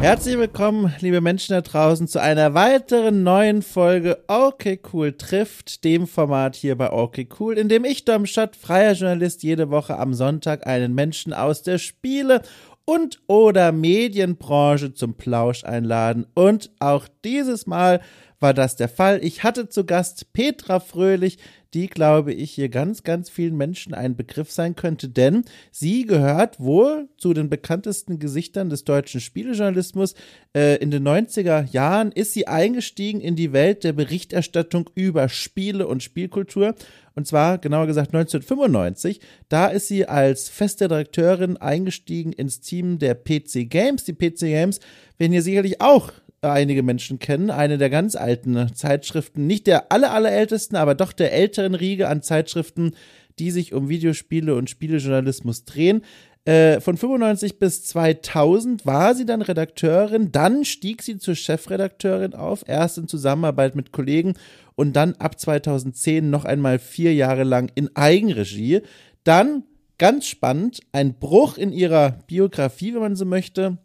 Herzlich 0.00 0.38
willkommen, 0.38 0.94
liebe 1.00 1.20
Menschen 1.20 1.52
da 1.52 1.60
draußen, 1.60 2.08
zu 2.08 2.22
einer 2.22 2.54
weiteren 2.54 3.22
neuen 3.22 3.60
Folge 3.60 4.24
Okay 4.28 4.80
Cool 4.90 5.12
trifft, 5.12 5.84
dem 5.84 6.06
Format 6.06 6.56
hier 6.56 6.74
bei 6.78 6.90
Okay 6.90 7.28
Cool, 7.38 7.58
in 7.58 7.68
dem 7.68 7.84
ich, 7.84 8.06
Dom 8.06 8.24
Schott, 8.24 8.56
freier 8.56 8.94
Journalist, 8.94 9.42
jede 9.42 9.68
Woche 9.68 9.98
am 9.98 10.14
Sonntag 10.14 10.66
einen 10.66 10.94
Menschen 10.94 11.34
aus 11.34 11.62
der 11.62 11.76
Spiele- 11.76 12.40
und 12.86 13.20
oder 13.26 13.72
Medienbranche 13.72 14.94
zum 14.94 15.18
Plausch 15.18 15.64
einladen. 15.64 16.26
Und 16.32 16.70
auch 16.80 17.06
dieses 17.22 17.66
Mal 17.66 18.00
war 18.40 18.54
das 18.54 18.76
der 18.76 18.88
Fall. 18.88 19.22
Ich 19.22 19.44
hatte 19.44 19.68
zu 19.68 19.84
Gast 19.84 20.32
Petra 20.32 20.80
Fröhlich, 20.80 21.36
die, 21.74 21.86
glaube 21.86 22.32
ich, 22.32 22.50
hier 22.50 22.68
ganz, 22.68 23.02
ganz 23.02 23.30
vielen 23.30 23.56
Menschen 23.56 23.94
ein 23.94 24.16
Begriff 24.16 24.50
sein 24.50 24.74
könnte, 24.74 25.08
denn 25.08 25.44
sie 25.70 26.04
gehört 26.04 26.58
wohl 26.58 27.08
zu 27.16 27.32
den 27.32 27.48
bekanntesten 27.48 28.18
Gesichtern 28.18 28.70
des 28.70 28.84
deutschen 28.84 29.20
Spielejournalismus. 29.20 30.14
Äh, 30.54 30.76
in 30.76 30.90
den 30.90 31.06
90er 31.06 31.70
Jahren 31.70 32.12
ist 32.12 32.32
sie 32.32 32.48
eingestiegen 32.48 33.20
in 33.20 33.36
die 33.36 33.52
Welt 33.52 33.84
der 33.84 33.92
Berichterstattung 33.92 34.90
über 34.94 35.28
Spiele 35.28 35.86
und 35.86 36.02
Spielkultur. 36.02 36.74
Und 37.14 37.26
zwar, 37.26 37.58
genauer 37.58 37.86
gesagt, 37.86 38.14
1995. 38.14 39.20
Da 39.48 39.66
ist 39.66 39.88
sie 39.88 40.06
als 40.06 40.48
feste 40.48 40.86
Redakteurin 40.86 41.56
eingestiegen 41.56 42.32
ins 42.32 42.60
Team 42.60 42.98
der 42.98 43.14
PC 43.14 43.68
Games. 43.68 44.04
Die 44.04 44.12
PC 44.12 44.40
Games 44.40 44.80
werden 45.18 45.32
hier 45.32 45.42
sicherlich 45.42 45.80
auch 45.80 46.12
einige 46.42 46.82
Menschen 46.82 47.18
kennen. 47.18 47.50
Eine 47.50 47.76
der 47.76 47.90
ganz 47.90 48.16
alten 48.16 48.74
Zeitschriften, 48.74 49.46
nicht 49.46 49.66
der 49.66 49.92
aller, 49.92 50.12
allerältesten, 50.12 50.76
aber 50.76 50.94
doch 50.94 51.12
der 51.12 51.32
älteren 51.32 51.74
Riege 51.74 52.08
an 52.08 52.22
Zeitschriften, 52.22 52.92
die 53.38 53.50
sich 53.50 53.74
um 53.74 53.88
Videospiele 53.88 54.54
und 54.54 54.70
Spielejournalismus 54.70 55.64
drehen. 55.64 56.02
Äh, 56.46 56.80
von 56.80 56.96
95 56.96 57.58
bis 57.58 57.84
2000 57.84 58.86
war 58.86 59.14
sie 59.14 59.26
dann 59.26 59.42
Redakteurin, 59.42 60.32
dann 60.32 60.64
stieg 60.64 61.02
sie 61.02 61.18
zur 61.18 61.34
Chefredakteurin 61.34 62.32
auf, 62.32 62.64
erst 62.66 62.96
in 62.96 63.08
Zusammenarbeit 63.08 63.76
mit 63.76 63.92
Kollegen 63.92 64.34
und 64.74 64.94
dann 64.94 65.14
ab 65.16 65.38
2010 65.38 66.30
noch 66.30 66.46
einmal 66.46 66.78
vier 66.78 67.12
Jahre 67.12 67.44
lang 67.44 67.70
in 67.74 67.94
Eigenregie. 67.94 68.80
Dann, 69.24 69.64
ganz 69.98 70.26
spannend, 70.26 70.80
ein 70.92 71.18
Bruch 71.18 71.58
in 71.58 71.72
ihrer 71.72 72.12
Biografie, 72.26 72.94
wenn 72.94 73.02
man 73.02 73.16
so 73.16 73.26
möchte. 73.26 73.76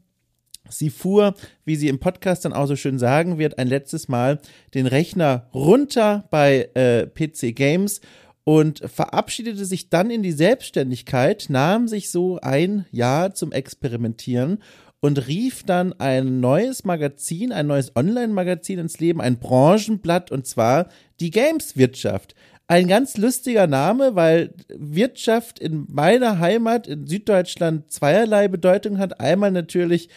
Sie 0.69 0.89
fuhr, 0.89 1.35
wie 1.63 1.75
sie 1.75 1.87
im 1.87 1.99
Podcast 1.99 2.45
dann 2.45 2.53
auch 2.53 2.67
so 2.67 2.75
schön 2.75 2.99
sagen 2.99 3.37
wird, 3.37 3.57
ein 3.57 3.67
letztes 3.67 4.07
Mal 4.07 4.39
den 4.73 4.87
Rechner 4.87 5.47
runter 5.53 6.25
bei 6.31 6.69
äh, 6.73 7.07
PC 7.07 7.55
Games 7.55 8.01
und 8.43 8.79
verabschiedete 8.79 9.65
sich 9.65 9.89
dann 9.89 10.09
in 10.09 10.23
die 10.23 10.31
Selbstständigkeit, 10.31 11.47
nahm 11.49 11.87
sich 11.87 12.11
so 12.11 12.39
ein 12.41 12.85
Jahr 12.91 13.33
zum 13.33 13.51
Experimentieren 13.51 14.59
und 15.01 15.27
rief 15.27 15.63
dann 15.63 15.93
ein 15.99 16.39
neues 16.39 16.83
Magazin, 16.83 17.51
ein 17.51 17.67
neues 17.67 17.95
Online-Magazin 17.95 18.79
ins 18.79 18.99
Leben, 18.99 19.21
ein 19.21 19.37
Branchenblatt 19.39 20.31
und 20.31 20.47
zwar 20.47 20.89
die 21.19 21.31
Games-Wirtschaft. 21.31 22.35
Ein 22.67 22.87
ganz 22.87 23.15
lustiger 23.17 23.67
Name, 23.67 24.15
weil 24.15 24.55
Wirtschaft 24.69 25.59
in 25.59 25.85
meiner 25.87 26.39
Heimat 26.39 26.87
in 26.87 27.05
Süddeutschland 27.05 27.91
zweierlei 27.91 28.47
Bedeutung 28.47 28.97
hat. 28.97 29.19
Einmal 29.19 29.51
natürlich 29.51 30.09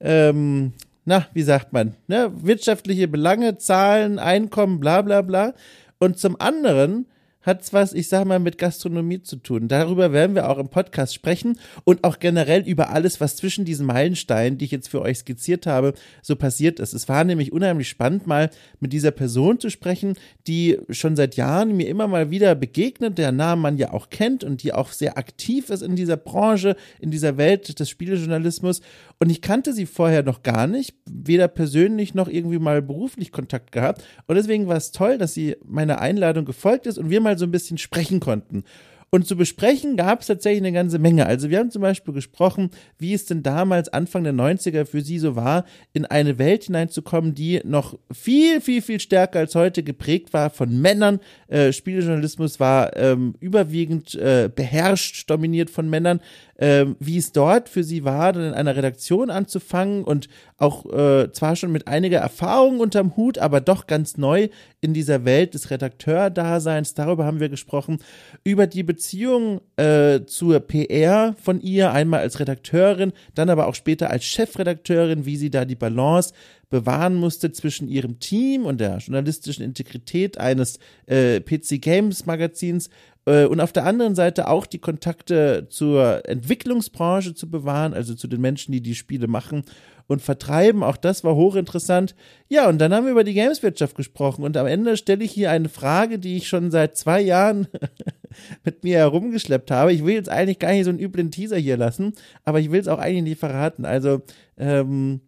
ähm, 0.00 0.72
na, 1.04 1.26
wie 1.32 1.42
sagt 1.42 1.72
man, 1.72 1.94
ne, 2.08 2.32
wirtschaftliche 2.34 3.08
Belange, 3.08 3.58
Zahlen, 3.58 4.18
Einkommen, 4.18 4.80
bla 4.80 5.02
bla 5.02 5.22
bla. 5.22 5.54
Und 5.98 6.18
zum 6.18 6.38
anderen 6.40 7.06
hat 7.46 7.62
es 7.62 7.72
was, 7.72 7.92
ich 7.92 8.08
sag 8.08 8.26
mal, 8.26 8.40
mit 8.40 8.58
Gastronomie 8.58 9.22
zu 9.22 9.36
tun. 9.36 9.68
Darüber 9.68 10.12
werden 10.12 10.34
wir 10.34 10.50
auch 10.50 10.58
im 10.58 10.68
Podcast 10.68 11.14
sprechen 11.14 11.58
und 11.84 12.02
auch 12.02 12.18
generell 12.18 12.62
über 12.62 12.90
alles, 12.90 13.20
was 13.20 13.36
zwischen 13.36 13.64
diesen 13.64 13.86
Meilensteinen, 13.86 14.58
die 14.58 14.64
ich 14.64 14.72
jetzt 14.72 14.88
für 14.88 15.00
euch 15.00 15.18
skizziert 15.18 15.66
habe, 15.66 15.94
so 16.22 16.34
passiert 16.34 16.80
ist. 16.80 16.92
Es 16.92 17.08
war 17.08 17.22
nämlich 17.22 17.52
unheimlich 17.52 17.88
spannend, 17.88 18.26
mal 18.26 18.50
mit 18.80 18.92
dieser 18.92 19.12
Person 19.12 19.60
zu 19.60 19.70
sprechen, 19.70 20.14
die 20.48 20.78
schon 20.90 21.14
seit 21.14 21.36
Jahren 21.36 21.76
mir 21.76 21.88
immer 21.88 22.08
mal 22.08 22.30
wieder 22.30 22.56
begegnet, 22.56 23.16
der 23.16 23.30
Namen 23.30 23.62
man 23.62 23.78
ja 23.78 23.92
auch 23.92 24.10
kennt 24.10 24.42
und 24.42 24.64
die 24.64 24.72
auch 24.72 24.90
sehr 24.90 25.16
aktiv 25.16 25.70
ist 25.70 25.82
in 25.82 25.94
dieser 25.94 26.16
Branche, 26.16 26.74
in 26.98 27.12
dieser 27.12 27.36
Welt 27.36 27.78
des 27.78 27.88
Spielejournalismus. 27.88 28.80
Und 29.20 29.30
ich 29.30 29.40
kannte 29.40 29.72
sie 29.72 29.86
vorher 29.86 30.24
noch 30.24 30.42
gar 30.42 30.66
nicht, 30.66 30.96
weder 31.08 31.46
persönlich 31.46 32.12
noch 32.14 32.28
irgendwie 32.28 32.58
mal 32.58 32.82
beruflich 32.82 33.30
Kontakt 33.30 33.70
gehabt. 33.70 34.02
Und 34.26 34.34
deswegen 34.34 34.66
war 34.66 34.76
es 34.76 34.90
toll, 34.90 35.16
dass 35.16 35.32
sie 35.32 35.56
meiner 35.64 36.00
Einladung 36.00 36.44
gefolgt 36.44 36.86
ist 36.86 36.98
und 36.98 37.08
wir 37.08 37.20
mal 37.20 37.35
so 37.36 37.44
ein 37.44 37.50
bisschen 37.50 37.78
sprechen 37.78 38.20
konnten. 38.20 38.64
Und 39.10 39.26
zu 39.26 39.36
besprechen 39.36 39.96
gab 39.96 40.20
es 40.20 40.26
tatsächlich 40.26 40.62
eine 40.62 40.72
ganze 40.72 40.98
Menge. 40.98 41.26
Also 41.26 41.48
wir 41.48 41.58
haben 41.58 41.70
zum 41.70 41.80
Beispiel 41.80 42.12
gesprochen, 42.12 42.70
wie 42.98 43.14
es 43.14 43.24
denn 43.24 43.42
damals 43.42 43.88
Anfang 43.88 44.24
der 44.24 44.34
90er 44.34 44.84
für 44.84 45.00
sie 45.00 45.18
so 45.18 45.36
war, 45.36 45.64
in 45.92 46.04
eine 46.04 46.38
Welt 46.38 46.64
hineinzukommen, 46.64 47.34
die 47.34 47.60
noch 47.64 47.96
viel, 48.12 48.60
viel, 48.60 48.82
viel 48.82 48.98
stärker 48.98 49.38
als 49.38 49.54
heute 49.54 49.84
geprägt 49.84 50.32
war 50.32 50.50
von 50.50 50.80
Männern. 50.80 51.20
Äh, 51.46 51.72
Spielejournalismus 51.72 52.58
war 52.58 52.96
ähm, 52.96 53.36
überwiegend 53.38 54.14
äh, 54.16 54.50
beherrscht, 54.54 55.30
dominiert 55.30 55.70
von 55.70 55.88
Männern 55.88 56.20
ähm, 56.58 56.96
wie 56.98 57.18
es 57.18 57.32
dort 57.32 57.68
für 57.68 57.84
sie 57.84 58.04
war, 58.04 58.32
dann 58.32 58.48
in 58.48 58.54
einer 58.54 58.76
Redaktion 58.76 59.30
anzufangen 59.30 60.04
und 60.04 60.28
auch 60.58 60.86
äh, 60.86 61.30
zwar 61.32 61.54
schon 61.56 61.70
mit 61.70 61.86
einiger 61.86 62.18
Erfahrung 62.18 62.80
unterm 62.80 63.16
Hut, 63.16 63.38
aber 63.38 63.60
doch 63.60 63.86
ganz 63.86 64.16
neu 64.16 64.48
in 64.80 64.94
dieser 64.94 65.24
Welt 65.24 65.54
des 65.54 65.70
Redakteurdaseins. 65.70 66.94
Darüber 66.94 67.26
haben 67.26 67.40
wir 67.40 67.48
gesprochen. 67.48 67.98
Über 68.42 68.66
die 68.66 68.82
Beziehung 68.82 69.60
äh, 69.76 70.20
zur 70.24 70.60
PR 70.60 71.34
von 71.42 71.60
ihr, 71.60 71.92
einmal 71.92 72.20
als 72.20 72.40
Redakteurin, 72.40 73.12
dann 73.34 73.50
aber 73.50 73.66
auch 73.66 73.74
später 73.74 74.10
als 74.10 74.24
Chefredakteurin, 74.24 75.26
wie 75.26 75.36
sie 75.36 75.50
da 75.50 75.64
die 75.64 75.74
Balance 75.74 76.32
bewahren 76.68 77.14
musste 77.14 77.52
zwischen 77.52 77.88
ihrem 77.88 78.18
Team 78.18 78.64
und 78.66 78.80
der 78.80 78.98
journalistischen 78.98 79.64
Integrität 79.64 80.38
eines 80.38 80.78
äh, 81.06 81.40
PC 81.40 81.80
Games 81.80 82.26
Magazins 82.26 82.90
äh, 83.26 83.44
und 83.44 83.60
auf 83.60 83.72
der 83.72 83.84
anderen 83.84 84.14
Seite 84.14 84.48
auch 84.48 84.66
die 84.66 84.78
Kontakte 84.78 85.66
zur 85.68 86.28
Entwicklungsbranche 86.28 87.34
zu 87.34 87.48
bewahren, 87.48 87.94
also 87.94 88.14
zu 88.14 88.26
den 88.26 88.40
Menschen, 88.40 88.72
die 88.72 88.80
die 88.80 88.94
Spiele 88.94 89.28
machen 89.28 89.64
und 90.08 90.22
vertreiben. 90.22 90.82
Auch 90.82 90.96
das 90.96 91.24
war 91.24 91.34
hochinteressant. 91.34 92.14
Ja, 92.48 92.68
und 92.68 92.78
dann 92.78 92.94
haben 92.94 93.04
wir 93.04 93.12
über 93.12 93.24
die 93.24 93.34
Gameswirtschaft 93.34 93.96
gesprochen 93.96 94.44
und 94.44 94.56
am 94.56 94.66
Ende 94.66 94.96
stelle 94.96 95.24
ich 95.24 95.32
hier 95.32 95.50
eine 95.50 95.68
Frage, 95.68 96.18
die 96.18 96.36
ich 96.36 96.48
schon 96.48 96.70
seit 96.70 96.96
zwei 96.96 97.20
Jahren 97.20 97.68
mit 98.64 98.84
mir 98.84 98.98
herumgeschleppt 98.98 99.70
habe. 99.70 99.92
Ich 99.92 100.04
will 100.04 100.14
jetzt 100.14 100.28
eigentlich 100.28 100.58
gar 100.58 100.72
nicht 100.72 100.84
so 100.84 100.90
einen 100.90 101.00
üblen 101.00 101.30
Teaser 101.30 101.58
hier 101.58 101.76
lassen, 101.76 102.12
aber 102.44 102.60
ich 102.60 102.70
will 102.70 102.80
es 102.80 102.88
auch 102.88 102.98
eigentlich 102.98 103.24
nicht 103.24 103.40
verraten. 103.40 103.84
Also, 103.84 104.22
ähm, 104.56 105.20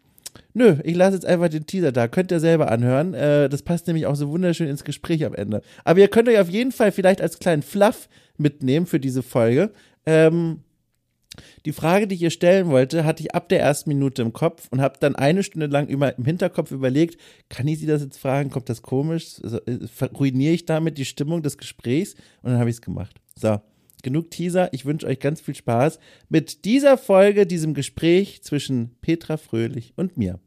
Nö, 0.55 0.77
ich 0.85 0.97
lasse 0.97 1.15
jetzt 1.15 1.27
einfach 1.27 1.49
den 1.49 1.67
Teaser 1.67 1.93
da. 1.93 2.09
Könnt 2.09 2.31
ihr 2.31 2.41
selber 2.41 2.71
anhören. 2.71 3.15
Äh, 3.15 3.49
das 3.49 3.63
passt 3.63 3.87
nämlich 3.87 4.07
auch 4.07 4.17
so 4.17 4.29
wunderschön 4.31 4.69
ins 4.69 4.85
Gespräch 4.85 5.25
am 5.25 5.35
Ende. 5.35 5.63
Aber 5.85 6.01
ihr 6.01 6.09
könnt 6.09 6.29
euch 6.29 6.39
auf 6.39 6.51
jeden 6.51 6.73
Fall 6.73 6.93
vielleicht 6.93 7.21
als 7.21 7.39
kleinen 7.39 7.63
Fluff 7.63 8.09
mitnehmen 8.37 8.87
für 8.87 9.01
diese 9.01 9.23
Folge. 9.23 9.71
Ähm, 10.07 10.61
die 11.67 11.73
Frage, 11.73 12.07
die 12.07 12.17
ich 12.17 12.23
ihr 12.23 12.31
stellen 12.31 12.69
wollte, 12.69 13.05
hatte 13.05 13.23
ich 13.23 13.35
ab 13.35 13.49
der 13.49 13.61
ersten 13.61 13.91
Minute 13.91 14.23
im 14.23 14.33
Kopf 14.33 14.67
und 14.71 14.81
habe 14.81 14.99
dann 14.99 15.15
eine 15.15 15.43
Stunde 15.43 15.67
lang 15.67 15.89
immer 15.89 16.17
im 16.17 16.25
Hinterkopf 16.25 16.73
überlegt, 16.73 17.21
kann 17.49 17.69
ich 17.69 17.79
sie 17.79 17.87
das 17.87 18.03
jetzt 18.03 18.19
fragen? 18.19 18.51
Kommt 18.51 18.69
das 18.69 18.83
komisch? 18.83 19.41
Äh, 19.41 20.05
ruiniere 20.19 20.55
ich 20.55 20.67
damit 20.67 20.99
die 20.99 21.05
Stimmung 21.05 21.43
des 21.43 21.59
Gesprächs? 21.59 22.15
Und 22.43 22.51
dann 22.51 22.59
habe 22.59 22.71
ich 22.71 22.77
es 22.77 22.83
gemacht. 22.83 23.17
So 23.37 23.61
genug 24.03 24.31
Teaser. 24.31 24.73
Ich 24.73 24.85
wünsche 24.85 25.07
euch 25.07 25.21
ganz 25.21 25.41
viel 25.41 25.55
Spaß 25.55 25.99
mit 26.29 26.65
dieser 26.65 26.99
Folge, 26.99 27.47
diesem 27.47 27.75
Gespräch 27.75 28.43
zwischen 28.43 28.97
Petra 29.01 29.37
Fröhlich 29.37 29.93
und 29.97 30.17
mir. 30.17 30.41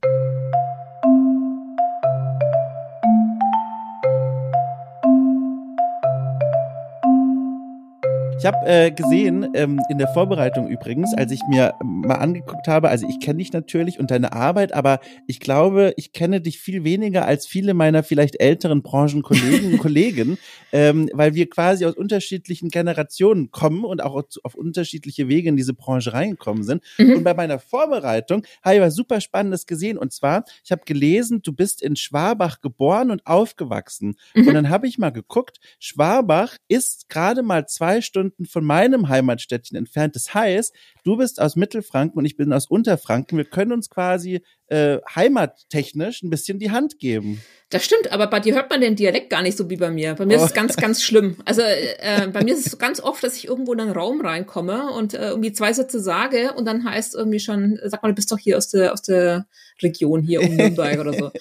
Ich 8.41 8.47
habe 8.47 8.65
äh, 8.65 8.89
gesehen, 8.89 9.49
ähm, 9.53 9.79
in 9.87 9.99
der 9.99 10.07
Vorbereitung 10.07 10.67
übrigens, 10.67 11.13
als 11.13 11.31
ich 11.31 11.41
mir 11.47 11.75
mal 11.83 12.15
angeguckt 12.15 12.67
habe, 12.67 12.89
also 12.89 13.07
ich 13.07 13.19
kenne 13.19 13.37
dich 13.37 13.53
natürlich 13.53 13.99
und 13.99 14.09
deine 14.09 14.33
Arbeit, 14.33 14.73
aber 14.73 14.99
ich 15.27 15.39
glaube, 15.39 15.93
ich 15.95 16.11
kenne 16.11 16.41
dich 16.41 16.59
viel 16.59 16.83
weniger 16.83 17.27
als 17.27 17.45
viele 17.45 17.75
meiner 17.75 18.01
vielleicht 18.01 18.41
älteren 18.41 18.81
Branchenkollegen 18.81 19.73
und 19.73 19.77
Kollegen, 19.77 20.39
ähm, 20.71 21.07
weil 21.13 21.35
wir 21.35 21.51
quasi 21.51 21.85
aus 21.85 21.93
unterschiedlichen 21.93 22.69
Generationen 22.69 23.51
kommen 23.51 23.85
und 23.85 24.01
auch 24.01 24.19
auf 24.41 24.55
unterschiedliche 24.55 25.27
Wege 25.27 25.49
in 25.49 25.55
diese 25.55 25.75
Branche 25.75 26.11
reingekommen 26.11 26.63
sind. 26.63 26.81
Mhm. 26.97 27.17
Und 27.17 27.23
bei 27.23 27.35
meiner 27.35 27.59
Vorbereitung 27.59 28.41
habe 28.63 28.77
ich 28.77 28.81
was 28.81 28.95
super 28.95 29.21
Spannendes 29.21 29.67
gesehen. 29.67 29.99
Und 29.99 30.13
zwar, 30.13 30.45
ich 30.63 30.71
habe 30.71 30.81
gelesen, 30.85 31.43
du 31.43 31.53
bist 31.53 31.83
in 31.83 31.95
Schwabach 31.95 32.59
geboren 32.59 33.11
und 33.11 33.27
aufgewachsen. 33.27 34.15
Mhm. 34.33 34.47
Und 34.47 34.53
dann 34.55 34.69
habe 34.69 34.87
ich 34.87 34.97
mal 34.97 35.11
geguckt, 35.11 35.59
Schwabach 35.77 36.57
ist 36.67 37.07
gerade 37.07 37.43
mal 37.43 37.67
zwei 37.67 38.01
Stunden 38.01 38.30
Stunden 38.31 38.45
von 38.45 38.63
meinem 38.63 39.09
Heimatstädtchen 39.09 39.77
entfernt. 39.77 40.15
Das 40.15 40.33
heißt, 40.33 40.73
du 41.03 41.17
bist 41.17 41.41
aus 41.41 41.55
Mittelfranken 41.55 42.17
und 42.17 42.25
ich 42.25 42.37
bin 42.37 42.53
aus 42.53 42.67
Unterfranken. 42.67 43.37
Wir 43.37 43.45
können 43.45 43.73
uns 43.73 43.89
quasi 43.89 44.41
äh, 44.67 44.99
heimattechnisch 45.15 46.23
ein 46.23 46.29
bisschen 46.29 46.59
die 46.59 46.71
Hand 46.71 46.99
geben. 46.99 47.41
Das 47.69 47.83
stimmt, 47.85 48.11
aber 48.11 48.27
bei 48.27 48.39
dir 48.39 48.53
hört 48.55 48.69
man 48.69 48.81
den 48.81 48.95
Dialekt 48.95 49.29
gar 49.29 49.41
nicht 49.41 49.57
so 49.57 49.69
wie 49.69 49.77
bei 49.77 49.91
mir. 49.91 50.15
Bei 50.15 50.25
mir 50.25 50.39
oh. 50.39 50.43
ist 50.43 50.49
es 50.49 50.53
ganz, 50.53 50.75
ganz 50.75 51.03
schlimm. 51.03 51.37
Also 51.45 51.61
äh, 51.61 52.27
bei 52.31 52.43
mir 52.43 52.53
ist 52.53 52.67
es 52.67 52.77
ganz 52.77 53.01
oft, 53.01 53.23
dass 53.23 53.35
ich 53.35 53.47
irgendwo 53.47 53.73
in 53.73 53.81
einen 53.81 53.91
Raum 53.91 54.21
reinkomme 54.21 54.91
und 54.91 55.13
äh, 55.13 55.29
irgendwie 55.29 55.51
zwei 55.51 55.73
Sätze 55.73 55.99
sage 55.99 56.53
und 56.53 56.65
dann 56.65 56.85
heißt 56.85 57.15
irgendwie 57.15 57.39
schon, 57.39 57.79
sag 57.83 58.01
mal, 58.01 58.09
du 58.09 58.15
bist 58.15 58.31
doch 58.31 58.39
hier 58.39 58.57
aus 58.57 58.69
der 58.69 58.93
aus 58.93 59.01
der 59.01 59.45
Region 59.81 60.21
hier 60.21 60.41
um 60.41 60.55
Nürnberg 60.55 60.99
oder 60.99 61.13
so. 61.13 61.31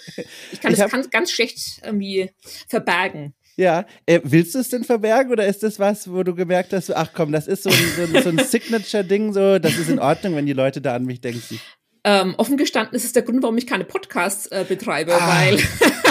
Ich 0.53 0.61
kann 0.61 0.73
ich 0.73 0.79
das 0.79 0.91
ganz, 0.91 1.11
ganz 1.11 1.31
schlecht 1.31 1.81
irgendwie 1.85 2.31
verbergen. 2.69 3.35
Ja, 3.61 3.85
äh, 4.07 4.21
willst 4.25 4.55
du 4.55 4.61
es 4.61 4.71
denn 4.71 4.85
verbergen 4.85 5.31
oder 5.31 5.45
ist 5.47 5.63
das 5.63 5.79
was, 5.79 6.11
wo 6.11 6.23
du 6.23 6.35
gemerkt 6.35 6.73
hast, 6.73 6.97
ach 6.97 7.11
komm, 7.13 7.31
das 7.31 7.47
ist 7.47 7.65
so 7.65 7.69
ein, 7.69 7.77
so 7.95 8.03
ein, 8.17 8.23
so 8.23 8.29
ein 8.31 8.39
Signature-Ding, 8.47 9.35
so, 9.35 9.59
das 9.59 9.77
ist 9.77 9.91
in 9.91 9.99
Ordnung, 9.99 10.35
wenn 10.35 10.47
die 10.47 10.55
Leute 10.55 10.81
da 10.81 10.95
an 10.95 11.05
mich 11.05 11.21
denken? 11.21 11.61
Ähm, 12.03 12.35
offen 12.39 12.57
gestanden 12.57 12.97
ist 12.97 13.05
es 13.05 13.13
der 13.13 13.21
Grund, 13.21 13.43
warum 13.43 13.59
ich 13.59 13.67
keine 13.67 13.85
Podcasts 13.85 14.47
äh, 14.47 14.65
betreibe, 14.67 15.13
ah. 15.15 15.29
weil 15.29 15.59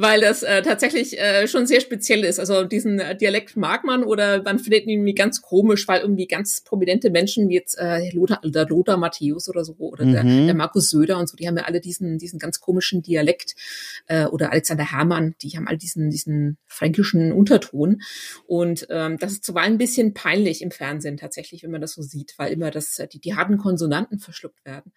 weil 0.00 0.20
das 0.22 0.42
äh, 0.42 0.62
tatsächlich 0.62 1.18
äh, 1.18 1.46
schon 1.46 1.66
sehr 1.66 1.80
speziell 1.80 2.24
ist. 2.24 2.40
Also 2.40 2.64
diesen 2.64 2.98
äh, 2.98 3.16
Dialekt 3.16 3.56
mag 3.56 3.84
man 3.84 4.02
oder 4.02 4.42
man 4.42 4.58
findet 4.58 4.84
ihn 4.84 4.90
irgendwie 4.90 5.14
ganz 5.14 5.42
komisch, 5.42 5.86
weil 5.88 6.00
irgendwie 6.00 6.26
ganz 6.26 6.62
prominente 6.62 7.10
Menschen 7.10 7.48
wie 7.48 7.54
jetzt 7.54 7.76
äh, 7.78 8.10
Lothar, 8.12 8.40
der 8.42 8.66
Lothar 8.66 8.96
Matthäus 8.96 9.48
oder 9.48 9.64
so 9.64 9.74
oder 9.78 10.04
mhm. 10.04 10.12
der, 10.12 10.24
der 10.24 10.54
Markus 10.54 10.90
Söder 10.90 11.18
und 11.18 11.28
so, 11.28 11.36
die 11.36 11.46
haben 11.46 11.56
ja 11.56 11.64
alle 11.64 11.80
diesen 11.80 12.18
diesen 12.18 12.38
ganz 12.38 12.60
komischen 12.60 13.02
Dialekt 13.02 13.54
äh, 14.06 14.24
oder 14.24 14.52
Alexander 14.52 14.90
Herrmann, 14.90 15.34
die 15.42 15.50
haben 15.56 15.68
all 15.68 15.76
diesen 15.76 16.10
diesen 16.10 16.56
fränkischen 16.66 17.32
Unterton 17.32 18.00
und 18.46 18.86
ähm, 18.90 19.18
das 19.18 19.32
ist 19.32 19.44
zuweilen 19.44 19.74
ein 19.74 19.78
bisschen 19.78 20.14
peinlich 20.14 20.62
im 20.62 20.70
Fernsehen 20.70 21.18
tatsächlich, 21.18 21.62
wenn 21.62 21.70
man 21.70 21.80
das 21.80 21.92
so 21.92 22.02
sieht, 22.02 22.34
weil 22.38 22.52
immer 22.52 22.70
das 22.70 22.98
äh, 22.98 23.06
die, 23.06 23.20
die 23.20 23.34
harten 23.34 23.58
Konsonanten 23.58 24.18
verschluckt 24.18 24.64
werden. 24.64 24.92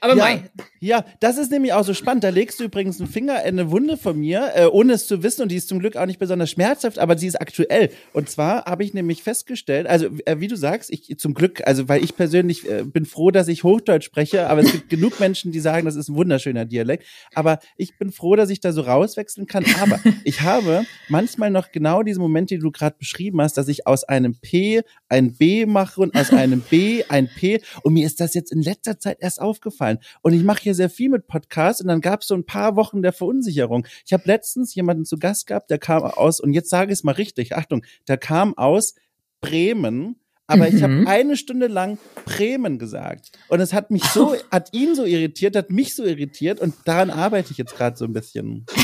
Aber 0.00 0.16
ja, 0.16 0.24
mei. 0.24 0.42
Ja, 0.80 1.04
das 1.20 1.38
ist 1.38 1.50
nämlich 1.50 1.72
auch 1.72 1.84
so 1.84 1.94
spannend. 1.94 2.22
Da 2.22 2.28
legst 2.28 2.60
du 2.60 2.64
übrigens 2.64 3.00
einen 3.00 3.08
Finger 3.08 3.42
in 3.42 3.58
eine 3.58 3.70
Wunde 3.70 3.96
von 3.96 4.18
mir, 4.18 4.52
äh, 4.54 4.66
ohne 4.66 4.92
es 4.92 5.06
zu 5.06 5.22
wissen. 5.22 5.42
Und 5.42 5.50
die 5.50 5.56
ist 5.56 5.68
zum 5.68 5.78
Glück 5.78 5.96
auch 5.96 6.06
nicht 6.06 6.18
besonders 6.18 6.50
schmerzhaft, 6.50 6.98
aber 6.98 7.16
sie 7.16 7.26
ist 7.26 7.40
aktuell. 7.40 7.90
Und 8.12 8.28
zwar 8.28 8.66
habe 8.66 8.84
ich 8.84 8.92
nämlich 8.92 9.22
festgestellt, 9.22 9.86
also 9.86 10.06
äh, 10.26 10.38
wie 10.38 10.48
du 10.48 10.56
sagst, 10.56 10.90
ich 10.90 11.18
zum 11.18 11.34
Glück, 11.34 11.66
also 11.66 11.88
weil 11.88 12.04
ich 12.04 12.14
persönlich 12.14 12.68
äh, 12.68 12.84
bin 12.84 13.06
froh, 13.06 13.30
dass 13.30 13.48
ich 13.48 13.64
Hochdeutsch 13.64 14.04
spreche, 14.04 14.48
aber 14.48 14.60
es 14.60 14.70
gibt 14.70 14.90
genug 14.90 15.18
Menschen, 15.18 15.50
die 15.50 15.60
sagen, 15.60 15.86
das 15.86 15.96
ist 15.96 16.08
ein 16.08 16.16
wunderschöner 16.16 16.66
Dialekt. 16.66 17.04
Aber 17.34 17.58
ich 17.76 17.96
bin 17.98 18.12
froh, 18.12 18.36
dass 18.36 18.50
ich 18.50 18.60
da 18.60 18.72
so 18.72 18.82
rauswechseln 18.82 19.46
kann. 19.46 19.64
Aber 19.80 19.98
ich 20.24 20.42
habe 20.42 20.84
manchmal 21.08 21.50
noch 21.50 21.72
genau 21.72 22.02
diese 22.02 22.20
Momente, 22.20 22.54
die 22.54 22.60
du 22.60 22.70
gerade 22.70 22.96
beschrieben 22.98 23.40
hast, 23.40 23.56
dass 23.56 23.68
ich 23.68 23.86
aus 23.86 24.04
einem 24.04 24.38
P 24.38 24.82
ein 25.08 25.34
B 25.34 25.64
mache 25.66 26.00
und 26.00 26.14
aus 26.14 26.30
einem 26.30 26.60
B 26.60 27.02
ein 27.08 27.28
P. 27.28 27.60
Und 27.82 27.94
mir 27.94 28.06
ist 28.06 28.20
das 28.20 28.34
jetzt 28.34 28.52
in 28.52 28.60
letzter 28.60 28.98
Zeit 28.98 29.18
erst 29.20 29.40
aufgefallen 29.40 29.85
aufgefallen. 29.86 29.98
Und 30.22 30.32
ich 30.32 30.44
mache 30.44 30.62
hier 30.62 30.74
sehr 30.74 30.90
viel 30.90 31.08
mit 31.08 31.26
Podcasts 31.26 31.80
und 31.80 31.88
dann 31.88 32.00
gab 32.00 32.22
es 32.22 32.28
so 32.28 32.34
ein 32.34 32.44
paar 32.44 32.76
Wochen 32.76 33.02
der 33.02 33.12
Verunsicherung. 33.12 33.86
Ich 34.04 34.12
habe 34.12 34.24
letztens 34.26 34.74
jemanden 34.74 35.04
zu 35.04 35.18
Gast 35.18 35.46
gehabt, 35.46 35.70
der 35.70 35.78
kam 35.78 36.02
aus, 36.02 36.40
und 36.40 36.52
jetzt 36.52 36.70
sage 36.70 36.92
ich 36.92 36.98
es 36.98 37.04
mal 37.04 37.12
richtig, 37.12 37.54
Achtung, 37.54 37.84
der 38.08 38.18
kam 38.18 38.56
aus 38.56 38.94
Bremen, 39.40 40.16
aber 40.48 40.70
mhm. 40.70 40.76
ich 40.76 40.82
habe 40.82 41.04
eine 41.06 41.36
Stunde 41.36 41.66
lang 41.66 41.98
Bremen 42.24 42.78
gesagt. 42.78 43.32
Und 43.48 43.60
es 43.60 43.72
hat 43.72 43.90
mich 43.90 44.04
so, 44.04 44.36
hat 44.50 44.72
ihn 44.72 44.94
so 44.94 45.04
irritiert, 45.04 45.56
hat 45.56 45.70
mich 45.70 45.94
so 45.96 46.04
irritiert 46.04 46.60
und 46.60 46.74
daran 46.84 47.10
arbeite 47.10 47.50
ich 47.50 47.58
jetzt 47.58 47.76
gerade 47.76 47.96
so 47.96 48.04
ein 48.04 48.12
bisschen. 48.12 48.64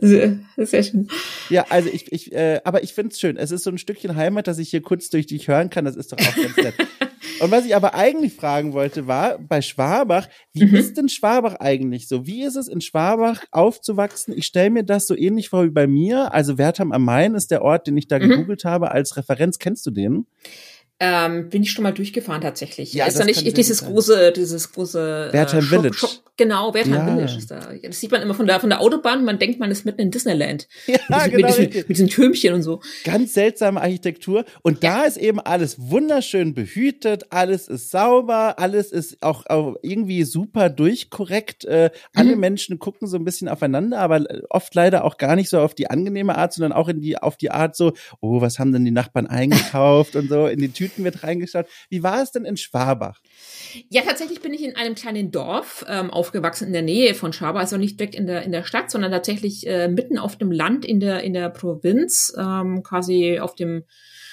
Sehr, 0.00 0.38
sehr 0.58 0.82
schön. 0.82 1.08
Ja, 1.48 1.64
also 1.70 1.88
ich, 1.90 2.12
ich 2.12 2.30
äh, 2.32 2.60
aber 2.64 2.82
ich 2.82 2.92
finde 2.92 3.12
es 3.12 3.20
schön. 3.20 3.38
Es 3.38 3.50
ist 3.50 3.64
so 3.64 3.70
ein 3.70 3.78
Stückchen 3.78 4.16
Heimat, 4.16 4.46
dass 4.46 4.58
ich 4.58 4.68
hier 4.68 4.82
kurz 4.82 5.08
durch 5.08 5.24
dich 5.26 5.48
hören 5.48 5.70
kann. 5.70 5.86
Das 5.86 5.96
ist 5.96 6.12
doch 6.12 6.18
auch 6.18 6.36
ganz 6.36 6.56
nett. 6.56 6.74
Und 7.44 7.50
was 7.50 7.66
ich 7.66 7.76
aber 7.76 7.94
eigentlich 7.94 8.32
fragen 8.32 8.72
wollte, 8.72 9.06
war 9.06 9.38
bei 9.38 9.60
Schwabach, 9.60 10.28
wie 10.54 10.64
mhm. 10.64 10.76
ist 10.76 10.96
denn 10.96 11.10
Schwabach 11.10 11.56
eigentlich 11.56 12.08
so? 12.08 12.26
Wie 12.26 12.42
ist 12.42 12.56
es 12.56 12.68
in 12.68 12.80
Schwabach 12.80 13.44
aufzuwachsen? 13.50 14.32
Ich 14.34 14.46
stelle 14.46 14.70
mir 14.70 14.82
das 14.82 15.06
so 15.06 15.14
ähnlich 15.14 15.50
vor 15.50 15.62
wie 15.64 15.70
bei 15.70 15.86
mir. 15.86 16.32
Also 16.32 16.56
Wertham 16.56 16.90
am 16.90 17.04
Main 17.04 17.34
ist 17.34 17.50
der 17.50 17.60
Ort, 17.60 17.86
den 17.86 17.98
ich 17.98 18.08
da 18.08 18.18
mhm. 18.18 18.30
gegoogelt 18.30 18.64
habe 18.64 18.92
als 18.92 19.18
Referenz. 19.18 19.58
Kennst 19.58 19.84
du 19.84 19.90
den? 19.90 20.26
Ähm, 21.00 21.48
bin 21.50 21.64
ich 21.64 21.72
schon 21.72 21.82
mal 21.82 21.92
durchgefahren 21.92 22.40
tatsächlich. 22.40 22.94
Ja, 22.94 23.06
ist 23.06 23.18
da 23.18 23.24
nicht 23.24 23.56
dieses 23.56 23.84
große, 23.84 24.30
dieses 24.30 24.72
große 24.72 25.28
Wertheim 25.32 25.58
äh, 25.58 25.62
Village. 25.62 25.96
Shop, 25.96 26.22
genau, 26.36 26.72
Wertheim 26.72 26.94
ja. 26.94 27.04
Village 27.04 27.36
ist 27.36 27.50
da. 27.50 27.68
Das 27.82 27.98
sieht 27.98 28.12
man 28.12 28.22
immer 28.22 28.34
von 28.34 28.46
der 28.46 28.60
von 28.60 28.70
der 28.70 28.80
Autobahn. 28.80 29.24
Man 29.24 29.40
denkt, 29.40 29.58
man 29.58 29.72
ist 29.72 29.84
mitten 29.84 30.00
in 30.00 30.10
Disneyland. 30.10 30.68
Ja, 30.86 31.24
mit, 31.24 31.32
genau, 31.34 31.48
mit, 31.48 31.48
diesen, 31.48 31.88
mit 31.88 31.88
diesen 31.88 32.08
Türmchen 32.08 32.54
und 32.54 32.62
so. 32.62 32.80
Ganz 33.04 33.34
seltsame 33.34 33.80
Architektur. 33.80 34.44
Und 34.62 34.82
ja. 34.82 34.98
da 34.98 35.04
ist 35.04 35.16
eben 35.16 35.40
alles 35.40 35.76
wunderschön 35.78 36.54
behütet. 36.54 37.24
Alles 37.30 37.68
ist 37.68 37.90
sauber. 37.90 38.58
Alles 38.58 38.92
ist 38.92 39.22
auch, 39.22 39.46
auch 39.46 39.76
irgendwie 39.82 40.24
super 40.24 40.70
durchkorrekt. 40.70 41.64
Äh, 41.64 41.90
alle 42.14 42.34
mhm. 42.34 42.40
Menschen 42.40 42.78
gucken 42.78 43.08
so 43.08 43.16
ein 43.16 43.24
bisschen 43.24 43.48
aufeinander, 43.48 43.98
aber 43.98 44.24
oft 44.50 44.74
leider 44.74 45.04
auch 45.04 45.18
gar 45.18 45.36
nicht 45.36 45.50
so 45.50 45.58
auf 45.58 45.74
die 45.74 45.90
angenehme 45.90 46.36
Art, 46.36 46.52
sondern 46.52 46.72
auch 46.72 46.88
in 46.88 47.00
die 47.00 47.18
auf 47.18 47.36
die 47.36 47.50
Art 47.50 47.76
so, 47.76 47.92
oh, 48.20 48.40
was 48.40 48.58
haben 48.58 48.72
denn 48.72 48.84
die 48.84 48.90
Nachbarn 48.90 49.26
eingekauft 49.26 50.16
und 50.16 50.28
so 50.28 50.46
in 50.46 50.60
die 50.60 50.68
Tüten 50.68 50.83
Tüten 50.84 51.02
mit 51.02 51.22
reingeschaut. 51.22 51.66
Wie 51.88 52.02
war 52.02 52.22
es 52.22 52.30
denn 52.30 52.44
in 52.44 52.56
Schwabach? 52.56 53.20
Ja, 53.88 54.02
tatsächlich 54.02 54.40
bin 54.40 54.52
ich 54.52 54.62
in 54.62 54.76
einem 54.76 54.94
kleinen 54.94 55.30
Dorf 55.30 55.84
ähm, 55.88 56.10
aufgewachsen 56.10 56.66
in 56.66 56.72
der 56.72 56.82
Nähe 56.82 57.14
von 57.14 57.32
Schwabach, 57.32 57.60
also 57.60 57.76
nicht 57.76 57.98
direkt 57.98 58.14
in 58.14 58.26
der 58.26 58.42
in 58.42 58.52
der 58.52 58.64
Stadt, 58.64 58.90
sondern 58.90 59.10
tatsächlich 59.12 59.66
äh, 59.66 59.88
mitten 59.88 60.18
auf 60.18 60.36
dem 60.36 60.52
Land 60.52 60.84
in 60.84 61.00
der 61.00 61.22
in 61.22 61.34
der 61.34 61.48
Provinz, 61.50 62.32
ähm, 62.38 62.82
quasi 62.82 63.38
auf 63.40 63.54
dem 63.54 63.84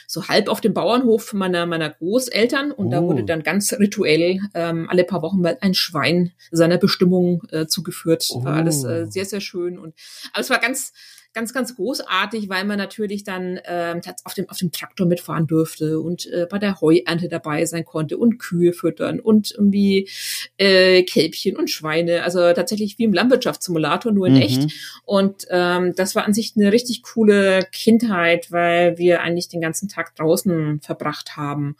so 0.07 0.27
halb 0.27 0.49
auf 0.49 0.59
dem 0.59 0.73
Bauernhof 0.73 1.31
meiner 1.33 1.65
meiner 1.65 1.89
Großeltern 1.89 2.71
und 2.73 2.87
oh. 2.87 2.91
da 2.91 3.01
wurde 3.01 3.23
dann 3.23 3.43
ganz 3.43 3.71
rituell 3.73 4.39
ähm, 4.53 4.87
alle 4.89 5.05
paar 5.05 5.21
Wochen 5.21 5.39
mal 5.39 5.57
ein 5.61 5.73
Schwein 5.73 6.33
seiner 6.51 6.77
Bestimmung 6.77 7.43
äh, 7.51 7.65
zugeführt. 7.65 8.27
Oh. 8.31 8.43
War 8.43 8.57
alles 8.57 8.83
äh, 8.83 9.05
sehr 9.09 9.23
sehr 9.23 9.39
schön 9.39 9.79
und 9.79 9.95
aber 10.33 10.41
es 10.41 10.49
war 10.49 10.59
ganz 10.59 10.91
ganz, 11.33 11.53
ganz 11.53 11.75
großartig, 11.75 12.49
weil 12.49 12.65
man 12.65 12.77
natürlich 12.77 13.23
dann 13.23 13.59
ähm, 13.65 14.01
auf, 14.23 14.33
dem, 14.33 14.49
auf 14.49 14.57
dem 14.57 14.71
Traktor 14.71 15.07
mitfahren 15.07 15.47
durfte 15.47 15.99
und 15.99 16.25
äh, 16.27 16.47
bei 16.49 16.59
der 16.59 16.81
Heuernte 16.81 17.29
dabei 17.29 17.65
sein 17.65 17.85
konnte 17.85 18.17
und 18.17 18.37
Kühe 18.37 18.73
füttern 18.73 19.19
und 19.19 19.51
irgendwie 19.51 20.09
äh, 20.57 21.03
Kälbchen 21.03 21.55
und 21.55 21.69
Schweine. 21.69 22.23
Also 22.23 22.39
tatsächlich 22.53 22.97
wie 22.97 23.05
im 23.05 23.13
Landwirtschaftssimulator, 23.13 24.11
nur 24.11 24.27
in 24.27 24.35
mhm. 24.35 24.41
echt. 24.41 24.73
Und 25.05 25.45
ähm, 25.49 25.93
das 25.95 26.15
war 26.15 26.25
an 26.25 26.33
sich 26.33 26.53
eine 26.55 26.71
richtig 26.71 27.03
coole 27.03 27.65
Kindheit, 27.71 28.51
weil 28.51 28.97
wir 28.97 29.21
eigentlich 29.21 29.47
den 29.47 29.61
ganzen 29.61 29.87
Tag 29.87 30.15
draußen 30.15 30.81
verbracht 30.81 31.37
haben. 31.37 31.75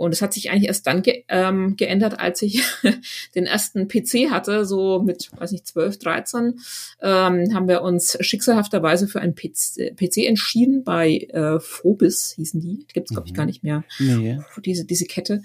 Und 0.00 0.12
es 0.12 0.22
hat 0.22 0.32
sich 0.32 0.50
eigentlich 0.50 0.68
erst 0.68 0.86
dann 0.86 1.02
ge 1.02 1.24
ähm, 1.28 1.76
geändert, 1.76 2.18
als 2.18 2.40
ich 2.40 2.62
den 3.34 3.44
ersten 3.44 3.86
PC 3.86 4.30
hatte, 4.30 4.64
so 4.64 5.02
mit, 5.02 5.30
weiß 5.36 5.52
nicht, 5.52 5.66
12, 5.66 5.98
13, 5.98 6.58
ähm, 7.02 7.54
haben 7.54 7.68
wir 7.68 7.82
uns 7.82 8.16
schicksalhafterweise 8.18 9.08
für 9.08 9.20
einen 9.20 9.34
PC, 9.34 9.94
PC 9.94 10.26
entschieden. 10.26 10.84
Bei 10.84 11.18
äh, 11.18 11.60
Phobis 11.60 12.32
hießen 12.36 12.62
die. 12.62 12.86
Die 12.86 12.94
gibt's, 12.94 13.10
glaube 13.10 13.26
ich, 13.26 13.34
gar 13.34 13.42
mhm. 13.42 13.48
nicht 13.48 13.62
mehr. 13.62 13.84
Nee. 13.98 14.40
Diese, 14.64 14.86
diese 14.86 15.04
Kette. 15.04 15.42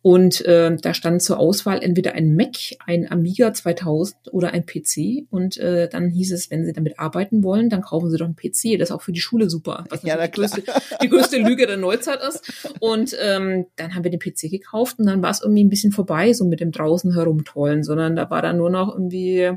Und 0.00 0.42
äh, 0.46 0.74
da 0.80 0.94
stand 0.94 1.22
zur 1.22 1.38
Auswahl 1.38 1.82
entweder 1.82 2.14
ein 2.14 2.34
Mac, 2.34 2.56
ein 2.86 3.12
Amiga 3.12 3.52
2000 3.52 4.32
oder 4.32 4.52
ein 4.52 4.64
PC. 4.64 5.26
Und 5.28 5.58
äh, 5.58 5.86
dann 5.86 6.08
hieß 6.08 6.32
es, 6.32 6.50
wenn 6.50 6.64
Sie 6.64 6.72
damit 6.72 6.98
arbeiten 6.98 7.42
wollen, 7.42 7.68
dann 7.68 7.82
kaufen 7.82 8.08
Sie 8.10 8.16
doch 8.16 8.24
einen 8.24 8.36
PC. 8.36 8.78
Das 8.78 8.88
ist 8.88 8.92
auch 8.92 9.02
für 9.02 9.12
die 9.12 9.20
Schule 9.20 9.50
super. 9.50 9.84
Was 9.90 10.02
ja, 10.02 10.16
die, 10.16 10.32
größte, 10.32 10.62
die 11.02 11.10
größte 11.10 11.36
Lüge 11.36 11.66
der 11.66 11.76
Neuzeit 11.88 12.20
ist. 12.26 12.72
Und 12.80 13.14
ähm, 13.20 13.66
dann 13.76 13.97
haben 13.98 14.04
wir 14.04 14.10
den 14.10 14.20
PC 14.20 14.50
gekauft 14.50 14.98
und 14.98 15.06
dann 15.06 15.22
war 15.22 15.30
es 15.30 15.42
irgendwie 15.42 15.64
ein 15.64 15.70
bisschen 15.70 15.92
vorbei, 15.92 16.32
so 16.32 16.44
mit 16.44 16.60
dem 16.60 16.72
draußen 16.72 17.14
herumtollen, 17.14 17.82
sondern 17.82 18.16
da 18.16 18.30
war 18.30 18.42
dann 18.42 18.56
nur 18.56 18.70
noch 18.70 18.92
irgendwie 18.92 19.52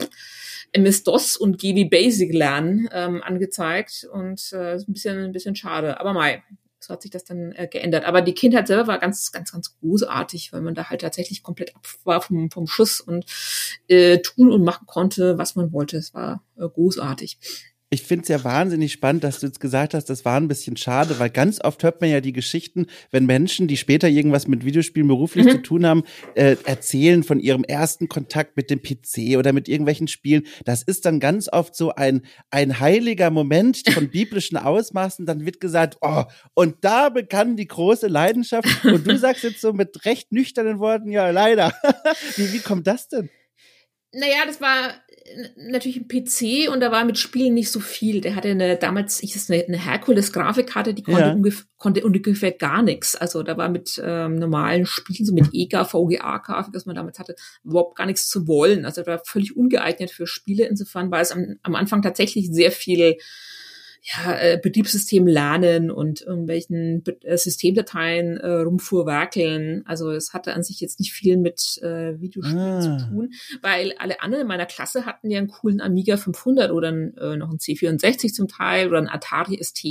MS-DOS 0.74 1.38
und 1.38 1.57
GB 1.57 1.86
Basic 1.86 2.33
lernen 2.33 2.89
ähm, 2.91 3.21
angezeigt 3.24 4.07
und 4.12 4.51
äh, 4.53 4.75
ein 4.75 4.93
bisschen, 4.93 5.17
ein 5.17 5.31
bisschen 5.31 5.55
schade. 5.55 6.00
Aber 6.00 6.13
mai, 6.13 6.43
so 6.79 6.93
hat 6.93 7.01
sich 7.01 7.12
das 7.12 7.24
dann 7.24 7.51
äh, 7.53 7.67
geändert. 7.67 8.05
Aber 8.05 8.21
die 8.21 8.33
Kindheit 8.33 8.67
selber 8.67 8.88
war 8.88 9.00
ganz, 9.00 9.31
ganz, 9.31 9.51
ganz 9.51 9.77
großartig, 9.79 10.51
weil 10.53 10.62
man 10.62 10.74
da 10.74 10.89
halt 10.89 11.01
tatsächlich 11.01 11.43
komplett 11.43 11.75
ab 11.75 11.86
war 12.03 12.21
vom, 12.21 12.50
vom 12.50 12.67
Schuss 12.67 13.01
und 13.01 13.25
äh, 13.88 14.19
tun 14.19 14.51
und 14.51 14.63
machen 14.63 14.88
konnte, 14.88 15.38
was 15.38 15.55
man 15.55 15.71
wollte. 15.71 15.98
Es 15.98 16.13
war 16.13 16.43
äh, 16.57 16.67
großartig 16.67 17.38
ich 17.93 18.03
finde 18.03 18.24
es 18.24 18.29
ja 18.29 18.41
wahnsinnig 18.45 18.93
spannend, 18.93 19.25
dass 19.25 19.41
du 19.41 19.48
jetzt 19.48 19.60
gesagt 19.60 19.93
hast, 19.93 20.05
das 20.05 20.24
war 20.24 20.38
ein 20.38 20.48
bisschen 20.48 20.77
schade, 20.77 21.19
weil 21.19 21.29
ganz 21.29 21.62
oft 21.62 21.83
hört 21.83 22.00
man 22.00 22.10
ja 22.10 22.21
die 22.21 22.31
Geschichten, 22.31 22.88
wenn 23.12 23.25
Menschen, 23.25 23.67
die 23.67 23.75
später 23.75 24.07
irgendwas 24.07 24.48
mit 24.48 24.63
Videospielen 24.63 25.10
beruflich 25.10 25.45
mhm. 25.45 25.51
zu 25.51 25.57
tun 25.57 25.86
haben, 25.86 26.03
äh, 26.36 26.55
erzählen 26.63 27.21
von 27.24 27.41
ihrem 27.41 27.65
ersten 27.65 28.07
Kontakt 28.07 28.55
mit 28.55 28.69
dem 28.69 28.81
PC 28.81 29.38
oder 29.38 29.51
mit 29.51 29.67
irgendwelchen 29.67 30.07
Spielen. 30.07 30.48
Das 30.63 30.83
ist 30.83 31.05
dann 31.05 31.19
ganz 31.19 31.50
oft 31.51 31.75
so 31.75 31.93
ein, 31.93 32.21
ein 32.50 32.79
heiliger 32.79 33.29
Moment 33.29 33.83
von 33.93 34.10
biblischen 34.10 34.55
Ausmaßen. 34.55 35.25
Dann 35.25 35.45
wird 35.45 35.60
gesagt, 35.60 35.98
oh, 36.00 36.24
und 36.53 36.77
da 36.86 37.10
begann 37.10 37.57
die 37.57 37.67
große 37.67 38.07
Leidenschaft. 38.07 38.86
Und 38.86 39.05
du 39.05 39.17
sagst 39.17 39.43
jetzt 39.43 39.60
so 39.60 39.74
mit 39.74 40.05
recht 40.05 40.31
nüchternen 40.31 40.79
Worten, 40.79 41.12
ja, 41.12 41.29
leider. 41.31 41.74
wie, 42.38 42.53
wie 42.53 42.60
kommt 42.60 42.88
das 42.88 43.10
denn? 43.10 43.29
Naja, 44.13 44.45
das 44.45 44.62
war 44.62 44.93
natürlich 45.55 45.97
ein 45.97 46.07
PC 46.07 46.71
und 46.71 46.79
da 46.79 46.91
war 46.91 47.05
mit 47.05 47.17
Spielen 47.17 47.53
nicht 47.53 47.71
so 47.71 47.79
viel. 47.79 48.21
Der 48.21 48.35
hatte 48.35 48.50
eine 48.50 48.77
damals 48.77 49.21
ich 49.23 49.35
eine, 49.50 49.63
eine 49.63 49.77
Hercules 49.77 50.31
Grafikkarte, 50.33 50.93
die 50.93 51.03
konnte, 51.03 51.21
ja. 51.21 51.33
ungefähr, 51.33 51.65
konnte 51.77 52.03
ungefähr 52.03 52.51
gar 52.51 52.81
nichts. 52.81 53.15
Also 53.15 53.43
da 53.43 53.57
war 53.57 53.69
mit 53.69 54.01
ähm, 54.03 54.35
normalen 54.35 54.85
Spielen 54.85 55.25
so 55.25 55.33
mit 55.33 55.50
EGA, 55.53 55.85
VGA 55.85 56.38
Grafik, 56.38 56.73
was 56.73 56.85
man 56.85 56.95
damals 56.95 57.19
hatte, 57.19 57.35
überhaupt 57.63 57.97
gar 57.97 58.05
nichts 58.05 58.27
zu 58.27 58.47
wollen. 58.47 58.85
Also 58.85 59.01
da 59.01 59.11
war 59.11 59.21
völlig 59.25 59.55
ungeeignet 59.55 60.11
für 60.11 60.27
Spiele. 60.27 60.65
Insofern 60.65 61.11
war 61.11 61.21
es 61.21 61.31
am, 61.31 61.57
am 61.63 61.75
Anfang 61.75 62.01
tatsächlich 62.01 62.51
sehr 62.51 62.71
viel 62.71 63.17
ja, 64.03 64.36
äh, 64.36 64.60
Betriebssystem 64.62 65.27
lernen 65.27 65.91
und 65.91 66.22
irgendwelchen 66.22 67.03
äh, 67.22 67.38
Systemdateien 67.38 68.38
äh, 68.38 68.50
rumfuhrwerkeln. 68.62 69.84
Also 69.86 70.10
es 70.10 70.34
hatte 70.34 70.53
an 70.55 70.63
sich 70.63 70.79
jetzt 70.79 71.00
nicht 71.00 71.13
viel 71.13 71.38
mit 71.38 71.77
äh, 71.84 72.20
Videospielen 72.20 72.60
ah. 72.60 72.81
zu 72.81 73.05
tun, 73.08 73.29
weil 73.62 73.93
alle 74.00 74.22
anderen 74.22 74.41
in 74.41 74.48
meiner 74.48 74.65
Klasse 74.65 75.05
hatten 75.05 75.29
ja 75.29 75.38
einen 75.38 75.50
coolen 75.50 75.81
Amiga 75.81 76.17
500 76.17 76.72
oder 76.72 76.89
äh, 76.89 77.38
noch 77.38 77.50
einen 77.50 77.60
C64 77.60 78.34
zum 78.34 78.48
Teil 78.48 78.88
oder 78.88 78.98
einen 78.98 79.08
Atari 79.08 79.63
ST 79.63 79.86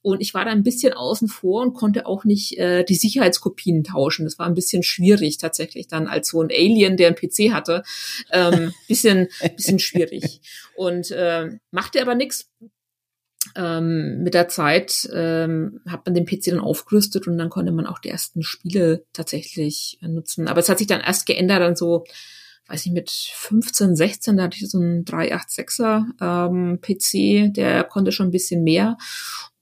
und 0.00 0.22
ich 0.22 0.32
war 0.32 0.46
da 0.46 0.50
ein 0.50 0.62
bisschen 0.62 0.94
außen 0.94 1.28
vor 1.28 1.60
und 1.62 1.74
konnte 1.74 2.06
auch 2.06 2.24
nicht 2.24 2.56
äh, 2.58 2.82
die 2.82 2.94
Sicherheitskopien 2.94 3.84
tauschen. 3.84 4.24
Das 4.24 4.38
war 4.38 4.46
ein 4.46 4.54
bisschen 4.54 4.82
schwierig 4.82 5.36
tatsächlich 5.36 5.86
dann 5.86 6.06
als 6.06 6.28
so 6.28 6.40
ein 6.40 6.50
Alien, 6.50 6.96
der 6.96 7.08
einen 7.08 7.16
PC 7.16 7.52
hatte. 7.52 7.82
Ähm, 8.32 8.72
bisschen, 8.88 9.28
bisschen 9.56 9.78
schwierig. 9.78 10.40
Und 10.76 11.10
äh, 11.12 11.50
machte 11.70 12.02
aber 12.02 12.14
nichts 12.14 12.50
ähm, 13.56 14.22
mit 14.22 14.34
der 14.34 14.48
Zeit 14.48 15.08
ähm, 15.12 15.80
hat 15.86 16.06
man 16.06 16.14
den 16.14 16.26
PC 16.26 16.46
dann 16.46 16.60
aufgerüstet 16.60 17.26
und 17.26 17.38
dann 17.38 17.50
konnte 17.50 17.72
man 17.72 17.86
auch 17.86 17.98
die 17.98 18.08
ersten 18.08 18.42
Spiele 18.42 19.04
tatsächlich 19.12 19.98
äh, 20.02 20.08
nutzen. 20.08 20.48
Aber 20.48 20.60
es 20.60 20.68
hat 20.68 20.78
sich 20.78 20.86
dann 20.86 21.00
erst 21.00 21.26
geändert, 21.26 21.60
dann 21.60 21.76
so, 21.76 22.04
weiß 22.68 22.86
ich, 22.86 22.92
mit 22.92 23.10
15, 23.10 23.96
16, 23.96 24.36
da 24.36 24.44
hatte 24.44 24.56
ich 24.60 24.68
so 24.68 24.78
einen 24.78 25.04
386er 25.04 26.04
ähm, 26.20 26.80
PC, 26.80 27.54
der 27.54 27.84
konnte 27.84 28.12
schon 28.12 28.28
ein 28.28 28.32
bisschen 28.32 28.62
mehr. 28.62 28.96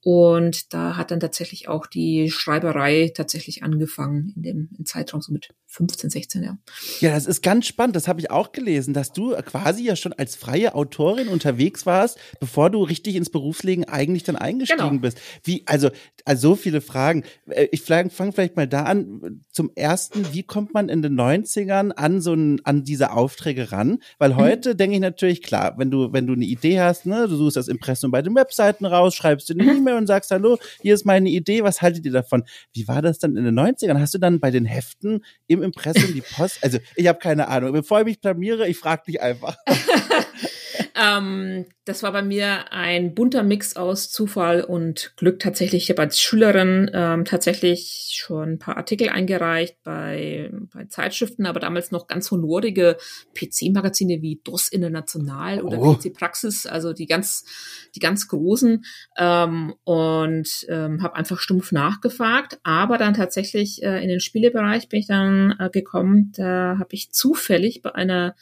Und 0.05 0.75
da 0.75 0.97
hat 0.97 1.13
dann 1.13 1.21
tatsächlich 1.21 1.69
auch 1.69 1.87
die 1.87 2.29
Schreiberei 2.31 3.13
tatsächlich 3.15 3.63
angefangen 3.63 4.33
in 4.35 4.43
dem 4.43 4.85
Zeitraum 4.85 5.23
so 5.23 5.33
mit 5.33 5.51
15, 5.73 6.11
16, 6.11 6.43
ja. 6.43 6.59
Ja, 7.01 7.15
das 7.15 7.25
ist 7.25 7.43
ganz 7.43 7.67
spannend. 7.67 7.97
Das 7.97 8.07
habe 8.07 8.21
ich 8.21 8.31
auch 8.31 8.53
gelesen, 8.53 8.93
dass 8.93 9.13
du 9.13 9.31
quasi 9.37 9.83
ja 9.83 9.97
schon 9.97 10.13
als 10.13 10.37
freie 10.37 10.75
Autorin 10.75 11.29
unterwegs 11.29 11.87
warst, 11.87 12.19
bevor 12.41 12.69
du 12.69 12.83
richtig 12.83 13.17
ins 13.17 13.31
Berufsleben 13.31 13.85
eigentlich 13.85 14.23
dann 14.23 14.37
eingestiegen 14.37 14.89
genau. 14.89 15.01
bist. 15.01 15.19
Wie, 15.45 15.63
also, 15.65 15.89
also 16.27 16.51
so 16.51 16.57
viele 16.57 16.83
Fragen. 16.83 17.25
Äh, 17.49 17.69
ich 17.73 17.83
fange 17.85 18.11
vielleicht 18.11 18.57
mal 18.57 18.69
da 18.69 18.83
an. 18.83 19.41
Zum 19.51 19.71
ersten, 19.75 20.35
wie 20.35 20.43
kommt 20.43 20.75
man 20.75 20.91
in 20.91 21.01
den 21.01 21.19
90ern 21.19 21.93
an 21.93 22.21
so 22.21 22.35
ein, 22.35 22.61
an 22.65 22.85
diese 22.85 23.13
Aufträge 23.13 23.73
ran? 23.73 23.99
Weil 24.19 24.33
mhm. 24.33 24.37
heute 24.37 24.75
mhm. 24.75 24.77
denke 24.77 24.97
ich 24.97 25.01
natürlich, 25.01 25.43
klar, 25.43 25.79
wenn 25.79 25.91
du, 25.91 26.13
wenn 26.13 26.27
du 26.27 26.35
eine 26.35 26.45
Idee 26.45 26.81
hast, 26.81 27.07
ne, 27.07 27.27
du 27.29 27.37
suchst 27.37 27.57
das 27.57 27.69
Impressum 27.69 28.11
bei 28.11 28.21
den 28.21 28.35
Webseiten 28.35 28.85
raus, 28.85 29.15
schreibst 29.15 29.49
dir 29.49 29.55
eine 29.55 29.73
mhm. 29.73 29.79
E-Mail 29.79 29.95
und 29.97 30.07
sagst, 30.07 30.31
hallo, 30.33 30.59
hier 30.83 30.93
ist 30.93 31.07
meine 31.07 31.31
Idee, 31.31 31.63
was 31.63 31.81
haltet 31.81 32.05
ihr 32.05 32.13
davon? 32.13 32.45
Wie 32.75 32.87
war 32.87 33.01
das 33.01 33.19
dann 33.19 33.37
in 33.37 33.47
den 33.47 33.59
90ern? 33.59 33.99
Hast 33.99 34.13
du 34.13 34.19
dann 34.19 34.39
bei 34.39 34.51
den 34.51 34.67
Heften 34.67 35.25
im 35.47 35.62
Impressum 35.63 36.13
die 36.13 36.23
Post? 36.23 36.59
Also, 36.63 36.79
ich 36.97 37.07
habe 37.07 37.19
keine 37.19 37.49
Ahnung. 37.49 37.73
Bevor 37.73 38.01
ich 38.01 38.05
mich 38.05 38.21
blamiere, 38.21 38.69
ich 38.69 38.79
frage 38.79 39.03
dich 39.07 39.21
einfach. 39.21 39.57
Ähm, 40.95 41.67
das 41.85 42.05
war 42.05 42.13
bei 42.13 42.23
mir 42.23 42.73
ein 42.73 43.15
bunter 43.15 43.43
Mix 43.43 43.77
aus 43.77 44.11
Zufall 44.11 44.63
und 44.63 45.15
Glück 45.17 45.41
tatsächlich. 45.41 45.85
Ich 45.85 45.91
habe 45.91 46.03
als 46.03 46.21
Schülerin 46.21 46.89
ähm, 46.95 47.25
tatsächlich 47.25 48.13
schon 48.15 48.53
ein 48.53 48.59
paar 48.59 48.77
Artikel 48.77 49.09
eingereicht 49.09 49.79
bei, 49.83 50.53
bei 50.73 50.85
Zeitschriften, 50.85 51.45
aber 51.45 51.59
damals 51.59 51.91
noch 51.91 52.07
ganz 52.07 52.31
honorige 52.31 52.99
PC-Magazine 53.35 54.23
wie 54.23 54.41
DOS 54.45 54.69
International 54.69 55.63
oder 55.63 55.79
oh. 55.81 55.95
PC 55.95 56.13
Praxis, 56.13 56.67
also 56.67 56.93
die 56.93 57.07
ganz, 57.07 57.45
die 57.97 58.01
ganz 58.01 58.29
großen 58.29 58.85
ähm, 59.17 59.75
und 59.83 60.67
ähm, 60.69 61.03
habe 61.03 61.17
einfach 61.17 61.41
stumpf 61.41 61.73
nachgefragt. 61.73 62.61
Aber 62.63 62.97
dann 62.97 63.15
tatsächlich 63.15 63.83
äh, 63.83 64.01
in 64.03 64.09
den 64.09 64.21
Spielebereich 64.21 64.89
bin 64.89 65.01
ich 65.01 65.09
dann 65.09 65.57
äh, 65.59 65.69
gekommen. 65.69 66.33
Da 66.37 66.77
habe 66.79 66.91
ich 66.95 67.11
zufällig 67.11 67.83
bei 67.83 67.93
einer 67.93 68.37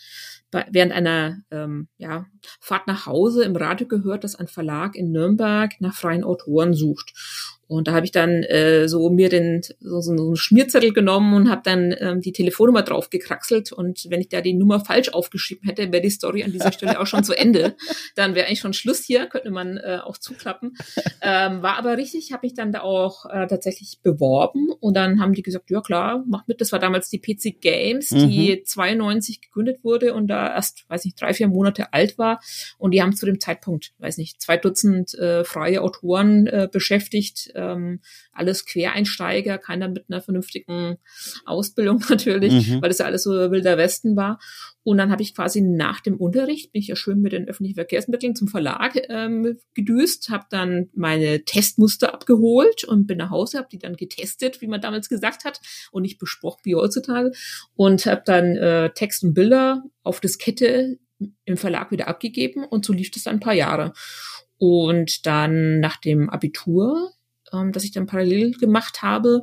während 0.51 0.93
einer 0.93 1.39
ähm, 1.51 1.89
ja, 1.97 2.27
Fahrt 2.61 2.87
nach 2.87 3.07
Hause 3.07 3.45
im 3.45 3.57
Radio 3.57 3.87
gehört, 3.87 4.25
dass 4.25 4.35
ein 4.35 4.49
Verlag 4.49 4.97
in 4.97 5.13
Nürnberg 5.13 5.73
nach 5.81 5.95
freien 5.95 6.25
Autoren 6.25 6.75
sucht. 6.75 7.13
Und 7.71 7.87
da 7.87 7.93
habe 7.93 8.05
ich 8.05 8.11
dann 8.11 8.43
äh, 8.43 8.89
so 8.89 9.11
mir 9.11 9.29
den 9.29 9.63
so, 9.79 10.01
so 10.01 10.11
einen 10.11 10.35
Schmierzettel 10.35 10.93
genommen 10.93 11.35
und 11.35 11.49
habe 11.49 11.61
dann 11.65 11.95
ähm, 12.01 12.21
die 12.21 12.33
Telefonnummer 12.33 12.83
drauf 12.83 13.11
gekraxelt. 13.11 13.71
Und 13.71 14.07
wenn 14.11 14.21
ich 14.21 14.29
da 14.29 14.41
die 14.41 14.55
Nummer 14.55 14.81
falsch 14.81 15.11
aufgeschrieben 15.11 15.69
hätte, 15.69 15.93
wäre 15.93 16.03
die 16.03 16.11
Story 16.11 16.43
an 16.43 16.51
dieser 16.51 16.73
Stelle 16.73 16.99
auch 16.99 17.07
schon 17.07 17.23
zu 17.23 17.33
Ende. 17.33 17.77
Dann 18.17 18.35
wäre 18.35 18.49
eigentlich 18.49 18.59
schon 18.59 18.73
Schluss 18.73 19.05
hier, 19.05 19.27
könnte 19.27 19.53
man 19.53 19.77
äh, 19.77 19.99
auch 20.03 20.19
zuklappen. 20.19 20.77
Ähm, 21.23 21.63
war 21.63 21.79
aber 21.79 21.97
richtig, 21.97 22.33
habe 22.33 22.45
ich 22.45 22.55
dann 22.55 22.73
da 22.73 22.81
auch 22.81 23.27
äh, 23.27 23.47
tatsächlich 23.47 24.01
beworben 24.03 24.71
und 24.81 24.97
dann 24.97 25.21
haben 25.21 25.35
die 25.35 25.43
gesagt, 25.43 25.71
ja 25.71 25.81
klar, 25.81 26.25
mach 26.27 26.47
mit. 26.49 26.61
Das 26.61 26.73
war 26.73 26.79
damals 26.79 27.09
die 27.09 27.21
PC 27.21 27.61
Games, 27.61 28.09
die 28.09 28.57
mhm. 28.59 28.65
92 28.65 29.43
gegründet 29.43 29.85
wurde 29.85 30.15
und 30.15 30.27
da 30.27 30.53
erst, 30.55 30.89
weiß 30.89 31.05
nicht, 31.05 31.21
drei, 31.21 31.35
vier 31.35 31.47
Monate 31.49 31.93
alt 31.93 32.19
war. 32.19 32.41
Und 32.79 32.93
die 32.93 33.03
haben 33.03 33.15
zu 33.15 33.27
dem 33.27 33.39
Zeitpunkt, 33.39 33.93
weiß 33.99 34.17
nicht, 34.17 34.41
zwei 34.41 34.57
Dutzend 34.57 35.15
äh, 35.15 35.45
freie 35.45 35.83
Autoren 35.83 36.47
äh, 36.47 36.69
beschäftigt 36.71 37.53
ähm, 37.61 38.01
alles 38.33 38.65
Quereinsteiger, 38.65 39.59
keiner 39.59 39.89
mit 39.89 40.07
einer 40.09 40.21
vernünftigen 40.21 40.97
Ausbildung 41.45 42.03
natürlich, 42.09 42.69
mhm. 42.69 42.83
weil 42.83 42.91
es 42.91 42.99
ja 42.99 43.07
alles 43.07 43.25
so 43.25 43.31
wilder 43.51 43.77
Westen 43.77 44.17
war. 44.17 44.39
Und 44.83 44.97
dann 44.97 45.11
habe 45.11 45.23
ich 45.23 45.35
quasi 45.35 45.61
nach 45.61 46.01
dem 46.01 46.17
Unterricht, 46.17 46.73
bin 46.73 46.81
ich 46.81 46.89
ja 46.89 46.97
schön 46.97 47.21
mit 47.21 47.33
den 47.33 47.49
öffentlichen 47.49 47.75
Verkehrsmitteln 47.75 48.35
zum 48.35 48.49
Verlag 48.49 48.99
ähm, 49.09 49.59
gedüst, 49.75 50.31
habe 50.31 50.47
dann 50.51 50.89
meine 50.95 51.45
Testmuster 51.45 52.15
abgeholt 52.15 52.85
und 52.85 53.07
bin 53.07 53.19
nach 53.19 53.31
Hause, 53.31 53.59
habe 53.59 53.69
die 53.71 53.79
dann 53.79 53.97
getestet, 53.97 54.61
wie 54.63 54.67
man 54.67 54.81
damals 54.81 55.09
gesagt 55.09 55.45
hat, 55.45 55.61
und 55.93 56.03
nicht 56.03 56.19
besprochen 56.19 56.61
wie 56.65 56.75
heutzutage. 56.75 57.33
Und 57.75 58.07
habe 58.07 58.23
dann 58.25 58.57
äh, 58.57 58.91
Text 58.95 59.23
und 59.23 59.35
Bilder 59.35 59.85
auf 60.03 60.21
Diskette 60.21 60.99
im 61.45 61.57
Verlag 61.57 61.91
wieder 61.91 62.09
abgegeben 62.09 62.65
und 62.65 62.85
so 62.85 62.93
lief 62.93 63.11
das 63.11 63.25
dann 63.25 63.37
ein 63.37 63.41
paar 63.41 63.55
Jahre. 63.55 63.93
Und 64.59 65.27
dann 65.27 65.81
nach 65.81 65.99
dem 65.99 66.31
Abitur 66.31 67.13
ähm, 67.53 67.73
das 67.73 67.85
ich 67.85 67.93
dann 67.93 68.07
parallel 68.07 68.53
gemacht 68.53 69.03
habe, 69.03 69.43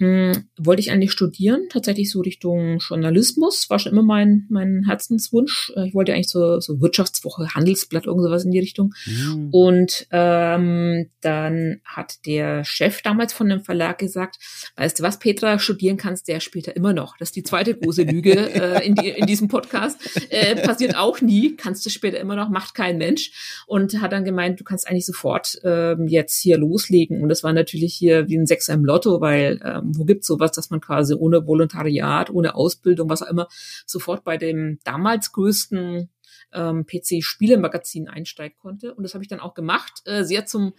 hm, 0.00 0.32
wollte 0.58 0.80
ich 0.80 0.90
eigentlich 0.90 1.12
studieren, 1.12 1.68
tatsächlich 1.68 2.10
so 2.10 2.22
Richtung 2.22 2.78
Journalismus, 2.78 3.68
war 3.68 3.78
schon 3.78 3.92
immer 3.92 4.02
mein, 4.02 4.46
mein 4.48 4.84
Herzenswunsch. 4.86 5.74
Äh, 5.76 5.88
ich 5.88 5.94
wollte 5.94 6.14
eigentlich 6.14 6.30
so, 6.30 6.58
so 6.58 6.80
Wirtschaftswoche, 6.80 7.54
Handelsblatt, 7.54 8.06
irgend 8.06 8.22
sowas 8.22 8.46
in 8.46 8.50
die 8.50 8.60
Richtung. 8.60 8.94
Mhm. 9.04 9.48
Und 9.50 10.06
ähm, 10.10 11.10
dann 11.20 11.82
hat 11.84 12.24
der 12.24 12.64
Chef 12.64 13.02
damals 13.02 13.34
von 13.34 13.50
dem 13.50 13.60
Verlag 13.60 13.98
gesagt, 13.98 14.38
weißt 14.76 14.98
du 14.98 15.02
was, 15.02 15.18
Petra, 15.18 15.58
studieren 15.58 15.98
kannst 15.98 16.28
du 16.28 16.32
ja 16.32 16.40
später 16.40 16.74
immer 16.74 16.94
noch. 16.94 17.18
Das 17.18 17.28
ist 17.28 17.36
die 17.36 17.42
zweite 17.42 17.74
große 17.74 18.04
Lüge 18.04 18.32
äh, 18.54 18.86
in, 18.86 18.94
die, 18.94 19.10
in 19.10 19.26
diesem 19.26 19.48
Podcast. 19.48 19.98
Äh, 20.30 20.56
passiert 20.62 20.96
auch 20.96 21.20
nie, 21.20 21.56
kannst 21.56 21.84
du 21.84 21.90
später 21.90 22.18
immer 22.20 22.36
noch, 22.36 22.48
macht 22.48 22.74
kein 22.74 22.96
Mensch. 22.96 23.62
Und 23.66 24.00
hat 24.00 24.12
dann 24.12 24.24
gemeint, 24.24 24.60
du 24.60 24.64
kannst 24.64 24.88
eigentlich 24.88 25.04
sofort 25.04 25.60
ähm, 25.62 26.06
jetzt 26.08 26.40
hier 26.40 26.56
loslegen. 26.56 27.20
Und 27.20 27.28
das 27.28 27.42
war 27.42 27.52
natürlich 27.52 27.92
hier 27.92 28.28
wie 28.28 28.38
ein 28.38 28.46
Sechser 28.46 28.72
im 28.72 28.86
Lotto, 28.86 29.20
weil 29.20 29.60
ähm, 29.62 29.89
wo 29.96 30.04
gibt's 30.04 30.26
sowas, 30.26 30.52
dass 30.52 30.70
man 30.70 30.80
quasi 30.80 31.14
ohne 31.14 31.46
Volontariat, 31.46 32.30
ohne 32.30 32.54
Ausbildung, 32.54 33.08
was 33.08 33.22
auch 33.22 33.28
immer, 33.28 33.48
sofort 33.86 34.24
bei 34.24 34.36
dem 34.36 34.78
damals 34.84 35.32
größten 35.32 36.10
ähm, 36.52 36.86
PC-Spielemagazin 36.86 38.08
einsteigen 38.08 38.58
konnte. 38.58 38.94
Und 38.94 39.02
das 39.02 39.14
habe 39.14 39.22
ich 39.22 39.28
dann 39.28 39.40
auch 39.40 39.54
gemacht, 39.54 40.02
äh, 40.04 40.24
sehr 40.24 40.46
zum 40.46 40.72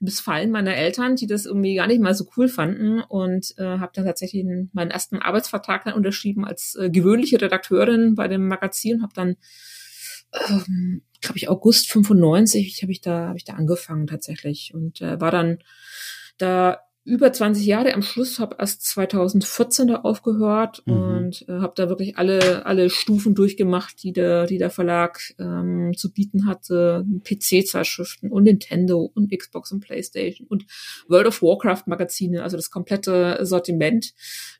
Missfallen 0.00 0.50
meiner 0.50 0.74
Eltern, 0.74 1.16
die 1.16 1.26
das 1.26 1.46
irgendwie 1.46 1.74
gar 1.74 1.86
nicht 1.86 2.00
mal 2.00 2.14
so 2.14 2.26
cool 2.36 2.48
fanden. 2.48 3.00
Und 3.00 3.54
äh, 3.58 3.64
habe 3.64 3.92
dann 3.94 4.04
tatsächlich 4.04 4.44
meinen 4.72 4.90
ersten 4.90 5.18
Arbeitsvertrag 5.18 5.84
dann 5.84 5.94
unterschrieben 5.94 6.44
als 6.44 6.76
äh, 6.76 6.90
gewöhnliche 6.90 7.40
Redakteurin 7.40 8.14
bei 8.14 8.28
dem 8.28 8.48
Magazin. 8.48 9.02
Habe 9.02 9.14
dann, 9.14 9.36
ähm, 10.48 11.02
glaube 11.20 11.38
ich, 11.38 11.48
August 11.48 11.90
95 11.90 12.82
habe 12.82 12.92
ich 12.92 13.00
da 13.00 13.28
habe 13.28 13.38
ich 13.38 13.44
da 13.44 13.54
angefangen 13.54 14.06
tatsächlich 14.06 14.72
und 14.74 15.00
äh, 15.00 15.20
war 15.20 15.30
dann 15.30 15.58
da 16.38 16.80
über 17.04 17.30
20 17.32 17.66
Jahre 17.66 17.92
am 17.92 18.02
Schluss, 18.02 18.38
habe 18.38 18.56
erst 18.58 18.86
2014 18.86 19.88
da 19.88 19.96
aufgehört 19.96 20.82
mhm. 20.86 20.92
und 20.92 21.48
äh, 21.48 21.60
habe 21.60 21.74
da 21.76 21.88
wirklich 21.90 22.16
alle 22.16 22.64
alle 22.64 22.88
Stufen 22.88 23.34
durchgemacht, 23.34 24.02
die 24.02 24.12
der 24.12 24.46
die 24.46 24.56
der 24.56 24.70
Verlag 24.70 25.20
ähm, 25.38 25.92
zu 25.96 26.12
bieten 26.12 26.46
hatte, 26.46 27.04
PC-Zeitschriften 27.24 28.30
und 28.30 28.44
Nintendo 28.44 29.10
und 29.14 29.30
Xbox 29.30 29.70
und 29.72 29.80
PlayStation 29.80 30.46
und 30.46 30.64
World 31.08 31.26
of 31.26 31.42
Warcraft 31.42 31.82
Magazine, 31.86 32.42
also 32.42 32.56
das 32.56 32.70
komplette 32.70 33.38
Sortiment 33.42 34.14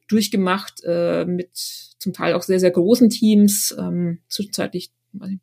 durchgemacht 0.08 0.82
äh, 0.84 1.24
mit 1.24 1.50
zum 1.54 2.12
Teil 2.12 2.34
auch 2.34 2.42
sehr 2.42 2.60
sehr 2.60 2.72
großen 2.72 3.08
Teams, 3.08 3.74
ähm, 3.78 4.18
zwischenzeitlich 4.28 4.92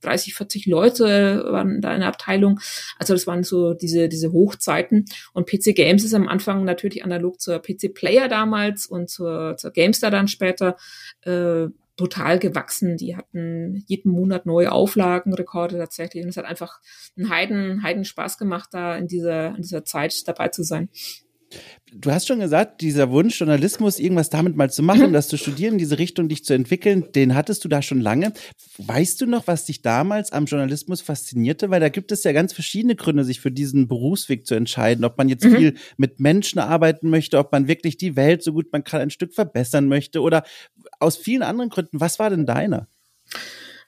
30, 0.01 0.35
40 0.35 0.65
Leute 0.65 1.45
waren 1.49 1.81
da 1.81 1.93
in 1.93 1.99
der 1.99 2.09
Abteilung. 2.09 2.59
Also 2.97 3.13
das 3.13 3.27
waren 3.27 3.43
so 3.43 3.73
diese, 3.73 4.09
diese 4.09 4.31
Hochzeiten. 4.31 5.05
Und 5.33 5.47
PC 5.47 5.75
Games 5.75 6.03
ist 6.03 6.13
am 6.13 6.27
Anfang 6.27 6.63
natürlich 6.65 7.03
analog 7.03 7.39
zur 7.39 7.59
PC 7.59 7.93
Player 7.93 8.27
damals 8.27 8.85
und 8.85 9.09
zur, 9.09 9.55
zur 9.57 9.71
GameStar 9.71 10.11
dann 10.11 10.27
später, 10.27 10.77
äh, 11.21 11.67
total 11.97 12.39
gewachsen. 12.39 12.97
Die 12.97 13.15
hatten 13.15 13.83
jeden 13.87 14.11
Monat 14.11 14.45
neue 14.45 14.71
Auflagenrekorde 14.71 15.77
tatsächlich. 15.77 16.23
Und 16.23 16.29
es 16.29 16.37
hat 16.37 16.45
einfach 16.45 16.79
einen 17.15 17.29
Heiden, 17.29 17.83
Heiden 17.83 18.05
Spaß 18.05 18.37
gemacht, 18.37 18.69
da 18.71 18.95
in 18.95 19.07
dieser, 19.07 19.49
in 19.49 19.61
dieser 19.61 19.85
Zeit 19.85 20.27
dabei 20.27 20.47
zu 20.49 20.63
sein. 20.63 20.89
Du 21.93 22.09
hast 22.11 22.27
schon 22.27 22.39
gesagt, 22.39 22.81
dieser 22.81 23.11
Wunsch, 23.11 23.39
Journalismus 23.39 23.99
irgendwas 23.99 24.29
damit 24.29 24.55
mal 24.55 24.71
zu 24.71 24.81
machen, 24.81 25.09
mhm. 25.09 25.13
das 25.13 25.27
zu 25.27 25.37
studieren, 25.37 25.77
diese 25.77 25.99
Richtung 25.99 26.29
dich 26.29 26.45
zu 26.45 26.53
entwickeln, 26.53 27.11
den 27.13 27.35
hattest 27.35 27.65
du 27.65 27.67
da 27.67 27.81
schon 27.81 27.99
lange. 27.99 28.31
Weißt 28.77 29.19
du 29.19 29.25
noch, 29.25 29.47
was 29.47 29.65
dich 29.65 29.81
damals 29.81 30.31
am 30.31 30.45
Journalismus 30.45 31.01
faszinierte? 31.01 31.69
Weil 31.69 31.81
da 31.81 31.89
gibt 31.89 32.11
es 32.13 32.23
ja 32.23 32.31
ganz 32.31 32.53
verschiedene 32.53 32.95
Gründe, 32.95 33.25
sich 33.25 33.41
für 33.41 33.51
diesen 33.51 33.87
Berufsweg 33.89 34.47
zu 34.47 34.55
entscheiden. 34.55 35.03
Ob 35.03 35.17
man 35.17 35.27
jetzt 35.27 35.43
mhm. 35.43 35.55
viel 35.55 35.75
mit 35.97 36.19
Menschen 36.21 36.59
arbeiten 36.59 37.09
möchte, 37.09 37.37
ob 37.37 37.51
man 37.51 37.67
wirklich 37.67 37.97
die 37.97 38.15
Welt 38.15 38.41
so 38.41 38.53
gut 38.53 38.71
man 38.71 38.83
kann 38.83 39.01
ein 39.01 39.09
Stück 39.09 39.33
verbessern 39.33 39.87
möchte 39.87 40.21
oder 40.21 40.43
aus 40.99 41.17
vielen 41.17 41.43
anderen 41.43 41.69
Gründen. 41.69 41.99
Was 41.99 42.19
war 42.19 42.29
denn 42.29 42.45
deiner? 42.45 42.87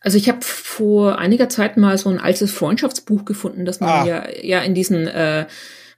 Also 0.01 0.17
ich 0.17 0.27
habe 0.27 0.39
vor 0.41 1.17
einiger 1.17 1.47
Zeit 1.47 1.77
mal 1.77 1.97
so 1.97 2.09
ein 2.09 2.19
altes 2.19 2.51
Freundschaftsbuch 2.51 3.23
gefunden, 3.23 3.63
das 3.63 3.79
man 3.79 3.89
ah. 3.89 4.05
ja, 4.05 4.25
ja 4.41 4.61
in 4.61 4.75
diesen 4.75 5.07
äh, 5.07 5.45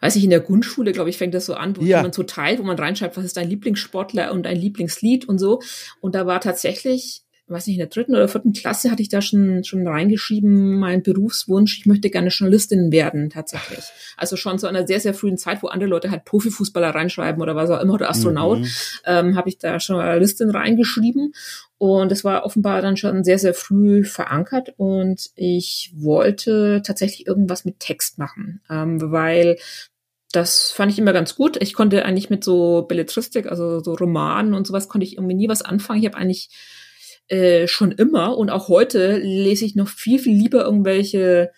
weiß 0.05 0.17
ich, 0.17 0.23
in 0.23 0.29
der 0.29 0.39
Grundschule, 0.39 0.91
glaube 0.91 1.09
ich, 1.09 1.17
fängt 1.17 1.33
das 1.33 1.47
so 1.47 1.55
an, 1.55 1.75
wo 1.75 1.81
ja. 1.81 2.03
man 2.03 2.13
so 2.13 2.21
teilt, 2.21 2.59
wo 2.59 2.63
man 2.63 2.77
reinschreibt, 2.77 3.17
was 3.17 3.25
ist 3.25 3.37
dein 3.37 3.49
Lieblingssportler 3.49 4.31
und 4.31 4.43
dein 4.43 4.55
Lieblingslied 4.55 5.27
und 5.27 5.39
so. 5.39 5.61
Und 5.99 6.13
da 6.13 6.27
war 6.27 6.39
tatsächlich, 6.41 7.23
weiß 7.47 7.65
nicht, 7.65 7.77
in 7.77 7.79
der 7.79 7.89
dritten 7.89 8.15
oder 8.15 8.27
vierten 8.27 8.53
Klasse 8.53 8.91
hatte 8.91 9.01
ich 9.01 9.09
da 9.09 9.23
schon, 9.23 9.63
schon 9.63 9.87
reingeschrieben, 9.87 10.77
mein 10.77 11.01
Berufswunsch, 11.01 11.79
ich 11.79 11.85
möchte 11.87 12.11
gerne 12.11 12.29
Journalistin 12.29 12.91
werden, 12.91 13.31
tatsächlich. 13.31 13.83
Also 14.15 14.35
schon 14.35 14.59
zu 14.59 14.67
einer 14.67 14.85
sehr, 14.85 14.99
sehr 14.99 15.15
frühen 15.15 15.37
Zeit, 15.37 15.63
wo 15.63 15.67
andere 15.67 15.89
Leute 15.89 16.11
halt 16.11 16.25
Profifußballer 16.25 16.89
reinschreiben 16.89 17.41
oder 17.41 17.55
was 17.55 17.71
auch 17.71 17.81
immer, 17.81 17.95
oder 17.95 18.09
Astronaut, 18.09 18.59
mhm. 18.59 18.67
ähm, 19.05 19.35
habe 19.35 19.49
ich 19.49 19.57
da 19.57 19.77
Journalistin 19.77 20.51
reingeschrieben. 20.51 21.33
Und 21.77 22.11
es 22.11 22.23
war 22.23 22.45
offenbar 22.45 22.81
dann 22.81 22.95
schon 22.95 23.23
sehr, 23.23 23.37
sehr 23.37 23.53
früh 23.53 24.05
verankert 24.05 24.73
und 24.77 25.29
ich 25.35 25.91
wollte 25.93 26.81
tatsächlich 26.85 27.27
irgendwas 27.27 27.65
mit 27.65 27.79
Text 27.79 28.17
machen, 28.17 28.61
ähm, 28.69 29.11
weil 29.11 29.57
das 30.35 30.71
fand 30.71 30.91
ich 30.91 30.99
immer 30.99 31.13
ganz 31.13 31.35
gut. 31.35 31.61
Ich 31.61 31.73
konnte 31.73 32.05
eigentlich 32.05 32.29
mit 32.29 32.43
so 32.43 32.83
Belletristik, 32.87 33.47
also 33.47 33.79
so 33.79 33.93
Romanen 33.93 34.53
und 34.53 34.67
sowas, 34.67 34.89
konnte 34.89 35.05
ich 35.05 35.17
irgendwie 35.17 35.35
nie 35.35 35.49
was 35.49 35.61
anfangen. 35.61 35.99
Ich 36.01 36.05
habe 36.05 36.17
eigentlich 36.17 36.49
äh, 37.27 37.67
schon 37.67 37.91
immer 37.91 38.37
und 38.37 38.49
auch 38.49 38.67
heute 38.67 39.17
lese 39.17 39.65
ich 39.65 39.75
noch 39.75 39.87
viel, 39.87 40.19
viel 40.19 40.37
lieber 40.37 40.63
irgendwelche 40.63 41.51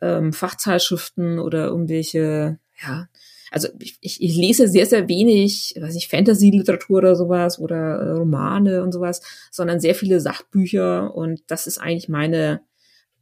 ähm, 0.00 0.32
Fachzeitschriften 0.32 1.38
oder 1.38 1.66
irgendwelche, 1.66 2.58
ja, 2.82 3.08
also 3.50 3.68
ich, 3.78 3.98
ich, 4.00 4.22
ich 4.22 4.36
lese 4.36 4.66
sehr, 4.66 4.86
sehr 4.86 5.08
wenig, 5.08 5.74
weiß 5.78 5.94
ich, 5.94 6.08
Fantasy-Literatur 6.08 6.98
oder 6.98 7.16
sowas 7.16 7.58
oder 7.58 7.76
äh, 7.76 8.10
Romane 8.12 8.82
und 8.82 8.92
sowas, 8.92 9.20
sondern 9.50 9.80
sehr 9.80 9.94
viele 9.94 10.20
Sachbücher 10.20 11.14
und 11.14 11.42
das 11.46 11.66
ist 11.66 11.78
eigentlich 11.78 12.08
meine, 12.08 12.62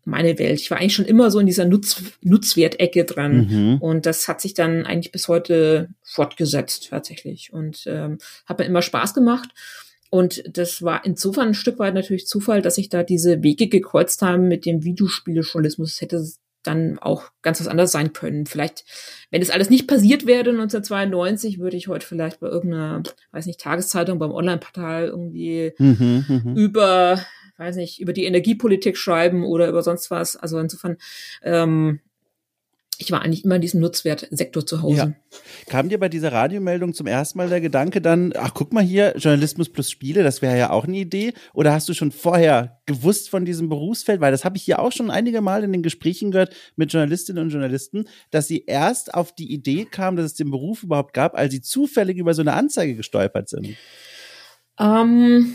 meine 0.04 0.38
Welt. 0.38 0.60
Ich 0.60 0.70
war 0.70 0.78
eigentlich 0.78 0.94
schon 0.94 1.04
immer 1.04 1.30
so 1.30 1.38
in 1.38 1.46
dieser 1.46 1.64
Nutz, 1.64 2.02
Nutzwertecke 2.22 3.04
dran. 3.04 3.46
Mhm. 3.46 3.78
Und 3.78 4.06
das 4.06 4.28
hat 4.28 4.40
sich 4.40 4.54
dann 4.54 4.86
eigentlich 4.86 5.12
bis 5.12 5.28
heute 5.28 5.88
fortgesetzt 6.02 6.88
tatsächlich. 6.90 7.52
Und 7.52 7.84
ähm, 7.86 8.18
hat 8.46 8.58
mir 8.58 8.64
immer 8.64 8.82
Spaß 8.82 9.14
gemacht. 9.14 9.50
Und 10.10 10.42
das 10.56 10.82
war 10.82 11.04
insofern 11.04 11.48
ein 11.48 11.54
Stück 11.54 11.78
weit 11.78 11.94
natürlich 11.94 12.26
Zufall, 12.26 12.62
dass 12.62 12.74
sich 12.74 12.88
da 12.88 13.04
diese 13.04 13.42
Wege 13.42 13.68
gekreuzt 13.68 14.22
haben 14.22 14.48
mit 14.48 14.66
dem 14.66 14.82
Videospielejournalismus. 14.82 15.94
Es 15.94 16.00
hätte 16.00 16.24
dann 16.62 16.98
auch 16.98 17.30
ganz 17.42 17.60
was 17.60 17.68
anderes 17.68 17.92
sein 17.92 18.12
können. 18.12 18.46
Vielleicht, 18.46 18.84
wenn 19.30 19.40
das 19.40 19.50
alles 19.50 19.70
nicht 19.70 19.86
passiert 19.86 20.26
wäre 20.26 20.50
1992, 20.50 21.58
würde 21.58 21.76
ich 21.76 21.88
heute 21.88 22.06
vielleicht 22.06 22.40
bei 22.40 22.48
irgendeiner, 22.48 23.02
weiß 23.32 23.46
nicht, 23.46 23.60
Tageszeitung, 23.60 24.18
beim 24.18 24.32
Online-Portal 24.32 25.06
irgendwie 25.06 25.72
mhm, 25.78 26.24
mhm. 26.28 26.56
über 26.56 27.24
weiß 27.60 27.76
nicht, 27.76 28.00
über 28.00 28.12
die 28.12 28.24
Energiepolitik 28.24 28.96
schreiben 28.96 29.44
oder 29.44 29.68
über 29.68 29.82
sonst 29.82 30.10
was. 30.10 30.34
Also 30.34 30.58
insofern, 30.58 30.96
ähm, 31.42 32.00
ich 32.96 33.12
war 33.12 33.22
eigentlich 33.22 33.44
immer 33.44 33.56
in 33.56 33.60
diesem 33.60 33.80
Nutzwertsektor 33.80 34.64
zu 34.64 34.82
Hause. 34.82 34.96
Ja. 34.96 35.12
Kam 35.68 35.88
dir 35.90 35.98
bei 35.98 36.08
dieser 36.08 36.32
Radiomeldung 36.32 36.94
zum 36.94 37.06
ersten 37.06 37.38
Mal 37.38 37.48
der 37.48 37.60
Gedanke 37.60 38.00
dann, 38.00 38.32
ach 38.34 38.52
guck 38.54 38.72
mal 38.72 38.82
hier, 38.82 39.14
Journalismus 39.16 39.70
plus 39.70 39.90
Spiele, 39.90 40.22
das 40.22 40.42
wäre 40.42 40.56
ja 40.58 40.70
auch 40.70 40.86
eine 40.86 40.96
Idee? 40.96 41.34
Oder 41.52 41.72
hast 41.72 41.88
du 41.88 41.94
schon 41.94 42.12
vorher 42.12 42.80
gewusst 42.86 43.28
von 43.28 43.44
diesem 43.44 43.68
Berufsfeld? 43.68 44.20
Weil 44.20 44.32
das 44.32 44.44
habe 44.44 44.56
ich 44.56 44.62
hier 44.62 44.78
auch 44.78 44.92
schon 44.92 45.10
einige 45.10 45.42
Mal 45.42 45.62
in 45.62 45.72
den 45.72 45.82
Gesprächen 45.82 46.30
gehört 46.30 46.54
mit 46.76 46.92
Journalistinnen 46.92 47.44
und 47.44 47.50
Journalisten, 47.50 48.06
dass 48.30 48.48
sie 48.48 48.64
erst 48.66 49.12
auf 49.12 49.34
die 49.34 49.52
Idee 49.52 49.84
kamen, 49.84 50.16
dass 50.16 50.26
es 50.26 50.34
den 50.34 50.50
Beruf 50.50 50.82
überhaupt 50.82 51.12
gab, 51.12 51.36
als 51.36 51.52
sie 51.52 51.60
zufällig 51.60 52.16
über 52.16 52.32
so 52.32 52.40
eine 52.40 52.54
Anzeige 52.54 52.96
gestolpert 52.96 53.50
sind. 53.50 53.76
Ähm 54.78 55.54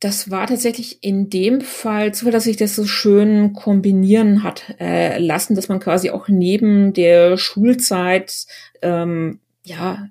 das 0.00 0.30
war 0.30 0.46
tatsächlich 0.46 1.02
in 1.02 1.28
dem 1.28 1.60
Fall 1.60 2.14
so, 2.14 2.30
dass 2.30 2.44
sich 2.44 2.56
das 2.56 2.76
so 2.76 2.84
schön 2.84 3.52
kombinieren 3.52 4.42
hat 4.42 4.76
äh, 4.78 5.18
lassen, 5.18 5.56
dass 5.56 5.68
man 5.68 5.80
quasi 5.80 6.10
auch 6.10 6.28
neben 6.28 6.92
der 6.92 7.36
Schulzeit 7.36 8.46
ähm, 8.80 9.40
ja 9.64 10.08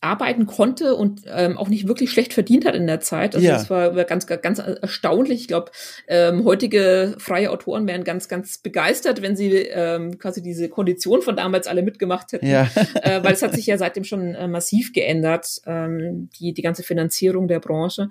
arbeiten 0.00 0.46
konnte 0.46 0.94
und 0.94 1.22
ähm, 1.26 1.58
auch 1.58 1.68
nicht 1.68 1.88
wirklich 1.88 2.10
schlecht 2.10 2.32
verdient 2.32 2.64
hat 2.64 2.76
in 2.76 2.86
der 2.86 3.00
Zeit. 3.00 3.34
Also 3.34 3.46
ja. 3.46 3.54
das 3.54 3.68
war, 3.68 3.92
ganz, 4.04 4.26
ganz 4.26 4.58
erstaunlich. 4.58 5.40
Ich 5.40 5.48
glaube, 5.48 5.72
ähm, 6.06 6.44
heutige 6.44 7.16
freie 7.18 7.50
Autoren 7.50 7.88
wären 7.88 8.04
ganz, 8.04 8.28
ganz 8.28 8.58
begeistert, 8.58 9.22
wenn 9.22 9.36
sie 9.36 9.50
ähm, 9.50 10.18
quasi 10.18 10.40
diese 10.40 10.68
Kondition 10.68 11.20
von 11.20 11.36
damals 11.36 11.66
alle 11.66 11.82
mitgemacht 11.82 12.32
hätten. 12.32 12.46
Ja. 12.46 12.70
äh, 13.02 13.24
weil 13.24 13.32
es 13.32 13.42
hat 13.42 13.54
sich 13.54 13.66
ja 13.66 13.76
seitdem 13.76 14.04
schon 14.04 14.34
äh, 14.36 14.46
massiv 14.46 14.92
geändert, 14.92 15.60
ähm, 15.66 16.30
die, 16.38 16.52
die 16.52 16.62
ganze 16.62 16.84
Finanzierung 16.84 17.48
der 17.48 17.58
Branche. 17.58 18.08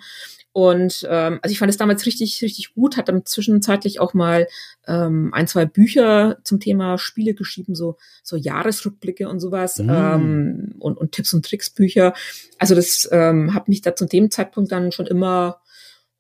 Und 0.58 1.08
ähm, 1.08 1.38
also 1.44 1.54
ich 1.54 1.60
fand 1.60 1.70
es 1.70 1.78
damals 1.78 2.08
richtig, 2.08 2.42
richtig 2.42 2.74
gut, 2.74 2.98
hat 2.98 3.10
dann 3.10 3.28
zwischenzeitlich 3.28 4.00
auch 4.00 4.16
mal 4.16 4.48
ähm, 4.88 5.32
ein, 5.32 5.46
zwei 5.46 5.68
Bücher 5.68 6.40
zum 6.44 6.60
Thema 6.60 6.98
Spiele 6.98 7.36
geschrieben, 7.36 7.76
so, 7.76 7.98
so 8.24 8.38
Jahresrückblicke 8.38 9.30
und 9.30 9.40
sowas 9.40 9.78
mm. 9.78 9.88
ähm, 9.88 10.76
und, 10.80 10.98
und 10.98 11.12
Tipps 11.12 11.32
und 11.36 11.46
Tricks 11.46 11.70
Bücher. 11.70 12.16
Also 12.58 12.74
das 12.74 13.08
ähm, 13.12 13.54
hat 13.54 13.68
mich 13.68 13.82
da 13.84 13.96
zu 13.96 14.08
dem 14.08 14.32
Zeitpunkt 14.32 14.72
dann 14.72 14.92
schon 14.92 15.06
immer 15.06 15.62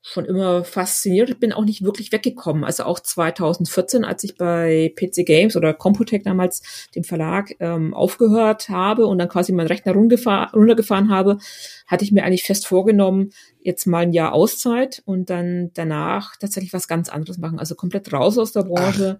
schon 0.07 0.25
immer 0.25 0.63
fasziniert. 0.63 1.29
Ich 1.29 1.39
bin 1.39 1.51
auch 1.51 1.65
nicht 1.65 1.83
wirklich 1.83 2.13
weggekommen. 2.13 2.63
Also 2.63 2.83
auch 2.83 2.99
2014, 2.99 4.05
als 4.05 4.23
ich 4.23 4.37
bei 4.37 4.93
PC 4.95 5.25
Games 5.25 5.57
oder 5.57 5.73
Computec 5.73 6.23
damals, 6.23 6.87
dem 6.95 7.03
Verlag, 7.03 7.53
ähm, 7.59 7.93
aufgehört 7.93 8.69
habe 8.69 9.05
und 9.05 9.17
dann 9.17 9.27
quasi 9.27 9.51
meinen 9.51 9.67
Rechner 9.67 9.93
runtergefahren 9.93 11.09
habe, 11.09 11.39
hatte 11.87 12.05
ich 12.05 12.13
mir 12.13 12.23
eigentlich 12.23 12.43
fest 12.43 12.67
vorgenommen, 12.67 13.31
jetzt 13.67 13.85
mal 13.85 13.99
ein 13.99 14.13
Jahr 14.13 14.31
Auszeit 14.31 15.03
und 15.05 15.29
dann 15.29 15.71
danach 15.73 16.37
tatsächlich 16.37 16.71
was 16.71 16.87
ganz 16.87 17.09
anderes 17.09 17.37
machen. 17.37 17.59
Also 17.59 17.75
komplett 17.75 18.13
raus 18.13 18.37
aus 18.37 18.53
der 18.53 18.63
Branche. 18.63 19.19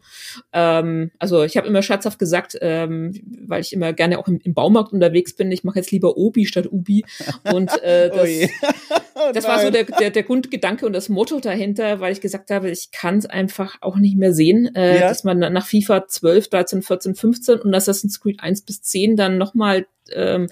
Ähm, 0.53 1.11
also 1.19 1.43
ich 1.43 1.57
habe 1.57 1.67
immer 1.67 1.81
scherzhaft 1.81 2.17
gesagt, 2.17 2.57
ähm, 2.61 3.11
weil 3.45 3.59
ich 3.59 3.73
immer 3.73 3.91
gerne 3.91 4.17
auch 4.17 4.27
im, 4.29 4.39
im 4.41 4.53
Baumarkt 4.53 4.93
unterwegs 4.93 5.35
bin, 5.35 5.51
ich 5.51 5.65
mache 5.65 5.79
jetzt 5.79 5.91
lieber 5.91 6.15
Obi 6.15 6.45
statt 6.45 6.65
Ubi. 6.71 7.03
Und 7.53 7.69
äh, 7.83 8.09
das, 8.49 8.49
oh 9.15 9.31
das 9.33 9.47
war 9.49 9.59
so 9.59 9.69
der, 9.69 9.83
der, 9.83 10.11
der 10.11 10.23
Grundgedanke 10.23 10.85
und 10.85 10.93
das 10.93 11.09
Motto 11.09 11.41
dahinter, 11.41 11.99
weil 11.99 12.13
ich 12.13 12.21
gesagt 12.21 12.49
habe, 12.49 12.71
ich 12.71 12.91
kann 12.91 13.17
es 13.17 13.25
einfach 13.25 13.75
auch 13.81 13.97
nicht 13.97 14.15
mehr 14.15 14.33
sehen, 14.33 14.73
äh, 14.75 15.01
ja. 15.01 15.09
dass 15.09 15.25
man 15.25 15.39
nach 15.39 15.67
FIFA 15.67 16.07
12, 16.07 16.49
13, 16.49 16.81
14, 16.83 17.15
15 17.15 17.59
und 17.59 17.75
Assassin's 17.75 18.21
Creed 18.21 18.39
1 18.39 18.61
bis 18.61 18.81
10 18.81 19.17
dann 19.17 19.37
nochmal 19.37 19.87
ähm, 20.13 20.47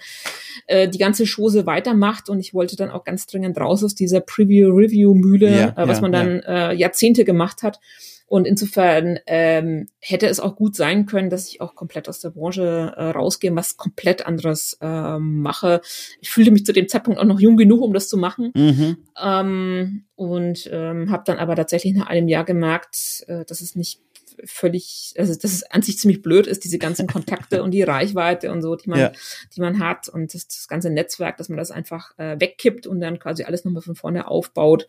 äh, 0.68 0.88
die 0.88 0.98
ganze 0.98 1.26
Chose 1.26 1.66
weitermacht. 1.66 2.30
Und 2.30 2.40
ich 2.40 2.54
wollte 2.54 2.76
dann 2.76 2.92
auch 2.92 3.04
ganz 3.04 3.28
dringend 3.28 3.60
raus 3.60 3.84
aus 3.84 3.96
dieser 3.96 4.22
Preview-Review-Mühle, 4.22 5.50
ja, 5.50 5.70
äh, 5.70 5.88
was 5.88 5.98
ja, 5.98 6.02
man 6.02 6.12
dann 6.12 6.42
ja. 6.46 6.72
äh, 6.72 6.76
Jahrzehnte 6.76 7.26
gemacht 7.26 7.64
hat. 7.64 7.80
Und 8.28 8.48
insofern 8.48 9.20
ähm, 9.28 9.88
hätte 10.00 10.28
es 10.28 10.40
auch 10.40 10.56
gut 10.56 10.76
sein 10.76 11.06
können, 11.06 11.30
dass 11.30 11.48
ich 11.48 11.62
auch 11.62 11.76
komplett 11.76 12.10
aus 12.10 12.22
der 12.22 12.32
Branche 12.32 12.94
äh, 12.96 13.10
rausgehe, 13.12 13.56
was 13.56 13.78
komplett 13.78 14.26
anderes 14.26 14.78
äh, 14.82 15.20
mache. 15.20 15.82
Ich 16.22 16.30
fühlte 16.32 16.50
mich 16.50 16.66
zu 16.66 16.74
dem 16.74 16.88
Zeitpunkt 16.88 17.20
auch 17.20 17.26
noch 17.26 17.40
jung 17.40 17.56
genug, 17.56 17.82
um 17.82 17.94
das 17.94 18.10
zu 18.10 18.18
machen. 18.18 18.52
Mhm. 18.56 18.98
Ähm, 19.22 20.06
und 20.16 20.68
ähm, 20.72 21.12
habe 21.12 21.24
dann 21.26 21.38
aber 21.38 21.56
tatsächlich 21.56 21.94
nach 21.94 22.08
einem 22.08 22.28
Jahr 22.28 22.46
gemerkt, 22.46 23.24
äh, 23.28 23.46
dass 23.46 23.62
es 23.62 23.76
nicht 23.76 24.02
völlig, 24.44 25.14
also 25.18 25.34
dass 25.34 25.52
es 25.52 25.64
an 25.64 25.82
sich 25.82 25.98
ziemlich 25.98 26.22
blöd 26.22 26.48
ist, 26.48 26.64
diese 26.64 26.78
ganzen 26.78 27.08
Kontakte 27.16 27.64
und 27.64 27.72
die 27.72 27.84
Reichweite 27.84 28.52
und 28.52 28.62
so, 28.62 28.76
die 28.76 28.90
man, 28.90 29.00
ja. 29.00 29.12
die 29.56 29.62
man 29.62 29.80
hat 29.80 30.10
und 30.10 30.34
das, 30.34 30.48
das, 30.48 30.68
ganze 30.68 30.90
Netzwerk, 30.90 31.38
dass 31.38 31.50
man 31.50 31.58
das 31.58 31.72
einfach 31.72 32.18
äh, 32.18 32.40
wegkippt 32.40 32.88
und 32.88 33.00
dann 33.00 33.20
quasi 33.20 33.44
alles 33.44 33.66
nochmal 33.66 33.82
von 33.82 33.96
vorne 33.96 34.28
aufbaut. 34.28 34.88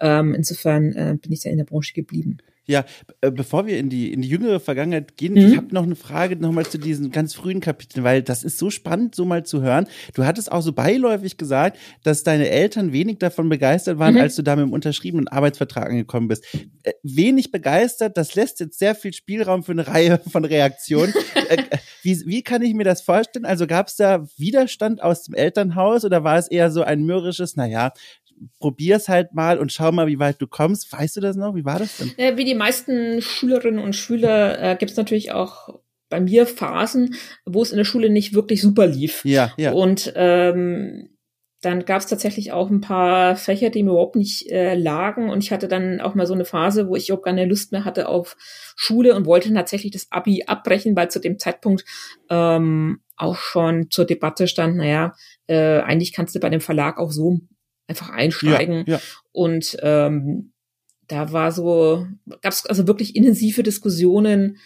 Ähm, 0.00 0.34
insofern 0.34 0.92
äh, 0.92 1.16
bin 1.20 1.32
ich 1.32 1.44
ja 1.44 1.50
in 1.50 1.58
der 1.58 1.64
Branche 1.64 1.94
geblieben. 1.94 2.38
Ja, 2.66 2.84
äh, 3.20 3.30
bevor 3.30 3.66
wir 3.66 3.78
in 3.78 3.88
die, 3.88 4.12
in 4.12 4.22
die 4.22 4.28
jüngere 4.28 4.58
Vergangenheit 4.58 5.16
gehen, 5.16 5.34
mhm. 5.34 5.38
ich 5.38 5.56
habe 5.56 5.72
noch 5.72 5.84
eine 5.84 5.94
Frage 5.94 6.36
nochmal 6.36 6.66
zu 6.66 6.78
diesen 6.78 7.12
ganz 7.12 7.34
frühen 7.34 7.60
Kapiteln, 7.60 8.02
weil 8.02 8.22
das 8.22 8.42
ist 8.42 8.58
so 8.58 8.70
spannend, 8.70 9.14
so 9.14 9.24
mal 9.24 9.44
zu 9.44 9.62
hören. 9.62 9.86
Du 10.14 10.24
hattest 10.24 10.50
auch 10.50 10.62
so 10.62 10.72
beiläufig 10.72 11.36
gesagt, 11.36 11.78
dass 12.02 12.24
deine 12.24 12.48
Eltern 12.48 12.92
wenig 12.92 13.18
davon 13.18 13.48
begeistert 13.48 13.98
waren, 13.98 14.14
mhm. 14.14 14.20
als 14.20 14.34
du 14.34 14.42
da 14.42 14.56
mit 14.56 14.66
dem 14.66 14.72
unterschriebenen 14.72 15.28
Arbeitsvertrag 15.28 15.88
angekommen 15.90 16.28
bist. 16.28 16.44
Äh, 16.82 16.92
wenig 17.02 17.52
begeistert, 17.52 18.16
das 18.16 18.34
lässt 18.34 18.58
jetzt 18.60 18.78
sehr 18.78 18.94
viel 18.94 19.12
Spielraum 19.12 19.62
für 19.62 19.72
eine 19.72 19.86
Reihe 19.86 20.20
von 20.30 20.44
Reaktionen. 20.44 21.12
Äh, 21.48 21.62
wie, 22.02 22.20
wie 22.26 22.42
kann 22.42 22.62
ich 22.62 22.74
mir 22.74 22.82
das 22.82 23.02
vorstellen? 23.02 23.44
Also 23.44 23.68
gab 23.68 23.86
es 23.86 23.94
da 23.94 24.26
Widerstand 24.36 25.00
aus 25.00 25.22
dem 25.22 25.34
Elternhaus 25.34 26.04
oder 26.04 26.24
war 26.24 26.38
es 26.38 26.48
eher 26.48 26.72
so 26.72 26.82
ein 26.82 27.04
mürrisches, 27.04 27.54
naja, 27.54 27.92
probier's 28.58 29.08
halt 29.08 29.34
mal 29.34 29.58
und 29.58 29.72
schau 29.72 29.92
mal, 29.92 30.06
wie 30.06 30.18
weit 30.18 30.40
du 30.40 30.46
kommst. 30.46 30.92
Weißt 30.92 31.16
du 31.16 31.20
das 31.20 31.36
noch? 31.36 31.54
Wie 31.54 31.64
war 31.64 31.78
das 31.78 31.98
denn? 31.98 32.12
Ja, 32.16 32.36
wie 32.36 32.44
die 32.44 32.54
meisten 32.54 33.22
Schülerinnen 33.22 33.82
und 33.82 33.94
Schüler 33.94 34.60
äh, 34.60 34.76
gibt 34.76 34.92
es 34.92 34.96
natürlich 34.96 35.32
auch 35.32 35.80
bei 36.08 36.20
mir 36.20 36.46
Phasen, 36.46 37.16
wo 37.44 37.62
es 37.62 37.72
in 37.72 37.78
der 37.78 37.84
Schule 37.84 38.10
nicht 38.10 38.34
wirklich 38.34 38.62
super 38.62 38.86
lief. 38.86 39.24
Ja, 39.24 39.52
ja. 39.56 39.72
Und 39.72 40.12
ähm, 40.14 41.10
dann 41.62 41.84
gab 41.84 41.98
es 41.98 42.06
tatsächlich 42.06 42.52
auch 42.52 42.70
ein 42.70 42.80
paar 42.80 43.34
Fächer, 43.34 43.70
die 43.70 43.82
mir 43.82 43.90
überhaupt 43.90 44.14
nicht 44.14 44.50
äh, 44.50 44.74
lagen. 44.74 45.30
Und 45.30 45.42
ich 45.42 45.50
hatte 45.50 45.68
dann 45.68 46.00
auch 46.00 46.14
mal 46.14 46.26
so 46.26 46.34
eine 46.34 46.44
Phase, 46.44 46.88
wo 46.88 46.96
ich 46.96 47.08
überhaupt 47.08 47.24
keine 47.24 47.46
Lust 47.46 47.72
mehr 47.72 47.84
hatte 47.84 48.08
auf 48.08 48.36
Schule 48.76 49.16
und 49.16 49.26
wollte 49.26 49.52
tatsächlich 49.52 49.92
das 49.92 50.06
Abi 50.10 50.44
abbrechen, 50.46 50.94
weil 50.94 51.10
zu 51.10 51.18
dem 51.18 51.38
Zeitpunkt 51.38 51.84
ähm, 52.30 53.00
auch 53.16 53.36
schon 53.36 53.90
zur 53.90 54.04
Debatte 54.04 54.46
stand, 54.46 54.76
naja, 54.76 55.14
äh, 55.46 55.80
eigentlich 55.80 56.12
kannst 56.12 56.34
du 56.34 56.40
bei 56.40 56.50
dem 56.50 56.60
Verlag 56.60 56.98
auch 56.98 57.10
so 57.10 57.40
einfach 57.86 58.10
einsteigen. 58.10 58.84
Ja, 58.86 58.94
ja. 58.94 59.00
Und 59.32 59.76
ähm, 59.82 60.52
da 61.08 61.32
war 61.32 61.52
so, 61.52 62.06
gab 62.42 62.52
es 62.52 62.66
also 62.66 62.86
wirklich 62.86 63.14
intensive 63.14 63.62
Diskussionen, 63.62 64.58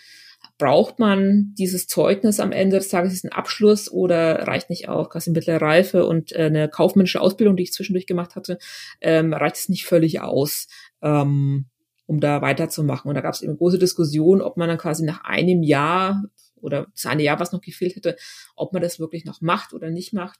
braucht 0.58 0.98
man 0.98 1.54
dieses 1.58 1.86
Zeugnis 1.86 2.40
am 2.40 2.52
Ende 2.52 2.76
des 2.76 2.88
Tages, 2.88 3.12
diesen 3.12 3.32
Abschluss 3.32 3.90
oder 3.90 4.46
reicht 4.46 4.70
nicht 4.70 4.88
auch 4.88 5.10
quasi 5.10 5.30
mittlere 5.30 5.60
Reife 5.60 6.06
und 6.06 6.32
äh, 6.32 6.44
eine 6.44 6.68
kaufmännische 6.68 7.20
Ausbildung, 7.20 7.56
die 7.56 7.64
ich 7.64 7.72
zwischendurch 7.72 8.06
gemacht 8.06 8.36
hatte, 8.36 8.58
ähm, 9.00 9.32
reicht 9.32 9.56
es 9.56 9.68
nicht 9.68 9.86
völlig 9.86 10.20
aus, 10.20 10.66
ähm, 11.02 11.66
um 12.06 12.20
da 12.20 12.42
weiterzumachen. 12.42 13.08
Und 13.08 13.14
da 13.14 13.20
gab 13.20 13.34
es 13.34 13.42
eben 13.42 13.56
große 13.56 13.78
Diskussion, 13.78 14.40
ob 14.42 14.56
man 14.56 14.68
dann 14.68 14.78
quasi 14.78 15.04
nach 15.04 15.24
einem 15.24 15.62
Jahr 15.62 16.22
oder 16.56 16.88
das 16.94 17.06
eine 17.06 17.22
Jahr, 17.22 17.40
was 17.40 17.52
noch 17.52 17.62
gefehlt 17.62 17.96
hätte, 17.96 18.16
ob 18.54 18.72
man 18.72 18.82
das 18.82 18.98
wirklich 18.98 19.24
noch 19.24 19.40
macht 19.40 19.72
oder 19.72 19.90
nicht 19.90 20.12
macht. 20.12 20.38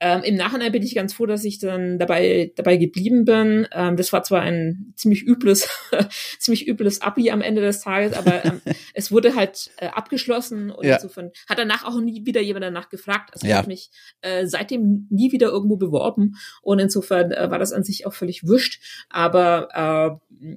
Ähm, 0.00 0.22
Im 0.22 0.36
Nachhinein 0.36 0.70
bin 0.70 0.82
ich 0.82 0.94
ganz 0.94 1.12
froh, 1.12 1.26
dass 1.26 1.44
ich 1.44 1.58
dann 1.58 1.98
dabei 1.98 2.52
dabei 2.56 2.76
geblieben 2.76 3.24
bin. 3.24 3.66
Ähm, 3.72 3.96
das 3.96 4.12
war 4.12 4.22
zwar 4.22 4.42
ein 4.42 4.92
ziemlich 4.96 5.26
übles, 5.26 5.68
ziemlich 6.38 6.68
übles 6.68 7.00
Abi 7.02 7.30
am 7.30 7.40
Ende 7.40 7.62
des 7.62 7.80
Tages, 7.80 8.12
aber 8.12 8.44
ähm, 8.44 8.60
es 8.94 9.10
wurde 9.10 9.34
halt 9.34 9.70
äh, 9.78 9.88
abgeschlossen 9.88 10.70
und 10.70 10.86
ja. 10.86 10.96
insofern 10.96 11.30
hat 11.48 11.58
danach 11.58 11.84
auch 11.84 12.00
nie 12.00 12.24
wieder 12.24 12.40
jemand 12.40 12.64
danach 12.64 12.88
gefragt. 12.88 13.30
Also 13.32 13.46
ja. 13.46 13.54
ich 13.54 13.58
habe 13.58 13.68
mich 13.68 13.90
äh, 14.20 14.46
seitdem 14.46 15.08
nie 15.10 15.32
wieder 15.32 15.48
irgendwo 15.48 15.76
beworben 15.76 16.36
und 16.62 16.78
insofern 16.78 17.32
äh, 17.32 17.50
war 17.50 17.58
das 17.58 17.72
an 17.72 17.82
sich 17.82 18.06
auch 18.06 18.14
völlig 18.14 18.46
wurscht. 18.46 18.80
Aber 19.08 20.20
äh, 20.40 20.56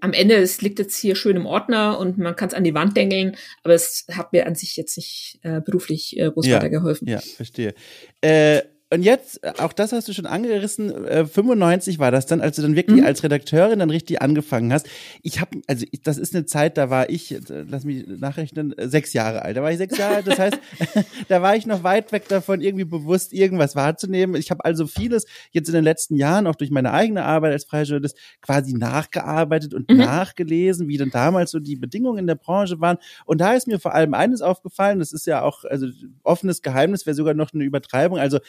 am 0.00 0.12
Ende, 0.12 0.36
es 0.36 0.60
liegt 0.62 0.78
jetzt 0.78 0.96
hier 0.96 1.14
schön 1.14 1.36
im 1.36 1.46
Ordner 1.46 1.98
und 1.98 2.18
man 2.18 2.36
kann 2.36 2.48
es 2.48 2.54
an 2.54 2.64
die 2.64 2.74
Wand 2.74 2.96
dengeln, 2.96 3.36
aber 3.62 3.74
es 3.74 4.06
hat 4.10 4.32
mir 4.32 4.46
an 4.46 4.54
sich 4.54 4.76
jetzt 4.76 4.96
nicht 4.96 5.38
äh, 5.42 5.60
beruflich 5.60 6.18
äh, 6.18 6.30
groß 6.30 6.46
ja, 6.46 6.56
weitergeholfen. 6.56 7.08
Ja, 7.08 7.20
verstehe. 7.20 7.74
Äh, 8.20 8.62
und 8.92 9.02
jetzt, 9.02 9.44
äh, 9.44 9.52
auch 9.58 9.72
das 9.72 9.92
hast 9.92 10.08
du 10.08 10.12
schon 10.12 10.26
angerissen, 10.26 11.06
äh, 11.06 11.24
95 11.24 12.00
war 12.00 12.10
das 12.10 12.26
dann, 12.26 12.40
als 12.40 12.56
du 12.56 12.62
dann 12.62 12.74
wirklich 12.74 13.00
mhm. 13.00 13.06
als 13.06 13.22
Redakteurin 13.22 13.78
dann 13.78 13.90
richtig 13.90 14.20
angefangen 14.20 14.72
hast. 14.72 14.88
Ich 15.22 15.40
habe, 15.40 15.60
also 15.68 15.86
ich, 15.92 16.02
das 16.02 16.18
ist 16.18 16.34
eine 16.34 16.44
Zeit, 16.44 16.76
da 16.76 16.90
war 16.90 17.08
ich, 17.08 17.32
äh, 17.32 17.40
lass 17.68 17.84
mich 17.84 18.04
nachrechnen, 18.08 18.76
äh, 18.76 18.88
sechs 18.88 19.12
Jahre 19.12 19.42
alt. 19.42 19.56
Da 19.56 19.62
war 19.62 19.70
ich 19.70 19.78
sechs 19.78 19.96
Jahre 19.96 20.16
alt, 20.16 20.26
das 20.26 20.40
heißt, 20.40 20.58
da 21.28 21.40
war 21.40 21.54
ich 21.54 21.66
noch 21.66 21.84
weit 21.84 22.10
weg 22.10 22.26
davon, 22.26 22.60
irgendwie 22.60 22.84
bewusst 22.84 23.32
irgendwas 23.32 23.76
wahrzunehmen. 23.76 24.34
Ich 24.34 24.50
habe 24.50 24.64
also 24.64 24.88
vieles 24.88 25.24
jetzt 25.52 25.68
in 25.68 25.74
den 25.74 25.84
letzten 25.84 26.16
Jahren, 26.16 26.48
auch 26.48 26.56
durch 26.56 26.72
meine 26.72 26.92
eigene 26.92 27.24
Arbeit 27.24 27.52
als 27.52 27.66
Freijournalist, 27.66 28.18
quasi 28.40 28.74
nachgearbeitet 28.74 29.72
und 29.72 29.88
mhm. 29.88 29.98
nachgelesen, 29.98 30.88
wie 30.88 30.96
denn 30.96 31.10
damals 31.10 31.52
so 31.52 31.60
die 31.60 31.76
Bedingungen 31.76 32.18
in 32.18 32.26
der 32.26 32.34
Branche 32.34 32.80
waren. 32.80 32.98
Und 33.24 33.40
da 33.40 33.54
ist 33.54 33.68
mir 33.68 33.78
vor 33.78 33.94
allem 33.94 34.14
eines 34.14 34.42
aufgefallen, 34.42 34.98
das 34.98 35.12
ist 35.12 35.28
ja 35.28 35.42
auch, 35.42 35.64
also 35.64 35.86
offenes 36.24 36.60
Geheimnis 36.60 37.06
wäre 37.06 37.14
sogar 37.14 37.34
noch 37.34 37.52
eine 37.52 37.62
Übertreibung. 37.62 38.18
Also 38.18 38.40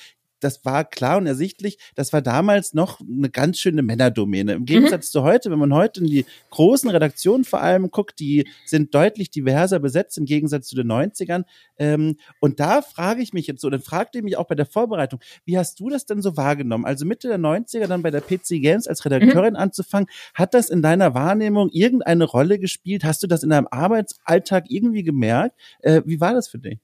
das 0.43 0.65
war 0.65 0.83
klar 0.83 1.17
und 1.17 1.27
ersichtlich, 1.27 1.77
das 1.95 2.11
war 2.11 2.21
damals 2.21 2.73
noch 2.73 2.99
eine 2.99 3.29
ganz 3.29 3.59
schöne 3.59 3.81
Männerdomäne. 3.81 4.53
Im 4.53 4.65
Gegensatz 4.65 5.09
mhm. 5.09 5.11
zu 5.11 5.23
heute, 5.23 5.51
wenn 5.51 5.59
man 5.59 5.73
heute 5.73 6.01
in 6.01 6.07
die 6.07 6.25
großen 6.49 6.89
Redaktionen 6.89 7.45
vor 7.45 7.61
allem 7.61 7.91
guckt, 7.91 8.19
die 8.19 8.47
sind 8.65 8.93
deutlich 8.93 9.29
diverser 9.29 9.79
besetzt 9.79 10.17
im 10.17 10.25
Gegensatz 10.25 10.67
zu 10.67 10.75
den 10.75 10.91
90ern. 10.91 11.43
Ähm, 11.77 12.17
und 12.39 12.59
da 12.59 12.81
frage 12.81 13.21
ich 13.21 13.33
mich 13.33 13.47
jetzt 13.47 13.61
so, 13.61 13.69
dann 13.69 13.81
fragte 13.81 14.17
ich 14.17 14.23
mich 14.23 14.37
auch 14.37 14.47
bei 14.47 14.55
der 14.55 14.65
Vorbereitung, 14.65 15.19
wie 15.45 15.57
hast 15.57 15.79
du 15.79 15.89
das 15.89 16.05
denn 16.05 16.21
so 16.21 16.35
wahrgenommen? 16.37 16.85
Also 16.85 17.05
Mitte 17.05 17.27
der 17.27 17.39
90er 17.39 17.87
dann 17.87 18.01
bei 18.01 18.11
der 18.11 18.21
PC 18.21 18.61
Games 18.61 18.87
als 18.87 19.05
Redakteurin 19.05 19.53
mhm. 19.53 19.59
anzufangen, 19.59 20.09
hat 20.33 20.53
das 20.53 20.69
in 20.69 20.81
deiner 20.81 21.13
Wahrnehmung 21.13 21.69
irgendeine 21.69 22.23
Rolle 22.23 22.59
gespielt? 22.59 23.03
Hast 23.03 23.23
du 23.23 23.27
das 23.27 23.43
in 23.43 23.49
deinem 23.49 23.67
Arbeitsalltag 23.69 24.65
irgendwie 24.69 25.03
gemerkt? 25.03 25.55
Äh, 25.79 26.01
wie 26.05 26.19
war 26.19 26.33
das 26.33 26.47
für 26.47 26.59
dich? 26.59 26.79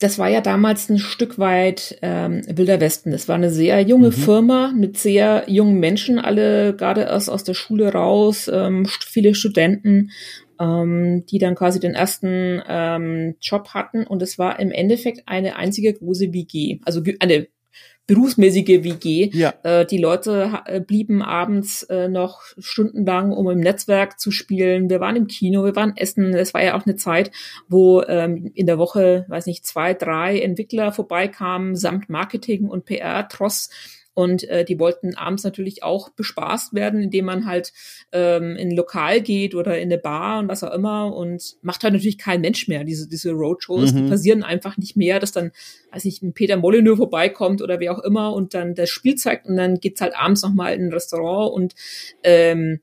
Das 0.00 0.18
war 0.18 0.28
ja 0.28 0.40
damals 0.40 0.88
ein 0.88 0.98
Stück 0.98 1.38
weit 1.38 1.98
ähm, 2.00 2.40
Wilder 2.48 2.80
Westen. 2.80 3.12
Es 3.12 3.28
war 3.28 3.36
eine 3.36 3.50
sehr 3.50 3.82
junge 3.82 4.08
mhm. 4.08 4.12
Firma 4.12 4.72
mit 4.74 4.96
sehr 4.96 5.44
jungen 5.46 5.78
Menschen, 5.78 6.18
alle 6.18 6.74
gerade 6.74 7.02
erst 7.02 7.28
aus 7.28 7.44
der 7.44 7.52
Schule 7.52 7.92
raus, 7.92 8.50
ähm, 8.52 8.86
viele 8.86 9.34
Studenten, 9.34 10.10
ähm, 10.58 11.26
die 11.26 11.38
dann 11.38 11.54
quasi 11.54 11.80
den 11.80 11.94
ersten 11.94 12.62
ähm, 12.66 13.36
Job 13.42 13.68
hatten. 13.74 14.06
Und 14.06 14.22
es 14.22 14.38
war 14.38 14.58
im 14.58 14.72
Endeffekt 14.72 15.24
eine 15.26 15.56
einzige 15.56 15.92
große 15.92 16.32
WG, 16.32 16.78
also 16.86 17.02
eine 17.20 17.48
berufsmäßige 18.06 18.82
WG. 18.82 19.30
Ja. 19.32 19.54
Äh, 19.62 19.86
die 19.86 19.98
Leute 19.98 20.60
äh, 20.66 20.80
blieben 20.80 21.22
abends 21.22 21.84
äh, 21.84 22.08
noch 22.08 22.42
stundenlang, 22.58 23.32
um 23.32 23.48
im 23.50 23.60
Netzwerk 23.60 24.18
zu 24.18 24.30
spielen. 24.30 24.90
Wir 24.90 25.00
waren 25.00 25.16
im 25.16 25.26
Kino, 25.26 25.64
wir 25.64 25.76
waren 25.76 25.96
essen. 25.96 26.34
Es 26.34 26.52
war 26.52 26.62
ja 26.62 26.76
auch 26.76 26.86
eine 26.86 26.96
Zeit, 26.96 27.30
wo 27.68 28.02
ähm, 28.02 28.50
in 28.54 28.66
der 28.66 28.78
Woche, 28.78 29.26
weiß 29.28 29.46
nicht, 29.46 29.64
zwei, 29.64 29.94
drei 29.94 30.40
Entwickler 30.40 30.92
vorbeikamen, 30.92 31.76
samt 31.76 32.08
Marketing 32.08 32.68
und 32.68 32.84
PR, 32.84 33.28
Tross 33.28 33.70
und 34.14 34.44
äh, 34.48 34.64
die 34.64 34.78
wollten 34.78 35.14
abends 35.14 35.44
natürlich 35.44 35.82
auch 35.82 36.10
bespaßt 36.10 36.74
werden, 36.74 37.00
indem 37.00 37.26
man 37.26 37.46
halt 37.46 37.72
ähm, 38.12 38.56
in 38.56 38.70
ein 38.70 38.76
Lokal 38.76 39.20
geht 39.20 39.54
oder 39.54 39.78
in 39.78 39.84
eine 39.84 39.98
Bar 39.98 40.40
und 40.40 40.48
was 40.48 40.64
auch 40.64 40.74
immer. 40.74 41.14
Und 41.14 41.56
macht 41.62 41.84
halt 41.84 41.94
natürlich 41.94 42.18
kein 42.18 42.40
Mensch 42.40 42.66
mehr, 42.66 42.84
diese, 42.84 43.08
diese 43.08 43.30
Roadshows. 43.30 43.92
Mhm. 43.92 43.96
Die 43.96 44.10
passieren 44.10 44.42
einfach 44.42 44.76
nicht 44.76 44.96
mehr, 44.96 45.20
dass 45.20 45.32
dann, 45.32 45.52
weiß 45.92 46.04
nicht, 46.04 46.22
ein 46.22 46.32
Peter 46.32 46.56
Molyneux 46.56 46.98
vorbeikommt 46.98 47.62
oder 47.62 47.78
wie 47.80 47.88
auch 47.88 48.00
immer 48.00 48.32
und 48.32 48.54
dann 48.54 48.74
das 48.74 48.90
Spiel 48.90 49.14
zeigt 49.14 49.46
und 49.46 49.56
dann 49.56 49.76
geht's 49.78 50.00
halt 50.00 50.16
abends 50.16 50.42
nochmal 50.42 50.74
in 50.74 50.86
ein 50.86 50.92
Restaurant 50.92 51.52
und 51.52 51.74
ähm, 52.24 52.80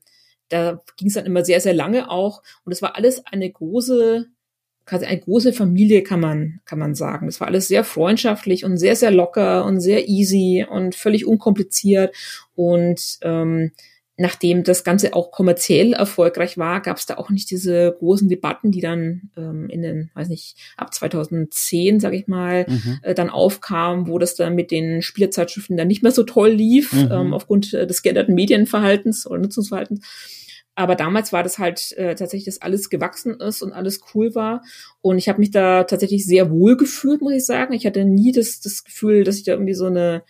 da 0.48 0.82
ging 0.96 1.08
es 1.08 1.14
dann 1.14 1.26
immer 1.26 1.44
sehr, 1.44 1.60
sehr 1.60 1.74
lange 1.74 2.10
auch. 2.10 2.42
Und 2.64 2.72
es 2.72 2.80
war 2.80 2.96
alles 2.96 3.24
eine 3.26 3.50
große 3.50 4.28
quasi 4.88 5.04
eine 5.06 5.20
große 5.20 5.52
Familie, 5.52 6.02
kann 6.02 6.20
man, 6.20 6.60
kann 6.64 6.78
man 6.78 6.94
sagen. 6.94 7.26
Das 7.26 7.40
war 7.40 7.48
alles 7.48 7.68
sehr 7.68 7.84
freundschaftlich 7.84 8.64
und 8.64 8.78
sehr, 8.78 8.96
sehr 8.96 9.10
locker 9.10 9.64
und 9.64 9.80
sehr 9.80 10.08
easy 10.08 10.66
und 10.68 10.94
völlig 10.94 11.26
unkompliziert. 11.26 12.14
Und 12.54 13.18
ähm, 13.22 13.72
nachdem 14.16 14.64
das 14.64 14.82
Ganze 14.82 15.14
auch 15.14 15.30
kommerziell 15.30 15.92
erfolgreich 15.92 16.58
war, 16.58 16.80
gab 16.82 16.96
es 16.96 17.06
da 17.06 17.18
auch 17.18 17.30
nicht 17.30 17.50
diese 17.50 17.94
großen 17.98 18.28
Debatten, 18.28 18.72
die 18.72 18.80
dann 18.80 19.30
ähm, 19.36 19.68
in 19.70 19.82
den, 19.82 20.10
weiß 20.14 20.28
nicht, 20.28 20.56
ab 20.76 20.92
2010, 20.92 22.00
sage 22.00 22.16
ich 22.16 22.26
mal, 22.26 22.66
mhm. 22.68 22.98
äh, 23.02 23.14
dann 23.14 23.30
aufkamen, 23.30 24.08
wo 24.08 24.18
das 24.18 24.34
dann 24.34 24.56
mit 24.56 24.72
den 24.72 25.02
Spielezeitschriften 25.02 25.76
dann 25.76 25.86
nicht 25.86 26.02
mehr 26.02 26.12
so 26.12 26.24
toll 26.24 26.50
lief, 26.50 26.92
mhm. 26.92 27.08
ähm, 27.12 27.34
aufgrund 27.34 27.72
äh, 27.74 27.86
des 27.86 28.02
geänderten 28.02 28.34
Medienverhaltens 28.34 29.26
oder 29.26 29.38
Nutzungsverhaltens. 29.38 30.00
Aber 30.78 30.94
damals 30.94 31.32
war 31.32 31.42
das 31.42 31.58
halt 31.58 31.90
äh, 31.96 32.14
tatsächlich, 32.14 32.44
dass 32.44 32.62
alles 32.62 32.88
gewachsen 32.88 33.40
ist 33.40 33.62
und 33.62 33.72
alles 33.72 34.00
cool 34.14 34.36
war. 34.36 34.62
Und 35.00 35.18
ich 35.18 35.28
habe 35.28 35.40
mich 35.40 35.50
da 35.50 35.82
tatsächlich 35.82 36.24
sehr 36.24 36.52
wohl 36.52 36.76
gefühlt, 36.76 37.20
muss 37.20 37.32
ich 37.32 37.44
sagen. 37.44 37.72
Ich 37.72 37.84
hatte 37.84 38.04
nie 38.04 38.30
das, 38.30 38.60
das 38.60 38.84
Gefühl, 38.84 39.24
dass 39.24 39.38
ich 39.38 39.42
da 39.42 39.52
irgendwie 39.52 39.74
so 39.74 39.86
eine 39.86 40.22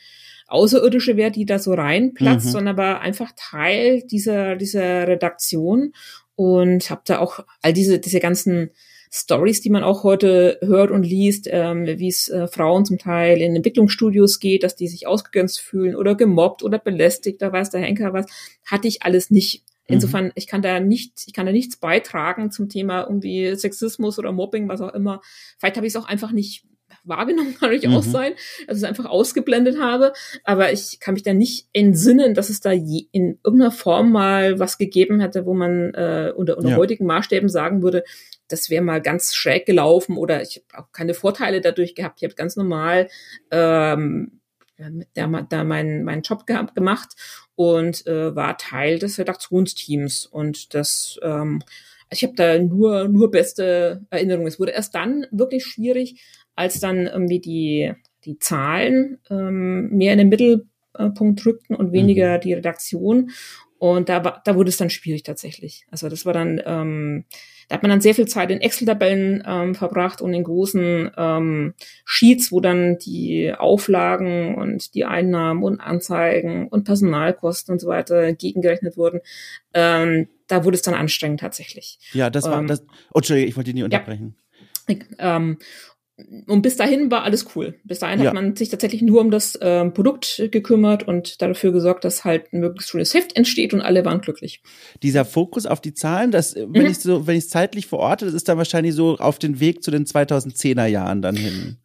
Außerirdische 0.46 1.18
wäre, 1.18 1.30
die 1.30 1.44
da 1.44 1.58
so 1.58 1.74
reinplatzt, 1.74 2.46
mhm. 2.46 2.50
sondern 2.50 2.76
war 2.78 3.02
einfach 3.02 3.32
Teil 3.36 4.02
dieser, 4.04 4.56
dieser 4.56 5.06
Redaktion 5.06 5.92
und 6.34 6.88
habe 6.88 7.02
da 7.04 7.18
auch 7.18 7.44
all 7.60 7.74
diese, 7.74 7.98
diese 7.98 8.18
ganzen 8.18 8.70
Stories, 9.12 9.60
die 9.60 9.70
man 9.70 9.84
auch 9.84 10.02
heute 10.02 10.58
hört 10.62 10.90
und 10.90 11.02
liest, 11.02 11.46
ähm, 11.50 11.84
wie 11.84 12.08
es 12.08 12.30
äh, 12.30 12.48
Frauen 12.48 12.86
zum 12.86 12.96
Teil 12.96 13.42
in 13.42 13.54
Entwicklungsstudios 13.54 14.40
geht, 14.40 14.62
dass 14.62 14.76
die 14.76 14.88
sich 14.88 15.06
ausgegrenzt 15.06 15.60
fühlen 15.60 15.94
oder 15.94 16.14
gemobbt 16.14 16.62
oder 16.62 16.78
belästigt, 16.78 17.42
da 17.42 17.52
weiß 17.52 17.68
der 17.68 17.82
Henker 17.82 18.14
was, 18.14 18.24
hatte 18.64 18.88
ich 18.88 19.02
alles 19.02 19.30
nicht. 19.30 19.64
Mhm. 19.88 19.94
Insofern, 19.94 20.32
ich 20.34 20.46
kann 20.46 20.62
da 20.62 20.80
nicht, 20.80 21.22
ich 21.26 21.32
kann 21.32 21.46
da 21.46 21.52
nichts 21.52 21.78
beitragen 21.78 22.50
zum 22.50 22.68
Thema 22.68 23.04
irgendwie 23.04 23.54
Sexismus 23.54 24.18
oder 24.18 24.32
Mobbing, 24.32 24.68
was 24.68 24.80
auch 24.80 24.94
immer. 24.94 25.20
Vielleicht 25.58 25.76
habe 25.76 25.86
ich 25.86 25.94
es 25.94 26.00
auch 26.00 26.08
einfach 26.08 26.32
nicht 26.32 26.64
wahrgenommen, 27.04 27.56
kann 27.60 27.72
ich 27.72 27.86
mhm. 27.86 27.94
auch 27.94 28.02
sein, 28.02 28.34
dass 28.66 28.76
ich 28.76 28.82
es 28.82 28.88
einfach 28.88 29.06
ausgeblendet 29.06 29.80
habe. 29.80 30.12
Aber 30.44 30.72
ich 30.72 31.00
kann 31.00 31.14
mich 31.14 31.22
da 31.22 31.32
nicht 31.32 31.68
entsinnen, 31.72 32.34
dass 32.34 32.50
es 32.50 32.60
da 32.60 32.72
je, 32.72 33.06
in 33.12 33.38
irgendeiner 33.42 33.72
Form 33.72 34.12
mal 34.12 34.58
was 34.58 34.78
gegeben 34.78 35.20
hätte, 35.20 35.46
wo 35.46 35.54
man 35.54 35.94
äh, 35.94 36.32
unter, 36.34 36.58
unter 36.58 36.70
ja. 36.70 36.76
heutigen 36.76 37.06
Maßstäben 37.06 37.48
sagen 37.48 37.82
würde, 37.82 38.04
das 38.48 38.70
wäre 38.70 38.82
mal 38.82 39.02
ganz 39.02 39.34
schräg 39.34 39.66
gelaufen 39.66 40.16
oder 40.16 40.42
ich 40.42 40.62
habe 40.72 40.84
auch 40.84 40.92
keine 40.92 41.14
Vorteile 41.14 41.60
dadurch 41.60 41.94
gehabt. 41.94 42.20
Ich 42.20 42.24
habe 42.24 42.34
ganz 42.34 42.56
normal 42.56 43.08
ähm, 43.50 44.37
der, 44.78 45.28
da 45.48 45.64
meinen 45.64 46.04
meinen 46.04 46.22
Job 46.22 46.46
gehabt, 46.46 46.74
gemacht 46.74 47.14
und 47.54 48.06
äh, 48.06 48.34
war 48.34 48.56
Teil 48.56 48.98
des 48.98 49.18
Redaktionsteams 49.18 50.26
und 50.26 50.74
das 50.74 51.18
ähm, 51.22 51.62
Also 52.10 52.24
ich 52.24 52.24
habe 52.24 52.36
da 52.36 52.58
nur, 52.58 53.08
nur 53.08 53.30
beste 53.30 54.06
Erinnerungen. 54.10 54.46
Es 54.46 54.58
wurde 54.58 54.72
erst 54.72 54.94
dann 54.94 55.26
wirklich 55.30 55.66
schwierig, 55.66 56.22
als 56.54 56.80
dann 56.80 57.06
irgendwie 57.06 57.40
die, 57.40 57.92
die 58.24 58.38
Zahlen 58.38 59.18
ähm, 59.30 59.90
mehr 59.90 60.12
in 60.12 60.18
den 60.18 60.28
Mittelpunkt 60.28 61.44
rückten 61.44 61.76
und 61.76 61.92
weniger 61.92 62.36
mhm. 62.36 62.40
die 62.40 62.54
Redaktion. 62.54 63.30
Und 63.78 64.08
da, 64.08 64.24
war, 64.24 64.42
da 64.44 64.56
wurde 64.56 64.70
es 64.70 64.76
dann 64.76 64.90
schwierig 64.90 65.22
tatsächlich. 65.22 65.86
Also 65.90 66.08
das 66.08 66.24
war 66.26 66.32
dann, 66.32 66.60
ähm, 66.64 67.24
da 67.68 67.74
hat 67.74 67.82
man 67.82 67.90
dann 67.90 68.00
sehr 68.00 68.14
viel 68.14 68.26
Zeit 68.26 68.50
in 68.50 68.60
Excel-Tabellen 68.60 69.42
ähm, 69.46 69.74
verbracht 69.74 70.22
und 70.22 70.32
in 70.32 70.42
großen 70.42 71.10
ähm, 71.16 71.74
Sheets, 72.04 72.50
wo 72.50 72.60
dann 72.60 72.98
die 72.98 73.52
Auflagen 73.56 74.54
und 74.54 74.94
die 74.94 75.04
Einnahmen 75.04 75.62
und 75.62 75.80
Anzeigen 75.80 76.68
und 76.68 76.84
Personalkosten 76.84 77.72
und 77.72 77.78
so 77.78 77.88
weiter 77.88 78.32
gegengerechnet 78.32 78.96
wurden. 78.96 79.20
Ähm, 79.74 80.28
da 80.46 80.64
wurde 80.64 80.76
es 80.76 80.82
dann 80.82 80.94
anstrengend 80.94 81.40
tatsächlich. 81.40 81.98
Ja, 82.12 82.30
das 82.30 82.44
war 82.44 82.58
ähm, 82.58 82.66
das. 82.66 82.82
Oh, 83.12 83.18
Entschuldigung, 83.18 83.48
ich 83.50 83.56
wollte 83.56 83.66
dich 83.66 83.74
nie 83.74 83.82
unterbrechen. 83.82 84.34
Ja. 84.88 84.96
Ähm, 85.36 85.58
und 86.46 86.62
bis 86.62 86.76
dahin 86.76 87.10
war 87.10 87.22
alles 87.22 87.46
cool. 87.54 87.74
Bis 87.84 88.00
dahin 88.00 88.20
ja. 88.20 88.26
hat 88.26 88.34
man 88.34 88.56
sich 88.56 88.68
tatsächlich 88.68 89.02
nur 89.02 89.20
um 89.20 89.30
das 89.30 89.54
äh, 89.56 89.84
Produkt 89.90 90.42
gekümmert 90.50 91.06
und 91.06 91.40
dafür 91.40 91.72
gesorgt, 91.72 92.04
dass 92.04 92.24
halt 92.24 92.52
ein 92.52 92.60
möglichst 92.60 92.90
schönes 92.90 93.14
Heft 93.14 93.36
entsteht 93.36 93.72
und 93.72 93.80
alle 93.80 94.04
waren 94.04 94.20
glücklich. 94.20 94.60
Dieser 95.02 95.24
Fokus 95.24 95.66
auf 95.66 95.80
die 95.80 95.94
Zahlen, 95.94 96.30
das, 96.30 96.56
wenn 96.56 96.82
mhm. 96.82 96.90
ich 96.90 96.98
so, 96.98 97.26
wenn 97.26 97.36
ich 97.36 97.44
es 97.44 97.50
zeitlich 97.50 97.86
verorte, 97.86 98.24
das 98.24 98.34
ist 98.34 98.48
dann 98.48 98.58
wahrscheinlich 98.58 98.94
so 98.94 99.16
auf 99.18 99.38
den 99.38 99.60
Weg 99.60 99.82
zu 99.84 99.90
den 99.90 100.06
2010er 100.06 100.86
Jahren 100.86 101.22
dann 101.22 101.36
hin. 101.36 101.78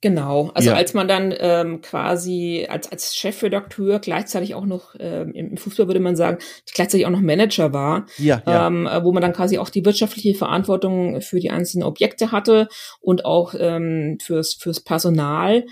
Genau, 0.00 0.50
also 0.54 0.70
ja. 0.70 0.76
als 0.76 0.94
man 0.94 1.08
dann 1.08 1.34
ähm, 1.36 1.80
quasi 1.80 2.68
als, 2.70 2.90
als 2.92 3.16
Chefredakteur 3.16 3.98
gleichzeitig 3.98 4.54
auch 4.54 4.64
noch, 4.64 4.94
ähm, 5.00 5.32
im 5.32 5.56
Fußball 5.56 5.88
würde 5.88 5.98
man 5.98 6.14
sagen, 6.14 6.38
gleichzeitig 6.72 7.04
auch 7.04 7.10
noch 7.10 7.20
Manager 7.20 7.72
war, 7.72 8.06
ja, 8.16 8.40
ja. 8.46 8.68
Ähm, 8.68 8.88
wo 9.02 9.12
man 9.12 9.22
dann 9.22 9.32
quasi 9.32 9.58
auch 9.58 9.70
die 9.70 9.84
wirtschaftliche 9.84 10.38
Verantwortung 10.38 11.20
für 11.20 11.40
die 11.40 11.50
einzelnen 11.50 11.82
Objekte 11.82 12.30
hatte 12.30 12.68
und 13.00 13.24
auch 13.24 13.54
ähm, 13.58 14.18
fürs, 14.22 14.54
fürs 14.54 14.80
Personal. 14.80 15.64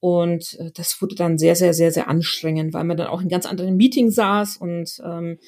Und 0.00 0.56
äh, 0.58 0.70
das 0.74 1.00
wurde 1.02 1.14
dann 1.14 1.36
sehr, 1.36 1.54
sehr, 1.54 1.74
sehr, 1.74 1.90
sehr 1.90 2.08
anstrengend, 2.08 2.72
weil 2.72 2.84
man 2.84 2.96
dann 2.96 3.08
auch 3.08 3.20
in 3.20 3.28
ganz 3.28 3.44
anderen 3.44 3.76
Meetings 3.76 4.14
saß 4.14 4.56
und 4.56 4.98
ähm, 5.04 5.38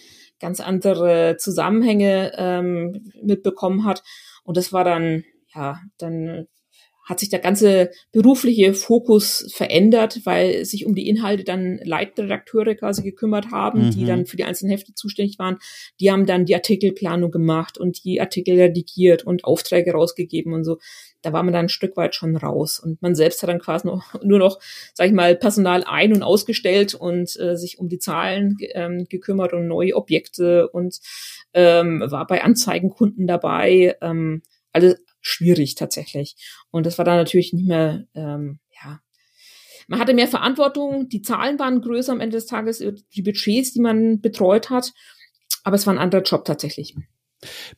ganz 0.40 0.60
andere 0.60 1.36
Zusammenhänge 1.38 2.32
ähm, 2.36 3.12
mitbekommen 3.22 3.86
hat. 3.86 4.02
Und 4.44 4.58
das 4.58 4.74
war 4.74 4.84
dann, 4.84 5.24
ja, 5.54 5.80
dann 5.96 6.48
hat 7.06 7.20
sich 7.20 7.28
der 7.30 7.38
ganze 7.38 7.90
berufliche 8.10 8.74
Fokus 8.74 9.48
verändert, 9.54 10.20
weil 10.24 10.64
sich 10.64 10.86
um 10.86 10.94
die 10.94 11.08
Inhalte 11.08 11.44
dann 11.44 11.78
Leitredakteure 11.84 12.74
quasi 12.74 13.02
gekümmert 13.02 13.52
haben, 13.52 13.86
mhm. 13.86 13.90
die 13.92 14.04
dann 14.04 14.26
für 14.26 14.36
die 14.36 14.42
einzelnen 14.42 14.72
Hefte 14.72 14.92
zuständig 14.92 15.38
waren. 15.38 15.58
Die 16.00 16.10
haben 16.10 16.26
dann 16.26 16.46
die 16.46 16.54
Artikelplanung 16.56 17.30
gemacht 17.30 17.78
und 17.78 18.02
die 18.04 18.20
Artikel 18.20 18.58
redigiert 18.58 19.22
und 19.22 19.44
Aufträge 19.44 19.92
rausgegeben 19.92 20.52
und 20.52 20.64
so. 20.64 20.78
Da 21.22 21.32
war 21.32 21.44
man 21.44 21.54
dann 21.54 21.66
ein 21.66 21.68
Stück 21.68 21.96
weit 21.96 22.16
schon 22.16 22.36
raus. 22.36 22.80
Und 22.80 23.00
man 23.02 23.14
selbst 23.14 23.40
hat 23.40 23.50
dann 23.50 23.60
quasi 23.60 23.86
noch, 23.86 24.02
nur 24.24 24.40
noch, 24.40 24.58
sag 24.92 25.06
ich 25.06 25.14
mal, 25.14 25.36
Personal 25.36 25.84
ein- 25.84 26.12
und 26.12 26.24
ausgestellt 26.24 26.94
und 26.94 27.38
äh, 27.38 27.56
sich 27.56 27.78
um 27.78 27.88
die 27.88 28.00
Zahlen 28.00 28.56
ähm, 28.74 29.06
gekümmert 29.08 29.52
und 29.52 29.68
neue 29.68 29.94
Objekte 29.94 30.68
und 30.68 30.98
ähm, 31.54 32.02
war 32.04 32.26
bei 32.26 32.42
Anzeigenkunden 32.42 33.28
dabei. 33.28 33.96
Ähm, 34.00 34.42
also 34.72 34.94
schwierig 35.20 35.74
tatsächlich. 35.74 36.36
Und 36.70 36.86
das 36.86 36.98
war 36.98 37.04
dann 37.04 37.16
natürlich 37.16 37.52
nicht 37.52 37.66
mehr, 37.66 38.04
ähm, 38.14 38.58
ja. 38.82 39.00
Man 39.88 40.00
hatte 40.00 40.14
mehr 40.14 40.28
Verantwortung, 40.28 41.08
die 41.08 41.22
Zahlen 41.22 41.58
waren 41.58 41.80
größer 41.80 42.12
am 42.12 42.20
Ende 42.20 42.36
des 42.36 42.46
Tages, 42.46 42.78
die 43.14 43.22
Budgets, 43.22 43.72
die 43.72 43.80
man 43.80 44.20
betreut 44.20 44.68
hat, 44.68 44.92
aber 45.62 45.76
es 45.76 45.86
war 45.86 45.94
ein 45.94 45.98
anderer 45.98 46.22
Job 46.22 46.44
tatsächlich. 46.44 46.96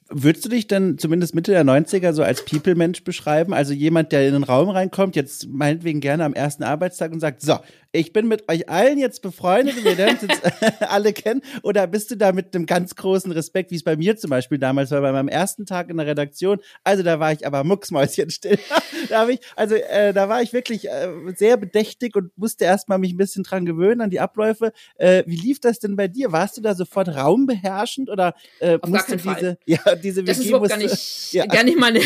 Würdest 0.09 0.45
du 0.45 0.49
dich 0.49 0.67
denn 0.67 0.99
zumindest 0.99 1.35
Mitte 1.35 1.51
der 1.51 1.65
90er 1.65 2.13
so 2.13 2.23
als 2.23 2.45
People-Mensch 2.45 3.03
beschreiben? 3.03 3.53
Also 3.53 3.73
jemand, 3.73 4.13
der 4.13 4.27
in 4.27 4.35
den 4.35 4.45
Raum 4.45 4.69
reinkommt, 4.69 5.17
jetzt 5.17 5.49
meinetwegen 5.49 6.01
gerne 6.01 6.25
am 6.25 6.33
ersten 6.33 6.63
Arbeitstag 6.63 7.13
und 7.13 7.21
sagt, 7.21 7.43
so, 7.43 7.59
ich 7.93 8.13
bin 8.13 8.29
mit 8.29 8.51
euch 8.51 8.69
allen 8.69 8.99
jetzt 8.99 9.23
befreundet 9.23 9.79
und 9.79 9.85
lernen 9.97 10.19
uns 10.19 10.23
jetzt 10.23 10.43
alle 10.83 11.15
kennen? 11.15 11.41
Oder 11.63 11.87
bist 11.87 12.11
du 12.11 12.17
da 12.17 12.33
mit 12.33 12.55
einem 12.55 12.67
ganz 12.67 12.95
großen 12.95 13.33
Respekt, 13.33 13.71
wie 13.71 13.77
es 13.77 13.83
bei 13.83 13.97
mir 13.97 14.17
zum 14.19 14.29
Beispiel 14.29 14.59
damals 14.59 14.91
war, 14.91 15.01
bei 15.01 15.11
meinem 15.11 15.29
ersten 15.29 15.65
Tag 15.65 15.89
in 15.89 15.97
der 15.97 16.07
Redaktion? 16.07 16.59
Also 16.85 17.03
da 17.03 17.19
war 17.19 17.33
ich 17.33 17.47
aber 17.47 17.65
mucksmäuschenstill. 17.65 18.59
da 19.09 19.21
habe 19.21 19.33
ich, 19.33 19.41
also 19.57 19.75
äh, 19.75 20.13
da 20.13 20.29
war 20.29 20.43
ich 20.43 20.53
wirklich 20.53 20.89
äh, 20.89 21.09
sehr 21.35 21.57
bedächtig 21.57 22.15
und 22.15 22.37
musste 22.37 22.67
erstmal 22.67 22.99
mich 22.99 23.15
ein 23.15 23.17
bisschen 23.17 23.43
dran 23.43 23.65
gewöhnen 23.65 24.03
an 24.03 24.11
die 24.11 24.21
Abläufe. 24.21 24.73
Äh, 24.97 25.23
wie 25.27 25.37
lief 25.37 25.59
das 25.61 25.79
denn 25.79 25.97
bei 25.97 26.09
dir? 26.09 26.31
Warst 26.31 26.59
du 26.59 26.61
da 26.61 26.75
sofort 26.75 27.09
raumbeherrschend 27.09 28.11
oder 28.11 28.35
äh, 28.61 28.79
Auf 28.83 28.91
musste 28.91 29.17
diese, 29.17 29.29
Fall. 29.29 29.59
ja, 29.67 29.95
diese 29.95 30.23
Das 30.25 30.39
ist 30.39 30.47
überhaupt 30.47 30.69
gar 30.69 30.77
nicht, 30.77 31.33
ja. 31.33 31.47
gar 31.47 31.65
nicht 31.65 31.79
meine, 31.79 32.01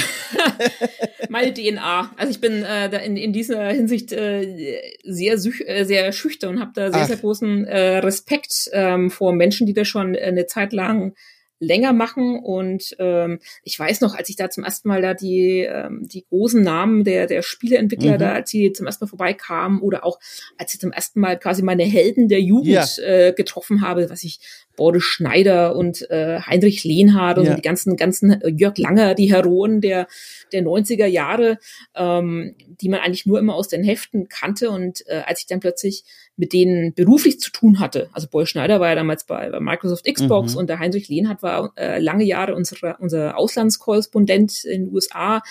meine 1.28 1.52
DNA. 1.52 2.12
Also 2.16 2.30
ich 2.30 2.40
bin 2.40 2.62
äh, 2.62 2.88
da 2.88 2.98
in, 2.98 3.16
in 3.16 3.32
dieser 3.32 3.66
Hinsicht 3.70 4.12
äh, 4.12 4.80
sehr 5.02 5.38
süch 5.38 5.71
äh, 5.72 5.84
sehr 5.84 6.12
schüchtern 6.12 6.56
und 6.56 6.60
habe 6.60 6.72
da 6.74 6.90
sehr, 6.92 7.02
Ach. 7.02 7.06
sehr 7.06 7.16
großen 7.16 7.64
äh, 7.64 7.98
Respekt 7.98 8.70
ähm, 8.72 9.10
vor 9.10 9.32
Menschen, 9.32 9.66
die 9.66 9.74
das 9.74 9.88
schon 9.88 10.16
eine 10.16 10.46
Zeit 10.46 10.72
lang 10.72 11.14
länger 11.62 11.92
machen. 11.92 12.38
Und 12.38 12.96
ähm, 12.98 13.38
ich 13.62 13.78
weiß 13.78 14.00
noch, 14.00 14.14
als 14.14 14.28
ich 14.28 14.36
da 14.36 14.50
zum 14.50 14.64
ersten 14.64 14.88
Mal 14.88 15.00
da 15.00 15.14
die, 15.14 15.60
ähm, 15.60 16.08
die 16.08 16.24
großen 16.28 16.62
Namen 16.62 17.04
der, 17.04 17.26
der 17.26 17.42
Spieleentwickler 17.42 18.14
mhm. 18.14 18.18
da, 18.18 18.32
als 18.32 18.50
sie 18.50 18.72
zum 18.72 18.86
ersten 18.86 19.04
Mal 19.04 19.08
vorbeikamen 19.08 19.80
oder 19.80 20.04
auch 20.04 20.18
als 20.58 20.74
ich 20.74 20.80
zum 20.80 20.92
ersten 20.92 21.20
Mal 21.20 21.38
quasi 21.38 21.62
meine 21.62 21.84
Helden 21.84 22.28
der 22.28 22.40
Jugend 22.40 22.96
ja. 22.98 23.04
äh, 23.04 23.32
getroffen 23.32 23.80
habe, 23.80 24.10
was 24.10 24.24
ich 24.24 24.40
Boris 24.76 25.04
Schneider 25.04 25.76
und 25.76 26.10
äh, 26.10 26.40
Heinrich 26.40 26.82
Lehnhardt 26.84 27.38
und 27.38 27.44
ja. 27.44 27.54
die 27.54 27.62
ganzen, 27.62 27.96
ganzen 27.96 28.40
äh, 28.42 28.48
Jörg 28.48 28.78
Langer, 28.78 29.14
die 29.14 29.32
Heroen 29.32 29.80
der, 29.80 30.08
der 30.52 30.62
90er 30.62 31.06
Jahre, 31.06 31.58
ähm, 31.94 32.54
die 32.80 32.88
man 32.88 33.00
eigentlich 33.00 33.26
nur 33.26 33.38
immer 33.38 33.54
aus 33.54 33.68
den 33.68 33.84
Heften 33.84 34.28
kannte. 34.28 34.70
Und 34.70 35.06
äh, 35.06 35.22
als 35.26 35.40
ich 35.40 35.46
dann 35.46 35.60
plötzlich 35.60 36.04
mit 36.36 36.52
denen 36.52 36.94
beruflich 36.94 37.38
zu 37.40 37.50
tun 37.52 37.78
hatte, 37.78 38.08
also 38.12 38.26
Boris 38.28 38.48
Schneider 38.48 38.80
war 38.80 38.88
ja 38.88 38.94
damals 38.94 39.24
bei, 39.24 39.50
bei 39.50 39.60
Microsoft 39.60 40.06
Xbox 40.06 40.52
mhm. 40.52 40.58
und 40.58 40.70
der 40.70 40.78
Heinrich 40.78 41.08
Lehnhardt 41.08 41.42
war 41.42 41.72
äh, 41.76 41.98
lange 41.98 42.24
Jahre 42.24 42.54
unsere, 42.54 42.96
unser 42.98 43.36
Auslandskorrespondent 43.36 44.64
in 44.64 44.86
den 44.86 44.94
USA, 44.94 45.42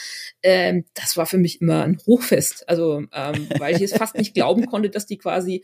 ähm, 0.44 0.86
das 0.94 1.18
war 1.18 1.26
für 1.26 1.38
mich 1.38 1.62
immer 1.62 1.84
ein 1.84 1.98
Hochfest. 2.08 2.68
Also 2.68 3.04
ähm, 3.14 3.48
weil 3.60 3.76
ich 3.76 3.82
es 3.82 3.94
fast 3.94 4.18
nicht 4.18 4.34
glauben 4.34 4.66
konnte, 4.66 4.90
dass 4.90 5.06
die 5.06 5.18
quasi 5.18 5.64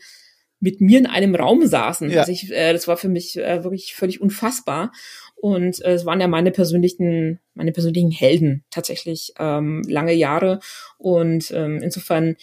mit 0.60 0.80
mir 0.80 0.98
in 0.98 1.06
einem 1.06 1.34
Raum 1.34 1.66
saßen. 1.66 2.10
Ja. 2.10 2.20
Also 2.20 2.32
ich, 2.32 2.50
äh, 2.50 2.72
das 2.72 2.88
war 2.88 2.96
für 2.96 3.08
mich 3.08 3.36
äh, 3.36 3.62
wirklich 3.64 3.94
völlig 3.94 4.20
unfassbar. 4.20 4.92
Und 5.36 5.84
äh, 5.84 5.92
es 5.92 6.04
waren 6.04 6.20
ja 6.20 6.26
meine 6.26 6.50
persönlichen, 6.50 7.38
meine 7.54 7.72
persönlichen 7.72 8.10
Helden 8.10 8.64
tatsächlich 8.70 9.32
ähm, 9.38 9.82
lange 9.86 10.14
Jahre. 10.14 10.58
Und 10.96 11.50
ähm, 11.52 11.78
insofern, 11.82 12.36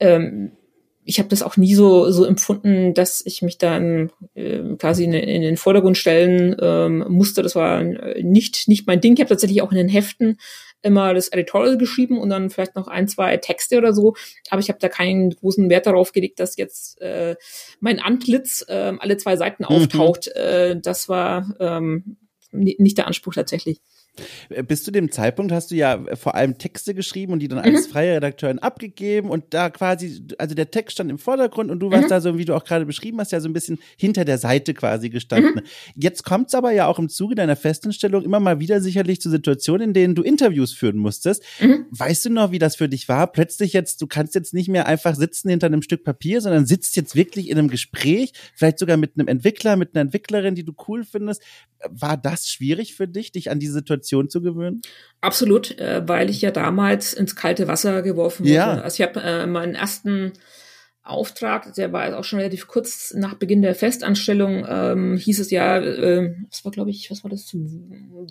ähm, 0.00 0.52
ich 1.04 1.18
habe 1.18 1.28
das 1.28 1.42
auch 1.42 1.56
nie 1.56 1.74
so 1.74 2.10
so 2.10 2.24
empfunden, 2.24 2.94
dass 2.94 3.22
ich 3.24 3.42
mich 3.42 3.58
dann 3.58 4.10
äh, 4.34 4.60
quasi 4.78 5.04
in, 5.04 5.12
in, 5.12 5.42
den 5.42 5.56
Vordergrund 5.56 5.98
stellen 5.98 6.56
ähm, 6.60 7.04
musste. 7.08 7.42
Das 7.42 7.54
war 7.54 7.80
äh, 7.80 8.22
nicht 8.22 8.68
nicht 8.68 8.86
mein 8.86 9.00
Ding. 9.00 9.14
Ich 9.14 9.20
habe 9.20 9.28
tatsächlich 9.28 9.62
auch 9.62 9.70
in 9.70 9.78
den 9.78 9.88
Heften 9.88 10.38
immer 10.84 11.14
das 11.14 11.28
Editorial 11.28 11.78
geschrieben 11.78 12.18
und 12.18 12.28
dann 12.28 12.50
vielleicht 12.50 12.76
noch 12.76 12.88
ein, 12.88 13.08
zwei 13.08 13.36
Texte 13.38 13.78
oder 13.78 13.92
so. 13.92 14.14
Aber 14.50 14.60
ich 14.60 14.68
habe 14.68 14.78
da 14.78 14.88
keinen 14.88 15.30
großen 15.30 15.70
Wert 15.70 15.86
darauf 15.86 16.12
gelegt, 16.12 16.40
dass 16.40 16.56
jetzt 16.56 17.00
äh, 17.00 17.36
mein 17.80 18.00
Antlitz 18.00 18.64
äh, 18.68 18.92
alle 18.98 19.16
zwei 19.16 19.36
Seiten 19.36 19.64
mhm. 19.64 19.68
auftaucht. 19.68 20.30
Mhm. 20.34 20.40
Äh, 20.40 20.80
das 20.80 21.08
war 21.08 21.54
ähm, 21.58 22.16
nicht 22.52 22.98
der 22.98 23.06
Anspruch 23.06 23.34
tatsächlich. 23.34 23.80
Äh, 24.48 24.62
bis 24.62 24.84
zu 24.84 24.90
dem 24.90 25.10
Zeitpunkt 25.10 25.52
hast 25.52 25.70
du 25.70 25.74
ja 25.74 26.04
vor 26.14 26.34
allem 26.34 26.58
Texte 26.58 26.94
geschrieben 26.94 27.32
und 27.32 27.40
die 27.40 27.48
dann 27.48 27.58
als 27.58 27.86
mhm. 27.86 27.90
freie 27.90 28.16
Redakteurin 28.16 28.58
abgegeben 28.58 29.30
und 29.30 29.44
da 29.50 29.70
quasi, 29.70 30.22
also 30.38 30.54
der 30.54 30.70
Text 30.70 30.94
stand 30.94 31.10
im 31.10 31.18
Vordergrund 31.18 31.70
und 31.70 31.80
du 31.80 31.90
warst 31.90 32.04
mhm. 32.04 32.10
da 32.10 32.20
so, 32.20 32.38
wie 32.38 32.44
du 32.44 32.54
auch 32.54 32.64
gerade 32.64 32.86
beschrieben 32.86 33.20
hast, 33.20 33.32
ja 33.32 33.40
so 33.40 33.48
ein 33.48 33.52
bisschen 33.52 33.78
hinter 33.96 34.24
der 34.24 34.38
Seite 34.38 34.74
quasi 34.74 35.10
gestanden. 35.10 35.54
Mhm. 35.56 35.62
Jetzt 35.96 36.24
kommt 36.24 36.48
es 36.48 36.54
aber 36.54 36.72
ja 36.72 36.86
auch 36.86 36.98
im 36.98 37.08
Zuge 37.08 37.34
deiner 37.34 37.56
Festanstellung 37.56 38.22
immer 38.22 38.40
mal 38.40 38.60
wieder 38.60 38.80
sicherlich 38.80 39.20
zu 39.20 39.30
Situationen, 39.30 39.88
in 39.88 39.94
denen 39.94 40.14
du 40.14 40.22
Interviews 40.22 40.72
führen 40.72 40.96
musstest. 40.96 41.42
Mhm. 41.60 41.86
Weißt 41.90 42.24
du 42.24 42.30
noch, 42.30 42.52
wie 42.52 42.58
das 42.58 42.76
für 42.76 42.88
dich 42.88 43.08
war? 43.08 43.30
Plötzlich 43.32 43.72
jetzt, 43.72 44.00
du 44.00 44.06
kannst 44.06 44.34
jetzt 44.34 44.54
nicht 44.54 44.68
mehr 44.68 44.86
einfach 44.86 45.14
sitzen 45.16 45.48
hinter 45.48 45.66
einem 45.66 45.82
Stück 45.82 46.04
Papier, 46.04 46.40
sondern 46.40 46.66
sitzt 46.66 46.96
jetzt 46.96 47.16
wirklich 47.16 47.48
in 47.48 47.58
einem 47.58 47.68
Gespräch, 47.68 48.32
vielleicht 48.54 48.78
sogar 48.78 48.96
mit 48.96 49.12
einem 49.16 49.28
Entwickler, 49.28 49.76
mit 49.76 49.94
einer 49.94 50.02
Entwicklerin, 50.02 50.54
die 50.54 50.64
du 50.64 50.72
cool 50.88 51.04
findest. 51.04 51.42
War 51.88 52.16
das 52.16 52.48
schwierig 52.48 52.94
für 52.94 53.08
dich, 53.08 53.32
dich 53.32 53.50
an 53.50 53.58
diese 53.58 53.74
Situation 53.74 54.03
zu 54.04 54.42
gewöhnen? 54.42 54.82
Absolut, 55.20 55.78
äh, 55.78 56.02
weil 56.06 56.30
ich 56.30 56.40
ja 56.42 56.50
damals 56.50 57.12
ins 57.12 57.36
kalte 57.36 57.68
Wasser 57.68 58.02
geworfen 58.02 58.44
wurde. 58.44 58.54
Ja. 58.54 58.80
Also 58.80 59.02
ich 59.02 59.08
habe 59.08 59.20
äh, 59.20 59.46
meinen 59.46 59.74
ersten 59.74 60.32
Auftrag, 61.02 61.74
der 61.74 61.92
war 61.92 62.18
auch 62.18 62.24
schon 62.24 62.38
relativ 62.38 62.66
kurz 62.66 63.12
nach 63.14 63.34
Beginn 63.34 63.60
der 63.60 63.74
Festanstellung, 63.74 64.64
ähm, 64.66 65.16
hieß 65.18 65.38
es 65.38 65.50
ja, 65.50 65.78
äh, 65.78 66.34
was 66.48 66.64
war 66.64 66.72
glaube 66.72 66.90
ich, 66.90 67.10
was 67.10 67.22
war 67.22 67.30
das? 67.30 67.54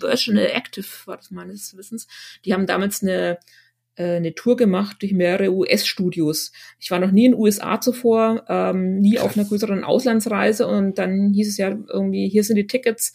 Versional 0.00 0.46
Active 0.46 0.86
war 1.06 1.16
das 1.16 1.30
meines 1.30 1.76
Wissens. 1.76 2.08
Die 2.44 2.52
haben 2.52 2.66
damals 2.66 3.02
eine 3.02 3.38
eine 4.02 4.34
Tour 4.34 4.56
gemacht 4.56 4.96
durch 5.00 5.12
mehrere 5.12 5.52
US-Studios. 5.52 6.52
Ich 6.78 6.90
war 6.90 6.98
noch 6.98 7.10
nie 7.10 7.26
in 7.26 7.32
den 7.32 7.40
USA 7.40 7.80
zuvor, 7.80 8.44
ähm, 8.48 8.98
nie 8.98 9.18
auf 9.18 9.36
einer 9.36 9.46
größeren 9.46 9.84
Auslandsreise 9.84 10.66
und 10.66 10.98
dann 10.98 11.32
hieß 11.32 11.48
es 11.48 11.56
ja 11.56 11.76
irgendwie, 11.88 12.28
hier 12.28 12.44
sind 12.44 12.56
die 12.56 12.66
Tickets, 12.66 13.12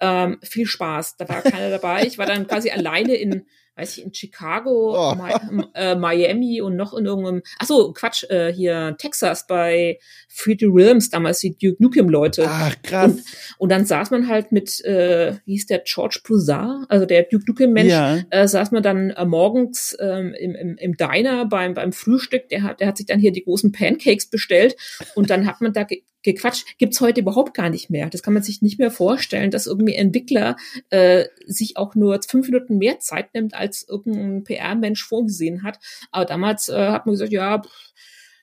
ähm, 0.00 0.38
viel 0.42 0.66
Spaß. 0.66 1.16
Da 1.16 1.28
war 1.28 1.42
keiner 1.42 1.70
dabei. 1.70 2.06
Ich 2.06 2.18
war 2.18 2.26
dann 2.26 2.46
quasi 2.46 2.70
alleine 2.70 3.14
in 3.14 3.46
weiß 3.76 3.96
ich, 3.96 4.04
in 4.04 4.12
Chicago, 4.12 5.12
oh. 5.12 5.14
Mi 5.14 5.64
äh, 5.74 5.94
Miami 5.94 6.60
und 6.60 6.76
noch 6.76 6.92
in 6.94 7.06
irgendeinem, 7.06 7.42
ach 7.58 7.66
so, 7.66 7.92
Quatsch, 7.92 8.24
äh, 8.28 8.52
hier 8.52 8.96
Texas 8.98 9.46
bei 9.46 9.98
Freddie 10.28 10.72
Williams, 10.72 11.08
damals 11.08 11.40
die 11.40 11.56
Duke 11.56 11.82
Nukem 11.82 12.08
Leute. 12.08 12.44
Ach, 12.46 12.74
krass. 12.82 13.12
Und, 13.12 13.24
und 13.58 13.68
dann 13.70 13.86
saß 13.86 14.10
man 14.10 14.28
halt 14.28 14.52
mit, 14.52 14.84
äh, 14.84 15.34
wie 15.46 15.52
hieß 15.52 15.66
der, 15.66 15.82
George 15.84 16.20
Broussard, 16.22 16.84
also 16.88 17.06
der 17.06 17.24
Duke 17.24 17.44
Nukem 17.46 17.72
Mensch, 17.72 17.92
ja. 17.92 18.18
äh, 18.30 18.46
saß 18.46 18.72
man 18.72 18.82
dann 18.82 19.10
äh, 19.10 19.24
morgens 19.24 19.96
ähm, 20.00 20.34
im, 20.38 20.54
im, 20.54 20.76
im 20.76 20.96
Diner 20.96 21.46
beim, 21.46 21.74
beim 21.74 21.92
Frühstück, 21.92 22.48
der 22.50 22.62
hat, 22.62 22.80
der 22.80 22.88
hat 22.88 22.98
sich 22.98 23.06
dann 23.06 23.20
hier 23.20 23.32
die 23.32 23.44
großen 23.44 23.72
Pancakes 23.72 24.26
bestellt 24.26 24.76
und 25.14 25.30
dann 25.30 25.46
hat 25.46 25.60
man 25.60 25.72
da 25.72 25.86
gequatscht, 26.22 26.78
gibt's 26.78 27.00
heute 27.00 27.20
überhaupt 27.20 27.54
gar 27.54 27.70
nicht 27.70 27.90
mehr. 27.90 28.08
Das 28.10 28.22
kann 28.22 28.34
man 28.34 28.42
sich 28.42 28.62
nicht 28.62 28.78
mehr 28.78 28.90
vorstellen, 28.90 29.50
dass 29.50 29.66
irgendwie 29.66 29.94
Entwickler 29.94 30.56
äh, 30.90 31.26
sich 31.46 31.76
auch 31.76 31.94
nur 31.94 32.20
fünf 32.26 32.48
Minuten 32.48 32.78
mehr 32.78 32.98
Zeit 33.00 33.34
nimmt, 33.34 33.54
als 33.54 33.86
irgendein 33.88 34.44
PR-Mensch 34.44 35.04
vorgesehen 35.04 35.62
hat. 35.62 35.78
Aber 36.10 36.24
damals 36.24 36.68
äh, 36.68 36.90
hat 36.90 37.06
man 37.06 37.14
gesagt, 37.14 37.32
ja, 37.32 37.62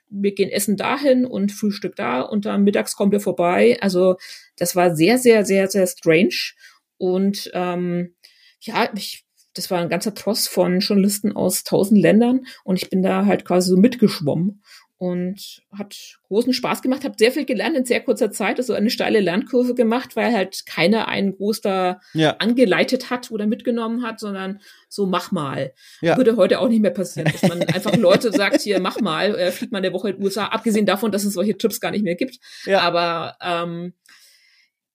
wir 0.09 0.33
gehen 0.33 0.49
essen 0.49 0.75
dahin 0.75 1.25
und 1.25 1.51
Frühstück 1.51 1.95
da 1.95 2.21
und 2.21 2.45
dann 2.45 2.63
mittags 2.63 2.95
kommt 2.95 3.13
er 3.13 3.19
vorbei. 3.19 3.77
Also 3.81 4.17
das 4.57 4.75
war 4.75 4.95
sehr, 4.95 5.17
sehr, 5.17 5.45
sehr, 5.45 5.67
sehr 5.67 5.87
strange. 5.87 6.53
Und 6.97 7.49
ähm, 7.53 8.15
ja, 8.61 8.89
ich, 8.95 9.25
das 9.53 9.71
war 9.71 9.79
ein 9.79 9.89
ganzer 9.89 10.13
Tross 10.13 10.47
von 10.47 10.79
Journalisten 10.79 11.35
aus 11.35 11.63
tausend 11.63 12.01
Ländern 12.01 12.45
und 12.63 12.81
ich 12.81 12.89
bin 12.89 13.01
da 13.01 13.25
halt 13.25 13.45
quasi 13.45 13.69
so 13.69 13.77
mitgeschwommen 13.77 14.61
und 14.99 15.61
hat 15.75 16.19
großen 16.27 16.51
Spaß 16.51 16.81
gemacht, 16.81 17.05
habe 17.05 17.15
sehr 17.17 17.31
viel 17.31 17.45
gelernt 17.45 17.77
in 17.77 17.85
sehr 17.85 18.01
kurzer 18.01 18.31
Zeit, 18.31 18.57
also 18.57 18.73
eine 18.73 18.89
steile 18.89 19.21
Lernkurve 19.21 19.73
gemacht, 19.73 20.17
weil 20.17 20.33
halt 20.33 20.65
keiner 20.65 21.07
einen 21.07 21.37
groß 21.37 21.61
da 21.61 22.01
ja. 22.13 22.35
angeleitet 22.39 23.09
hat 23.09 23.31
oder 23.31 23.47
mitgenommen 23.47 24.03
hat, 24.03 24.19
sondern 24.19 24.59
so 24.89 25.05
mach 25.05 25.31
mal. 25.31 25.73
Ja. 26.01 26.17
Würde 26.17 26.35
heute 26.35 26.59
auch 26.59 26.67
nicht 26.67 26.81
mehr 26.81 26.91
passieren, 26.91 27.31
dass 27.31 27.49
man 27.49 27.61
einfach 27.73 27.95
Leute 27.95 28.33
sagt, 28.33 28.59
hier 28.59 28.81
mach 28.81 28.99
mal, 28.99 29.35
äh, 29.35 29.53
fliegt 29.53 29.71
mal 29.71 29.77
eine 29.77 29.93
Woche 29.93 30.09
in 30.09 30.17
den 30.17 30.23
USA, 30.25 30.47
abgesehen 30.47 30.85
davon, 30.85 31.13
dass 31.13 31.23
es 31.23 31.33
solche 31.33 31.57
Trips 31.57 31.79
gar 31.79 31.91
nicht 31.91 32.03
mehr 32.03 32.15
gibt. 32.15 32.37
Ja. 32.65 32.81
Aber 32.81 33.37
ähm, 33.41 33.93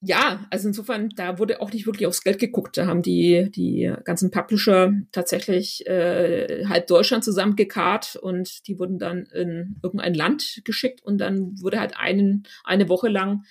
ja, 0.04 0.46
also 0.50 0.68
insofern, 0.68 1.08
da 1.16 1.38
wurde 1.38 1.60
auch 1.60 1.72
nicht 1.72 1.86
wirklich 1.86 2.06
aufs 2.06 2.22
Geld 2.22 2.38
geguckt. 2.38 2.76
Da 2.76 2.86
haben 2.86 3.02
die, 3.02 3.50
die 3.50 3.92
ganzen 4.04 4.30
Publisher 4.30 4.92
tatsächlich 5.12 5.86
äh, 5.86 6.66
halb 6.66 6.86
Deutschland 6.86 7.24
zusammengekarrt 7.24 8.16
und 8.16 8.66
die 8.68 8.78
wurden 8.78 8.98
dann 8.98 9.26
in 9.26 9.76
irgendein 9.82 10.14
Land 10.14 10.60
geschickt 10.64 11.02
und 11.02 11.18
dann 11.18 11.60
wurde 11.60 11.80
halt 11.80 11.96
einen, 11.96 12.44
eine 12.64 12.88
Woche 12.88 13.08
lang 13.08 13.44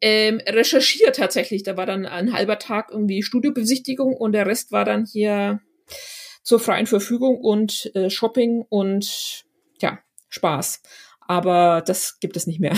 ähm, 0.00 0.40
recherchiert 0.48 1.16
tatsächlich. 1.16 1.62
Da 1.62 1.76
war 1.76 1.86
dann 1.86 2.06
ein 2.06 2.32
halber 2.32 2.58
Tag 2.58 2.90
irgendwie 2.90 3.22
Studiobesichtigung 3.22 4.14
und 4.14 4.32
der 4.32 4.46
Rest 4.46 4.72
war 4.72 4.84
dann 4.84 5.04
hier 5.04 5.60
zur 6.42 6.60
freien 6.60 6.86
Verfügung 6.86 7.38
und 7.38 7.90
äh, 7.94 8.10
Shopping 8.10 8.64
und 8.68 9.44
ja, 9.80 9.98
Spaß. 10.28 10.82
Aber 11.26 11.82
das 11.84 12.18
gibt 12.20 12.36
es 12.36 12.46
nicht 12.46 12.60
mehr. 12.60 12.74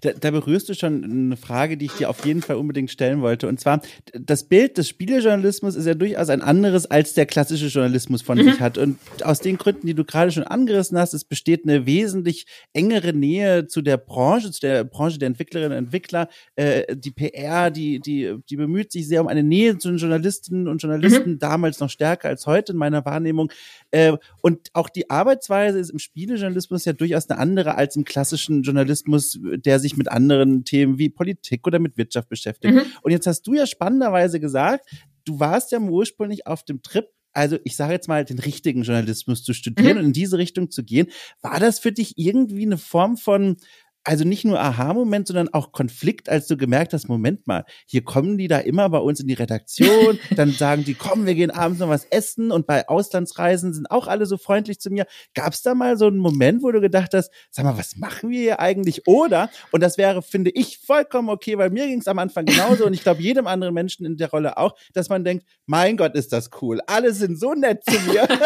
da, 0.00 0.12
da 0.12 0.30
berührst 0.30 0.68
du 0.68 0.74
schon 0.74 1.04
eine 1.04 1.36
Frage, 1.36 1.76
die 1.76 1.86
ich 1.86 1.92
dir 1.92 2.10
auf 2.10 2.24
jeden 2.24 2.42
Fall 2.42 2.56
unbedingt 2.56 2.90
stellen 2.90 3.20
wollte. 3.20 3.48
Und 3.48 3.60
zwar, 3.60 3.82
das 4.12 4.44
Bild 4.44 4.78
des 4.78 4.88
Spielejournalismus 4.88 5.76
ist 5.76 5.86
ja 5.86 5.94
durchaus 5.94 6.28
ein 6.30 6.42
anderes, 6.42 6.86
als 6.86 7.14
der 7.14 7.26
klassische 7.26 7.66
Journalismus 7.66 8.22
von 8.22 8.38
mhm. 8.38 8.44
sich 8.44 8.60
hat. 8.60 8.78
Und 8.78 8.98
aus 9.22 9.40
den 9.40 9.58
Gründen, 9.58 9.86
die 9.86 9.94
du 9.94 10.04
gerade 10.04 10.32
schon 10.32 10.44
angerissen 10.44 10.98
hast, 10.98 11.14
es 11.14 11.24
besteht 11.24 11.64
eine 11.64 11.86
wesentlich 11.86 12.46
engere 12.72 13.12
Nähe 13.12 13.66
zu 13.66 13.82
der 13.82 13.96
Branche, 13.96 14.50
zu 14.50 14.60
der 14.60 14.84
Branche 14.84 15.18
der 15.18 15.28
Entwicklerinnen 15.28 15.76
und 15.76 15.84
Entwickler. 15.84 16.28
Äh, 16.56 16.96
die 16.96 17.10
PR, 17.10 17.70
die, 17.70 18.00
die, 18.00 18.36
die 18.48 18.56
bemüht 18.56 18.92
sich 18.92 19.06
sehr 19.06 19.20
um 19.20 19.28
eine 19.28 19.42
Nähe 19.42 19.78
zu 19.78 19.88
den 19.88 19.98
Journalistinnen 19.98 20.68
und 20.68 20.82
Journalisten, 20.82 21.32
mhm. 21.32 21.38
damals 21.38 21.80
noch 21.80 21.90
stärker 21.90 22.28
als 22.28 22.46
heute 22.46 22.72
in 22.72 22.78
meiner 22.78 23.04
Wahrnehmung. 23.04 23.52
Äh, 23.90 24.16
und 24.40 24.70
auch 24.72 24.88
die 24.88 25.10
Arbeitsweise 25.10 25.78
ist 25.78 25.90
im 25.90 25.98
Spielejournalismus 25.98 26.84
ja 26.84 26.92
durchaus 26.92 27.19
eine 27.28 27.40
andere 27.40 27.74
als 27.74 27.96
im 27.96 28.04
klassischen 28.04 28.62
Journalismus, 28.62 29.38
der 29.42 29.78
sich 29.78 29.90
sich 29.90 29.96
mit 29.96 30.10
anderen 30.10 30.64
Themen 30.64 30.98
wie 30.98 31.08
Politik 31.08 31.66
oder 31.66 31.78
mit 31.78 31.96
Wirtschaft 31.96 32.28
beschäftigt. 32.28 32.74
Mhm. 32.74 32.82
Und 33.02 33.12
jetzt 33.12 33.26
hast 33.26 33.42
du 33.42 33.54
ja 33.54 33.66
spannenderweise 33.66 34.40
gesagt, 34.40 34.88
du 35.24 35.38
warst 35.40 35.72
ja 35.72 35.80
ursprünglich 35.80 36.46
auf 36.46 36.64
dem 36.64 36.82
Trip, 36.82 37.06
also 37.32 37.58
ich 37.64 37.76
sage 37.76 37.92
jetzt 37.92 38.08
mal, 38.08 38.24
den 38.24 38.38
richtigen 38.38 38.82
Journalismus 38.82 39.42
zu 39.42 39.52
studieren 39.52 39.94
mhm. 39.94 39.98
und 39.98 40.04
in 40.06 40.12
diese 40.12 40.38
Richtung 40.38 40.70
zu 40.70 40.84
gehen. 40.84 41.08
War 41.42 41.60
das 41.60 41.78
für 41.78 41.92
dich 41.92 42.14
irgendwie 42.16 42.66
eine 42.66 42.78
Form 42.78 43.16
von 43.16 43.56
also 44.04 44.24
nicht 44.24 44.44
nur 44.44 44.60
Aha-Moment, 44.60 45.26
sondern 45.26 45.48
auch 45.52 45.72
Konflikt, 45.72 46.28
als 46.28 46.46
du 46.46 46.56
gemerkt 46.56 46.92
hast, 46.92 47.08
Moment 47.08 47.46
mal, 47.46 47.64
hier 47.86 48.02
kommen 48.02 48.38
die 48.38 48.48
da 48.48 48.58
immer 48.58 48.88
bei 48.88 48.98
uns 48.98 49.20
in 49.20 49.26
die 49.26 49.34
Redaktion, 49.34 50.18
dann 50.36 50.52
sagen 50.52 50.84
die, 50.84 50.94
komm, 50.94 51.26
wir 51.26 51.34
gehen 51.34 51.50
abends 51.50 51.80
noch 51.80 51.88
was 51.88 52.04
essen 52.06 52.50
und 52.50 52.66
bei 52.66 52.88
Auslandsreisen 52.88 53.74
sind 53.74 53.90
auch 53.90 54.06
alle 54.06 54.26
so 54.26 54.36
freundlich 54.36 54.80
zu 54.80 54.90
mir. 54.90 55.06
Gab 55.34 55.52
es 55.52 55.62
da 55.62 55.74
mal 55.74 55.96
so 55.96 56.06
einen 56.06 56.18
Moment, 56.18 56.62
wo 56.62 56.72
du 56.72 56.80
gedacht 56.80 57.14
hast, 57.14 57.30
sag 57.50 57.64
mal, 57.64 57.76
was 57.76 57.96
machen 57.96 58.30
wir 58.30 58.40
hier 58.40 58.60
eigentlich? 58.60 59.06
Oder, 59.06 59.50
und 59.72 59.82
das 59.82 59.98
wäre, 59.98 60.22
finde 60.22 60.50
ich, 60.50 60.78
vollkommen 60.78 61.28
okay, 61.28 61.58
weil 61.58 61.70
mir 61.70 61.86
ging 61.86 62.00
es 62.00 62.08
am 62.08 62.18
Anfang 62.18 62.46
genauso 62.46 62.86
und 62.86 62.94
ich 62.94 63.02
glaube 63.02 63.22
jedem 63.22 63.46
anderen 63.46 63.74
Menschen 63.74 64.06
in 64.06 64.16
der 64.16 64.30
Rolle 64.30 64.56
auch, 64.56 64.76
dass 64.94 65.08
man 65.08 65.24
denkt, 65.24 65.44
mein 65.66 65.96
Gott, 65.96 66.14
ist 66.14 66.32
das 66.32 66.50
cool, 66.62 66.80
alle 66.86 67.12
sind 67.12 67.38
so 67.38 67.54
nett 67.54 67.82
zu 67.84 67.98
mir. 68.10 68.26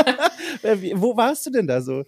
wo 0.94 1.16
warst 1.16 1.46
du 1.46 1.50
denn 1.50 1.66
da 1.66 1.80
so? 1.80 2.04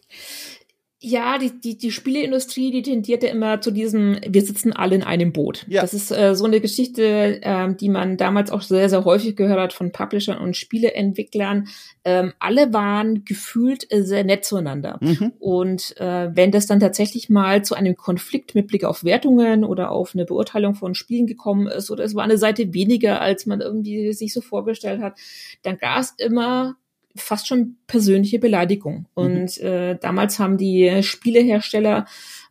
Ja, 1.08 1.38
die, 1.38 1.52
die, 1.60 1.78
die 1.78 1.92
Spieleindustrie, 1.92 2.72
die 2.72 2.82
tendierte 2.82 3.28
immer 3.28 3.60
zu 3.60 3.70
diesem, 3.70 4.18
wir 4.26 4.42
sitzen 4.42 4.72
alle 4.72 4.96
in 4.96 5.04
einem 5.04 5.32
Boot. 5.32 5.64
Ja. 5.68 5.82
Das 5.82 5.94
ist 5.94 6.10
äh, 6.10 6.34
so 6.34 6.46
eine 6.46 6.60
Geschichte, 6.60 7.38
ähm, 7.42 7.76
die 7.76 7.88
man 7.88 8.16
damals 8.16 8.50
auch 8.50 8.60
sehr, 8.60 8.88
sehr 8.88 9.04
häufig 9.04 9.36
gehört 9.36 9.60
hat 9.60 9.72
von 9.72 9.92
Publishern 9.92 10.36
und 10.36 10.56
Spieleentwicklern. 10.56 11.68
Ähm, 12.02 12.32
alle 12.40 12.72
waren 12.72 13.24
gefühlt 13.24 13.86
äh, 13.92 14.02
sehr 14.02 14.24
nett 14.24 14.44
zueinander. 14.44 14.98
Mhm. 15.00 15.32
Und 15.38 15.96
äh, 16.00 16.34
wenn 16.34 16.50
das 16.50 16.66
dann 16.66 16.80
tatsächlich 16.80 17.30
mal 17.30 17.64
zu 17.64 17.76
einem 17.76 17.94
Konflikt 17.94 18.56
mit 18.56 18.66
Blick 18.66 18.82
auf 18.82 19.04
Wertungen 19.04 19.62
oder 19.62 19.92
auf 19.92 20.12
eine 20.12 20.24
Beurteilung 20.24 20.74
von 20.74 20.96
Spielen 20.96 21.28
gekommen 21.28 21.68
ist, 21.68 21.92
oder 21.92 22.02
es 22.02 22.16
war 22.16 22.24
eine 22.24 22.36
Seite 22.36 22.74
weniger, 22.74 23.20
als 23.20 23.46
man 23.46 23.60
irgendwie 23.60 24.12
sich 24.12 24.32
so 24.32 24.40
vorgestellt 24.40 25.00
hat, 25.00 25.16
dann 25.62 25.78
gab 25.78 26.00
es 26.00 26.14
immer 26.18 26.74
fast 27.16 27.46
schon 27.46 27.76
persönliche 27.86 28.38
Beleidigung. 28.38 28.98
Mhm. 28.98 29.06
Und 29.14 29.60
mhm. 29.60 29.66
äh, 29.66 29.98
damals 30.00 30.38
haben 30.38 30.56
die 30.58 31.02
Spielehersteller 31.02 32.06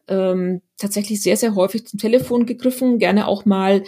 ähm, 0.08 0.62
tatsächlich 0.78 1.21
sehr, 1.21 1.38
sehr 1.38 1.56
häufig 1.56 1.88
zum 1.88 1.99
Telefon 1.99 2.45
gegriffen, 2.45 2.99
gerne 2.99 3.28
auch 3.28 3.45
mal 3.45 3.84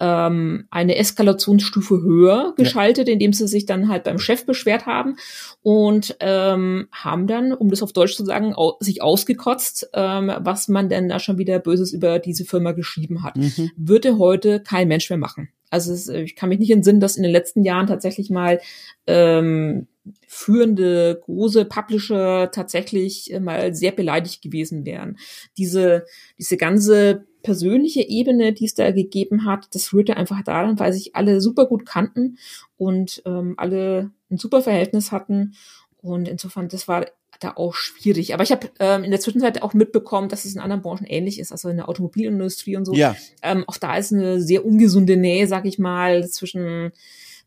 ähm, 0.00 0.66
eine 0.70 0.96
Eskalationsstufe 0.96 2.02
höher 2.02 2.54
geschaltet, 2.56 3.06
ja. 3.06 3.12
indem 3.12 3.32
sie 3.32 3.46
sich 3.46 3.66
dann 3.66 3.88
halt 3.88 4.04
beim 4.04 4.18
Chef 4.18 4.46
beschwert 4.46 4.86
haben 4.86 5.16
und 5.62 6.16
ähm, 6.20 6.88
haben 6.90 7.26
dann, 7.26 7.52
um 7.52 7.68
das 7.68 7.82
auf 7.82 7.92
Deutsch 7.92 8.16
zu 8.16 8.24
sagen, 8.24 8.54
au 8.54 8.76
sich 8.80 9.02
ausgekotzt, 9.02 9.90
ähm, 9.92 10.32
was 10.38 10.68
man 10.68 10.88
denn 10.88 11.08
da 11.08 11.18
schon 11.18 11.38
wieder 11.38 11.58
Böses 11.58 11.92
über 11.92 12.18
diese 12.18 12.46
Firma 12.46 12.72
geschrieben 12.72 13.22
hat. 13.22 13.36
Mhm. 13.36 13.70
Würde 13.76 14.18
heute 14.18 14.60
kein 14.60 14.88
Mensch 14.88 15.10
mehr 15.10 15.18
machen. 15.18 15.50
Also 15.70 15.92
es, 15.92 16.08
ich 16.08 16.36
kann 16.36 16.48
mich 16.48 16.58
nicht 16.58 16.70
entsinnen, 16.70 17.00
dass 17.00 17.16
in 17.16 17.22
den 17.22 17.32
letzten 17.32 17.62
Jahren 17.64 17.86
tatsächlich 17.86 18.28
mal 18.28 18.60
ähm, 19.06 19.86
führende 20.26 21.20
große 21.24 21.64
Publisher 21.64 22.50
tatsächlich 22.50 23.32
äh, 23.32 23.40
mal 23.40 23.74
sehr 23.74 23.92
beleidigt 23.92 24.42
gewesen 24.42 24.84
wären. 24.84 25.18
Diese, 25.56 26.04
diese 26.38 26.56
ganze 26.56 27.26
persönliche 27.42 28.02
Ebene, 28.02 28.52
die 28.52 28.66
es 28.66 28.74
da 28.74 28.90
gegeben 28.90 29.46
hat, 29.46 29.68
das 29.72 29.92
rührte 29.92 30.16
einfach 30.16 30.42
daran, 30.42 30.78
weil 30.78 30.92
sich 30.92 31.16
alle 31.16 31.40
super 31.40 31.66
gut 31.66 31.86
kannten 31.86 32.38
und 32.76 33.22
ähm, 33.24 33.54
alle 33.56 34.10
ein 34.30 34.36
super 34.36 34.60
Verhältnis 34.62 35.12
hatten. 35.12 35.54
Und 36.02 36.28
insofern, 36.28 36.68
das 36.68 36.88
war 36.88 37.06
da 37.40 37.52
auch 37.56 37.74
schwierig. 37.74 38.34
Aber 38.34 38.42
ich 38.42 38.52
habe 38.52 38.70
ähm, 38.78 39.02
in 39.02 39.10
der 39.10 39.20
Zwischenzeit 39.20 39.62
auch 39.62 39.74
mitbekommen, 39.74 40.28
dass 40.28 40.44
es 40.44 40.54
in 40.54 40.60
anderen 40.60 40.82
Branchen 40.82 41.06
ähnlich 41.06 41.40
ist, 41.40 41.52
also 41.52 41.68
in 41.68 41.76
der 41.76 41.88
Automobilindustrie 41.88 42.76
und 42.76 42.84
so. 42.84 42.94
Ja. 42.94 43.16
Ähm, 43.42 43.64
auch 43.66 43.78
da 43.78 43.96
ist 43.96 44.12
eine 44.12 44.40
sehr 44.40 44.64
ungesunde 44.64 45.16
Nähe, 45.16 45.46
sag 45.46 45.64
ich 45.64 45.78
mal, 45.78 46.28
zwischen 46.28 46.92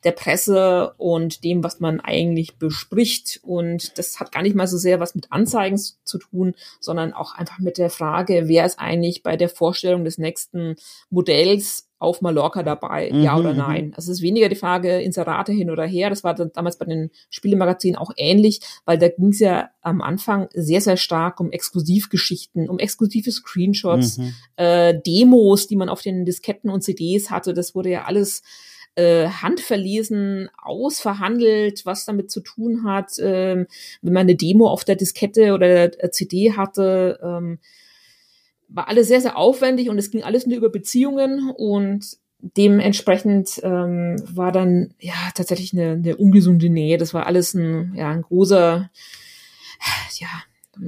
der 0.03 0.11
Presse 0.11 0.93
und 0.97 1.43
dem, 1.43 1.63
was 1.63 1.79
man 1.79 1.99
eigentlich 1.99 2.57
bespricht. 2.57 3.39
Und 3.43 3.97
das 3.97 4.19
hat 4.19 4.31
gar 4.31 4.41
nicht 4.41 4.55
mal 4.55 4.67
so 4.67 4.77
sehr 4.77 4.99
was 4.99 5.15
mit 5.15 5.31
Anzeigen 5.31 5.77
zu 5.77 6.17
tun, 6.17 6.55
sondern 6.79 7.13
auch 7.13 7.35
einfach 7.35 7.59
mit 7.59 7.77
der 7.77 7.89
Frage, 7.89 8.43
wer 8.47 8.65
ist 8.65 8.79
eigentlich 8.79 9.23
bei 9.23 9.37
der 9.37 9.49
Vorstellung 9.49 10.03
des 10.03 10.17
nächsten 10.17 10.75
Modells 11.09 11.89
auf 12.03 12.21
Mallorca 12.21 12.63
dabei, 12.63 13.09
mhm, 13.13 13.23
ja 13.23 13.37
oder 13.37 13.53
mhm. 13.53 13.59
nein. 13.59 13.93
Also 13.95 14.11
es 14.11 14.17
ist 14.17 14.23
weniger 14.23 14.49
die 14.49 14.57
Frage 14.57 15.01
Inserate 15.01 15.53
hin 15.53 15.71
oder 15.71 15.85
her. 15.85 16.09
Das 16.09 16.23
war 16.25 16.33
damals 16.33 16.77
bei 16.77 16.85
den 16.85 17.11
Spielemagazinen 17.29 17.95
auch 17.95 18.11
ähnlich, 18.17 18.59
weil 18.83 18.97
da 18.97 19.07
ging 19.07 19.29
es 19.29 19.39
ja 19.39 19.69
am 19.81 20.01
Anfang 20.01 20.49
sehr, 20.53 20.81
sehr 20.81 20.97
stark 20.97 21.39
um 21.39 21.49
Exklusivgeschichten, 21.51 22.69
um 22.69 22.77
exklusive 22.77 23.31
Screenshots, 23.31 24.17
mhm. 24.17 24.33
äh, 24.57 24.99
Demos, 24.99 25.67
die 25.67 25.77
man 25.77 25.87
auf 25.87 26.01
den 26.01 26.25
Disketten 26.25 26.69
und 26.69 26.81
CDs 26.81 27.31
hatte. 27.31 27.53
Das 27.53 27.73
wurde 27.73 27.89
ja 27.89 28.03
alles 28.03 28.43
äh, 28.95 29.27
handverlesen 29.27 30.49
ausverhandelt, 30.61 31.85
was 31.85 32.05
damit 32.05 32.31
zu 32.31 32.41
tun 32.41 32.83
hat, 32.83 33.13
ähm, 33.19 33.67
wenn 34.01 34.13
man 34.13 34.21
eine 34.21 34.35
Demo 34.35 34.67
auf 34.67 34.83
der 34.83 34.95
Diskette 34.95 35.53
oder 35.53 35.87
der 35.87 36.11
CD 36.11 36.53
hatte. 36.53 37.19
Ähm, 37.23 37.59
war 38.69 38.87
alles 38.87 39.07
sehr, 39.07 39.21
sehr 39.21 39.37
aufwendig 39.37 39.89
und 39.89 39.97
es 39.97 40.09
ging 40.09 40.23
alles 40.23 40.47
nur 40.47 40.57
über 40.57 40.69
Beziehungen 40.69 41.51
und 41.51 42.17
dementsprechend 42.39 43.59
ähm, 43.63 44.21
war 44.25 44.51
dann 44.51 44.93
ja 44.99 45.13
tatsächlich 45.35 45.73
eine, 45.73 45.91
eine 45.91 46.17
ungesunde 46.17 46.69
Nähe. 46.69 46.97
Das 46.97 47.13
war 47.13 47.25
alles 47.25 47.53
ein, 47.53 47.93
ja, 47.95 48.09
ein 48.09 48.23
großer, 48.23 48.89
ja, 50.19 50.43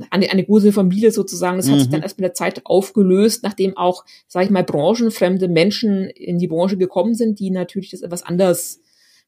eine, 0.09 0.29
eine 0.29 0.43
große 0.43 0.71
Familie 0.71 1.11
sozusagen. 1.11 1.57
Das 1.57 1.67
hat 1.67 1.75
mhm. 1.75 1.79
sich 1.79 1.89
dann 1.89 2.01
erst 2.01 2.17
mit 2.17 2.25
der 2.25 2.33
Zeit 2.33 2.65
aufgelöst, 2.65 3.43
nachdem 3.43 3.77
auch, 3.77 4.05
sage 4.27 4.45
ich 4.45 4.51
mal, 4.51 4.63
branchenfremde 4.63 5.47
Menschen 5.47 6.09
in 6.09 6.37
die 6.37 6.47
Branche 6.47 6.77
gekommen 6.77 7.13
sind, 7.13 7.39
die 7.39 7.51
natürlich 7.51 7.91
das 7.91 8.01
etwas 8.01 8.23
anders 8.23 8.81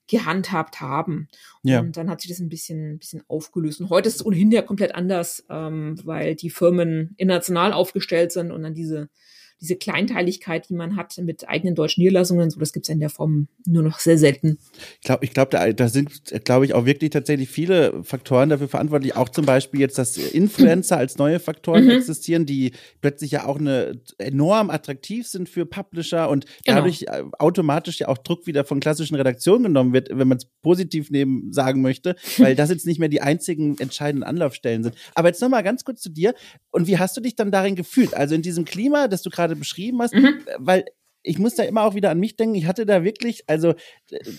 gehandhabt 0.08 0.80
haben. 0.82 1.28
Ja. 1.64 1.82
Und 1.82 1.98
dann 1.98 2.10
hat 2.10 2.22
sich 2.22 2.30
das 2.32 2.40
ein 2.40 2.50
bisschen, 2.50 2.94
ein 2.94 3.00
bisschen 3.00 3.24
aufgelöst. 3.28 3.82
Und 3.82 3.90
heute 3.90 4.08
ist 4.08 4.16
es 4.16 4.26
ohnehin 4.26 4.52
ja 4.52 4.62
komplett 4.62 4.96
anders, 4.96 5.46
ähm, 5.50 6.00
weil 6.04 6.36
die 6.36 6.50
Firmen 6.50 7.14
international 7.18 7.74
aufgestellt 7.74 8.32
sind 8.32 8.52
und 8.52 8.64
dann 8.64 8.74
diese 8.74 9.10
diese 9.62 9.76
Kleinteiligkeit, 9.76 10.70
die 10.70 10.76
man 10.76 10.96
hat 10.96 11.18
mit 11.18 11.48
eigenen 11.50 11.76
deutschen 11.76 12.02
Niederlassungen, 12.02 12.50
so 12.50 12.60
das 12.60 12.74
gibt's 12.74 12.90
ja 12.90 12.94
in 12.94 13.00
der 13.00 13.10
Form 13.10 13.48
nur 13.66 13.84
noch 13.84 14.00
sehr 14.00 14.18
selten. 14.18 14.60
Ich 15.02 15.06
glaube, 15.06 15.26
ich 15.26 15.34
glaube, 15.34 15.52
da, 15.52 15.72
da 15.72 15.90
sind, 15.90 16.12
glaube 16.46 16.66
ich, 16.66 16.74
auch 16.74 16.86
wirklich 16.86 17.10
tatsächlich 17.10 17.50
viele 17.50 18.04
Faktoren 18.04 18.50
dafür 18.50 18.68
verantwortlich. 18.68 19.16
Auch 19.16 19.30
zum 19.30 19.46
Beispiel 19.46 19.80
jetzt, 19.80 19.98
dass 19.98 20.18
Influencer 20.18 20.98
als 20.98 21.18
neue 21.18 21.40
Faktoren 21.40 21.86
mhm. 21.86 21.92
existieren, 21.92 22.46
die 22.46 22.74
plötzlich 23.02 23.32
ja 23.32 23.46
auch 23.46 23.60
eine 23.60 24.02
enorm 24.18 24.70
attraktiv 24.70 25.28
sind 25.28 25.50
für 25.50 25.66
Publisher 25.66 26.30
und 26.30 26.46
genau. 26.64 26.78
dadurch 26.78 27.04
äh, 27.04 27.24
automatisch 27.40 28.00
ja 28.00 28.08
auch 28.08 28.18
Druck 28.18 28.48
wieder 28.48 28.64
von 28.64 28.80
klassischen 28.80 29.16
Redaktionen 29.16 29.64
genommen 29.64 29.94
wird, 29.94 30.10
wenn 30.12 30.28
man 30.28 30.38
es 30.38 30.46
positiv 30.62 31.10
nehmen 31.10 31.52
sagen 31.52 31.82
möchte, 31.82 32.16
weil 32.38 32.56
das 32.56 32.70
jetzt 32.70 32.86
nicht 32.86 33.00
mehr 33.00 33.10
die 33.10 33.22
einzigen 33.22 33.78
entscheidenden 33.80 34.24
Anlaufstellen 34.24 34.84
sind. 34.84 34.96
Aber 35.16 35.30
jetzt 35.30 35.42
nochmal 35.42 35.64
ganz 35.64 35.84
kurz 35.84 36.02
zu 36.02 36.10
dir. 36.10 36.34
Und 36.72 36.88
wie 36.88 36.98
hast 36.98 37.16
du 37.18 37.22
dich 37.22 37.36
dann 37.36 37.52
darin 37.52 37.76
gefühlt? 37.76 38.14
Also 38.14 38.36
in 38.36 38.42
diesem 38.42 38.66
Klima, 38.66 39.08
das 39.08 39.22
du 39.22 39.30
gerade 39.30 39.47
gerade 39.48 39.60
beschrieben 39.60 40.02
hast, 40.02 40.14
mhm. 40.14 40.42
weil 40.58 40.86
ich 41.28 41.40
muss 41.40 41.56
da 41.56 41.64
immer 41.64 41.84
auch 41.84 41.96
wieder 41.96 42.10
an 42.10 42.20
mich 42.20 42.36
denken. 42.36 42.56
Ich 42.56 42.66
hatte 42.66 42.86
da 42.86 43.04
wirklich, 43.04 43.44
also 43.48 43.76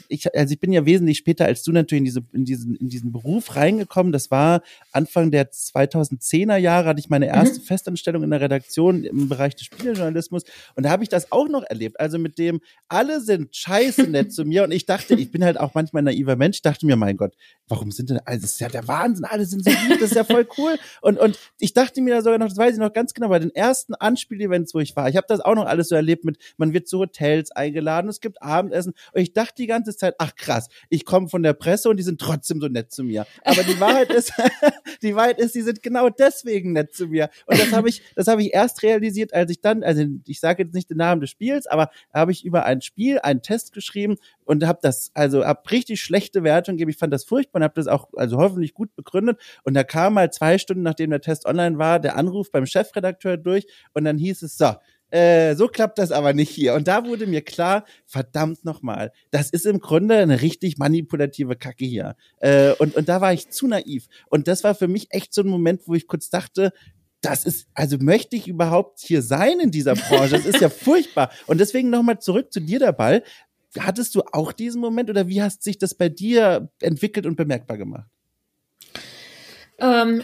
ich, 0.09 0.34
also 0.34 0.53
ich 0.53 0.61
bin 0.61 0.72
ja 0.72 0.86
wesentlich 0.86 1.18
später 1.18 1.45
als 1.45 1.62
du 1.62 1.72
natürlich 1.72 2.01
in, 2.01 2.05
diese, 2.05 2.22
in, 2.32 2.45
diesen, 2.45 2.76
in 2.76 2.89
diesen 2.89 3.12
Beruf 3.12 3.57
reingekommen. 3.57 4.12
Das 4.12 4.30
war 4.30 4.62
Anfang 4.93 5.30
der 5.30 5.53
2010er 5.53 6.57
Jahre, 6.57 6.89
hatte 6.89 7.01
ich 7.01 7.11
meine 7.11 7.26
erste 7.26 7.61
mhm. 7.61 7.64
Festanstellung 7.64 8.22
in 8.22 8.30
der 8.30 8.41
Redaktion 8.41 9.05
im 9.05 9.28
Bereich 9.28 9.55
des 9.55 9.66
Spielejournalismus. 9.66 10.45
Und 10.74 10.84
da 10.84 10.91
habe 10.91 11.03
ich 11.03 11.09
das 11.09 11.30
auch 11.30 11.49
noch 11.49 11.62
erlebt. 11.62 12.01
Also 12.01 12.18
mit 12.18 12.39
dem, 12.39 12.61
alle 12.89 13.20
sind 13.20 13.55
scheiße 13.55 14.05
nett 14.05 14.32
zu 14.32 14.45
mir. 14.45 14.64
Und 14.64 14.72
ich 14.72 14.86
dachte, 14.86 15.14
ich 15.14 15.30
bin 15.30 15.45
halt 15.45 15.61
auch 15.61 15.74
manchmal 15.74 16.03
ein 16.03 16.07
naiver 16.07 16.36
Mensch, 16.36 16.59
ich 16.59 16.62
dachte 16.62 16.86
mir, 16.86 16.97
mein 16.97 17.16
Gott, 17.16 17.34
warum 17.68 17.91
sind 17.91 18.11
denn, 18.11 18.20
also 18.24 18.41
das 18.41 18.53
ist 18.53 18.61
ja 18.61 18.68
der 18.68 18.89
Wahnsinn, 18.89 19.24
alle 19.26 19.45
sind 19.45 19.64
so 19.64 19.70
lieb, 19.70 20.01
das 20.01 20.11
ist 20.11 20.16
ja 20.16 20.24
voll 20.24 20.47
cool. 20.57 20.76
Und, 21.03 21.18
und 21.18 21.39
ich 21.59 21.74
dachte 21.74 22.01
mir 22.01 22.14
da 22.14 22.22
sogar 22.22 22.39
noch, 22.39 22.49
das 22.49 22.57
weiß 22.57 22.74
ich 22.74 22.80
noch 22.80 22.93
ganz 22.93 23.12
genau, 23.12 23.28
bei 23.28 23.39
den 23.39 23.55
ersten 23.55 23.95
Anspielevents, 23.95 24.74
wo 24.74 24.80
ich 24.80 24.97
war, 24.97 25.09
ich 25.09 25.16
habe 25.16 25.26
das 25.28 25.41
auch 25.41 25.55
noch 25.55 25.66
alles 25.66 25.89
so 25.89 25.95
erlebt 25.95 26.24
mit, 26.24 26.39
man 26.57 26.72
wird 26.72 26.78
wird 26.79 26.89
zu 26.89 27.01
Hotels 27.01 27.51
eingeladen, 27.51 28.09
es 28.09 28.20
gibt 28.20 28.43
Abendessen. 28.43 28.95
Und 29.12 29.20
ich 29.20 29.33
dachte 29.33 29.55
die 29.59 29.66
ganze 29.66 29.97
Zeit, 29.97 30.14
ach 30.18 30.35
krass, 30.37 30.68
ich 30.89 31.05
komme 31.05 31.29
von 31.29 31.43
der 31.43 31.53
Presse 31.53 31.89
und 31.89 31.97
die 31.97 32.03
sind 32.03 32.20
trotzdem 32.20 32.61
so 32.61 32.68
nett 32.68 32.93
zu 32.93 33.03
mir. 33.03 33.26
Aber 33.45 33.62
die 33.62 33.79
Wahrheit 33.81 34.11
ist, 34.11 34.33
die 35.03 35.14
Wahrheit 35.14 35.39
ist, 35.39 35.55
die 35.55 35.62
sind 35.62 35.83
genau 35.83 36.09
deswegen 36.09 36.72
nett 36.72 36.95
zu 36.95 37.09
mir. 37.09 37.31
Und 37.47 37.59
das 37.59 37.72
habe 37.72 37.89
ich, 37.89 38.03
das 38.14 38.29
habe 38.29 38.43
ich 38.43 38.55
erst 38.55 38.83
realisiert, 38.83 39.35
als 39.35 39.51
ich 39.51 39.61
dann, 39.61 39.83
also 39.83 40.05
ich 40.26 40.41
sage 40.41 40.62
jetzt 40.62 40.74
nicht 40.74 40.91
den 40.91 40.99
Namen 40.99 41.20
des 41.20 41.31
Spiels, 41.31 41.66
aber 41.66 41.91
habe 42.12 42.33
ich 42.33 42.45
über 42.45 42.64
ein 42.64 42.81
Spiel 42.81 43.18
einen 43.18 43.43
Test 43.43 43.72
geschrieben 43.72 44.16
und 44.45 44.66
habe 44.66 44.79
das, 44.83 45.11
also 45.14 45.45
habe 45.45 45.68
richtig 45.70 46.01
schlechte 46.01 46.45
Wertung 46.45 46.76
gegeben. 46.76 46.91
Ich 46.91 46.99
fand 46.99 47.12
das 47.12 47.24
furchtbar 47.24 47.61
und 47.61 47.64
habe 47.64 47.74
das 47.74 47.89
auch, 47.89 48.09
also 48.14 48.39
hoffentlich 48.39 48.74
gut 48.74 48.95
begründet. 48.95 49.41
Und 49.64 49.74
da 49.74 49.85
kam 49.85 50.14
mal 50.14 50.31
zwei 50.31 50.59
Stunden, 50.59 50.83
nachdem 50.83 51.11
der 51.11 51.20
Test 51.20 51.47
online 51.47 51.79
war, 51.79 51.99
der 51.99 52.16
Anruf 52.16 52.51
beim 52.51 52.66
Chefredakteur 52.66 53.37
durch 53.37 53.66
und 53.95 54.05
dann 54.05 54.18
hieß 54.18 54.43
es 54.43 54.57
so, 54.57 54.74
äh, 55.11 55.54
so 55.54 55.68
klappt 55.68 55.98
das 55.98 56.12
aber 56.12 56.32
nicht 56.32 56.50
hier. 56.50 56.74
Und 56.74 56.88
da 56.88 57.06
wurde 57.06 57.26
mir 57.26 57.42
klar, 57.42 57.84
verdammt 58.04 58.64
nochmal, 58.64 59.12
das 59.30 59.50
ist 59.50 59.66
im 59.66 59.80
Grunde 59.80 60.16
eine 60.16 60.42
richtig 60.42 60.78
manipulative 60.78 61.56
Kacke 61.56 61.84
hier. 61.84 62.16
Äh, 62.38 62.72
und, 62.72 62.94
und 62.96 63.09
da 63.09 63.20
war 63.20 63.32
ich 63.32 63.50
zu 63.50 63.66
naiv. 63.66 64.06
Und 64.28 64.48
das 64.48 64.64
war 64.64 64.74
für 64.74 64.88
mich 64.88 65.09
echt 65.11 65.32
so 65.32 65.42
ein 65.42 65.48
Moment, 65.48 65.82
wo 65.86 65.94
ich 65.94 66.06
kurz 66.06 66.30
dachte, 66.30 66.72
das 67.20 67.44
ist, 67.44 67.66
also 67.74 67.96
möchte 67.98 68.36
ich 68.36 68.46
überhaupt 68.46 69.00
hier 69.00 69.22
sein 69.22 69.61
in 69.61 69.70
dieser 69.70 69.94
Branche? 69.94 70.36
Das 70.36 70.46
ist 70.46 70.61
ja 70.61 70.68
furchtbar. 70.68 71.30
Und 71.46 71.59
deswegen 71.59 71.90
nochmal 71.90 72.20
zurück 72.20 72.52
zu 72.52 72.61
dir 72.61 72.78
der 72.78 72.92
Ball. 72.92 73.22
Hattest 73.78 74.14
du 74.14 74.22
auch 74.32 74.52
diesen 74.52 74.80
Moment 74.80 75.11
oder 75.11 75.28
wie 75.28 75.42
hast 75.42 75.62
sich 75.62 75.78
das 75.78 75.94
bei 75.94 76.09
dir 76.09 76.70
entwickelt 76.80 77.26
und 77.26 77.36
bemerkbar 77.36 77.76
gemacht? 77.76 78.09
Ähm, 79.78 80.22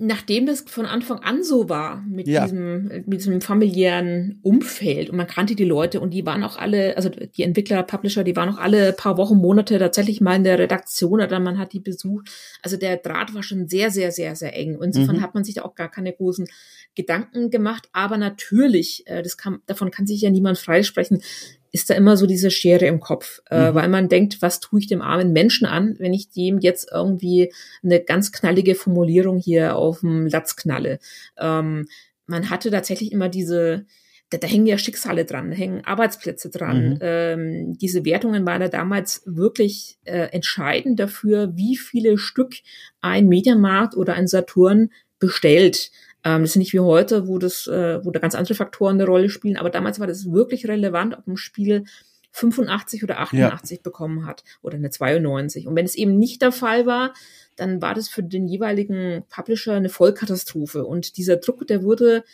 nachdem 0.00 0.46
das 0.46 0.60
von 0.60 0.86
Anfang 0.86 1.18
an 1.18 1.42
so 1.42 1.68
war 1.68 2.04
mit 2.08 2.28
ja. 2.28 2.44
diesem 2.44 2.84
mit 3.06 3.14
diesem 3.14 3.40
familiären 3.40 4.38
Umfeld 4.42 5.10
und 5.10 5.16
man 5.16 5.26
kannte 5.26 5.56
die 5.56 5.64
Leute 5.64 6.00
und 6.00 6.14
die 6.14 6.24
waren 6.24 6.44
auch 6.44 6.56
alle 6.56 6.96
also 6.96 7.08
die 7.08 7.42
Entwickler 7.42 7.82
Publisher 7.82 8.22
die 8.22 8.36
waren 8.36 8.48
auch 8.48 8.58
alle 8.58 8.92
paar 8.92 9.16
Wochen 9.16 9.38
Monate 9.38 9.76
tatsächlich 9.76 10.20
mal 10.20 10.36
in 10.36 10.44
der 10.44 10.60
Redaktion 10.60 11.20
oder 11.20 11.40
man 11.40 11.58
hat 11.58 11.72
die 11.72 11.80
besucht 11.80 12.30
also 12.62 12.76
der 12.76 12.98
Draht 12.98 13.34
war 13.34 13.42
schon 13.42 13.66
sehr 13.66 13.90
sehr 13.90 14.12
sehr 14.12 14.36
sehr 14.36 14.56
eng 14.56 14.76
und 14.76 14.84
insofern 14.84 15.16
mhm. 15.16 15.22
hat 15.22 15.34
man 15.34 15.42
sich 15.42 15.56
da 15.56 15.62
auch 15.62 15.74
gar 15.74 15.90
keine 15.90 16.12
großen 16.12 16.46
Gedanken 16.94 17.50
gemacht 17.50 17.88
aber 17.92 18.18
natürlich 18.18 19.02
äh, 19.08 19.24
das 19.24 19.36
kann 19.36 19.58
davon 19.66 19.90
kann 19.90 20.06
sich 20.06 20.20
ja 20.20 20.30
niemand 20.30 20.58
freisprechen 20.58 21.22
ist 21.72 21.90
da 21.90 21.94
immer 21.94 22.16
so 22.16 22.26
diese 22.26 22.50
Schere 22.50 22.86
im 22.86 23.00
Kopf, 23.00 23.40
äh, 23.50 23.70
mhm. 23.70 23.74
weil 23.74 23.88
man 23.88 24.08
denkt, 24.08 24.40
was 24.40 24.60
tue 24.60 24.80
ich 24.80 24.86
dem 24.86 25.02
armen 25.02 25.32
Menschen 25.32 25.66
an, 25.66 25.96
wenn 25.98 26.14
ich 26.14 26.30
dem 26.30 26.58
jetzt 26.58 26.88
irgendwie 26.92 27.52
eine 27.82 28.00
ganz 28.00 28.32
knallige 28.32 28.74
Formulierung 28.74 29.38
hier 29.38 29.76
auf 29.76 30.00
dem 30.00 30.26
Latz 30.26 30.56
knalle. 30.56 30.98
Ähm, 31.38 31.86
man 32.26 32.50
hatte 32.50 32.70
tatsächlich 32.70 33.12
immer 33.12 33.28
diese, 33.28 33.86
da, 34.30 34.38
da 34.38 34.46
hängen 34.46 34.66
ja 34.66 34.78
Schicksale 34.78 35.24
dran, 35.24 35.50
da 35.50 35.56
hängen 35.56 35.84
Arbeitsplätze 35.84 36.50
dran. 36.50 36.90
Mhm. 36.90 36.98
Ähm, 37.00 37.78
diese 37.78 38.04
Wertungen 38.04 38.46
waren 38.46 38.62
ja 38.62 38.68
damals 38.68 39.22
wirklich 39.26 39.98
äh, 40.04 40.28
entscheidend 40.32 41.00
dafür, 41.00 41.56
wie 41.56 41.76
viele 41.76 42.18
Stück 42.18 42.54
ein 43.00 43.28
Mediamarkt 43.28 43.96
oder 43.96 44.14
ein 44.14 44.26
Saturn 44.26 44.90
bestellt. 45.18 45.90
Ähm, 46.24 46.42
das 46.42 46.50
ist 46.50 46.56
nicht 46.56 46.72
wie 46.72 46.80
heute, 46.80 47.28
wo 47.28 47.38
das, 47.38 47.66
äh, 47.66 48.04
wo 48.04 48.10
da 48.10 48.18
ganz 48.20 48.34
andere 48.34 48.54
Faktoren 48.54 48.94
eine 48.94 49.06
Rolle 49.06 49.30
spielen, 49.30 49.56
aber 49.56 49.70
damals 49.70 50.00
war 50.00 50.06
das 50.06 50.30
wirklich 50.30 50.66
relevant, 50.66 51.16
ob 51.16 51.26
ein 51.26 51.36
Spiel 51.36 51.84
85 52.32 53.02
oder 53.04 53.20
88 53.20 53.78
ja. 53.78 53.82
bekommen 53.82 54.26
hat 54.26 54.44
oder 54.62 54.76
eine 54.76 54.90
92. 54.90 55.66
Und 55.66 55.76
wenn 55.76 55.84
es 55.84 55.94
eben 55.94 56.18
nicht 56.18 56.42
der 56.42 56.52
Fall 56.52 56.86
war, 56.86 57.14
dann 57.56 57.82
war 57.82 57.94
das 57.94 58.08
für 58.08 58.22
den 58.22 58.46
jeweiligen 58.46 59.24
Publisher 59.28 59.74
eine 59.74 59.88
Vollkatastrophe. 59.88 60.84
Und 60.84 61.16
dieser 61.16 61.36
Druck, 61.36 61.66
der 61.66 61.82
wurde 61.82 62.24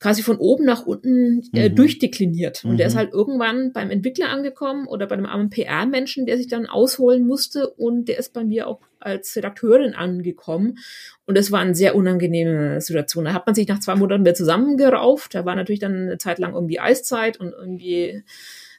quasi 0.00 0.22
von 0.22 0.36
oben 0.36 0.64
nach 0.64 0.86
unten 0.86 1.42
äh, 1.52 1.68
mhm. 1.68 1.74
durchdekliniert. 1.74 2.64
Und 2.64 2.72
mhm. 2.72 2.76
der 2.76 2.86
ist 2.86 2.94
mhm. 2.94 2.98
halt 2.98 3.12
irgendwann 3.12 3.72
beim 3.72 3.90
Entwickler 3.90 4.28
angekommen 4.28 4.86
oder 4.86 5.06
bei 5.06 5.14
einem 5.14 5.26
armen 5.26 5.50
PR-Menschen, 5.50 6.26
der 6.26 6.36
sich 6.36 6.46
dann 6.46 6.66
ausholen 6.66 7.26
musste. 7.26 7.68
Und 7.68 8.06
der 8.06 8.18
ist 8.18 8.32
bei 8.32 8.44
mir 8.44 8.68
auch 8.68 8.80
als 9.00 9.34
Redakteurin 9.36 9.94
angekommen. 9.94 10.78
Und 11.26 11.36
das 11.36 11.50
war 11.50 11.60
eine 11.60 11.74
sehr 11.74 11.94
unangenehme 11.94 12.80
Situation. 12.80 13.24
Da 13.24 13.32
hat 13.32 13.46
man 13.46 13.54
sich 13.54 13.66
nach 13.68 13.80
zwei 13.80 13.96
Monaten 13.96 14.22
wieder 14.22 14.34
zusammengerauft. 14.34 15.34
Da 15.34 15.44
war 15.44 15.56
natürlich 15.56 15.80
dann 15.80 15.94
eine 15.94 16.18
Zeit 16.18 16.38
lang 16.38 16.54
irgendwie 16.54 16.80
Eiszeit 16.80 17.38
und 17.38 17.52
irgendwie 17.52 18.22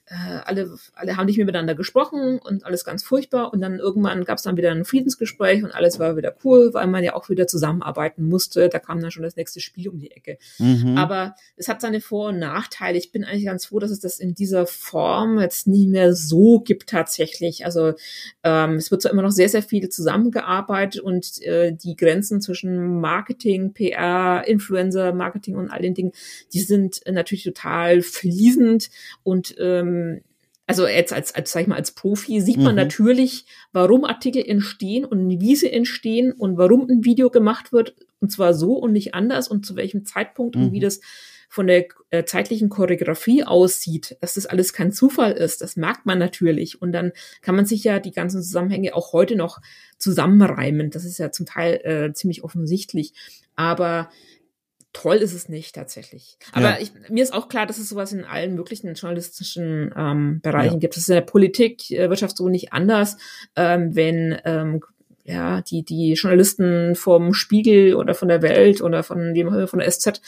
äh, 0.10 0.40
alle, 0.46 0.76
alle 0.96 1.18
haben 1.18 1.28
nicht 1.28 1.38
mehr 1.38 1.46
miteinander 1.46 1.76
gesprochen 1.76 2.40
und 2.40 2.66
alles 2.66 2.84
ganz 2.84 3.04
furchtbar. 3.04 3.54
Und 3.54 3.62
dann 3.62 3.78
irgendwann 3.78 4.26
gab 4.26 4.38
es 4.38 4.44
dann 4.44 4.58
wieder 4.58 4.72
ein 4.72 4.84
Friedensgespräch 4.84 5.64
und 5.64 5.72
alles 5.72 6.00
war 6.00 6.18
wieder 6.18 6.36
cool, 6.44 6.74
weil 6.74 6.88
man 6.88 7.04
ja 7.04 7.14
auch 7.14 7.30
wieder 7.30 7.46
zusammenarbeiten 7.46 8.28
musste. 8.28 8.70
Da 8.70 8.80
kam 8.80 9.02
dann 9.02 9.12
schon 9.12 9.22
das 9.22 9.36
nächste 9.36 9.60
Spiel 9.60 9.88
um 9.88 10.00
die 10.00 10.10
Ecke. 10.10 10.40
Mhm. 10.58 10.98
Aber 10.98 11.36
es 11.58 11.68
hat 11.68 11.82
seine 11.82 12.02
Vor- 12.02 12.30
und 12.30 12.40
Nachteile. 12.40 12.98
Ich 12.98 13.12
bin 13.12 13.24
eigentlich 13.24 13.46
ganz 13.46 13.68
froh, 13.68 13.78
dass 13.78 13.92
es 13.92 14.00
das 14.00 14.20
in 14.20 14.34
dieser 14.34 14.66
Form 14.66 15.40
jetzt 15.40 15.68
nie 15.68 15.86
mehr 15.86 16.16
so 16.16 16.60
gibt 16.60 16.90
tatsächlich. 16.90 17.66
Also 17.66 17.94
ähm, 18.44 18.76
es 18.76 18.90
wird 18.90 19.04
zwar 19.04 19.12
immer 19.12 19.22
noch 19.22 19.32
sehr, 19.32 19.50
sehr 19.50 19.64
viel 19.64 19.90
zusammengearbeitet 19.90 21.02
und 21.02 21.40
äh, 21.44 21.72
die 21.72 21.96
Grenzen 21.96 22.42
zwischen 22.42 23.00
Marketing, 23.00 23.74
PR, 23.74 24.44
Influencer, 24.48 25.14
Marketing 25.14 25.56
und 25.56 25.70
all 25.70 25.84
den 25.84 25.94
Dingen, 25.94 26.14
die 26.52 26.62
sind 26.62 27.02
natürlich 27.06 27.44
total 27.44 28.02
fließend 28.02 28.90
und 29.22 29.56
ähm, 29.60 29.99
also 30.70 30.88
jetzt 30.88 31.14
als, 31.14 31.34
als, 31.34 31.52
sag 31.52 31.62
ich 31.62 31.68
mal, 31.68 31.78
als 31.78 31.92
Profi 31.92 32.42
sieht 32.42 32.58
man 32.58 32.74
mhm. 32.74 32.82
natürlich, 32.82 33.46
warum 33.72 34.06
Artikel 34.06 34.44
entstehen 34.48 35.04
und 35.04 35.42
wie 35.42 35.56
sie 35.56 35.72
entstehen 35.72 36.32
und 36.32 36.58
warum 36.58 36.88
ein 36.88 37.04
Video 37.04 37.32
gemacht 37.32 37.74
wird 37.74 37.96
und 38.20 38.32
zwar 38.32 38.54
so 38.54 38.74
und 38.74 38.92
nicht 38.92 39.16
anders 39.16 39.48
und 39.48 39.66
zu 39.66 39.76
welchem 39.76 40.06
Zeitpunkt 40.06 40.56
mhm. 40.56 40.66
und 40.66 40.72
wie 40.72 40.78
mhm. 40.78 40.84
das 40.84 41.00
von 41.52 41.66
der 41.66 41.88
äh, 42.12 42.24
zeitlichen 42.24 42.70
Choreografie 42.70 43.44
aussieht, 43.44 44.16
dass 44.22 44.36
das 44.36 44.46
alles 44.46 44.72
kein 44.72 44.92
Zufall 44.92 45.32
ist, 45.32 45.62
das 45.62 45.76
merkt 45.76 46.06
man 46.06 46.20
natürlich. 46.20 46.80
Und 46.80 46.92
dann 46.92 47.12
kann 47.42 47.56
man 47.56 47.66
sich 47.66 47.84
ja 47.84 48.00
die 48.00 48.12
ganzen 48.12 48.44
Zusammenhänge 48.44 48.94
auch 48.94 49.14
heute 49.14 49.36
noch 49.36 49.60
zusammenreimen. 49.98 50.92
Das 50.92 51.04
ist 51.04 51.18
ja 51.18 51.32
zum 51.32 51.48
Teil 51.48 51.82
äh, 51.84 52.14
ziemlich 52.14 52.44
offensichtlich. 52.44 53.14
Aber 53.56 54.12
toll 54.94 55.18
ist 55.18 55.34
es 55.34 55.50
nicht 55.50 55.76
tatsächlich. 55.76 56.38
Aber 56.52 56.72
ja. 56.72 56.78
ich, 56.80 56.92
mir 57.10 57.24
ist 57.24 57.34
auch 57.34 57.50
klar, 57.50 57.66
dass 57.66 57.78
es 57.78 57.90
sowas 57.90 58.12
in 58.12 58.26
allen 58.26 58.56
möglichen 58.56 58.94
journalistischen 58.94 59.94
ähm, 59.96 60.42
Bereichen 60.42 60.76
ja. 60.76 60.80
gibt. 60.80 60.96
Das 60.96 61.04
ist 61.04 61.10
in 61.10 61.16
der 61.16 61.22
Politik, 61.22 61.92
äh, 61.92 62.10
Wirtschaft 62.10 62.38
so 62.38 62.50
nicht 62.50 62.74
anders. 62.74 63.18
Ähm, 63.56 63.96
wenn 63.96 64.38
ähm, 64.46 64.82
ja 65.24 65.62
die 65.62 65.84
die 65.84 66.14
Journalisten 66.14 66.96
vom 66.96 67.34
Spiegel 67.34 67.96
oder 67.96 68.16
von 68.16 68.30
der 68.30 68.42
Welt 68.42 68.82
oder 68.82 69.04
von 69.04 69.34
dem 69.34 69.68
von 69.68 69.80
der 69.80 69.92
SZ 69.92 70.22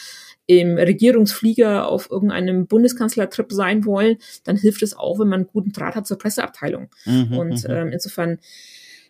im 0.47 0.77
Regierungsflieger 0.77 1.87
auf 1.87 2.11
irgendeinem 2.11 2.67
Bundeskanzlertrip 2.67 3.51
sein 3.51 3.85
wollen, 3.85 4.17
dann 4.43 4.57
hilft 4.57 4.83
es 4.83 4.97
auch, 4.97 5.19
wenn 5.19 5.27
man 5.27 5.41
einen 5.41 5.47
guten 5.47 5.71
Draht 5.71 5.95
hat 5.95 6.07
zur 6.07 6.17
Presseabteilung. 6.17 6.89
Mhm, 7.05 7.37
und 7.37 7.63
mhm. 7.63 7.71
ähm, 7.73 7.91
insofern, 7.93 8.39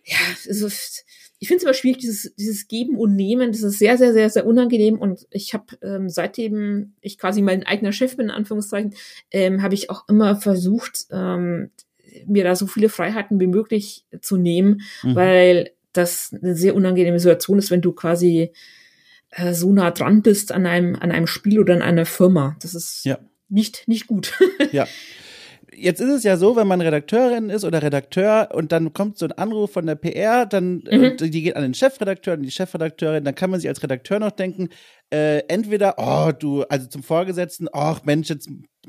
ja, 0.04 0.18
es 0.34 0.46
ist 0.46 1.04
ich 1.42 1.48
finde 1.48 1.58
es 1.58 1.64
immer 1.64 1.74
schwierig, 1.74 1.98
dieses, 1.98 2.32
dieses 2.36 2.68
Geben 2.68 2.96
und 2.96 3.16
Nehmen, 3.16 3.50
das 3.50 3.64
ist 3.64 3.80
sehr, 3.80 3.98
sehr, 3.98 4.12
sehr, 4.12 4.30
sehr 4.30 4.46
unangenehm. 4.46 4.96
Und 4.96 5.26
ich 5.32 5.54
habe 5.54 5.76
ähm, 5.82 6.08
seitdem 6.08 6.92
ich 7.00 7.18
quasi 7.18 7.42
mein 7.42 7.66
eigener 7.66 7.90
Chef 7.90 8.16
bin, 8.16 8.26
in 8.26 8.30
Anführungszeichen, 8.30 8.94
ähm, 9.32 9.60
habe 9.60 9.74
ich 9.74 9.90
auch 9.90 10.08
immer 10.08 10.36
versucht, 10.36 11.06
ähm, 11.10 11.70
mir 12.26 12.44
da 12.44 12.54
so 12.54 12.68
viele 12.68 12.88
Freiheiten 12.88 13.40
wie 13.40 13.48
möglich 13.48 14.04
zu 14.20 14.36
nehmen, 14.36 14.82
mhm. 15.02 15.16
weil 15.16 15.70
das 15.92 16.32
eine 16.32 16.54
sehr 16.54 16.76
unangenehme 16.76 17.18
Situation 17.18 17.58
ist, 17.58 17.72
wenn 17.72 17.80
du 17.80 17.90
quasi 17.90 18.52
äh, 19.30 19.52
so 19.52 19.72
nah 19.72 19.90
dran 19.90 20.22
bist 20.22 20.52
an 20.52 20.64
einem, 20.64 20.94
an 20.94 21.10
einem 21.10 21.26
Spiel 21.26 21.58
oder 21.58 21.74
an 21.74 21.82
einer 21.82 22.06
Firma. 22.06 22.56
Das 22.62 22.76
ist 22.76 23.04
ja. 23.04 23.18
nicht, 23.48 23.88
nicht 23.88 24.06
gut. 24.06 24.38
ja. 24.70 24.86
jetzt 25.74 26.00
ist 26.00 26.10
es 26.10 26.22
ja 26.22 26.36
so, 26.36 26.56
wenn 26.56 26.66
man 26.66 26.80
Redakteurin 26.80 27.50
ist 27.50 27.64
oder 27.64 27.82
Redakteur 27.82 28.50
und 28.52 28.72
dann 28.72 28.92
kommt 28.92 29.18
so 29.18 29.26
ein 29.26 29.32
Anruf 29.32 29.72
von 29.72 29.86
der 29.86 29.94
PR, 29.94 30.46
dann 30.46 30.82
mhm. 30.90 31.16
die 31.18 31.42
geht 31.42 31.56
an 31.56 31.62
den 31.62 31.74
Chefredakteur 31.74 32.34
und 32.34 32.42
die 32.42 32.50
Chefredakteurin, 32.50 33.24
dann 33.24 33.34
kann 33.34 33.50
man 33.50 33.60
sich 33.60 33.68
als 33.68 33.82
Redakteur 33.82 34.18
noch 34.18 34.32
denken, 34.32 34.68
äh, 35.12 35.40
entweder, 35.48 35.94
oh, 35.98 36.32
du, 36.32 36.62
also 36.62 36.86
zum 36.88 37.02
Vorgesetzten, 37.02 37.68
ach 37.72 38.02
Mensch, 38.04 38.30
jetzt 38.30 38.48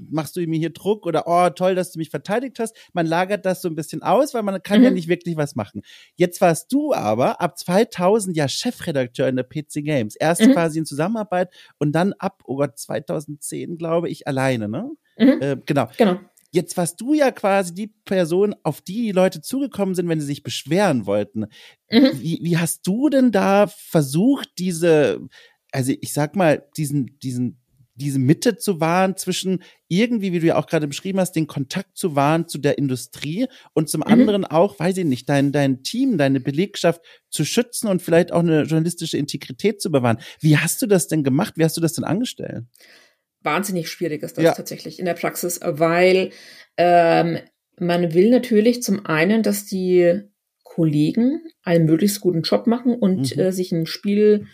machst 0.10 0.36
du 0.36 0.48
mir 0.48 0.58
hier 0.58 0.72
Druck 0.72 1.06
oder 1.06 1.24
oh, 1.28 1.50
toll, 1.50 1.76
dass 1.76 1.92
du 1.92 2.00
mich 2.00 2.10
verteidigt 2.10 2.60
hast. 2.60 2.76
Man 2.94 3.06
lagert 3.06 3.46
das 3.46 3.62
so 3.62 3.68
ein 3.68 3.76
bisschen 3.76 4.02
aus, 4.02 4.34
weil 4.34 4.44
man 4.44 4.64
kann 4.64 4.80
mhm. 4.80 4.86
ja 4.86 4.92
nicht 4.92 5.10
wirklich 5.10 5.36
was 5.36 5.56
machen. 5.56 5.82
Jetzt 6.16 6.40
warst 6.40 6.72
du 6.72 6.94
aber 6.94 7.42
ab 7.42 7.58
2000 7.58 8.38
ja 8.38 8.48
Chefredakteur 8.48 9.28
in 9.28 9.36
der 9.36 9.44
PC 9.44 9.84
Games. 9.84 10.16
Erst 10.16 10.42
mhm. 10.42 10.54
quasi 10.54 10.80
in 10.80 10.86
Zusammenarbeit 10.86 11.54
und 11.78 11.92
dann 11.92 12.14
ab, 12.14 12.42
oh 12.46 12.56
Gott, 12.56 12.78
2010, 12.78 13.78
glaube 13.78 14.10
ich, 14.10 14.26
alleine, 14.28 14.70
ne? 14.70 14.92
Mhm. 15.18 15.42
Äh, 15.42 15.58
genau. 15.66 15.90
Genau. 15.98 16.20
Jetzt 16.54 16.78
warst 16.78 17.02
du 17.02 17.16
ja 17.16 17.32
quasi 17.32 17.74
die 17.74 17.88
Person, 18.06 18.56
auf 18.62 18.80
die 18.80 19.02
die 19.02 19.12
Leute 19.12 19.42
zugekommen 19.42 19.96
sind, 19.96 20.08
wenn 20.08 20.20
sie 20.20 20.28
sich 20.28 20.44
beschweren 20.44 21.08
wollten. 21.08 21.48
Mhm. 21.90 22.12
Wie, 22.22 22.40
wie 22.44 22.58
hast 22.60 22.86
du 22.86 23.10
denn 23.10 23.32
da 23.32 23.66
versucht, 23.66 24.50
diese, 24.60 25.20
also 25.72 25.94
ich 26.00 26.14
sag 26.14 26.36
mal, 26.36 26.64
diesen, 26.78 27.18
diesen, 27.24 27.60
diese 27.96 28.20
Mitte 28.20 28.58
zu 28.58 28.80
wahren 28.80 29.18
zwischen 29.18 29.64
irgendwie, 29.88 30.32
wie 30.32 30.40
du 30.40 30.46
ja 30.46 30.56
auch 30.56 30.68
gerade 30.68 30.88
beschrieben 30.88 31.20
hast, 31.20 31.32
den 31.32 31.48
Kontakt 31.48 31.98
zu 31.98 32.16
wahren 32.16 32.48
zu 32.48 32.60
der 32.60 32.78
Industrie 32.78 33.48
und 33.74 33.90
zum 33.90 34.02
mhm. 34.02 34.08
anderen 34.08 34.46
auch, 34.46 34.78
weiß 34.78 34.98
ich 34.98 35.06
nicht, 35.06 35.28
dein, 35.30 35.52
dein 35.52 35.82
Team, 35.82 36.20
deine 36.20 36.40
Belegschaft 36.40 37.02
zu 37.32 37.46
schützen 37.46 37.88
und 37.88 38.04
vielleicht 38.04 38.32
auch 38.32 38.42
eine 38.42 38.62
journalistische 38.62 39.18
Integrität 39.18 39.82
zu 39.82 39.92
bewahren. 39.92 40.20
Wie 40.40 40.60
hast 40.60 40.84
du 40.84 40.86
das 40.86 41.08
denn 41.08 41.24
gemacht? 41.24 41.54
Wie 41.58 41.64
hast 41.64 41.78
du 41.78 41.82
das 41.82 41.94
denn 41.94 42.04
angestellt? 42.04 42.66
Wahnsinnig 43.44 43.90
schwierig 43.90 44.24
ist 44.24 44.38
das 44.38 44.44
ja. 44.44 44.54
tatsächlich 44.54 45.00
in 45.00 45.06
der 45.06 45.14
Praxis, 45.14 45.60
weil 45.64 46.32
ähm, 46.78 47.40
man 47.80 48.14
will 48.14 48.30
natürlich 48.30 48.84
zum 48.84 49.06
einen, 49.06 49.44
dass 49.44 49.66
die 49.66 50.22
Kollegen 50.64 51.42
einen 51.64 51.86
möglichst 51.86 52.22
guten 52.22 52.42
Job 52.42 52.68
machen 52.68 52.96
und 52.96 53.36
mhm. 53.36 53.42
äh, 53.42 53.52
sich 53.52 53.72
ein 53.72 53.86
Spiel 53.86 54.48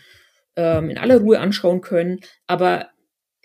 ähm, 0.56 0.90
in 0.90 0.98
aller 0.98 1.18
Ruhe 1.18 1.38
anschauen 1.38 1.80
können, 1.80 2.20
aber 2.46 2.90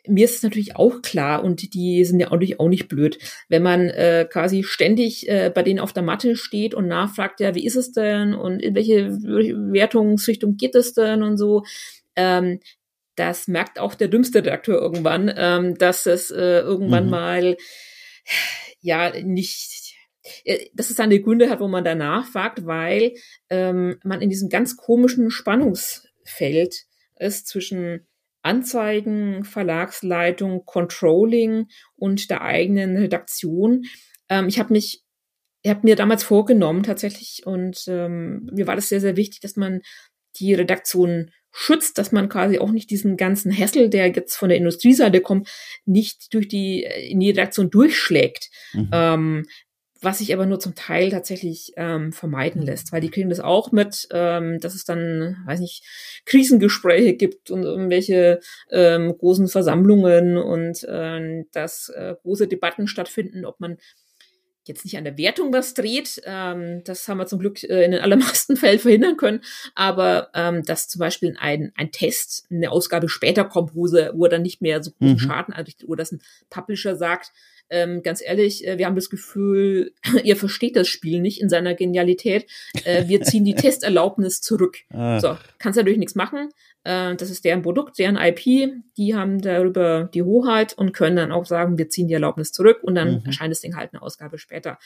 mir 0.07 0.25
ist 0.25 0.37
es 0.37 0.43
natürlich 0.43 0.75
auch 0.75 1.01
klar 1.01 1.43
und 1.43 1.73
die 1.73 2.05
sind 2.05 2.19
ja 2.19 2.31
auch 2.31 2.37
nicht, 2.37 2.59
auch 2.59 2.69
nicht 2.69 2.87
blöd, 2.87 3.17
wenn 3.49 3.63
man 3.63 3.89
äh, 3.89 4.27
quasi 4.29 4.63
ständig 4.63 5.27
äh, 5.29 5.51
bei 5.53 5.63
denen 5.63 5.79
auf 5.79 5.93
der 5.93 6.03
Matte 6.03 6.35
steht 6.35 6.73
und 6.73 6.87
nachfragt, 6.87 7.39
ja, 7.39 7.55
wie 7.55 7.65
ist 7.65 7.75
es 7.75 7.91
denn 7.91 8.33
und 8.33 8.61
in 8.61 8.75
welche 8.75 9.09
Wertungsrichtung 9.11 10.57
geht 10.57 10.75
es 10.75 10.93
denn 10.93 11.23
und 11.23 11.37
so. 11.37 11.63
Ähm, 12.15 12.59
das 13.15 13.47
merkt 13.47 13.79
auch 13.79 13.95
der 13.95 14.07
dümmste 14.07 14.39
Redakteur 14.39 14.81
irgendwann, 14.81 15.33
ähm, 15.35 15.77
dass 15.77 16.05
es 16.05 16.31
äh, 16.31 16.59
irgendwann 16.59 17.05
mhm. 17.05 17.11
mal 17.11 17.57
ja 18.81 19.11
nicht 19.21 19.95
äh, 20.43 20.69
dass 20.73 20.89
es 20.89 20.97
seine 20.97 21.19
Gründe 21.19 21.49
hat, 21.49 21.59
wo 21.59 21.67
man 21.67 21.83
danach 21.83 22.27
fragt, 22.27 22.65
weil 22.65 23.13
ähm, 23.49 23.99
man 24.03 24.21
in 24.21 24.29
diesem 24.29 24.49
ganz 24.49 24.75
komischen 24.77 25.29
Spannungsfeld 25.29 26.85
ist 27.17 27.47
zwischen 27.47 28.07
Anzeigen, 28.41 29.43
Verlagsleitung, 29.43 30.65
Controlling 30.65 31.67
und 31.95 32.29
der 32.29 32.41
eigenen 32.41 32.97
Redaktion. 32.97 33.85
Ähm, 34.29 34.47
ich 34.47 34.59
habe 34.59 34.73
mich, 34.73 35.03
ich 35.63 35.69
habe 35.69 35.81
mir 35.83 35.95
damals 35.95 36.23
vorgenommen 36.23 36.83
tatsächlich 36.83 37.43
und 37.45 37.85
ähm, 37.87 38.49
mir 38.53 38.67
war 38.67 38.75
das 38.75 38.89
sehr, 38.89 39.01
sehr 39.01 39.17
wichtig, 39.17 39.39
dass 39.41 39.55
man 39.55 39.81
die 40.39 40.53
Redaktion 40.53 41.31
schützt, 41.57 41.97
dass 41.97 42.11
man 42.11 42.27
quasi 42.27 42.59
auch 42.59 42.71
nicht 42.71 42.89
diesen 42.89 43.15
ganzen 43.15 43.49
Hessel, 43.49 43.89
der 43.89 44.07
jetzt 44.07 44.35
von 44.35 44.49
der 44.49 44.57
Industrieseite 44.57 45.21
kommt, 45.21 45.47
nicht 45.85 46.33
durch 46.33 46.49
die, 46.49 46.83
äh, 46.83 47.09
in 47.09 47.21
die 47.21 47.29
Redaktion 47.29 47.69
durchschlägt. 47.69 48.49
Mhm. 48.73 48.89
Ähm, 48.91 49.45
was 50.01 50.19
sich 50.19 50.33
aber 50.33 50.45
nur 50.45 50.59
zum 50.59 50.75
Teil 50.75 51.09
tatsächlich 51.09 51.71
ähm, 51.77 52.11
vermeiden 52.11 52.61
lässt, 52.61 52.91
weil 52.91 53.01
die 53.01 53.09
kriegen 53.09 53.29
das 53.29 53.39
auch 53.39 53.71
mit, 53.71 54.07
ähm, 54.11 54.59
dass 54.59 54.75
es 54.75 54.83
dann, 54.83 55.37
weiß 55.45 55.61
nicht, 55.61 55.83
Krisengespräche 56.25 57.15
gibt 57.15 57.49
und 57.49 57.63
irgendwelche 57.63 58.41
ähm, 58.69 59.17
großen 59.17 59.47
Versammlungen 59.47 60.37
und 60.37 60.85
ähm, 60.87 61.45
dass 61.53 61.89
äh, 61.89 62.15
große 62.21 62.47
Debatten 62.47 62.87
stattfinden, 62.87 63.45
ob 63.45 63.59
man 63.61 63.77
jetzt 64.67 64.85
nicht 64.85 64.97
an 64.97 65.03
der 65.03 65.17
Wertung 65.17 65.53
was 65.53 65.73
dreht. 65.73 66.21
Ähm, 66.25 66.83
das 66.83 67.07
haben 67.07 67.17
wir 67.17 67.27
zum 67.27 67.39
Glück 67.39 67.63
äh, 67.63 67.83
in 67.83 67.91
den 67.91 68.01
allermeisten 68.01 68.57
Fällen 68.57 68.79
verhindern 68.79 69.17
können. 69.17 69.41
Aber 69.75 70.29
ähm, 70.33 70.63
dass 70.63 70.87
zum 70.87 70.99
Beispiel 70.99 71.35
ein, 71.39 71.71
ein 71.75 71.91
Test, 71.91 72.45
eine 72.49 72.71
Ausgabe 72.71 73.09
später 73.09 73.45
kommt, 73.45 73.75
wo, 73.75 73.87
sie, 73.87 74.11
wo 74.13 74.25
er 74.25 74.29
dann 74.29 74.41
nicht 74.41 74.61
mehr 74.61 74.83
so 74.83 74.91
großen 74.91 75.13
mhm. 75.13 75.19
Schaden 75.19 75.53
anrichtet, 75.53 75.87
oder 75.87 75.97
dass 75.97 76.11
ein 76.11 76.21
Publisher 76.49 76.95
sagt, 76.95 77.31
ähm, 77.69 78.03
ganz 78.03 78.21
ehrlich, 78.23 78.67
äh, 78.67 78.77
wir 78.77 78.85
haben 78.85 78.95
das 78.95 79.09
Gefühl, 79.09 79.93
ihr 80.23 80.35
versteht 80.35 80.75
das 80.75 80.87
Spiel 80.87 81.21
nicht 81.21 81.41
in 81.41 81.49
seiner 81.49 81.73
Genialität. 81.73 82.45
Äh, 82.83 83.07
wir 83.07 83.21
ziehen 83.21 83.45
die 83.45 83.55
Testerlaubnis 83.55 84.41
zurück. 84.41 84.77
Ah. 84.89 85.19
So, 85.19 85.37
kannst 85.57 85.77
natürlich 85.77 85.99
nichts 85.99 86.15
machen. 86.15 86.49
Äh, 86.85 87.15
das 87.15 87.29
ist 87.29 87.43
deren 87.43 87.63
Produkt, 87.63 87.99
deren 87.99 88.15
IP. 88.15 88.71
Die 88.97 89.15
haben 89.15 89.41
darüber 89.41 90.09
die 90.13 90.23
Hoheit 90.23 90.73
und 90.77 90.93
können 90.93 91.17
dann 91.17 91.31
auch 91.31 91.45
sagen, 91.45 91.77
wir 91.77 91.89
ziehen 91.89 92.07
die 92.07 92.13
Erlaubnis 92.13 92.51
zurück 92.51 92.79
und 92.83 92.95
dann 92.95 93.15
mhm. 93.15 93.25
erscheint 93.25 93.51
das 93.51 93.61
Ding 93.61 93.75
halt 93.75 93.93
eine 93.93 94.01
Ausgabe 94.01 94.37
später. 94.37 94.77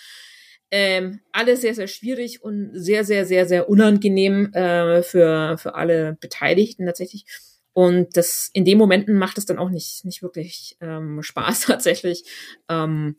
Ähm, 0.71 1.19
alles 1.31 1.61
sehr, 1.61 1.73
sehr 1.73 1.87
schwierig 1.87 2.43
und 2.43 2.71
sehr, 2.73 3.03
sehr, 3.03 3.25
sehr, 3.25 3.45
sehr 3.47 3.69
unangenehm 3.69 4.53
äh, 4.53 5.03
für, 5.03 5.57
für 5.57 5.75
alle 5.75 6.17
Beteiligten 6.19 6.85
tatsächlich. 6.85 7.25
Und 7.73 8.15
das 8.15 8.49
in 8.53 8.65
den 8.65 8.77
Momenten 8.77 9.17
macht 9.17 9.37
es 9.37 9.45
dann 9.45 9.57
auch 9.57 9.69
nicht, 9.69 10.05
nicht 10.05 10.21
wirklich 10.21 10.77
ähm, 10.79 11.21
Spaß 11.21 11.61
tatsächlich. 11.67 12.23
Ähm, 12.69 13.15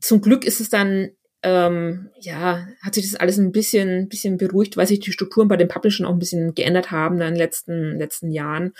zum 0.00 0.20
Glück 0.20 0.44
ist 0.44 0.60
es 0.60 0.68
dann, 0.68 1.10
ähm, 1.44 2.08
ja, 2.20 2.66
hat 2.82 2.94
sich 2.94 3.04
das 3.04 3.20
alles 3.20 3.38
ein 3.38 3.52
bisschen, 3.52 4.08
bisschen 4.08 4.38
beruhigt, 4.38 4.78
weil 4.78 4.86
sich 4.86 5.00
die 5.00 5.12
Strukturen 5.12 5.46
bei 5.46 5.58
den 5.58 5.68
Publishern 5.68 6.06
auch 6.06 6.12
ein 6.12 6.18
bisschen 6.18 6.54
geändert 6.54 6.90
haben 6.90 7.16
in 7.16 7.20
den 7.20 7.36
letzten, 7.36 7.98
letzten 7.98 8.30
Jahren. 8.30 8.72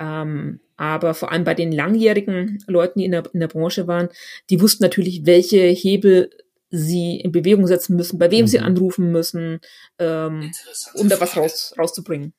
Ähm, 0.00 0.60
aber 0.76 1.14
vor 1.14 1.30
allem 1.30 1.44
bei 1.44 1.54
den 1.54 1.70
langjährigen 1.70 2.58
Leuten, 2.66 2.98
die 2.98 3.04
in 3.04 3.12
der, 3.12 3.22
in 3.32 3.38
der 3.38 3.46
Branche 3.46 3.86
waren, 3.86 4.08
die 4.50 4.60
wussten 4.60 4.82
natürlich, 4.82 5.26
welche 5.26 5.60
Hebel 5.60 6.30
sie 6.70 7.20
in 7.20 7.30
Bewegung 7.30 7.68
setzen 7.68 7.94
müssen, 7.94 8.18
bei 8.18 8.32
wem 8.32 8.42
mhm. 8.42 8.46
sie 8.48 8.58
anrufen 8.58 9.12
müssen, 9.12 9.60
ähm, 10.00 10.50
um 10.94 11.08
da 11.08 11.20
was 11.20 11.36
raus, 11.36 11.74
rauszubringen. 11.78 12.32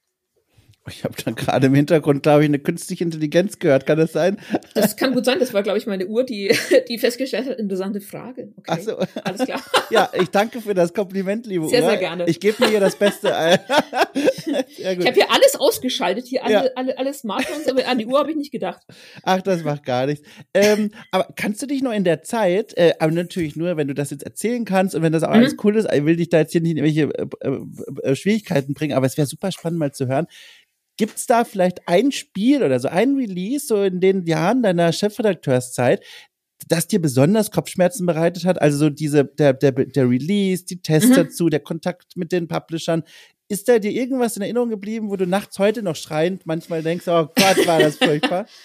Ich 0.90 1.06
habe 1.06 1.16
da 1.24 1.32
gerade 1.32 1.68
im 1.68 1.76
Hintergrund, 1.76 2.24
glaube 2.24 2.44
ich, 2.44 2.50
eine 2.50 2.60
künstliche 2.60 3.06
Intelligenz 3.06 3.58
gehört. 3.58 3.86
Kann 3.86 3.98
das 3.98 4.12
sein? 4.12 4.38
Das 4.74 4.98
kann 4.98 5.14
gut 5.14 5.24
sein. 5.24 5.40
Das 5.40 5.54
war, 5.54 5.64
glaube 5.64 5.78
ich, 5.78 5.88
meine 5.88 6.08
Uhr, 6.08 6.26
die, 6.26 6.54
die 6.90 6.98
festgestellt 6.98 7.48
hat, 7.48 7.58
interessante 7.58 8.02
Frage. 8.02 8.52
Okay. 8.58 8.68
Ach 8.68 8.80
so. 8.80 8.98
Alles 9.24 9.46
klar. 9.46 9.62
Ja, 9.90 10.10
ich 10.20 10.30
danke 10.30 10.60
für 10.60 10.74
das 10.74 10.94
Kompliment, 10.94 11.46
liebe 11.46 11.68
sehr, 11.70 11.84
Uhr. 11.84 11.90
Sehr, 11.90 11.90
sehr 11.92 12.00
gerne. 12.00 12.26
Ich 12.28 12.42
gebe 12.42 12.62
mir 12.62 12.70
hier 12.70 12.82
das 12.82 12.98
Beste. 12.98 13.28
gut. 14.46 14.66
Ich 14.78 14.86
habe 14.86 15.14
hier 15.14 15.32
alles 15.32 15.56
ausgeschaltet, 15.58 16.26
hier 16.28 16.44
alle, 16.44 16.54
ja. 16.54 16.66
alle, 16.76 16.98
alle 16.98 17.14
Smartphones, 17.14 17.68
aber 17.68 17.88
an 17.88 17.98
die 17.98 18.06
Uhr 18.06 18.20
habe 18.20 18.32
ich 18.32 18.38
nicht 18.38 18.52
gedacht. 18.52 18.82
Ach, 19.24 19.42
das 19.42 19.64
macht 19.64 19.86
gar 19.86 20.06
nichts. 20.06 20.28
Ähm, 20.54 20.92
aber 21.12 21.30
kannst 21.38 21.62
du 21.62 21.66
dich 21.66 21.82
noch 21.82 21.94
in 21.94 22.04
der 22.04 22.24
Zeit, 22.24 22.76
äh, 22.78 22.94
aber 23.00 23.14
natürlich 23.14 23.56
nur, 23.56 23.78
wenn 23.78 23.88
du 23.88 23.94
das 23.94 24.10
jetzt 24.10 24.24
erzählen 24.24 24.66
kannst 24.66 24.96
und 24.96 25.02
wenn 25.02 25.14
das 25.14 25.24
auch 25.24 25.30
mhm. 25.30 25.36
alles 25.36 25.56
cool 25.64 25.78
ist, 25.78 25.88
ich 25.94 26.04
will 26.04 26.18
dich 26.18 26.28
da 26.28 26.40
jetzt 26.40 26.52
hier 26.52 26.62
nicht 26.62 26.72
in 26.72 26.84
irgendwelche 26.84 27.30
äh, 27.42 27.48
äh, 27.48 28.12
äh 28.12 28.16
Schwierigkeiten 28.16 28.74
bringen, 28.74 28.96
aber 28.98 29.06
es 29.06 29.18
wäre 29.18 29.28
super 29.28 29.52
spannend 29.54 29.80
mal 29.80 29.94
zu 29.94 30.08
hören 30.08 30.28
Gibt 30.98 31.18
es 31.18 31.26
da 31.26 31.44
vielleicht 31.44 31.88
ein 31.88 32.12
Spiel 32.12 32.64
oder 32.64 32.80
so 32.80 32.88
ein 32.88 33.16
Release 33.16 33.66
so 33.66 33.84
in 33.84 34.00
den 34.00 34.26
Jahren 34.26 34.62
deiner 34.62 34.92
Chefredakteurszeit, 34.92 36.04
das 36.68 36.88
dir 36.88 37.02
besonders 37.02 37.52
Kopfschmerzen 37.52 38.06
bereitet 38.06 38.46
hat? 38.46 38.62
Also 38.62 38.78
so 38.78 38.90
diese, 38.90 39.26
der, 39.26 39.54
der, 39.54 39.72
der 39.72 40.10
Release, 40.10 40.66
die 40.66 40.82
Tests 40.82 41.10
mhm. 41.10 41.16
dazu, 41.16 41.50
der 41.50 41.62
Kontakt 41.62 42.16
mit 42.16 42.32
den 42.32 42.48
Publishern. 42.48 43.04
ist 43.48 43.68
da 43.68 43.80
dir 43.80 43.92
irgendwas 43.92 44.36
in 44.38 44.44
Erinnerung 44.44 44.70
geblieben, 44.70 45.10
wo 45.10 45.16
du 45.16 45.26
nachts 45.26 45.58
heute 45.60 45.82
noch 45.82 45.96
schreiend 45.96 46.46
manchmal 46.46 46.84
denkst, 46.84 47.08
oh 47.08 47.28
Gott, 47.36 47.68
war 47.68 47.80
das 47.80 47.98
furchtbar? 47.98 48.46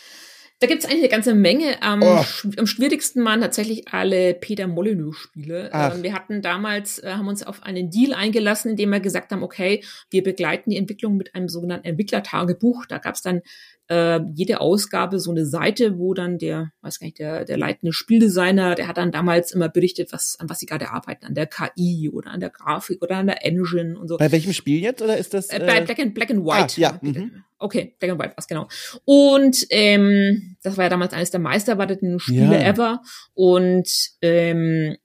Da 0.61 0.66
gibt 0.66 0.82
es 0.82 0.88
eigentlich 0.88 1.02
eine 1.04 1.09
ganze 1.09 1.34
Menge. 1.34 1.80
Am, 1.82 2.02
oh. 2.02 2.24
am 2.56 2.66
schwierigsten 2.66 3.24
waren 3.24 3.40
tatsächlich 3.40 3.88
alle 3.92 4.34
Peter 4.34 4.66
Molyneux-Spiele. 4.66 5.70
Ähm, 5.72 6.02
wir 6.02 6.12
hatten 6.12 6.42
damals, 6.42 6.98
äh, 6.98 7.12
haben 7.12 7.28
uns 7.28 7.44
auf 7.44 7.62
einen 7.62 7.90
Deal 7.90 8.12
eingelassen, 8.12 8.72
in 8.72 8.76
dem 8.76 8.90
wir 8.90 8.98
gesagt 8.98 9.30
haben, 9.30 9.44
okay, 9.44 9.84
wir 10.11 10.24
begleiten 10.24 10.70
die 10.70 10.76
Entwicklung 10.76 11.16
mit 11.16 11.36
einem 11.36 11.48
sogenannten 11.48 11.86
Entwicklertagebuch. 11.86 12.86
Da 12.86 12.98
gab 12.98 13.14
es 13.14 13.22
dann 13.22 13.42
äh, 13.89 14.20
jede 14.34 14.61
Ausgabe 14.61 15.18
so 15.18 15.30
eine 15.30 15.47
Seite, 15.47 15.99
wo 15.99 16.14
dann 16.14 16.39
der, 16.39 16.72
weiß 16.82 16.99
gar 17.01 17.07
nicht, 17.07 17.18
der, 17.18 17.45
der 17.45 17.57
leitende 17.57 17.93
Spieldesigner, 17.93 18.74
der 18.74 18.86
hat 18.86 18.99
dann 18.99 19.11
damals 19.11 19.53
immer 19.53 19.68
berichtet, 19.68 20.12
was, 20.12 20.36
an 20.39 20.49
was 20.49 20.59
sie 20.59 20.66
gerade 20.66 20.91
arbeiten, 20.91 21.26
an 21.26 21.34
der 21.34 21.47
KI 21.47 22.11
oder 22.12 22.30
an 22.30 22.41
der 22.41 22.51
Grafik 22.51 23.03
oder 23.03 23.16
an 23.16 23.26
der 23.26 23.45
Engine 23.45 23.99
und 23.99 24.09
so. 24.09 24.18
Bei 24.18 24.30
welchem 24.30 24.53
Spiel 24.53 24.80
jetzt 24.80 25.03
oder 25.03 25.16
ist 25.16 25.34
das? 25.34 25.49
Äh, 25.49 25.61
bei 25.61 25.80
Black 25.80 25.99
and, 25.99 26.14
Black 26.14 26.30
and 26.30 26.45
White. 26.45 26.74
Ah, 26.76 26.80
ja. 26.80 26.99
Mhm. 27.01 27.45
Okay, 27.59 27.97
Black 27.99 28.12
and 28.12 28.22
White 28.22 28.34
was 28.36 28.47
genau. 28.47 28.68
Und 29.05 29.66
ähm, 29.70 30.57
das 30.62 30.76
war 30.76 30.84
ja 30.84 30.91
damals 30.91 31.12
eines 31.12 31.30
der 31.30 31.41
meisterwarteten 31.41 32.20
Spiele 32.20 32.61
ja. 32.61 32.68
ever. 32.68 33.03
Und 33.34 33.89
ähm, 34.22 34.97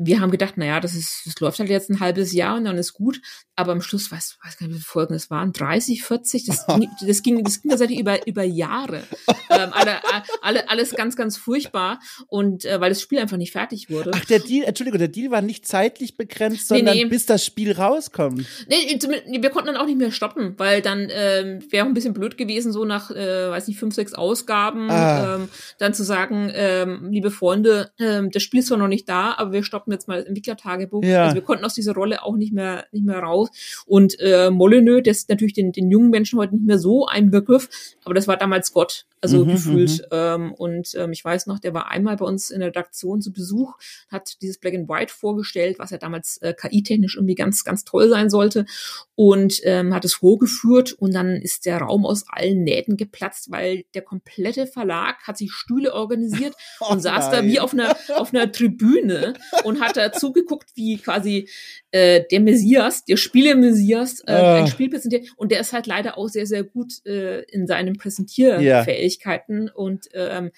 wir 0.00 0.20
haben 0.20 0.30
gedacht, 0.30 0.56
naja, 0.56 0.78
das 0.78 0.94
ist, 0.94 1.22
das 1.26 1.40
läuft 1.40 1.58
halt 1.58 1.68
jetzt 1.70 1.90
ein 1.90 1.98
halbes 1.98 2.32
Jahr 2.32 2.56
und 2.56 2.64
dann 2.64 2.78
ist 2.78 2.92
gut. 2.92 3.20
Aber 3.56 3.72
am 3.72 3.82
Schluss, 3.82 4.12
weiß, 4.12 4.38
weiß 4.44 4.56
gar 4.56 4.68
nicht, 4.68 4.76
wie 4.76 4.78
viele 4.78 4.84
Folgen 4.84 5.14
es 5.14 5.30
waren, 5.30 5.52
30, 5.52 6.04
40, 6.04 6.46
das 6.46 6.66
ging, 6.78 6.88
das 7.04 7.22
ging, 7.22 7.42
das 7.42 7.60
ging 7.60 7.70
tatsächlich 7.70 7.98
über, 7.98 8.24
über 8.28 8.44
Jahre. 8.44 9.02
ähm, 9.50 9.70
alle, 9.72 9.96
alle, 10.42 10.70
alles 10.70 10.94
ganz, 10.94 11.16
ganz 11.16 11.36
furchtbar. 11.36 11.98
Und 12.28 12.64
äh, 12.64 12.80
weil 12.80 12.90
das 12.90 13.02
Spiel 13.02 13.18
einfach 13.18 13.36
nicht 13.36 13.50
fertig 13.50 13.90
wurde. 13.90 14.12
Ach, 14.14 14.24
der 14.26 14.38
Deal, 14.38 14.64
Entschuldigung, 14.64 15.00
der 15.00 15.08
Deal 15.08 15.32
war 15.32 15.42
nicht 15.42 15.66
zeitlich 15.66 16.16
begrenzt, 16.16 16.68
sondern 16.68 16.94
nee, 16.94 17.02
nee. 17.02 17.10
bis 17.10 17.26
das 17.26 17.44
Spiel 17.44 17.72
rauskommt. 17.72 18.46
Nee, 18.68 18.96
wir 19.40 19.50
konnten 19.50 19.66
dann 19.66 19.76
auch 19.76 19.86
nicht 19.86 19.98
mehr 19.98 20.12
stoppen, 20.12 20.54
weil 20.58 20.80
dann 20.80 21.08
ähm, 21.10 21.60
wäre 21.70 21.84
auch 21.84 21.88
ein 21.88 21.94
bisschen 21.94 22.14
blöd 22.14 22.38
gewesen, 22.38 22.70
so 22.72 22.84
nach, 22.84 23.10
äh, 23.10 23.50
weiß 23.50 23.66
nicht, 23.66 23.80
fünf, 23.80 23.96
sechs 23.96 24.14
Ausgaben, 24.14 24.88
ah. 24.90 25.34
ähm, 25.34 25.48
dann 25.78 25.92
zu 25.92 26.04
sagen, 26.04 26.52
ähm, 26.54 27.08
liebe 27.10 27.32
Freunde, 27.32 27.90
ähm, 27.98 28.30
das 28.30 28.44
Spiel 28.44 28.60
ist 28.60 28.68
zwar 28.68 28.78
noch 28.78 28.86
nicht 28.86 29.08
da, 29.08 29.34
aber 29.36 29.50
wir 29.50 29.64
stoppen 29.64 29.87
jetzt 29.92 30.08
mal 30.08 30.18
das 30.18 30.26
Entwicklertagebuch. 30.26 31.04
Ja. 31.04 31.24
Also 31.24 31.34
wir 31.34 31.42
konnten 31.42 31.64
aus 31.64 31.74
dieser 31.74 31.94
Rolle 31.94 32.22
auch 32.22 32.36
nicht 32.36 32.52
mehr, 32.52 32.86
nicht 32.92 33.04
mehr 33.04 33.18
raus. 33.18 33.50
Und 33.86 34.18
äh, 34.20 34.50
Molyneux, 34.50 35.02
das 35.04 35.18
ist 35.18 35.28
natürlich 35.28 35.54
den, 35.54 35.72
den 35.72 35.90
jungen 35.90 36.10
Menschen 36.10 36.38
heute 36.38 36.54
nicht 36.54 36.66
mehr 36.66 36.78
so 36.78 37.06
ein 37.06 37.30
Begriff, 37.30 37.68
aber 38.04 38.14
das 38.14 38.28
war 38.28 38.36
damals 38.36 38.72
Gott 38.72 39.06
also 39.20 39.44
mhm, 39.44 39.52
gefühlt. 39.52 39.90
Mhm. 39.90 40.06
Ähm, 40.10 40.52
und 40.54 40.94
ähm, 40.94 41.12
ich 41.12 41.24
weiß 41.24 41.46
noch, 41.46 41.58
der 41.58 41.74
war 41.74 41.90
einmal 41.90 42.16
bei 42.16 42.24
uns 42.24 42.50
in 42.50 42.60
der 42.60 42.68
Redaktion 42.68 43.20
zu 43.20 43.32
Besuch, 43.32 43.74
hat 44.08 44.40
dieses 44.42 44.58
Black 44.58 44.74
and 44.74 44.88
White 44.88 45.12
vorgestellt, 45.12 45.78
was 45.78 45.90
ja 45.90 45.98
damals 45.98 46.38
äh, 46.38 46.54
KI-technisch 46.54 47.16
irgendwie 47.16 47.34
ganz, 47.34 47.64
ganz 47.64 47.84
toll 47.84 48.08
sein 48.08 48.30
sollte 48.30 48.66
und 49.14 49.60
ähm, 49.64 49.94
hat 49.94 50.04
es 50.04 50.14
vorgeführt 50.14 50.92
und 50.92 51.14
dann 51.14 51.36
ist 51.36 51.66
der 51.66 51.78
Raum 51.78 52.06
aus 52.06 52.24
allen 52.28 52.62
Nähten 52.62 52.96
geplatzt, 52.96 53.50
weil 53.50 53.84
der 53.94 54.02
komplette 54.02 54.66
Verlag 54.66 55.16
hat 55.26 55.36
sich 55.36 55.52
Stühle 55.52 55.94
organisiert 55.94 56.54
oh, 56.80 56.92
und 56.92 57.00
saß 57.00 57.30
nein. 57.30 57.32
da 57.32 57.44
wie 57.44 57.60
auf 57.60 57.72
einer, 57.72 57.96
auf 58.16 58.32
einer 58.32 58.50
Tribüne 58.52 59.34
und 59.64 59.80
hat 59.80 59.96
da 59.96 60.12
zugeguckt, 60.12 60.70
wie 60.74 60.98
quasi 60.98 61.48
äh, 61.90 62.22
der 62.30 62.40
Messias, 62.40 63.04
der 63.04 63.16
Spiele-Messias, 63.16 64.20
äh, 64.26 64.32
oh. 64.32 64.62
ein 64.62 64.66
Spiel 64.68 64.90
präsentiert 64.90 65.28
und 65.36 65.50
der 65.50 65.60
ist 65.60 65.72
halt 65.72 65.86
leider 65.86 66.16
auch 66.16 66.28
sehr, 66.28 66.46
sehr 66.46 66.62
gut 66.62 67.04
äh, 67.04 67.42
in 67.44 67.66
seinem 67.66 67.96
Präsentierfähigkeiten. 67.96 68.64
Yeah 68.64 69.07
Fähigkeiten 69.08 69.68
und 69.70 70.08
ähm, 70.12 70.50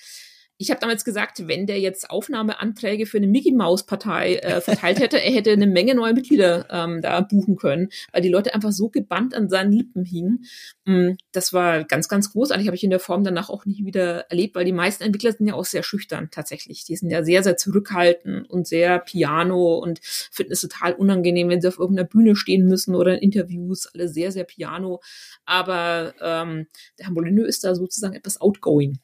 ich 0.61 0.71
habe 0.71 0.79
damals 0.79 1.07
gesagt, 1.07 1.49
wenn 1.49 1.67
der 1.67 1.81
jetzt 1.81 2.11
Aufnahmeanträge 2.11 3.07
für 3.07 3.17
eine 3.17 3.27
Mickey 3.27 3.51
Maus 3.51 3.87
Partei 3.87 4.37
äh, 4.37 4.61
verteilt 4.61 5.01
hätte, 5.01 5.17
er 5.17 5.33
hätte 5.33 5.53
eine 5.53 5.67
Menge 5.67 5.95
neue 5.95 6.13
Mitglieder 6.13 6.67
ähm, 6.69 7.01
da 7.01 7.23
buchen 7.23 7.57
können, 7.57 7.89
weil 8.13 8.21
die 8.21 8.29
Leute 8.29 8.53
einfach 8.55 8.71
so 8.71 8.91
gebannt 8.91 9.35
an 9.35 9.49
seinen 9.49 9.73
Lippen 9.73 10.05
hingen. 10.05 10.45
Mm, 10.85 11.13
das 11.33 11.55
war 11.55 11.85
ganz, 11.85 12.09
ganz 12.09 12.33
großartig. 12.33 12.67
Habe 12.67 12.77
ich 12.77 12.85
in 12.85 12.91
der 12.91 13.01
Form 13.01 13.25
danach 13.25 13.49
auch 13.49 13.65
nicht 13.65 13.87
wieder 13.87 14.31
erlebt, 14.31 14.55
weil 14.55 14.67
die 14.67 14.73
meisten 14.73 15.03
Entwickler 15.03 15.33
sind 15.33 15.47
ja 15.47 15.55
auch 15.55 15.65
sehr 15.65 15.83
schüchtern 15.83 16.29
tatsächlich. 16.31 16.85
Die 16.85 16.95
sind 16.95 17.09
ja 17.09 17.25
sehr, 17.25 17.43
sehr 17.43 17.57
zurückhaltend 17.57 18.51
und 18.51 18.69
sehr 18.69 18.99
piano 18.99 19.79
und 19.79 20.01
finden 20.03 20.53
es 20.53 20.61
total 20.61 20.93
unangenehm, 20.93 21.49
wenn 21.49 21.63
sie 21.63 21.69
auf 21.69 21.79
irgendeiner 21.79 22.07
Bühne 22.07 22.37
stehen 22.37 22.67
müssen 22.67 22.95
oder 22.95 23.15
in 23.15 23.31
Interviews, 23.31 23.87
alle 23.95 24.09
sehr, 24.11 24.31
sehr 24.31 24.45
piano. 24.45 25.01
Aber 25.47 26.13
ähm, 26.21 26.67
der 26.99 27.07
Herr 27.07 27.15
Molyneux 27.15 27.49
ist 27.49 27.65
da 27.65 27.75
sozusagen 27.75 28.15
etwas 28.15 28.43
outgoing. 28.43 28.99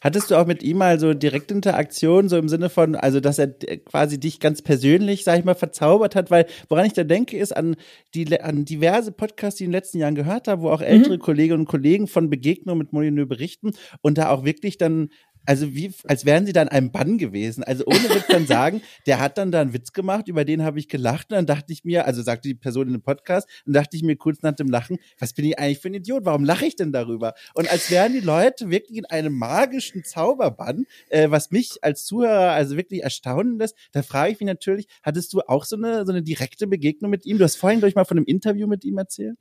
Hattest 0.00 0.30
du 0.30 0.36
auch 0.36 0.46
mit 0.46 0.62
ihm 0.62 0.78
mal 0.78 0.98
so 0.98 1.14
direkte 1.14 1.54
Interaktion, 1.54 2.28
so 2.28 2.36
im 2.36 2.48
Sinne 2.48 2.68
von, 2.68 2.94
also 2.94 3.20
dass 3.20 3.38
er 3.38 3.48
quasi 3.48 4.18
dich 4.18 4.40
ganz 4.40 4.62
persönlich, 4.62 5.24
sag 5.24 5.38
ich 5.38 5.44
mal, 5.44 5.54
verzaubert 5.54 6.14
hat? 6.14 6.30
Weil 6.30 6.46
woran 6.68 6.86
ich 6.86 6.92
da 6.92 7.04
denke, 7.04 7.36
ist 7.36 7.56
an, 7.56 7.76
die, 8.14 8.40
an 8.40 8.64
diverse 8.64 9.12
Podcasts, 9.12 9.58
die 9.58 9.64
ich 9.64 9.66
in 9.66 9.72
den 9.72 9.78
letzten 9.78 9.98
Jahren 9.98 10.14
gehört 10.14 10.48
habe, 10.48 10.62
wo 10.62 10.70
auch 10.70 10.82
ältere 10.82 11.14
mhm. 11.14 11.20
Kolleginnen 11.20 11.60
und 11.60 11.68
Kollegen 11.68 12.06
von 12.06 12.30
Begegnungen 12.30 12.78
mit 12.78 12.92
Molyneux 12.92 13.28
berichten 13.28 13.72
und 14.00 14.18
da 14.18 14.30
auch 14.30 14.44
wirklich 14.44 14.78
dann 14.78 15.10
also 15.46 15.74
wie, 15.74 15.92
als 16.04 16.24
wären 16.24 16.46
sie 16.46 16.52
dann 16.52 16.68
einem 16.68 16.92
Bann 16.92 17.18
gewesen. 17.18 17.64
Also 17.64 17.84
ohne 17.86 18.10
Witz 18.10 18.26
dann 18.28 18.46
sagen, 18.48 18.82
der 19.06 19.20
hat 19.20 19.38
dann 19.38 19.52
da 19.52 19.60
einen 19.60 19.72
Witz 19.72 19.92
gemacht, 19.92 20.28
über 20.28 20.44
den 20.44 20.62
habe 20.62 20.78
ich 20.78 20.88
gelacht 20.88 21.30
und 21.30 21.36
dann 21.36 21.46
dachte 21.46 21.72
ich 21.72 21.84
mir, 21.84 22.06
also 22.06 22.22
sagte 22.22 22.48
die 22.48 22.54
Person 22.54 22.86
in 22.86 22.92
dem 22.92 23.02
Podcast, 23.02 23.48
und 23.66 23.72
dachte 23.72 23.96
ich 23.96 24.02
mir 24.02 24.16
kurz 24.16 24.42
nach 24.42 24.52
dem 24.52 24.68
Lachen, 24.68 24.98
was 25.18 25.32
bin 25.32 25.44
ich 25.44 25.58
eigentlich 25.58 25.78
für 25.78 25.88
ein 25.88 25.94
Idiot? 25.94 26.24
Warum 26.24 26.44
lache 26.44 26.66
ich 26.66 26.76
denn 26.76 26.92
darüber? 26.92 27.34
Und 27.54 27.70
als 27.70 27.90
wären 27.90 28.12
die 28.12 28.20
Leute 28.20 28.70
wirklich 28.70 28.98
in 28.98 29.06
einem 29.06 29.34
magischen 29.34 30.04
Zauberbann, 30.04 30.86
äh, 31.08 31.30
was 31.30 31.50
mich 31.50 31.78
als 31.82 32.04
Zuhörer 32.04 32.52
also 32.52 32.76
wirklich 32.76 33.02
erstaunen 33.02 33.58
lässt, 33.58 33.76
da 33.92 34.02
frage 34.02 34.32
ich 34.32 34.40
mich 34.40 34.46
natürlich, 34.46 34.86
hattest 35.02 35.32
du 35.32 35.40
auch 35.40 35.64
so 35.64 35.76
eine, 35.76 36.04
so 36.06 36.12
eine 36.12 36.22
direkte 36.22 36.66
Begegnung 36.66 37.10
mit 37.10 37.26
ihm? 37.26 37.38
Du 37.38 37.44
hast 37.44 37.56
vorhin, 37.56 37.80
glaube 37.80 37.90
ich, 37.90 37.94
mal 37.94 38.04
von 38.04 38.18
einem 38.18 38.26
Interview 38.26 38.66
mit 38.66 38.84
ihm 38.84 38.98
erzählt. 38.98 39.38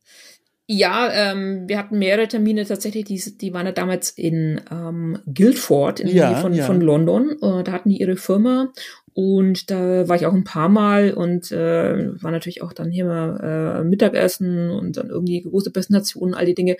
Ja, 0.74 1.12
ähm, 1.12 1.68
wir 1.68 1.78
hatten 1.78 2.00
mehrere 2.00 2.30
Termine 2.30 2.66
tatsächlich, 2.66 3.04
die, 3.04 3.38
die 3.38 3.54
waren 3.54 3.66
ja 3.66 3.74
damals 3.74 4.12
in 4.12 4.62
ähm, 4.72 5.20
Guildford, 5.26 6.00
in 6.00 6.08
ja, 6.08 6.36
von, 6.36 6.54
ja. 6.54 6.66
von 6.66 6.80
London. 6.80 7.32
Äh, 7.42 7.66
da 7.66 7.74
hatten 7.74 7.90
die 7.90 8.00
ihre 8.00 8.16
Firma 8.16 8.72
und 9.12 9.70
da 9.70 10.08
war 10.08 10.16
ich 10.16 10.26
auch 10.26 10.34
ein 10.34 10.46
paar 10.46 10.70
Mal 10.70 11.12
und 11.12 11.52
äh, 11.52 12.24
war 12.24 12.32
natürlich 12.32 12.62
auch 12.62 12.72
dann 12.72 12.90
hier 12.90 13.04
mal 13.04 13.82
äh, 13.82 13.84
Mittagessen 13.84 14.72
und 14.72 14.96
dann 14.96 15.10
irgendwie 15.10 15.42
große 15.42 15.72
Präsentationen, 15.72 16.36
all 16.36 16.46
die 16.46 16.56
Dinge. 16.56 16.78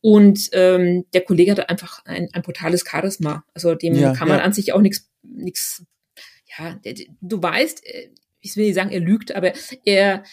Und 0.00 0.48
ähm, 0.52 1.04
der 1.12 1.20
Kollege 1.20 1.50
hatte 1.50 1.68
einfach 1.68 2.02
ein, 2.06 2.30
ein 2.32 2.40
brutales 2.40 2.82
Charisma. 2.90 3.44
Also 3.52 3.74
dem 3.74 3.94
ja, 3.94 4.14
kann 4.14 4.28
man 4.28 4.40
an 4.40 4.54
sich 4.54 4.72
auch 4.72 4.80
nichts, 4.80 5.10
nichts, 5.22 5.84
ja, 6.56 6.80
du 7.20 7.42
weißt, 7.42 7.84
äh, 7.84 8.08
ich 8.40 8.56
will 8.56 8.64
nicht 8.64 8.74
sagen, 8.74 8.90
er 8.90 9.00
lügt, 9.00 9.36
aber 9.36 9.52
er 9.84 10.24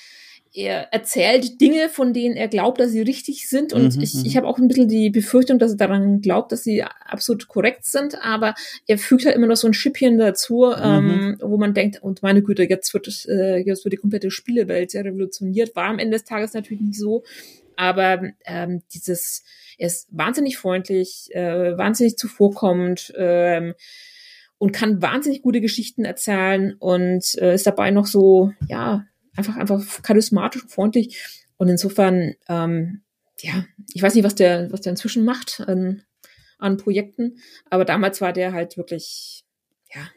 er 0.54 0.91
erzählt 0.91 1.62
Dinge, 1.62 1.88
von 1.88 2.14
denen 2.14 2.36
er 2.36 2.49
glaubt, 2.49 2.80
dass 2.80 2.91
sie 2.91 3.02
richtig 3.02 3.47
sind. 3.47 3.72
Und 3.72 3.95
mhm, 3.95 4.02
ich, 4.02 4.16
mhm. 4.16 4.26
ich 4.26 4.36
habe 4.36 4.47
auch 4.47 4.58
ein 4.58 4.68
bisschen 4.68 4.89
die 4.89 5.10
Befürchtung, 5.10 5.60
dass 5.60 5.72
er 5.72 5.78
daran 5.78 6.20
glaubt, 6.22 6.52
dass 6.52 6.64
sie 6.64 6.84
absolut 6.84 7.47
korrekt 7.47 7.86
sind. 7.86 8.22
Aber 8.22 8.56
er 8.88 8.97
fügt 8.97 9.26
halt 9.26 9.36
immer 9.36 9.47
noch 9.47 9.56
so 9.56 9.68
ein 9.68 9.74
Schippchen 9.74 10.18
dazu, 10.18 10.66
mhm. 10.66 10.84
ähm, 10.84 11.38
wo 11.41 11.58
man 11.58 11.74
denkt, 11.74 12.04
und 12.04 12.22
meine 12.22 12.41
Güte, 12.41 12.64
jetzt 12.64 12.93
wird, 12.93 13.08
äh, 13.30 13.58
jetzt 13.60 13.86
wird 13.86 13.93
die 13.93 13.97
komplette 13.97 14.30
Spielewelt 14.30 14.91
sehr 14.91 15.06
revolutioniert. 15.06 15.76
War 15.76 15.86
am 15.86 15.99
Ende 15.99 16.18
des 16.18 16.26
Tages 16.26 16.54
natürlich 16.54 16.82
nicht 16.82 16.99
so. 16.99 17.24
Aber 17.78 18.22
ähm, 18.45 18.82
dieses, 18.93 19.43
er 19.78 19.88
ist 19.88 20.08
wahnsinnig 20.12 20.58
freundlich, 20.58 21.30
äh, 21.32 21.78
wahnsinnig 21.78 22.18
zuvorkommend. 22.18 23.14
Ähm, 23.16 23.74
und 24.58 24.74
kann 24.74 25.02
wahnsinnig 25.02 25.41
gute 25.41 25.60
Geschichten 25.60 26.06
erzählen 26.06 26.76
und 26.78 27.36
äh, 27.39 27.56
ist 27.56 27.66
dabei 27.66 27.89
noch 27.89 28.06
so, 28.06 28.52
ja, 28.68 29.08
einfach, 29.36 29.56
einfach 29.56 30.02
charismatisch 30.02 30.64
und 30.64 30.72
freundlich. 30.72 31.42
Und 31.58 31.70
insofern, 31.70 32.34
ähm, 32.50 33.02
ja, 33.40 33.66
ich 33.94 34.02
weiß 34.02 34.16
nicht, 34.16 34.24
was 34.24 34.36
der, 34.36 34.72
was 34.72 34.82
der 34.82 34.92
inzwischen 34.92 35.26
macht 35.26 35.64
an, 35.68 36.04
an 36.58 36.78
Projekten, 36.78 37.38
aber 37.70 37.86
damals 37.86 38.22
war 38.22 38.34
der 38.34 38.54
halt 38.54 38.78
wirklich, 38.78 39.44
ja, 39.94 40.08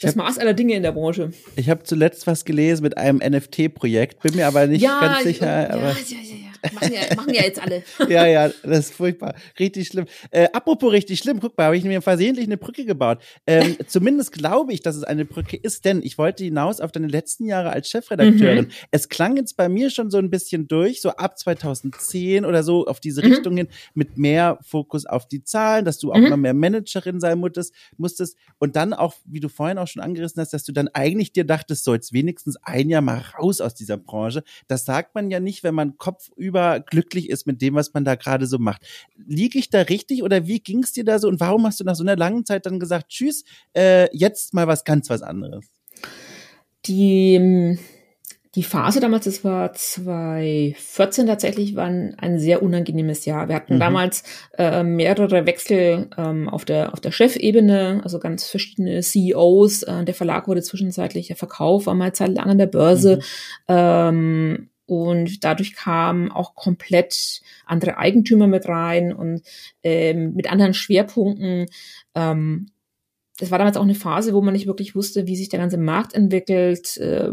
das 0.00 0.10
hab, 0.10 0.16
Maß 0.16 0.38
aller 0.38 0.54
Dinge 0.54 0.74
in 0.74 0.82
der 0.84 0.92
Branche. 0.92 1.32
Ich 1.56 1.68
habe 1.68 1.82
zuletzt 1.82 2.26
was 2.28 2.44
gelesen 2.44 2.84
mit 2.84 2.96
einem 2.96 3.18
NFT-Projekt, 3.18 4.22
bin 4.22 4.36
mir 4.36 4.46
aber 4.46 4.66
nicht 4.68 4.82
ja, 4.82 5.00
ganz 5.00 5.24
sicher. 5.24 5.46
Ja, 5.46 5.70
aber 5.70 5.90
ja, 5.90 5.96
ja, 6.08 6.36
ja. 6.36 6.37
Machen 6.72 6.92
ja, 6.92 7.14
machen 7.16 7.34
ja 7.34 7.42
jetzt 7.42 7.60
alle. 7.60 7.82
ja, 8.08 8.26
ja, 8.26 8.48
das 8.62 8.78
ist 8.86 8.94
furchtbar. 8.94 9.34
Richtig 9.58 9.88
schlimm. 9.88 10.06
Äh, 10.30 10.48
apropos 10.52 10.92
richtig 10.92 11.18
schlimm, 11.18 11.40
guck 11.40 11.56
mal, 11.56 11.64
habe 11.64 11.76
ich 11.76 11.84
mir 11.84 12.02
versehentlich 12.02 12.46
eine 12.46 12.56
Brücke 12.56 12.84
gebaut. 12.84 13.22
Ähm, 13.46 13.76
zumindest 13.86 14.32
glaube 14.32 14.72
ich, 14.72 14.82
dass 14.82 14.96
es 14.96 15.04
eine 15.04 15.24
Brücke 15.24 15.56
ist, 15.56 15.84
denn 15.84 16.02
ich 16.02 16.18
wollte 16.18 16.44
hinaus 16.44 16.80
auf 16.80 16.92
deine 16.92 17.06
letzten 17.06 17.46
Jahre 17.46 17.70
als 17.70 17.88
Chefredakteurin. 17.88 18.66
Mhm. 18.66 18.70
Es 18.90 19.08
klang 19.08 19.36
jetzt 19.36 19.56
bei 19.56 19.68
mir 19.68 19.90
schon 19.90 20.10
so 20.10 20.18
ein 20.18 20.30
bisschen 20.30 20.68
durch, 20.68 21.00
so 21.00 21.10
ab 21.10 21.38
2010 21.38 22.44
oder 22.44 22.62
so 22.62 22.86
auf 22.86 23.00
diese 23.00 23.24
mhm. 23.24 23.32
Richtung 23.32 23.56
hin, 23.56 23.68
mit 23.94 24.18
mehr 24.18 24.58
Fokus 24.62 25.06
auf 25.06 25.26
die 25.26 25.42
Zahlen, 25.44 25.84
dass 25.84 25.98
du 25.98 26.12
auch 26.12 26.18
mhm. 26.18 26.30
mal 26.30 26.36
mehr 26.36 26.54
Managerin 26.54 27.20
sein 27.20 27.38
musstest, 27.38 27.74
musstest. 27.96 28.36
Und 28.58 28.76
dann 28.76 28.92
auch, 28.92 29.14
wie 29.24 29.40
du 29.40 29.48
vorhin 29.48 29.78
auch 29.78 29.88
schon 29.88 30.02
angerissen 30.02 30.40
hast, 30.40 30.52
dass 30.52 30.64
du 30.64 30.72
dann 30.72 30.88
eigentlich 30.88 31.32
dir 31.32 31.44
dachtest, 31.44 31.84
so 31.84 31.94
jetzt 31.94 32.12
wenigstens 32.12 32.56
ein 32.62 32.88
Jahr 32.88 33.02
mal 33.02 33.22
raus 33.38 33.60
aus 33.60 33.74
dieser 33.74 33.96
Branche. 33.96 34.42
Das 34.66 34.84
sagt 34.84 35.14
man 35.14 35.30
ja 35.30 35.40
nicht, 35.40 35.64
wenn 35.64 35.74
man 35.74 35.96
Kopf 35.98 36.30
überglücklich 36.58 37.30
ist 37.30 37.46
mit 37.46 37.62
dem, 37.62 37.74
was 37.74 37.94
man 37.94 38.04
da 38.04 38.14
gerade 38.14 38.46
so 38.46 38.58
macht. 38.58 38.82
Liege 39.26 39.58
ich 39.58 39.70
da 39.70 39.82
richtig 39.82 40.22
oder 40.22 40.46
wie 40.46 40.60
ging 40.60 40.82
es 40.82 40.92
dir 40.92 41.04
da 41.04 41.18
so 41.18 41.28
und 41.28 41.40
warum 41.40 41.66
hast 41.66 41.80
du 41.80 41.84
nach 41.84 41.94
so 41.94 42.02
einer 42.02 42.16
langen 42.16 42.44
Zeit 42.44 42.66
dann 42.66 42.80
gesagt, 42.80 43.08
tschüss, 43.08 43.44
äh, 43.74 44.08
jetzt 44.16 44.54
mal 44.54 44.66
was 44.66 44.84
ganz 44.84 45.08
was 45.10 45.22
anderes? 45.22 45.66
Die 46.86 47.78
die 48.54 48.62
Phase 48.62 48.98
damals, 48.98 49.26
das 49.26 49.44
war 49.44 49.72
2014 49.72 51.26
tatsächlich, 51.26 51.76
war 51.76 51.84
ein, 51.84 52.16
ein 52.18 52.40
sehr 52.40 52.62
unangenehmes 52.62 53.24
Jahr. 53.24 53.48
Wir 53.48 53.54
hatten 53.54 53.74
mhm. 53.74 53.80
damals 53.80 54.24
äh, 54.56 54.82
mehrere 54.82 55.46
Wechsel 55.46 56.08
ähm, 56.16 56.48
auf 56.48 56.64
der 56.64 56.92
auf 56.92 57.00
der 57.00 57.12
Chefebene, 57.12 58.00
also 58.02 58.18
ganz 58.18 58.48
verschiedene 58.48 59.00
CEOs. 59.00 59.82
Äh, 59.84 60.04
der 60.04 60.14
Verlag 60.14 60.48
wurde 60.48 60.62
zwischenzeitlich 60.62 61.32
verkauft, 61.36 61.86
war 61.86 61.94
mal 61.94 62.14
Zeit 62.14 62.34
lang 62.34 62.46
an 62.48 62.58
der 62.58 62.66
Börse. 62.66 63.16
Mhm. 63.16 63.22
Ähm, 63.68 64.70
und 64.88 65.44
dadurch 65.44 65.74
kamen 65.74 66.32
auch 66.32 66.54
komplett 66.54 67.42
andere 67.66 67.98
Eigentümer 67.98 68.46
mit 68.46 68.66
rein 68.66 69.12
und 69.12 69.42
ähm, 69.82 70.32
mit 70.34 70.50
anderen 70.50 70.72
Schwerpunkten. 70.72 71.66
Ähm, 72.14 72.70
das 73.38 73.50
war 73.50 73.58
damals 73.58 73.76
auch 73.76 73.82
eine 73.82 73.94
Phase, 73.94 74.32
wo 74.32 74.40
man 74.40 74.54
nicht 74.54 74.66
wirklich 74.66 74.96
wusste, 74.96 75.26
wie 75.26 75.36
sich 75.36 75.50
der 75.50 75.60
ganze 75.60 75.76
Markt 75.76 76.14
entwickelt. 76.14 76.96
Äh, 76.96 77.28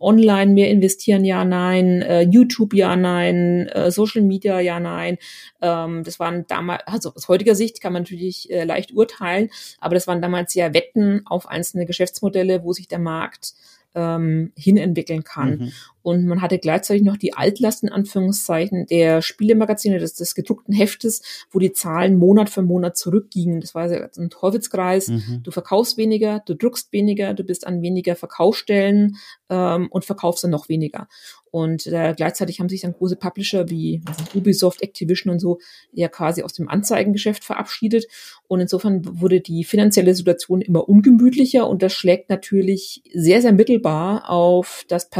online 0.00 0.52
mehr 0.52 0.70
investieren, 0.70 1.24
ja, 1.24 1.44
nein. 1.44 2.02
Äh, 2.02 2.22
YouTube, 2.22 2.74
ja, 2.74 2.94
nein. 2.94 3.68
Äh, 3.68 3.90
Social 3.90 4.22
Media, 4.22 4.60
ja, 4.60 4.78
nein. 4.78 5.16
Ähm, 5.62 6.04
das 6.04 6.20
waren 6.20 6.46
damals, 6.46 6.82
also 6.86 7.12
aus 7.14 7.26
heutiger 7.26 7.54
Sicht 7.54 7.80
kann 7.80 7.94
man 7.94 8.02
natürlich 8.02 8.50
äh, 8.50 8.64
leicht 8.64 8.92
urteilen, 8.92 9.48
aber 9.80 9.94
das 9.94 10.06
waren 10.06 10.22
damals 10.22 10.54
ja 10.54 10.74
Wetten 10.74 11.22
auf 11.24 11.48
einzelne 11.48 11.86
Geschäftsmodelle, 11.86 12.62
wo 12.62 12.74
sich 12.74 12.86
der 12.86 13.00
Markt 13.00 13.54
ähm, 13.94 14.52
hinentwickeln 14.56 15.24
kann. 15.24 15.58
Mhm. 15.58 15.72
Und 16.02 16.26
man 16.26 16.42
hatte 16.42 16.58
gleichzeitig 16.58 17.02
noch 17.02 17.16
die 17.16 17.34
Altlasten, 17.34 17.88
Anführungszeichen, 17.88 18.86
der 18.86 19.22
Spielemagazine, 19.22 19.98
des, 19.98 20.14
des 20.14 20.34
gedruckten 20.34 20.74
Heftes, 20.74 21.22
wo 21.50 21.58
die 21.58 21.72
Zahlen 21.72 22.16
Monat 22.16 22.50
für 22.50 22.62
Monat 22.62 22.96
zurückgingen. 22.96 23.60
Das 23.60 23.74
war 23.74 23.84
ein 23.84 24.30
Teufelskreis. 24.30 25.08
Mhm. 25.08 25.40
Du 25.42 25.50
verkaufst 25.50 25.96
weniger, 25.96 26.42
du 26.46 26.54
druckst 26.54 26.92
weniger, 26.92 27.34
du 27.34 27.44
bist 27.44 27.66
an 27.66 27.82
weniger 27.82 28.16
Verkaufsstellen 28.16 29.16
ähm, 29.48 29.88
und 29.90 30.04
verkaufst 30.04 30.44
dann 30.44 30.50
noch 30.50 30.68
weniger. 30.68 31.08
Und 31.52 31.86
äh, 31.86 32.14
gleichzeitig 32.16 32.60
haben 32.60 32.70
sich 32.70 32.80
dann 32.80 32.94
große 32.94 33.16
Publisher 33.16 33.68
wie 33.68 34.00
also 34.06 34.24
Ubisoft, 34.34 34.80
Activision 34.80 35.30
und 35.30 35.38
so 35.38 35.58
ja 35.92 36.08
quasi 36.08 36.42
aus 36.42 36.54
dem 36.54 36.66
Anzeigengeschäft 36.66 37.44
verabschiedet. 37.44 38.06
Und 38.48 38.60
insofern 38.60 39.20
wurde 39.20 39.42
die 39.42 39.62
finanzielle 39.62 40.14
Situation 40.14 40.62
immer 40.62 40.88
ungemütlicher 40.88 41.68
und 41.68 41.82
das 41.82 41.92
schlägt 41.92 42.30
natürlich 42.30 43.02
sehr, 43.12 43.42
sehr 43.42 43.52
mittelbar 43.52 44.30
auf 44.30 44.86
das 44.88 45.10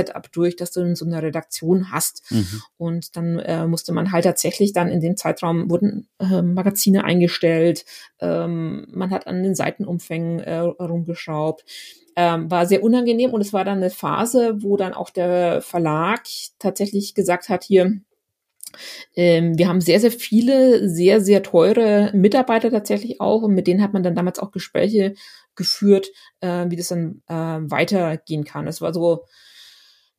Personalsetup 0.00 0.32
durch, 0.32 0.56
das 0.56 0.70
du 0.72 0.80
in 0.80 0.96
so 0.96 1.04
einer 1.04 1.22
Redaktion 1.22 1.90
hast. 1.90 2.30
Mhm. 2.30 2.62
Und 2.76 3.16
dann 3.16 3.38
äh, 3.38 3.66
musste 3.66 3.92
man 3.92 4.12
halt 4.12 4.24
tatsächlich 4.24 4.72
dann 4.72 4.88
in 4.88 5.00
dem 5.00 5.16
Zeitraum 5.16 5.70
wurden 5.70 6.08
äh, 6.18 6.42
Magazine 6.42 7.04
eingestellt, 7.04 7.84
ähm, 8.20 8.86
man 8.90 9.10
hat 9.10 9.26
an 9.26 9.42
den 9.42 9.54
Seitenumfängen 9.54 10.40
äh, 10.40 10.58
rumgeschraubt 10.58 11.64
ähm, 12.16 12.50
war 12.50 12.66
sehr 12.66 12.82
unangenehm 12.82 13.30
und 13.30 13.40
es 13.40 13.52
war 13.52 13.64
dann 13.64 13.78
eine 13.78 13.88
Phase, 13.88 14.62
wo 14.62 14.76
dann 14.76 14.94
auch 14.94 15.10
der 15.10 15.62
Verlag 15.62 16.24
tatsächlich 16.58 17.14
gesagt 17.14 17.48
hat, 17.48 17.62
hier, 17.62 18.00
ähm, 19.14 19.56
wir 19.56 19.68
haben 19.68 19.80
sehr, 19.80 20.00
sehr 20.00 20.10
viele, 20.10 20.88
sehr, 20.88 21.20
sehr 21.20 21.42
teure 21.42 22.10
Mitarbeiter 22.12 22.70
tatsächlich 22.70 23.20
auch 23.20 23.42
und 23.42 23.54
mit 23.54 23.68
denen 23.68 23.80
hat 23.80 23.92
man 23.92 24.02
dann 24.02 24.16
damals 24.16 24.40
auch 24.40 24.50
Gespräche 24.50 25.14
geführt, 25.54 26.08
äh, 26.40 26.66
wie 26.68 26.76
das 26.76 26.88
dann 26.88 27.22
äh, 27.28 27.34
weitergehen 27.34 28.44
kann. 28.44 28.66
Es 28.66 28.80
war 28.80 28.92
so, 28.92 29.24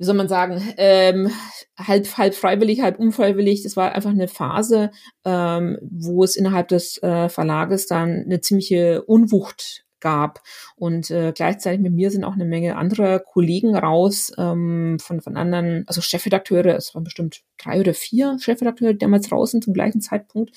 wie 0.02 0.06
soll 0.06 0.16
man 0.16 0.28
sagen, 0.28 0.60
ähm, 0.78 1.30
halb, 1.78 2.18
halb 2.18 2.34
freiwillig, 2.34 2.82
halb 2.82 2.98
unfreiwillig. 2.98 3.62
Das 3.62 3.78
war 3.78 3.94
einfach 3.94 4.10
eine 4.10 4.28
Phase, 4.28 4.90
ähm, 5.26 5.78
wo 5.80 6.24
es 6.24 6.36
innerhalb 6.36 6.70
des 6.70 6.98
äh, 7.04 7.30
Verlages 7.30 7.86
dann 7.86 8.24
eine 8.26 8.42
ziemliche 8.42 9.04
Unwucht 9.04 9.86
gab. 10.00 10.42
Und 10.76 11.12
äh, 11.12 11.34
gleichzeitig 11.36 11.82
mit 11.82 11.94
mir 11.94 12.10
sind 12.10 12.24
auch 12.24 12.34
eine 12.34 12.46
Menge 12.46 12.78
anderer 12.78 13.20
Kollegen 13.20 13.76
raus 13.76 14.34
ähm, 14.40 14.98
von, 15.00 15.22
von 15.22 15.38
anderen, 15.38 15.84
also 15.86 16.02
Chefredakteure, 16.02 16.76
es 16.76 16.96
waren 16.96 17.04
bestimmt 17.04 17.44
drei 17.60 17.80
oder 17.80 17.94
vier 17.94 18.40
Chefredakteure, 18.40 18.96
damals 18.96 19.32
raus 19.32 19.52
sind 19.52 19.64
zum 19.64 19.76
gleichen 19.76 20.02
Zeitpunkt. 20.02 20.50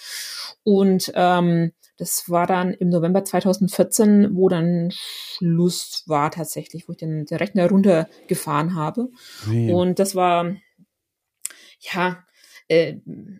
Und 0.63 1.13
ähm, 1.15 1.73
das 1.97 2.29
war 2.29 2.47
dann 2.47 2.73
im 2.73 2.89
November 2.89 3.25
2014, 3.25 4.31
wo 4.35 4.49
dann 4.49 4.91
Schluss 4.93 6.03
war 6.07 6.31
tatsächlich, 6.31 6.89
wo 6.89 6.93
ich 6.93 6.99
den, 6.99 7.25
den 7.25 7.39
Rechner 7.39 7.69
runtergefahren 7.69 8.75
habe. 8.75 9.11
Wie? 9.47 9.73
Und 9.73 9.99
das 9.99 10.15
war, 10.15 10.57
ja, 11.79 12.25
äh, 12.69 12.97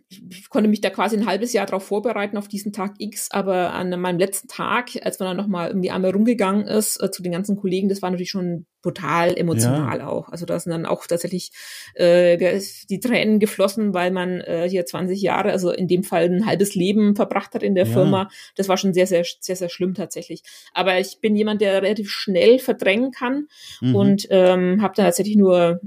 ich 0.09 0.49
konnte 0.51 0.69
mich 0.69 0.81
da 0.81 0.91
quasi 0.91 1.17
ein 1.17 1.27
halbes 1.27 1.53
Jahr 1.53 1.67
darauf 1.67 1.85
vorbereiten, 1.85 2.37
auf 2.37 2.49
diesen 2.49 2.73
Tag 2.73 2.95
X, 2.99 3.31
aber 3.31 3.73
an 3.73 3.99
meinem 4.01 4.19
letzten 4.19 4.49
Tag, 4.49 4.91
als 5.03 5.19
man 5.19 5.29
dann 5.29 5.37
nochmal 5.37 5.69
irgendwie 5.69 5.91
einmal 5.91 6.11
rumgegangen 6.11 6.67
ist 6.67 7.03
äh, 7.03 7.11
zu 7.11 7.23
den 7.23 7.33
ganzen 7.33 7.57
Kollegen, 7.57 7.89
das 7.89 8.03
war 8.03 8.11
natürlich 8.11 8.31
schon 8.31 8.67
brutal 8.85 9.35
emotional 9.35 9.99
ja. 9.99 10.09
auch. 10.09 10.29
Also 10.29 10.45
da 10.45 10.61
sind 10.61 10.71
dann 10.71 10.85
auch 10.85 11.07
tatsächlich 11.07 11.53
äh, 11.95 12.61
die 12.91 13.01
Tränen 13.01 13.41
geflossen, 13.41 13.95
weil 13.95 14.11
man 14.11 14.43
äh, 14.43 14.69
hier 14.69 14.85
20 14.85 15.21
Jahre, 15.23 15.53
also 15.53 15.71
in 15.71 15.89
dem 15.89 16.05
Fall 16.05 16.25
ein 16.25 16.45
halbes 16.45 16.75
Leben 16.75 17.17
verbracht 17.17 17.55
hat 17.55 17.63
in 17.63 17.75
der 17.75 17.87
ja. 17.87 17.93
Firma. 17.93 18.29
Das 18.57 18.69
war 18.69 18.77
schon 18.77 18.93
sehr, 18.93 19.07
sehr, 19.07 19.25
sehr, 19.41 19.57
sehr 19.57 19.71
schlimm 19.71 19.95
tatsächlich. 19.95 20.43
Aber 20.75 21.01
ich 21.01 21.19
bin 21.21 21.35
jemand, 21.35 21.63
der 21.63 21.81
relativ 21.81 22.11
schnell 22.11 22.59
verdrängen 22.59 23.11
kann 23.11 23.49
mhm. 23.81 23.95
und 23.95 24.27
ähm, 24.29 24.83
habe 24.83 24.93
dann 24.95 25.07
tatsächlich 25.07 25.37
nur 25.37 25.81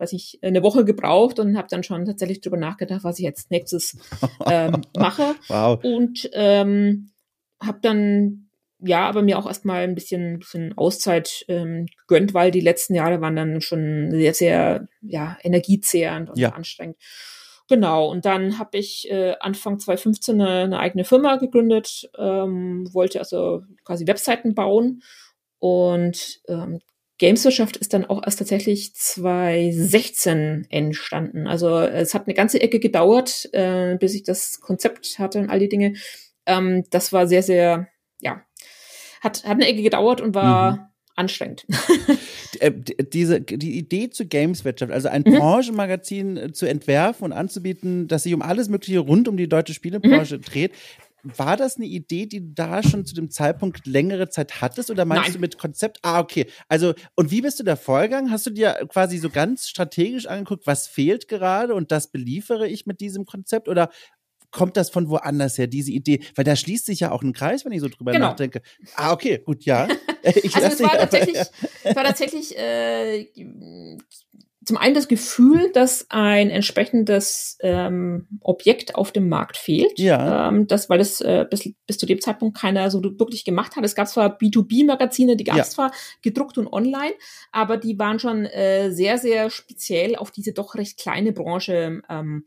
weiß 0.00 0.12
ich, 0.12 0.38
eine 0.42 0.62
Woche 0.62 0.84
gebraucht 0.84 1.40
und 1.40 1.56
habe 1.56 1.66
dann 1.68 1.82
schon 1.82 2.04
tatsächlich 2.04 2.40
drüber 2.40 2.56
nachgedacht, 2.56 3.02
was 3.02 3.18
ich 3.18 3.24
jetzt 3.24 3.50
nächstes 3.50 3.96
ähm, 4.46 4.82
mache. 4.96 5.34
Wow. 5.48 5.82
Und 5.82 6.30
ähm, 6.34 7.10
habe 7.60 7.78
dann 7.82 8.47
ja, 8.80 9.08
aber 9.08 9.22
mir 9.22 9.38
auch 9.38 9.46
erstmal 9.46 9.82
ein 9.82 9.94
bisschen, 9.94 10.38
bisschen 10.38 10.76
Auszeit 10.76 11.44
ähm, 11.48 11.86
gönnt, 12.06 12.34
weil 12.34 12.50
die 12.50 12.60
letzten 12.60 12.94
Jahre 12.94 13.20
waren 13.20 13.36
dann 13.36 13.60
schon 13.60 14.10
sehr, 14.10 14.34
sehr 14.34 14.88
ja, 15.00 15.36
energiezehrend 15.42 16.30
und 16.30 16.38
ja. 16.38 16.50
anstrengend. 16.50 16.96
Genau, 17.68 18.10
und 18.10 18.24
dann 18.24 18.58
habe 18.58 18.78
ich 18.78 19.10
äh, 19.10 19.34
Anfang 19.40 19.78
2015 19.78 20.40
eine, 20.40 20.62
eine 20.64 20.78
eigene 20.78 21.04
Firma 21.04 21.36
gegründet, 21.36 22.08
ähm, 22.16 22.88
wollte 22.92 23.18
also 23.18 23.62
quasi 23.84 24.06
Webseiten 24.06 24.54
bauen 24.54 25.02
und 25.58 26.40
ähm, 26.48 26.80
Gameswirtschaft 27.18 27.76
ist 27.76 27.92
dann 27.92 28.06
auch 28.06 28.22
erst 28.24 28.38
tatsächlich 28.38 28.94
2016 28.94 30.68
entstanden. 30.70 31.48
Also 31.48 31.80
es 31.80 32.14
hat 32.14 32.26
eine 32.26 32.34
ganze 32.34 32.60
Ecke 32.60 32.78
gedauert, 32.78 33.48
äh, 33.52 33.96
bis 33.96 34.14
ich 34.14 34.22
das 34.22 34.60
Konzept 34.60 35.18
hatte 35.18 35.40
und 35.40 35.50
all 35.50 35.58
die 35.58 35.68
Dinge. 35.68 35.94
Ähm, 36.46 36.84
das 36.90 37.12
war 37.12 37.26
sehr, 37.26 37.42
sehr, 37.42 37.88
ja, 38.20 38.44
hat, 39.20 39.44
hat 39.44 39.52
eine 39.52 39.66
Ecke 39.66 39.82
gedauert 39.82 40.20
und 40.20 40.34
war 40.34 40.72
mhm. 40.72 40.78
anstrengend. 41.16 41.66
Äh, 42.60 42.72
diese, 42.72 43.42
die 43.42 43.78
Idee 43.78 44.08
zur 44.08 44.26
Gameswirtschaft, 44.26 44.90
also 44.90 45.08
ein 45.08 45.22
mhm. 45.24 45.34
Branchenmagazin 45.34 46.36
äh, 46.38 46.52
zu 46.52 46.66
entwerfen 46.66 47.26
und 47.26 47.32
anzubieten, 47.32 48.08
das 48.08 48.22
sich 48.22 48.34
um 48.34 48.42
alles 48.42 48.68
Mögliche 48.70 48.98
rund 48.98 49.28
um 49.28 49.36
die 49.36 49.48
deutsche 49.48 49.74
Spielebranche 49.74 50.38
mhm. 50.38 50.42
dreht, 50.42 50.72
war 51.22 51.56
das 51.56 51.76
eine 51.76 51.86
Idee, 51.86 52.26
die 52.26 52.40
du 52.40 52.52
da 52.54 52.82
schon 52.82 53.04
zu 53.04 53.14
dem 53.14 53.30
Zeitpunkt 53.30 53.86
längere 53.86 54.28
Zeit 54.28 54.60
hattest 54.60 54.90
oder 54.90 55.04
meinst 55.04 55.24
Nein. 55.24 55.32
du 55.34 55.38
mit 55.40 55.58
Konzept? 55.58 55.98
Ah, 56.02 56.20
okay. 56.20 56.46
Also, 56.68 56.94
und 57.16 57.30
wie 57.30 57.42
bist 57.42 57.58
du 57.58 57.64
da 57.64 57.76
vorgegangen? 57.76 58.30
Hast 58.30 58.46
du 58.46 58.50
dir 58.50 58.86
quasi 58.88 59.18
so 59.18 59.28
ganz 59.28 59.68
strategisch 59.68 60.26
angeguckt, 60.26 60.66
was 60.66 60.86
fehlt 60.86 61.28
gerade 61.28 61.74
und 61.74 61.90
das 61.90 62.10
beliefere 62.10 62.68
ich 62.68 62.86
mit 62.86 63.00
diesem 63.00 63.24
Konzept 63.24 63.68
oder 63.68 63.90
kommt 64.50 64.76
das 64.76 64.90
von 64.90 65.08
woanders 65.08 65.58
her, 65.58 65.66
diese 65.66 65.92
Idee? 65.92 66.20
Weil 66.34 66.44
da 66.44 66.56
schließt 66.56 66.86
sich 66.86 67.00
ja 67.00 67.10
auch 67.10 67.22
ein 67.22 67.32
Kreis, 67.32 67.64
wenn 67.64 67.72
ich 67.72 67.80
so 67.80 67.88
drüber 67.88 68.12
genau. 68.12 68.28
nachdenke. 68.28 68.62
Ah, 68.94 69.12
okay, 69.12 69.42
gut, 69.44 69.64
ja. 69.64 69.88
Ich 70.42 70.54
also 70.56 70.66
es 70.66 70.82
war, 70.82 70.98
tatsächlich, 70.98 71.38
es 71.84 71.96
war 71.96 72.04
tatsächlich 72.04 72.58
äh, 72.58 73.28
zum 74.68 74.76
einen 74.76 74.94
das 74.94 75.08
Gefühl, 75.08 75.70
dass 75.72 76.06
ein 76.10 76.50
entsprechendes 76.50 77.56
ähm, 77.60 78.28
Objekt 78.42 78.96
auf 78.96 79.12
dem 79.12 79.28
Markt 79.30 79.56
fehlt. 79.56 79.98
Ja. 79.98 80.48
Ähm, 80.48 80.66
das, 80.66 80.90
weil 80.90 80.98
das 80.98 81.22
äh, 81.22 81.46
bis, 81.48 81.72
bis 81.86 81.96
zu 81.96 82.04
dem 82.04 82.20
Zeitpunkt 82.20 82.58
keiner 82.58 82.90
so 82.90 83.02
wirklich 83.02 83.46
gemacht 83.46 83.76
hat. 83.76 83.84
Es 83.84 83.94
gab 83.94 84.08
zwar 84.08 84.36
B2B-Magazine, 84.38 85.36
die 85.36 85.44
gab 85.44 85.56
es 85.56 85.68
ja. 85.68 85.74
zwar 85.74 85.92
gedruckt 86.20 86.58
und 86.58 86.70
online, 86.70 87.14
aber 87.50 87.78
die 87.78 87.98
waren 87.98 88.18
schon 88.18 88.44
äh, 88.44 88.90
sehr, 88.90 89.16
sehr 89.16 89.48
speziell 89.48 90.16
auf 90.16 90.30
diese 90.30 90.52
doch 90.52 90.74
recht 90.74 90.98
kleine 90.98 91.32
Branche 91.32 92.02
ähm, 92.10 92.44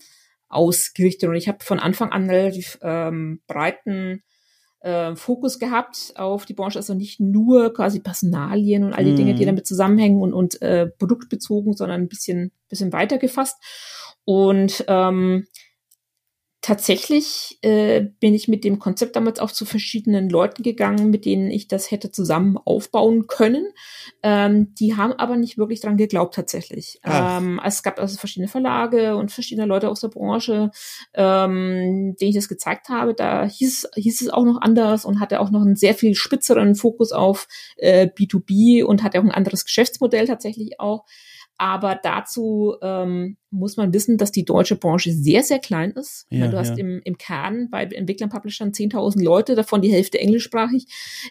ausgerichtet. 0.52 1.30
Und 1.30 1.36
ich 1.36 1.48
habe 1.48 1.64
von 1.64 1.80
Anfang 1.80 2.12
an 2.12 2.30
relativ 2.30 2.78
ähm, 2.82 3.42
breiten 3.48 4.24
äh, 4.82 5.16
Fokus 5.16 5.60
gehabt 5.60 6.14
auf 6.16 6.46
die 6.46 6.54
Branche, 6.54 6.80
also 6.80 6.94
nicht 6.94 7.20
nur 7.20 7.74
quasi 7.74 8.00
Personalien 8.00 8.84
und 8.84 8.94
all 8.94 9.04
die 9.04 9.16
Dinge, 9.16 9.36
die 9.36 9.44
mhm. 9.44 9.48
damit 9.48 9.68
zusammenhängen 9.68 10.22
und, 10.22 10.34
und 10.34 10.62
äh, 10.62 10.88
produktbezogen, 10.88 11.74
sondern 11.74 12.02
ein 12.02 12.08
bisschen, 12.10 12.52
bisschen 12.68 12.92
weiter 12.92 13.18
gefasst. 13.18 13.58
Und 14.26 14.84
ähm, 14.88 15.46
tatsächlich 16.62 17.58
äh, 17.64 18.02
bin 18.20 18.36
ich 18.36 18.48
mit 18.48 18.64
dem 18.64 18.78
Konzept 18.78 19.16
damals 19.16 19.40
auch 19.40 19.52
zu 19.52 19.66
verschiedenen 19.66 20.30
Leuten 20.30 20.62
gegangen, 20.62 21.10
mit 21.10 21.26
denen 21.26 21.50
ich 21.50 21.68
das 21.68 21.90
hätte 21.90 22.12
zusammen 22.12 22.58
aufbauen 22.64 23.26
können. 23.26 23.66
Ähm, 24.22 24.74
die 24.76 24.96
haben 24.96 25.14
aber 25.14 25.38
nicht 25.38 25.58
wirklich 25.58 25.82
dran 25.82 25.98
geglaubt 25.98 26.36
tatsächlich. 26.36 27.00
Ähm, 27.04 27.60
es 27.66 27.82
gab 27.82 28.00
also 28.00 28.18
verschiedene 28.18 28.48
Verlage 28.48 29.16
und 29.16 29.32
verschiedene 29.32 29.66
Leute 29.66 29.90
aus 29.90 30.02
der 30.02 30.10
Branche, 30.10 30.70
ähm, 31.16 32.16
denen 32.22 32.30
ich 32.30 32.36
das 32.36 32.48
gezeigt 32.48 32.90
habe. 32.90 33.16
Da 33.16 33.44
hieß, 33.46 33.90
hieß 33.96 34.22
es 34.22 34.30
auch 34.30 34.46
noch 34.46 34.62
anders 34.62 35.04
und 35.04 35.20
hatte 35.20 35.40
auch 35.40 35.50
noch 35.50 35.62
einen 35.62 35.76
sehr 35.76 35.96
viel 35.96 36.14
spitzeren 36.14 36.76
Fokus 36.76 37.12
auf 37.12 37.48
äh, 37.78 38.06
B2B 38.08 38.84
und 38.84 39.02
hatte 39.02 39.20
auch 39.20 39.24
ein 39.24 39.32
anderes 39.32 39.66
Geschäftsmodell 39.66 40.28
tatsächlich 40.28 40.80
auch. 40.80 41.06
Aber 41.62 41.94
dazu 41.94 42.74
ähm, 42.82 43.38
muss 43.52 43.78
man 43.78 43.94
wissen, 43.94 44.18
dass 44.18 44.32
die 44.32 44.46
deutsche 44.46 44.78
Branche 44.78 45.12
sehr, 45.12 45.44
sehr 45.44 45.60
klein 45.60 45.92
ist. 45.92 46.26
Ja, 46.32 46.48
du 46.48 46.58
hast 46.58 46.76
im, 46.80 47.04
im 47.04 47.20
Kern 47.20 47.70
bei 47.70 47.84
Entwicklern, 47.84 48.32
Publishern 48.32 48.72
10.000 48.72 49.22
Leute, 49.24 49.54
davon 49.54 49.84
die 49.84 49.92
Hälfte 49.92 50.20
englischsprachig. 50.20 50.88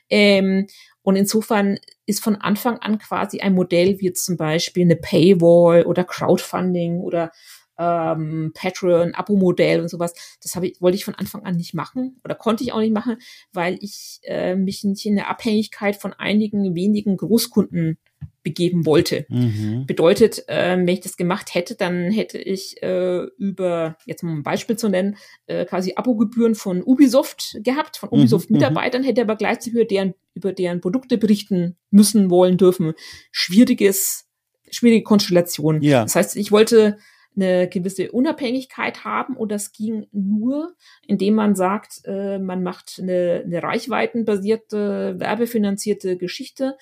Ähm, 0.08 0.68
und 1.02 1.16
insofern 1.16 1.80
ist 2.06 2.22
von 2.22 2.36
Anfang 2.36 2.78
an 2.78 2.98
quasi 2.98 3.40
ein 3.40 3.54
Modell 3.54 3.98
wie 3.98 4.04
jetzt 4.04 4.24
zum 4.24 4.36
Beispiel 4.36 4.84
eine 4.84 4.94
Paywall 4.94 5.82
oder 5.82 6.04
Crowdfunding 6.04 7.00
oder 7.00 7.32
ähm, 7.80 8.52
Patreon, 8.54 9.14
Abo-Modell 9.14 9.80
und 9.80 9.88
sowas. 9.88 10.12
Das 10.42 10.54
habe 10.54 10.68
ich, 10.68 10.80
wollte 10.80 10.96
ich 10.96 11.04
von 11.04 11.14
Anfang 11.14 11.44
an 11.44 11.56
nicht 11.56 11.74
machen 11.74 12.20
oder 12.24 12.34
konnte 12.34 12.62
ich 12.62 12.72
auch 12.72 12.80
nicht 12.80 12.92
machen, 12.92 13.16
weil 13.52 13.78
ich 13.80 14.20
äh, 14.24 14.54
mich 14.54 14.84
nicht 14.84 15.06
in 15.06 15.16
der 15.16 15.30
Abhängigkeit 15.30 15.96
von 15.96 16.12
einigen 16.12 16.74
wenigen 16.74 17.16
Großkunden 17.16 17.98
begeben 18.42 18.86
wollte. 18.86 19.26
Mhm. 19.28 19.84
Bedeutet, 19.86 20.48
äh, 20.48 20.76
wenn 20.76 20.88
ich 20.88 21.00
das 21.00 21.16
gemacht 21.16 21.54
hätte, 21.54 21.74
dann 21.74 22.10
hätte 22.10 22.38
ich 22.38 22.82
äh, 22.82 23.24
über, 23.38 23.96
jetzt 24.06 24.22
mal 24.22 24.32
ein 24.32 24.42
Beispiel 24.42 24.76
zu 24.76 24.88
nennen, 24.88 25.16
äh, 25.46 25.64
quasi 25.64 25.94
Abogebühren 25.96 26.54
von 26.54 26.82
Ubisoft 26.82 27.58
gehabt, 27.62 27.96
von 27.96 28.08
mhm, 28.10 28.20
Ubisoft-Mitarbeitern, 28.20 29.02
mhm. 29.02 29.06
hätte 29.06 29.22
aber 29.22 29.36
gleichzeitig 29.36 29.74
über 29.74 29.84
deren, 29.84 30.14
über 30.34 30.52
deren 30.52 30.80
Produkte 30.80 31.18
berichten 31.18 31.76
müssen, 31.90 32.30
wollen, 32.30 32.56
dürfen. 32.56 32.92
Schwieriges, 33.30 34.26
schwierige 34.70 35.02
Konstellation. 35.02 35.82
Ja. 35.82 36.02
Das 36.02 36.16
heißt, 36.16 36.36
ich 36.36 36.50
wollte 36.50 36.98
eine 37.36 37.68
gewisse 37.68 38.10
Unabhängigkeit 38.12 39.04
haben. 39.04 39.36
Und 39.36 39.52
das 39.52 39.72
ging 39.72 40.06
nur, 40.12 40.74
indem 41.06 41.34
man 41.34 41.54
sagt, 41.54 42.02
äh, 42.04 42.38
man 42.38 42.62
macht 42.62 42.98
eine, 43.00 43.42
eine 43.44 43.62
reichweitenbasierte, 43.62 45.14
werbefinanzierte 45.18 46.16
Geschichte 46.16 46.76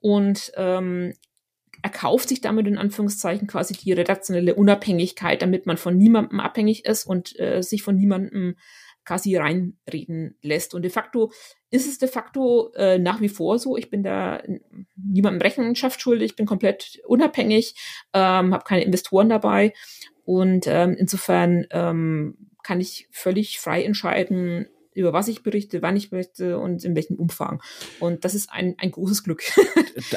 und 0.00 0.52
ähm, 0.56 1.14
erkauft 1.82 2.28
sich 2.28 2.40
damit 2.40 2.66
in 2.66 2.78
Anführungszeichen 2.78 3.46
quasi 3.46 3.74
die 3.74 3.92
redaktionelle 3.92 4.54
Unabhängigkeit, 4.54 5.42
damit 5.42 5.66
man 5.66 5.76
von 5.76 5.96
niemandem 5.96 6.40
abhängig 6.40 6.86
ist 6.86 7.04
und 7.04 7.38
äh, 7.38 7.62
sich 7.62 7.82
von 7.82 7.96
niemandem 7.96 8.56
quasi 9.04 9.36
reinreden 9.36 10.36
lässt. 10.42 10.74
Und 10.74 10.82
de 10.82 10.90
facto 10.90 11.30
ist 11.70 11.88
es 11.88 11.98
de 11.98 12.08
facto 12.08 12.72
äh, 12.74 12.98
nach 12.98 13.20
wie 13.20 13.28
vor 13.28 13.58
so. 13.58 13.76
Ich 13.76 13.90
bin 13.90 14.02
da 14.02 14.42
niemandem 14.96 15.42
Rechenschaft 15.42 16.00
schuldig, 16.00 16.30
ich 16.30 16.36
bin 16.36 16.46
komplett 16.46 17.00
unabhängig, 17.06 17.74
ähm, 18.12 18.54
habe 18.54 18.64
keine 18.64 18.84
Investoren 18.84 19.28
dabei. 19.28 19.72
Und 20.24 20.66
ähm, 20.66 20.96
insofern 20.98 21.66
ähm, 21.70 22.36
kann 22.62 22.80
ich 22.80 23.08
völlig 23.10 23.60
frei 23.60 23.84
entscheiden, 23.84 24.68
über 24.94 25.12
was 25.12 25.28
ich 25.28 25.42
berichte, 25.42 25.82
wann 25.82 25.96
ich 25.96 26.10
berichte 26.10 26.58
und 26.58 26.84
in 26.84 26.94
welchem 26.94 27.16
Umfang. 27.16 27.60
Und 28.00 28.24
das 28.24 28.34
ist 28.34 28.50
ein, 28.50 28.76
ein 28.78 28.92
großes 28.92 29.24
Glück. 29.24 29.42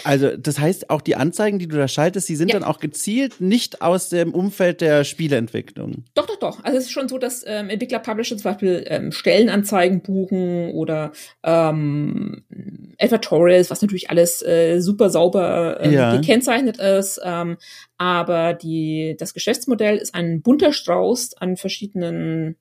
also 0.03 0.37
das 0.37 0.59
heißt, 0.59 0.89
auch 0.89 1.01
die 1.01 1.15
Anzeigen, 1.15 1.59
die 1.59 1.67
du 1.67 1.75
da 1.75 1.87
schaltest, 1.87 2.29
die 2.29 2.35
sind 2.35 2.49
ja. 2.49 2.59
dann 2.59 2.63
auch 2.63 2.79
gezielt 2.79 3.41
nicht 3.41 3.81
aus 3.81 4.09
dem 4.09 4.33
Umfeld 4.33 4.81
der 4.81 5.03
Spieleentwicklung. 5.03 6.05
Doch, 6.13 6.27
doch, 6.27 6.37
doch. 6.37 6.63
Also 6.63 6.77
es 6.77 6.85
ist 6.85 6.91
schon 6.91 7.09
so, 7.09 7.17
dass 7.17 7.43
ähm, 7.45 7.69
Entwickler, 7.69 7.99
Publisher 7.99 8.37
zum 8.37 8.51
Beispiel 8.51 8.83
ähm, 8.87 9.11
Stellenanzeigen 9.11 10.01
buchen 10.01 10.71
oder 10.71 11.11
ähm, 11.43 12.43
Advertorials, 12.99 13.69
was 13.71 13.81
natürlich 13.81 14.09
alles 14.09 14.43
äh, 14.43 14.79
super 14.79 15.09
sauber 15.09 15.79
äh, 15.81 15.93
ja. 15.93 16.15
gekennzeichnet 16.15 16.77
ist. 16.77 17.19
Ähm, 17.23 17.57
aber 17.97 18.53
die, 18.53 19.15
das 19.17 19.33
Geschäftsmodell 19.33 19.97
ist 19.97 20.13
ein 20.13 20.41
bunter 20.41 20.71
Strauß 20.71 21.35
an 21.37 21.57
verschiedenen 21.57 22.57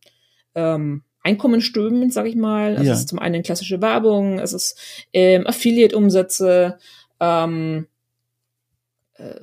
ähm, 0.55 1.03
Einkommenströmen, 1.27 2.11
sage 2.11 2.29
ich 2.29 2.37
mal. 2.37 2.77
Also 2.77 2.85
ja. 2.85 2.93
es 2.93 3.01
ist 3.01 3.09
zum 3.09 3.19
einen 3.19 3.43
klassische 3.43 3.83
Werbung, 3.83 4.39
es 4.39 4.53
ist 4.53 4.79
ähm, 5.13 5.45
Affiliate-Umsätze, 5.47 6.79
ähm, 7.19 7.89
äh, 9.15 9.35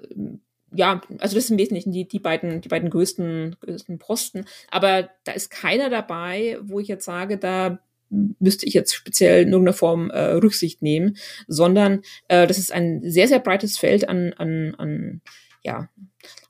ja, 0.75 1.01
also 1.19 1.35
das 1.35 1.47
sind 1.47 1.55
im 1.55 1.59
Wesentlichen 1.59 1.91
die, 1.91 2.07
die 2.07 2.19
beiden, 2.19 2.61
die 2.61 2.69
beiden 2.69 2.89
größten, 2.89 3.57
größten 3.59 3.99
Posten. 3.99 4.45
Aber 4.71 5.09
da 5.25 5.33
ist 5.33 5.51
keiner 5.51 5.89
dabei, 5.89 6.57
wo 6.61 6.79
ich 6.79 6.87
jetzt 6.87 7.05
sage, 7.05 7.37
da 7.37 7.79
müsste 8.09 8.65
ich 8.65 8.73
jetzt 8.73 8.93
speziell 8.93 9.43
in 9.43 9.49
irgendeiner 9.49 9.75
Form 9.75 10.09
äh, 10.09 10.33
Rücksicht 10.33 10.81
nehmen, 10.81 11.17
sondern 11.47 12.01
äh, 12.27 12.47
das 12.47 12.57
ist 12.57 12.71
ein 12.71 13.01
sehr, 13.03 13.27
sehr 13.27 13.39
breites 13.39 13.77
Feld 13.77 14.07
an, 14.07 14.33
an, 14.33 14.73
an 14.77 15.21
ja, 15.63 15.89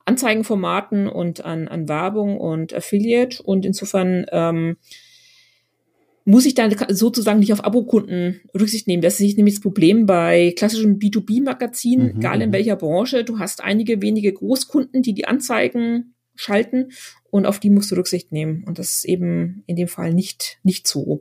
Anzeigenformaten 0.05 1.07
und 1.07 1.43
an, 1.43 1.67
an 1.67 1.89
Werbung 1.89 2.37
und 2.37 2.73
Affiliate. 2.73 3.41
Und 3.41 3.65
insofern 3.65 4.25
ähm, 4.31 4.77
muss 6.25 6.45
ich 6.45 6.55
dann 6.55 6.73
sozusagen 6.89 7.39
nicht 7.39 7.53
auf 7.53 7.63
Abokunden 7.63 8.41
Rücksicht 8.57 8.87
nehmen. 8.87 9.01
Das 9.01 9.19
ist 9.19 9.37
nämlich 9.37 9.55
das 9.55 9.61
Problem 9.61 10.05
bei 10.05 10.53
klassischen 10.57 10.99
B2B-Magazinen, 10.99 12.13
mhm, 12.13 12.19
egal 12.19 12.41
in 12.41 12.49
mhm. 12.49 12.53
welcher 12.53 12.75
Branche. 12.75 13.23
Du 13.23 13.39
hast 13.39 13.63
einige 13.63 14.01
wenige 14.01 14.31
Großkunden, 14.31 15.01
die 15.01 15.13
die 15.13 15.25
Anzeigen 15.25 16.15
schalten 16.35 16.91
und 17.29 17.45
auf 17.45 17.59
die 17.59 17.69
musst 17.69 17.91
du 17.91 17.95
Rücksicht 17.95 18.31
nehmen. 18.31 18.63
Und 18.63 18.79
das 18.79 18.97
ist 18.97 19.05
eben 19.05 19.63
in 19.67 19.75
dem 19.75 19.87
Fall 19.87 20.13
nicht, 20.13 20.59
nicht 20.63 20.87
so. 20.87 21.19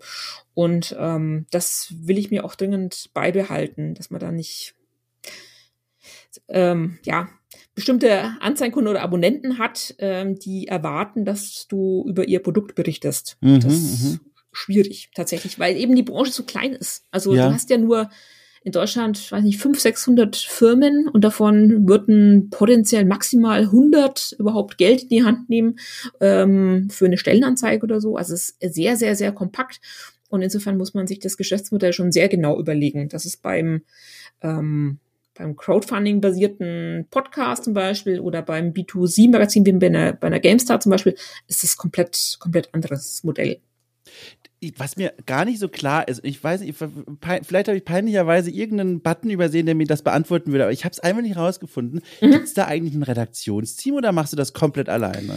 Und 0.54 0.96
ähm, 0.98 1.46
das 1.50 1.92
will 1.98 2.18
ich 2.18 2.30
mir 2.30 2.44
auch 2.44 2.54
dringend 2.54 3.10
beibehalten, 3.12 3.94
dass 3.94 4.10
man 4.10 4.20
da 4.20 4.30
nicht 4.30 4.74
ähm, 6.48 6.98
ja, 7.04 7.28
bestimmte 7.74 8.36
Anzeigenkunden 8.40 8.90
oder 8.90 9.02
Abonnenten 9.02 9.58
hat, 9.58 9.94
ähm, 9.98 10.38
die 10.38 10.68
erwarten, 10.68 11.24
dass 11.24 11.66
du 11.68 12.04
über 12.06 12.26
ihr 12.26 12.40
Produkt 12.40 12.74
berichtest. 12.74 13.36
Mhm, 13.40 13.60
das 13.60 13.74
mhm 13.74 14.20
schwierig 14.52 15.10
tatsächlich, 15.14 15.58
weil 15.58 15.76
eben 15.76 15.96
die 15.96 16.02
Branche 16.02 16.32
so 16.32 16.44
klein 16.44 16.72
ist. 16.72 17.04
Also 17.10 17.34
ja. 17.34 17.48
du 17.48 17.54
hast 17.54 17.70
ja 17.70 17.78
nur 17.78 18.10
in 18.64 18.72
Deutschland, 18.72 19.32
weiß 19.32 19.42
nicht, 19.42 19.58
500, 19.58 19.82
600 19.82 20.36
Firmen 20.36 21.08
und 21.08 21.24
davon 21.24 21.88
würden 21.88 22.48
potenziell 22.50 23.04
maximal 23.04 23.62
100 23.62 24.36
überhaupt 24.38 24.78
Geld 24.78 25.02
in 25.02 25.08
die 25.08 25.24
Hand 25.24 25.50
nehmen 25.50 25.78
ähm, 26.20 26.88
für 26.88 27.06
eine 27.06 27.18
Stellenanzeige 27.18 27.82
oder 27.82 28.00
so. 28.00 28.16
Also 28.16 28.34
es 28.34 28.50
ist 28.50 28.74
sehr, 28.74 28.96
sehr, 28.96 29.16
sehr 29.16 29.32
kompakt. 29.32 29.80
Und 30.28 30.42
insofern 30.42 30.78
muss 30.78 30.94
man 30.94 31.06
sich 31.06 31.18
das 31.18 31.36
Geschäftsmodell 31.36 31.92
schon 31.92 32.12
sehr 32.12 32.28
genau 32.28 32.58
überlegen. 32.58 33.08
Das 33.08 33.26
ist 33.26 33.42
beim 33.42 33.82
ähm, 34.42 34.98
beim 35.34 35.56
Crowdfunding-basierten 35.56 37.06
Podcast 37.10 37.64
zum 37.64 37.74
Beispiel 37.74 38.20
oder 38.20 38.42
beim 38.42 38.72
B2C-Magazin 38.72 39.64
wie 39.64 39.72
bei 39.72 39.86
einer, 39.86 40.12
bei 40.12 40.26
einer 40.26 40.40
GameStar 40.40 40.78
zum 40.78 40.90
Beispiel, 40.90 41.16
ist 41.48 41.62
das 41.62 41.76
komplett, 41.76 42.36
komplett 42.38 42.72
anderes 42.74 43.24
Modell 43.24 43.60
was 44.76 44.96
mir 44.96 45.12
gar 45.26 45.44
nicht 45.44 45.58
so 45.58 45.68
klar 45.68 46.06
ist, 46.06 46.24
ich 46.24 46.42
weiß 46.42 46.60
nicht, 46.60 46.76
vielleicht 46.76 47.68
habe 47.68 47.76
ich 47.76 47.84
peinlicherweise 47.84 48.50
irgendeinen 48.50 49.00
Button 49.00 49.30
übersehen, 49.30 49.66
der 49.66 49.74
mir 49.74 49.86
das 49.86 50.02
beantworten 50.02 50.52
würde, 50.52 50.64
aber 50.64 50.72
ich 50.72 50.84
habe 50.84 50.92
es 50.92 51.00
einfach 51.00 51.22
nicht 51.22 51.36
rausgefunden. 51.36 52.02
Mhm. 52.20 52.30
Gibt 52.30 52.44
es 52.44 52.54
da 52.54 52.66
eigentlich 52.66 52.94
ein 52.94 53.02
Redaktionsteam 53.02 53.94
oder 53.96 54.12
machst 54.12 54.32
du 54.32 54.36
das 54.36 54.52
komplett 54.52 54.88
alleine? 54.88 55.34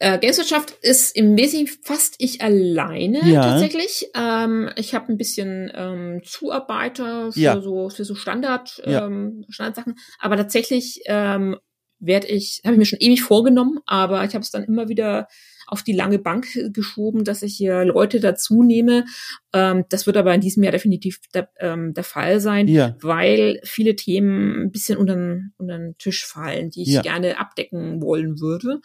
Äh, 0.00 0.18
Gameswirtschaft 0.18 0.70
ist 0.80 1.16
im 1.16 1.36
Wesentlichen 1.36 1.80
fast 1.82 2.14
ich 2.18 2.40
alleine 2.40 3.28
ja. 3.28 3.42
tatsächlich. 3.42 4.08
Ähm, 4.14 4.70
ich 4.76 4.94
habe 4.94 5.12
ein 5.12 5.18
bisschen 5.18 5.72
ähm, 5.74 6.22
Zuarbeiter 6.24 7.32
für 7.32 7.40
ja. 7.40 7.60
so 7.60 7.90
für 7.90 8.04
so 8.04 8.14
Standard 8.14 8.80
ja. 8.86 9.06
ähm, 9.06 9.44
Standardsachen, 9.48 9.96
aber 10.20 10.36
tatsächlich 10.36 11.02
ähm, 11.06 11.56
werde 11.98 12.28
ich, 12.28 12.60
habe 12.64 12.74
ich 12.74 12.78
mir 12.78 12.86
schon 12.86 13.00
ewig 13.00 13.22
vorgenommen, 13.22 13.80
aber 13.86 14.24
ich 14.24 14.34
habe 14.34 14.42
es 14.42 14.50
dann 14.50 14.64
immer 14.64 14.88
wieder 14.88 15.26
auf 15.68 15.82
die 15.82 15.92
lange 15.92 16.18
Bank 16.18 16.46
geschoben, 16.72 17.24
dass 17.24 17.42
ich 17.42 17.54
hier 17.56 17.84
Leute 17.84 18.20
dazu 18.20 18.62
nehme. 18.62 19.04
Ähm, 19.52 19.84
das 19.90 20.06
wird 20.06 20.16
aber 20.16 20.34
in 20.34 20.40
diesem 20.40 20.62
Jahr 20.62 20.72
definitiv 20.72 21.20
der, 21.34 21.50
ähm, 21.60 21.94
der 21.94 22.04
Fall 22.04 22.40
sein, 22.40 22.66
ja. 22.68 22.96
weil 23.00 23.60
viele 23.64 23.94
Themen 23.94 24.62
ein 24.62 24.72
bisschen 24.72 24.96
unter, 24.96 25.14
unter 25.58 25.78
den 25.78 25.98
Tisch 25.98 26.26
fallen, 26.26 26.70
die 26.70 26.82
ich 26.82 26.88
ja. 26.88 27.02
gerne 27.02 27.38
abdecken 27.38 28.00
wollen 28.00 28.40
würde. 28.40 28.80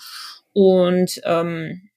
Und 0.51 1.21
ähm, 1.23 1.89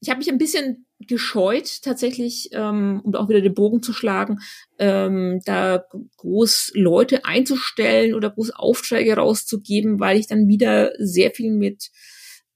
ich 0.00 0.10
habe 0.10 0.18
mich 0.18 0.30
ein 0.30 0.38
bisschen 0.38 0.86
gescheut, 0.98 1.82
tatsächlich, 1.82 2.50
ähm, 2.52 3.00
um 3.04 3.14
auch 3.14 3.28
wieder 3.28 3.40
den 3.40 3.54
Bogen 3.54 3.82
zu 3.82 3.92
schlagen, 3.92 4.38
ähm, 4.78 5.40
da 5.44 5.84
groß 6.18 6.72
Leute 6.74 7.24
einzustellen 7.24 8.14
oder 8.14 8.30
groß 8.30 8.50
Aufträge 8.50 9.16
rauszugeben, 9.16 9.98
weil 9.98 10.18
ich 10.18 10.28
dann 10.28 10.46
wieder 10.46 10.92
sehr 10.98 11.32
viel 11.32 11.50
mit 11.50 11.90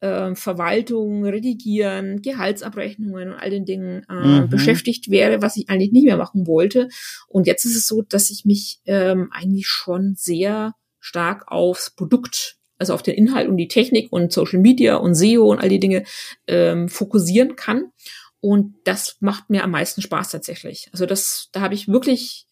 äh, 0.01 0.35
Verwaltung, 0.35 1.25
Redigieren, 1.25 2.23
Gehaltsabrechnungen 2.23 3.33
und 3.33 3.39
all 3.39 3.51
den 3.51 3.65
Dingen 3.65 4.05
äh, 4.09 4.41
mhm. 4.41 4.49
beschäftigt 4.49 5.11
wäre, 5.11 5.43
was 5.43 5.57
ich 5.57 5.69
eigentlich 5.69 5.93
nicht 5.93 6.05
mehr 6.05 6.17
machen 6.17 6.47
wollte. 6.47 6.89
Und 7.29 7.47
jetzt 7.47 7.65
ist 7.65 7.77
es 7.77 7.87
so, 7.87 8.03
dass 8.03 8.31
ich 8.31 8.45
mich 8.45 8.81
ähm, 8.87 9.29
eigentlich 9.33 9.67
schon 9.67 10.15
sehr 10.17 10.75
stark 11.01 11.51
aufs 11.51 11.91
Produkt 11.91 12.57
also 12.79 12.93
auf 12.93 13.03
den 13.03 13.15
Inhalt 13.15 13.49
und 13.49 13.57
die 13.57 13.69
Technik 13.69 14.13
und 14.13 14.33
Social 14.33 14.59
Media 14.59 14.97
und 14.97 15.15
SEO 15.15 15.51
und 15.51 15.59
all 15.59 15.69
die 15.69 15.81
Dinge 15.81 16.05
ähm, 16.47 16.89
fokussieren 16.89 17.57
kann. 17.57 17.93
Und 18.41 18.75
das 18.85 19.17
macht 19.21 19.51
mir 19.51 19.65
am 19.65 19.71
meisten 19.71 20.03
Spaß 20.03 20.31
tatsächlich. 20.31 20.89
Also 20.93 21.07
das, 21.07 21.49
da 21.53 21.61
habe 21.63 21.75
ich 21.75 21.89
wirklich 21.89 22.47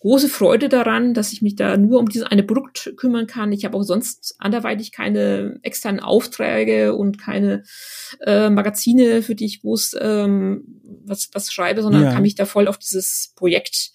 große 0.00 0.28
Freude 0.28 0.68
daran, 0.68 1.14
dass 1.14 1.32
ich 1.32 1.42
mich 1.42 1.56
da 1.56 1.76
nur 1.76 1.98
um 1.98 2.08
dieses 2.08 2.26
eine 2.26 2.42
Produkt 2.42 2.92
kümmern 2.96 3.26
kann. 3.26 3.52
Ich 3.52 3.64
habe 3.64 3.76
auch 3.76 3.82
sonst 3.82 4.36
anderweitig 4.38 4.92
keine 4.92 5.58
externen 5.62 6.00
Aufträge 6.00 6.94
und 6.94 7.18
keine 7.18 7.64
äh, 8.20 8.50
Magazine, 8.50 9.22
für 9.22 9.34
die 9.34 9.46
ich 9.46 9.62
groß 9.62 9.96
ähm, 10.00 10.82
was, 11.04 11.30
was 11.32 11.52
schreibe, 11.52 11.82
sondern 11.82 12.04
ja. 12.04 12.12
kann 12.12 12.22
mich 12.22 12.34
da 12.34 12.46
voll 12.46 12.68
auf 12.68 12.78
dieses 12.78 13.32
Projekt 13.36 13.92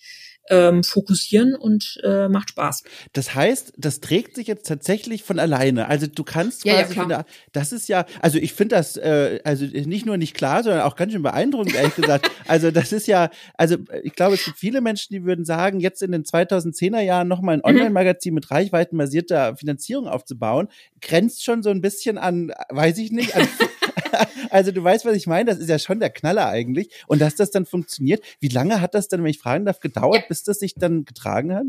ähm, 0.49 0.83
fokussieren 0.83 1.55
und 1.55 1.99
äh, 2.03 2.27
macht 2.27 2.49
Spaß. 2.49 2.83
Das 3.13 3.35
heißt, 3.35 3.73
das 3.77 3.99
trägt 3.99 4.35
sich 4.35 4.47
jetzt 4.47 4.67
tatsächlich 4.67 5.23
von 5.23 5.39
alleine. 5.39 5.87
Also 5.87 6.07
du 6.07 6.23
kannst 6.23 6.63
quasi 6.63 6.75
ja, 6.75 6.81
ja, 6.81 6.87
klar. 6.87 7.07
Der, 7.07 7.25
das 7.53 7.71
ist 7.71 7.87
ja, 7.87 8.05
also 8.21 8.37
ich 8.37 8.53
finde 8.53 8.75
das 8.75 8.97
äh, 8.97 9.39
also 9.43 9.65
nicht 9.65 10.05
nur 10.05 10.17
nicht 10.17 10.35
klar, 10.35 10.63
sondern 10.63 10.81
auch 10.81 10.95
ganz 10.95 11.13
schön 11.13 11.23
beeindruckend, 11.23 11.75
ehrlich 11.75 11.95
gesagt. 11.95 12.29
Also 12.47 12.69
das 12.71 12.91
ist 12.91 13.07
ja, 13.07 13.29
also 13.53 13.77
ich 14.03 14.13
glaube, 14.13 14.35
es 14.35 14.43
gibt 14.43 14.57
viele 14.57 14.81
Menschen, 14.81 15.13
die 15.13 15.23
würden 15.23 15.45
sagen, 15.45 15.79
jetzt 15.79 16.01
in 16.01 16.11
den 16.11 16.23
2010er 16.23 16.99
Jahren 16.99 17.27
nochmal 17.27 17.55
ein 17.55 17.59
mhm. 17.59 17.65
Online-Magazin 17.65 18.33
mit 18.33 18.51
reichweitenbasierter 18.51 19.55
Finanzierung 19.55 20.07
aufzubauen, 20.07 20.67
grenzt 21.01 21.45
schon 21.45 21.63
so 21.63 21.69
ein 21.69 21.79
bisschen 21.79 22.17
an, 22.17 22.51
weiß 22.69 22.97
ich 22.97 23.11
nicht, 23.11 23.35
an 23.35 23.47
also 24.49 24.71
du 24.71 24.83
weißt, 24.83 25.05
was 25.05 25.15
ich 25.15 25.27
meine. 25.27 25.51
Das 25.51 25.59
ist 25.59 25.69
ja 25.69 25.79
schon 25.79 25.99
der 25.99 26.09
Knaller 26.09 26.47
eigentlich. 26.47 26.89
Und 27.07 27.21
dass 27.21 27.35
das 27.35 27.51
dann 27.51 27.65
funktioniert, 27.65 28.23
wie 28.39 28.49
lange 28.49 28.81
hat 28.81 28.93
das 28.93 29.07
dann, 29.07 29.23
wenn 29.23 29.29
ich 29.29 29.39
fragen 29.39 29.65
darf, 29.65 29.79
gedauert, 29.79 30.21
ja. 30.21 30.25
bis 30.27 30.43
das 30.43 30.59
sich 30.59 30.75
dann 30.75 31.05
getragen 31.05 31.53
hat? 31.53 31.65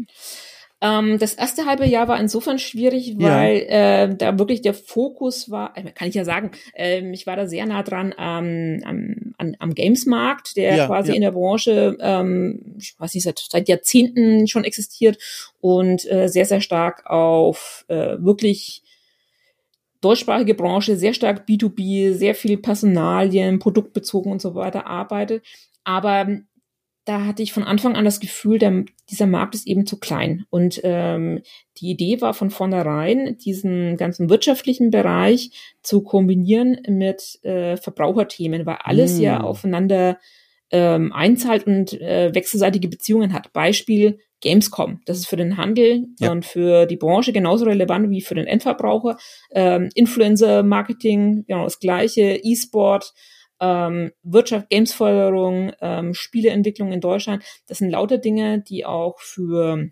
Ähm, 0.82 1.18
das 1.20 1.34
erste 1.34 1.64
halbe 1.66 1.86
Jahr 1.86 2.08
war 2.08 2.18
insofern 2.18 2.58
schwierig, 2.58 3.14
weil 3.18 3.66
ja. 3.68 4.02
äh, 4.02 4.16
da 4.16 4.36
wirklich 4.40 4.62
der 4.62 4.74
Fokus 4.74 5.48
war, 5.48 5.76
äh, 5.76 5.92
kann 5.92 6.08
ich 6.08 6.16
ja 6.16 6.24
sagen, 6.24 6.50
äh, 6.74 7.08
ich 7.12 7.24
war 7.24 7.36
da 7.36 7.46
sehr 7.46 7.64
nah 7.66 7.84
dran 7.84 8.12
ähm, 8.18 8.82
am, 8.84 9.34
am, 9.38 9.54
am 9.60 9.74
Gamesmarkt, 9.74 10.56
der 10.56 10.74
ja, 10.74 10.86
quasi 10.86 11.10
ja. 11.10 11.14
in 11.14 11.20
der 11.22 11.30
Branche, 11.30 11.96
ähm, 12.00 12.74
ich 12.78 12.96
weiß 12.98 13.14
nicht, 13.14 13.22
seit, 13.22 13.38
seit 13.48 13.68
Jahrzehnten 13.68 14.48
schon 14.48 14.64
existiert 14.64 15.18
und 15.60 16.04
äh, 16.10 16.26
sehr, 16.26 16.46
sehr 16.46 16.60
stark 16.60 17.06
auf 17.06 17.84
äh, 17.86 18.16
wirklich 18.18 18.81
deutschsprachige 20.02 20.54
Branche 20.54 20.96
sehr 20.96 21.14
stark 21.14 21.48
B2B, 21.48 22.12
sehr 22.12 22.34
viel 22.34 22.58
Personalien, 22.58 23.58
produktbezogen 23.58 24.30
und 24.30 24.42
so 24.42 24.54
weiter 24.54 24.86
arbeitet. 24.86 25.42
Aber 25.84 26.26
da 27.04 27.24
hatte 27.26 27.42
ich 27.42 27.52
von 27.52 27.64
Anfang 27.64 27.96
an 27.96 28.04
das 28.04 28.20
Gefühl, 28.20 28.58
der, 28.58 28.84
dieser 29.10 29.26
Markt 29.26 29.54
ist 29.54 29.66
eben 29.66 29.86
zu 29.86 29.98
klein. 29.98 30.44
Und 30.50 30.80
ähm, 30.84 31.40
die 31.78 31.90
Idee 31.90 32.20
war 32.20 32.34
von 32.34 32.50
vornherein, 32.50 33.38
diesen 33.38 33.96
ganzen 33.96 34.30
wirtschaftlichen 34.30 34.90
Bereich 34.90 35.50
zu 35.82 36.02
kombinieren 36.02 36.80
mit 36.88 37.40
äh, 37.42 37.76
Verbraucherthemen, 37.76 38.66
weil 38.66 38.78
alles 38.82 39.18
mm. 39.18 39.20
ja 39.20 39.40
aufeinander 39.40 40.18
ähm, 40.70 41.12
einzahlt 41.12 41.66
und 41.66 41.92
äh, 42.00 42.32
wechselseitige 42.34 42.88
Beziehungen 42.88 43.32
hat. 43.32 43.52
Beispiel 43.52 44.18
Gamescom. 44.42 45.00
Das 45.06 45.18
ist 45.18 45.26
für 45.26 45.36
den 45.36 45.56
Handel 45.56 46.06
ja. 46.18 46.30
und 46.30 46.44
für 46.44 46.86
die 46.86 46.96
Branche 46.96 47.32
genauso 47.32 47.64
relevant 47.64 48.10
wie 48.10 48.20
für 48.20 48.34
den 48.34 48.46
Endverbraucher. 48.46 49.16
Ähm, 49.52 49.88
Influencer-Marketing, 49.94 51.44
genau 51.46 51.64
das 51.64 51.78
gleiche, 51.78 52.38
E-Sport, 52.42 53.14
ähm, 53.60 54.10
Wirtschaft, 54.22 54.68
Gamesförderung, 54.68 55.72
ähm, 55.80 56.12
Spieleentwicklung 56.12 56.92
in 56.92 57.00
Deutschland. 57.00 57.44
Das 57.66 57.78
sind 57.78 57.90
lauter 57.90 58.18
Dinge, 58.18 58.60
die 58.60 58.84
auch 58.84 59.18
für 59.20 59.88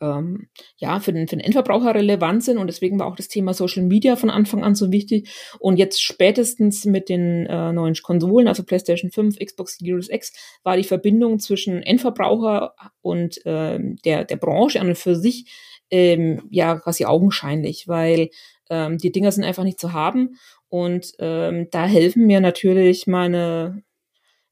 ähm, 0.00 0.48
ja, 0.76 1.00
für 1.00 1.12
den, 1.12 1.28
für 1.28 1.36
den 1.36 1.44
Endverbraucher 1.44 1.94
relevant 1.94 2.44
sind. 2.44 2.58
Und 2.58 2.66
deswegen 2.66 2.98
war 2.98 3.06
auch 3.06 3.16
das 3.16 3.28
Thema 3.28 3.54
Social 3.54 3.82
Media 3.82 4.16
von 4.16 4.30
Anfang 4.30 4.64
an 4.64 4.74
so 4.74 4.92
wichtig. 4.92 5.30
Und 5.58 5.78
jetzt 5.78 6.02
spätestens 6.02 6.84
mit 6.84 7.08
den 7.08 7.46
äh, 7.46 7.72
neuen 7.72 7.94
Konsolen, 8.02 8.48
also 8.48 8.62
PlayStation 8.64 9.10
5, 9.10 9.38
Xbox 9.38 9.78
Series 9.78 10.08
X, 10.08 10.32
war 10.62 10.76
die 10.76 10.84
Verbindung 10.84 11.38
zwischen 11.38 11.82
Endverbraucher 11.82 12.74
und 13.02 13.44
äh, 13.46 13.78
der, 14.04 14.24
der 14.24 14.36
Branche 14.36 14.80
an 14.80 14.88
und 14.88 14.98
für 14.98 15.16
sich 15.16 15.50
ähm, 15.90 16.42
ja 16.50 16.78
quasi 16.78 17.04
augenscheinlich, 17.04 17.88
weil 17.88 18.30
ähm, 18.70 18.98
die 18.98 19.12
Dinger 19.12 19.32
sind 19.32 19.44
einfach 19.44 19.64
nicht 19.64 19.80
zu 19.80 19.92
haben. 19.92 20.36
Und 20.68 21.12
ähm, 21.18 21.68
da 21.70 21.86
helfen 21.86 22.26
mir 22.26 22.40
natürlich 22.40 23.06
meine, 23.06 23.82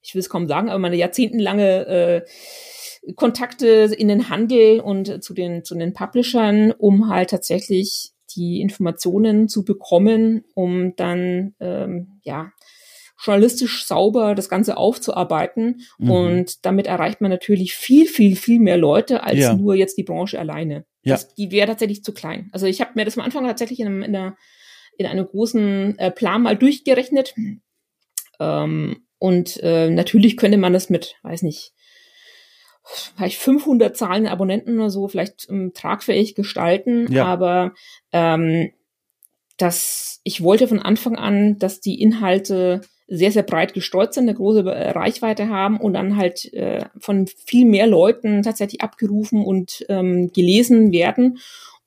ich 0.07 0.15
will 0.15 0.21
es 0.21 0.31
kaum 0.31 0.47
sagen, 0.47 0.69
aber 0.69 0.79
meine 0.79 0.97
jahrzehntelange 0.97 1.87
äh, 1.87 3.13
Kontakte 3.15 3.67
in 3.97 4.09
den 4.09 4.29
Handel 4.31 4.81
und 4.81 5.23
zu 5.23 5.35
den, 5.35 5.65
zu 5.65 5.75
den 5.75 5.93
Publishern, 5.93 6.73
um 6.73 7.09
halt 7.09 7.31
tatsächlich 7.31 8.13
die 8.35 8.61
Informationen 8.61 9.49
zu 9.49 9.65
bekommen, 9.65 10.45
um 10.55 10.95
dann 10.97 11.55
ähm, 11.61 12.21
ja 12.23 12.53
journalistisch 13.23 13.87
sauber 13.87 14.35
das 14.35 14.49
Ganze 14.49 14.77
aufzuarbeiten. 14.77 15.81
Mhm. 15.99 16.11
Und 16.11 16.67
damit 16.67 16.87
erreicht 16.87 17.21
man 17.21 17.31
natürlich 17.31 17.75
viel, 17.75 18.07
viel, 18.07 18.37
viel 18.37 18.61
mehr 18.61 18.77
Leute 18.77 19.23
als 19.23 19.39
ja. 19.39 19.55
nur 19.55 19.75
jetzt 19.75 19.97
die 19.97 20.03
Branche 20.03 20.39
alleine. 20.39 20.85
Ja. 21.03 21.15
Das, 21.15 21.35
die 21.35 21.51
wäre 21.51 21.69
tatsächlich 21.69 22.05
zu 22.05 22.13
klein. 22.13 22.51
Also 22.53 22.67
ich 22.67 22.81
habe 22.81 22.93
mir 22.95 23.05
das 23.05 23.17
am 23.17 23.25
Anfang 23.25 23.45
tatsächlich 23.45 23.81
in, 23.81 23.87
einem, 23.87 24.03
in, 24.03 24.15
einer, 24.15 24.37
in 24.99 25.07
einem 25.07 25.27
großen 25.27 25.99
äh, 25.99 26.11
Plan 26.11 26.43
mal 26.43 26.57
durchgerechnet. 26.57 27.35
Ähm, 28.39 29.06
und 29.19 29.63
äh, 29.63 29.91
natürlich 29.91 30.37
könnte 30.37 30.59
man 30.59 30.73
das 30.73 30.91
mit, 30.91 31.17
weiß 31.23 31.43
nicht, 31.43 31.73
vielleicht 32.85 33.39
500 33.39 33.97
zahlende 33.97 34.31
Abonnenten 34.31 34.79
oder 34.79 34.91
so 34.91 35.09
vielleicht 35.09 35.49
ähm, 35.51 35.73
tragfähig 35.75 36.35
gestalten, 36.35 37.11
ja. 37.13 37.25
aber 37.25 37.75
ähm, 38.13 38.73
dass 39.57 40.21
ich 40.23 40.43
wollte 40.43 40.69
von 40.69 40.81
Anfang 40.81 41.17
an, 41.17 41.59
dass 41.59 41.81
die 41.81 42.01
Inhalte 42.01 42.83
sehr, 43.09 43.31
sehr 43.31 43.43
breit 43.43 43.75
gestreut 43.75 44.13
sind, 44.13 44.25
eine 44.25 44.35
große 44.35 44.63
äh, 44.63 44.91
Reichweite 44.91 45.49
haben 45.49 45.79
und 45.79 45.95
dann 45.95 46.17
halt 46.17 46.53
äh, 46.53 46.87
von 46.99 47.27
viel 47.27 47.65
mehr 47.65 47.87
Leuten 47.87 48.43
tatsächlich 48.43 48.81
abgerufen 48.81 49.45
und 49.45 49.85
ähm, 49.89 50.33
gelesen 50.33 50.93
werden. 50.93 51.39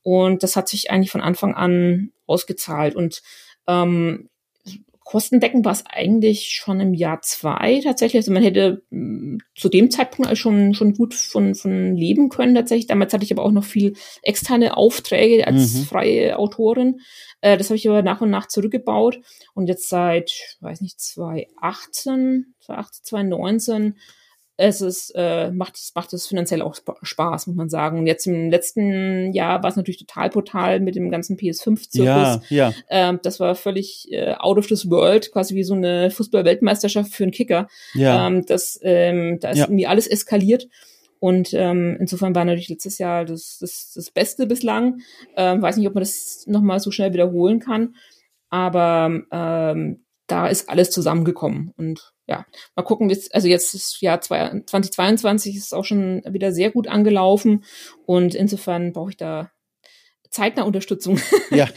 Und 0.02 0.42
das 0.42 0.56
hat 0.56 0.68
sich 0.68 0.90
eigentlich 0.90 1.10
von 1.10 1.20
Anfang 1.20 1.54
an 1.54 2.12
ausgezahlt. 2.26 2.96
Und 2.96 3.22
ähm, 3.66 4.30
kostendeckend 5.10 5.64
war 5.64 5.72
es 5.72 5.84
eigentlich 5.86 6.50
schon 6.50 6.78
im 6.78 6.94
Jahr 6.94 7.20
zwei 7.20 7.80
tatsächlich. 7.82 8.20
Also 8.20 8.32
man 8.32 8.44
hätte 8.44 8.84
mh, 8.90 9.00
mm, 9.00 9.38
zu 9.56 9.68
dem 9.68 9.90
Zeitpunkt 9.90 10.38
schon, 10.38 10.72
schon 10.72 10.94
gut 10.94 11.14
von, 11.14 11.56
von 11.56 11.96
leben 11.96 12.28
können 12.28 12.54
tatsächlich. 12.54 12.86
Damals 12.86 13.12
hatte 13.12 13.24
ich 13.24 13.32
aber 13.32 13.42
auch 13.42 13.50
noch 13.50 13.64
viel 13.64 13.94
externe 14.22 14.76
Aufträge 14.76 15.48
als 15.48 15.74
mhm. 15.74 15.82
freie 15.82 16.38
Autorin. 16.38 17.00
Äh, 17.40 17.58
das 17.58 17.70
habe 17.70 17.76
ich 17.76 17.88
aber 17.88 18.02
nach 18.02 18.20
und 18.20 18.30
nach 18.30 18.46
zurückgebaut. 18.46 19.18
Und 19.52 19.66
jetzt 19.66 19.88
seit, 19.88 20.30
weiß 20.60 20.80
nicht, 20.80 21.00
2018, 21.00 22.54
2018, 22.60 23.04
2019 23.04 23.96
es 24.62 24.82
ist, 24.82 25.12
äh, 25.16 25.50
macht, 25.50 25.78
macht 25.94 26.12
es 26.12 26.26
finanziell 26.26 26.60
auch 26.60 26.76
Spaß, 27.00 27.46
muss 27.46 27.56
man 27.56 27.70
sagen. 27.70 27.98
Und 27.98 28.06
jetzt 28.06 28.26
im 28.26 28.50
letzten 28.50 29.32
Jahr 29.32 29.62
war 29.62 29.70
es 29.70 29.76
natürlich 29.76 30.04
total 30.04 30.28
brutal 30.28 30.80
mit 30.80 30.96
dem 30.96 31.10
ganzen 31.10 31.38
PS5-Zirkus. 31.38 32.40
Ja, 32.50 32.68
ja. 32.68 32.72
Ähm, 32.90 33.20
das 33.22 33.40
war 33.40 33.54
völlig 33.54 34.08
äh, 34.10 34.34
out 34.34 34.58
of 34.58 34.66
this 34.66 34.90
world, 34.90 35.32
quasi 35.32 35.54
wie 35.54 35.64
so 35.64 35.72
eine 35.72 36.10
Fußball-Weltmeisterschaft 36.10 37.10
für 37.14 37.22
einen 37.22 37.32
Kicker. 37.32 37.68
Ja. 37.94 38.26
Ähm, 38.26 38.44
das, 38.44 38.78
ähm, 38.82 39.38
da 39.40 39.50
ist 39.50 39.58
ja. 39.58 39.64
irgendwie 39.64 39.86
alles 39.86 40.06
eskaliert. 40.06 40.68
Und 41.20 41.54
ähm, 41.54 41.96
insofern 41.98 42.34
war 42.34 42.44
natürlich 42.44 42.68
letztes 42.68 42.98
Jahr 42.98 43.24
das, 43.24 43.56
das, 43.60 43.92
das 43.94 44.10
Beste 44.10 44.46
bislang. 44.46 45.00
Ähm, 45.36 45.62
weiß 45.62 45.78
nicht, 45.78 45.88
ob 45.88 45.94
man 45.94 46.02
das 46.02 46.44
nochmal 46.46 46.80
so 46.80 46.90
schnell 46.90 47.14
wiederholen 47.14 47.60
kann. 47.60 47.94
Aber 48.50 49.10
ähm, 49.32 50.04
da 50.26 50.48
ist 50.48 50.68
alles 50.68 50.90
zusammengekommen. 50.90 51.72
Und 51.78 52.12
ja, 52.30 52.46
mal 52.76 52.82
gucken, 52.84 53.08
also 53.32 53.48
jetzt 53.48 53.74
ist 53.74 54.00
Jahr 54.00 54.20
2022 54.20 55.56
ist 55.56 55.74
auch 55.74 55.84
schon 55.84 56.22
wieder 56.30 56.52
sehr 56.52 56.70
gut 56.70 56.86
angelaufen 56.86 57.64
und 58.06 58.36
insofern 58.36 58.92
brauche 58.92 59.10
ich 59.10 59.16
da 59.16 59.50
zeitnah 60.30 60.62
Unterstützung. 60.62 61.18
ja, 61.50 61.68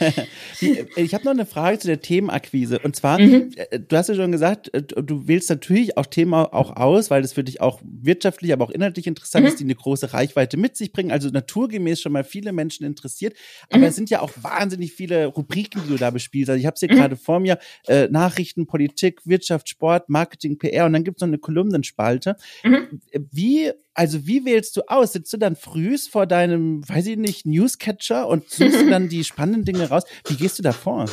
ich 0.96 1.14
habe 1.14 1.24
noch 1.24 1.32
eine 1.32 1.46
Frage 1.46 1.78
zu 1.78 1.88
der 1.88 2.00
Themenakquise. 2.00 2.78
Und 2.78 2.94
zwar, 2.96 3.18
mhm. 3.18 3.50
Äh, 3.56 3.80
du 3.80 3.96
hast 3.96 4.08
ja 4.08 4.14
schon 4.14 4.32
gesagt, 4.32 4.72
äh, 4.72 4.82
du 4.82 5.26
wählst 5.26 5.50
natürlich 5.50 5.96
auch 5.96 6.06
Themen 6.06 6.34
auch 6.34 6.76
aus, 6.76 7.10
weil 7.10 7.22
das 7.22 7.32
für 7.32 7.44
dich 7.44 7.60
auch 7.60 7.80
wirtschaftlich, 7.84 8.52
aber 8.52 8.64
auch 8.64 8.70
inhaltlich 8.70 9.06
interessant 9.06 9.44
mhm. 9.44 9.48
ist, 9.48 9.60
die 9.60 9.64
eine 9.64 9.74
große 9.74 10.12
Reichweite 10.12 10.56
mit 10.56 10.76
sich 10.76 10.92
bringen. 10.92 11.10
Also 11.10 11.28
naturgemäß 11.30 12.00
schon 12.00 12.12
mal 12.12 12.24
viele 12.24 12.52
Menschen 12.52 12.86
interessiert. 12.86 13.36
Aber 13.70 13.78
mhm. 13.78 13.84
es 13.84 13.96
sind 13.96 14.10
ja 14.10 14.20
auch 14.20 14.30
wahnsinnig 14.40 14.92
viele 14.92 15.26
Rubriken, 15.26 15.82
die 15.84 15.88
du 15.88 15.96
da 15.96 16.10
bespielst. 16.10 16.50
Also 16.50 16.60
ich 16.60 16.66
habe 16.66 16.74
es 16.74 16.80
hier 16.80 16.92
mhm. 16.92 16.96
gerade 16.96 17.16
vor 17.16 17.40
mir, 17.40 17.58
äh, 17.88 18.08
Nachrichten, 18.08 18.66
Politik, 18.66 19.20
Wirtschaft, 19.24 19.68
Sport, 19.68 20.08
Marketing, 20.08 20.58
PR 20.58 20.86
und 20.86 20.92
dann 20.92 21.02
gibt 21.02 21.18
es 21.18 21.20
noch 21.22 21.28
eine 21.28 21.38
Kolumnenspalte. 21.38 22.36
Mhm. 22.62 23.00
Wie 23.32 23.72
also 23.94 24.26
wie 24.26 24.44
wählst 24.44 24.76
du 24.76 24.82
aus? 24.88 25.12
Sitzt 25.12 25.32
du 25.32 25.36
dann 25.36 25.56
frühs 25.56 26.08
vor 26.08 26.26
deinem, 26.26 26.86
weiß 26.88 27.06
ich 27.06 27.16
nicht, 27.16 27.46
Newscatcher 27.46 28.26
und 28.28 28.50
suchst 28.50 28.80
du 28.80 28.90
dann 28.90 29.08
die 29.08 29.24
spannenden 29.24 29.64
Dinge 29.64 29.88
raus? 29.88 30.04
Wie 30.26 30.34
gehst 30.34 30.58
du 30.58 30.62
da 30.62 30.72
vor? 30.72 31.06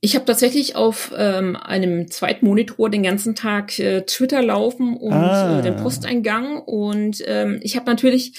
Ich 0.00 0.14
habe 0.14 0.26
tatsächlich 0.26 0.76
auf 0.76 1.12
ähm, 1.16 1.56
einem 1.56 2.10
zweiten 2.10 2.46
Monitor 2.46 2.90
den 2.90 3.02
ganzen 3.02 3.34
Tag 3.34 3.78
äh, 3.78 4.02
Twitter 4.02 4.42
laufen 4.42 4.96
und 4.96 5.12
ah. 5.12 5.60
äh, 5.60 5.62
den 5.62 5.76
Posteingang 5.76 6.60
und 6.60 7.22
ähm, 7.26 7.60
ich 7.62 7.76
habe 7.76 7.86
natürlich 7.86 8.34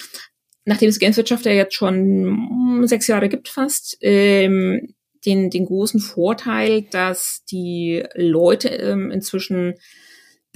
nachdem 0.66 0.90
es 0.90 0.98
Gameswirtschaft 0.98 1.46
ja 1.46 1.52
jetzt 1.52 1.74
schon 1.74 2.84
sechs 2.86 3.06
Jahre 3.06 3.28
gibt 3.28 3.48
fast, 3.48 3.96
ähm, 4.02 4.94
den, 5.24 5.48
den 5.50 5.64
großen 5.64 6.00
Vorteil, 6.00 6.82
dass 6.82 7.44
die 7.50 8.04
Leute 8.14 8.68
ähm, 8.68 9.10
inzwischen 9.10 9.74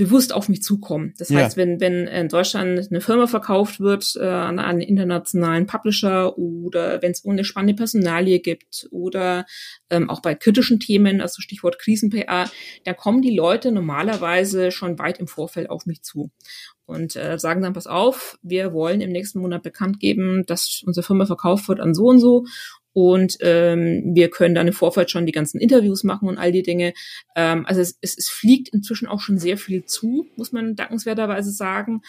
bewusst 0.00 0.32
auf 0.32 0.48
mich 0.48 0.62
zukommen. 0.62 1.12
Das 1.18 1.28
heißt, 1.28 1.58
ja. 1.58 1.62
wenn, 1.62 1.78
wenn 1.78 2.06
in 2.06 2.28
Deutschland 2.28 2.88
eine 2.90 3.02
Firma 3.02 3.26
verkauft 3.26 3.80
wird 3.80 4.16
äh, 4.18 4.24
an 4.24 4.58
einen 4.58 4.80
internationalen 4.80 5.66
Publisher 5.66 6.38
oder 6.38 7.02
wenn 7.02 7.10
es 7.12 7.22
eine 7.26 7.44
spannende 7.44 7.74
Personalie 7.74 8.40
gibt 8.40 8.88
oder 8.90 9.44
ähm, 9.90 10.08
auch 10.08 10.22
bei 10.22 10.34
kritischen 10.34 10.80
Themen, 10.80 11.20
also 11.20 11.42
Stichwort 11.42 11.78
Krisen-PA, 11.78 12.50
dann 12.84 12.96
kommen 12.96 13.20
die 13.20 13.36
Leute 13.36 13.72
normalerweise 13.72 14.70
schon 14.70 14.98
weit 14.98 15.20
im 15.20 15.26
Vorfeld 15.26 15.68
auf 15.68 15.84
mich 15.84 16.00
zu 16.00 16.30
und 16.86 17.14
äh, 17.14 17.38
sagen 17.38 17.60
dann, 17.60 17.74
pass 17.74 17.86
auf, 17.86 18.38
wir 18.42 18.72
wollen 18.72 19.02
im 19.02 19.12
nächsten 19.12 19.38
Monat 19.40 19.62
bekannt 19.62 20.00
geben, 20.00 20.44
dass 20.46 20.82
unsere 20.86 21.06
Firma 21.06 21.26
verkauft 21.26 21.68
wird 21.68 21.78
an 21.78 21.92
so 21.92 22.06
und 22.06 22.20
so 22.20 22.46
und 22.92 23.36
ähm, 23.40 24.12
wir 24.14 24.30
können 24.30 24.54
dann 24.54 24.68
im 24.68 24.72
Vorfeld 24.72 25.10
schon 25.10 25.26
die 25.26 25.32
ganzen 25.32 25.60
Interviews 25.60 26.04
machen 26.04 26.28
und 26.28 26.38
all 26.38 26.52
die 26.52 26.62
Dinge. 26.62 26.92
Ähm, 27.36 27.64
also 27.66 27.80
es, 27.80 27.98
es, 28.00 28.18
es 28.18 28.28
fliegt 28.28 28.68
inzwischen 28.70 29.06
auch 29.08 29.20
schon 29.20 29.38
sehr 29.38 29.56
viel 29.56 29.84
zu, 29.84 30.26
muss 30.36 30.52
man 30.52 30.74
dankenswerterweise 30.74 31.52
sagen. 31.52 32.02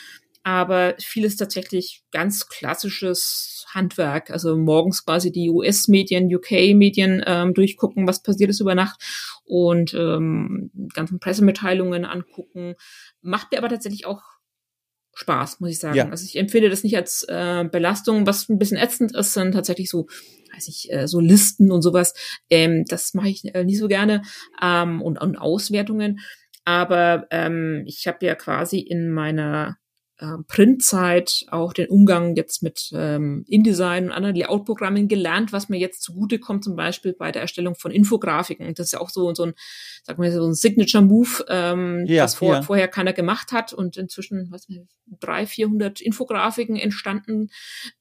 Aber 0.43 0.95
vieles 0.99 1.36
tatsächlich 1.36 2.01
ganz 2.11 2.47
klassisches 2.47 3.67
Handwerk. 3.69 4.32
Also 4.32 4.57
morgens 4.57 5.05
quasi 5.05 5.32
die 5.32 5.51
US-Medien, 5.51 6.34
UK-Medien 6.34 7.23
ähm, 7.27 7.53
durchgucken, 7.53 8.07
was 8.07 8.23
passiert 8.23 8.49
ist 8.49 8.59
über 8.59 8.73
Nacht 8.73 8.99
und 9.45 9.93
ähm, 9.93 10.71
ganzen 10.95 11.19
Pressemitteilungen 11.19 12.05
angucken. 12.05 12.73
Macht 13.21 13.51
mir 13.51 13.59
aber 13.59 13.69
tatsächlich 13.69 14.07
auch 14.07 14.23
Spaß, 15.22 15.59
muss 15.59 15.69
ich 15.69 15.80
sagen. 15.80 15.95
Ja. 15.95 16.09
Also 16.09 16.26
ich 16.26 16.36
empfinde 16.38 16.69
das 16.69 16.84
nicht 16.84 16.97
als 16.97 17.24
äh, 17.30 17.63
Belastung, 17.72 18.26
was 18.26 18.49
ein 18.49 18.57
bisschen 18.57 18.78
ätzend 18.78 19.15
ist, 19.15 19.34
sind 19.34 19.53
tatsächlich 19.53 19.89
so, 19.89 20.07
weiß 20.53 20.67
ich, 20.67 20.91
äh, 20.91 21.07
so 21.07 21.19
Listen 21.19 21.72
und 21.72 21.82
sowas. 21.82 22.13
Ähm, 22.49 22.86
das 22.88 23.13
mache 23.13 23.30
ich 23.30 23.53
äh, 23.53 23.63
nicht 23.63 23.80
so 23.80 23.88
gerne 23.88 24.24
ähm, 24.61 25.01
und, 25.01 25.22
und 25.22 25.38
Auswertungen. 25.38 26.19
Aber 26.65 27.28
ähm, 27.32 27.84
ich 27.88 28.07
habe 28.07 28.26
ja 28.26 28.36
quasi 28.36 28.80
in 28.80 29.11
meiner 29.11 29.78
äh, 30.22 30.38
Printzeit 30.47 31.45
auch 31.49 31.74
den 31.74 31.88
Umgang 31.88 32.36
jetzt 32.36 32.61
mit 32.61 32.91
ähm, 32.93 33.43
InDesign 33.47 34.05
und 34.05 34.11
anderen 34.11 34.36
Layout-Programmen 34.36 35.07
gelernt, 35.07 35.51
was 35.51 35.67
mir 35.67 35.80
jetzt 35.80 36.03
zugutekommt, 36.03 36.63
zum 36.63 36.76
Beispiel 36.76 37.13
bei 37.13 37.32
der 37.32 37.41
Erstellung 37.41 37.74
von 37.74 37.91
Infografiken. 37.91 38.72
Das 38.76 38.88
ist 38.88 38.91
ja 38.93 39.01
auch 39.01 39.09
so, 39.09 39.34
so 39.34 39.45
ein, 39.45 39.53
sag 40.03 40.19
mal, 40.19 40.32
so 40.32 40.45
ein 40.45 40.53
Signature-Move, 40.53 41.45
ähm, 41.49 42.05
ja, 42.05 42.24
was 42.24 42.36
vor, 42.36 42.53
ja. 42.53 42.61
vorher 42.61 42.88
keiner 42.88 43.13
gemacht 43.13 43.51
hat 43.51 43.74
und 43.74 43.97
inzwischen, 43.97 44.47
was 44.51 44.69
nicht, 44.69 44.84
drei, 45.19 45.45
vierhundert 45.45 46.01
Infografiken 46.01 46.76
entstanden 46.76 47.49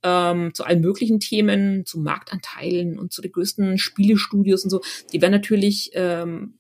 ähm, 0.02 0.52
zu 0.54 0.64
allen 0.64 0.80
möglichen 0.80 1.20
Themen, 1.20 1.86
zu 1.86 1.98
Marktanteilen 1.98 2.98
und 2.98 3.12
zu 3.12 3.22
den 3.22 3.32
größten 3.32 3.78
Spielestudios 3.78 4.62
und 4.64 4.70
so. 4.70 4.82
Die 5.12 5.20
werden 5.20 5.32
natürlich 5.32 5.90
ähm, 5.94 6.59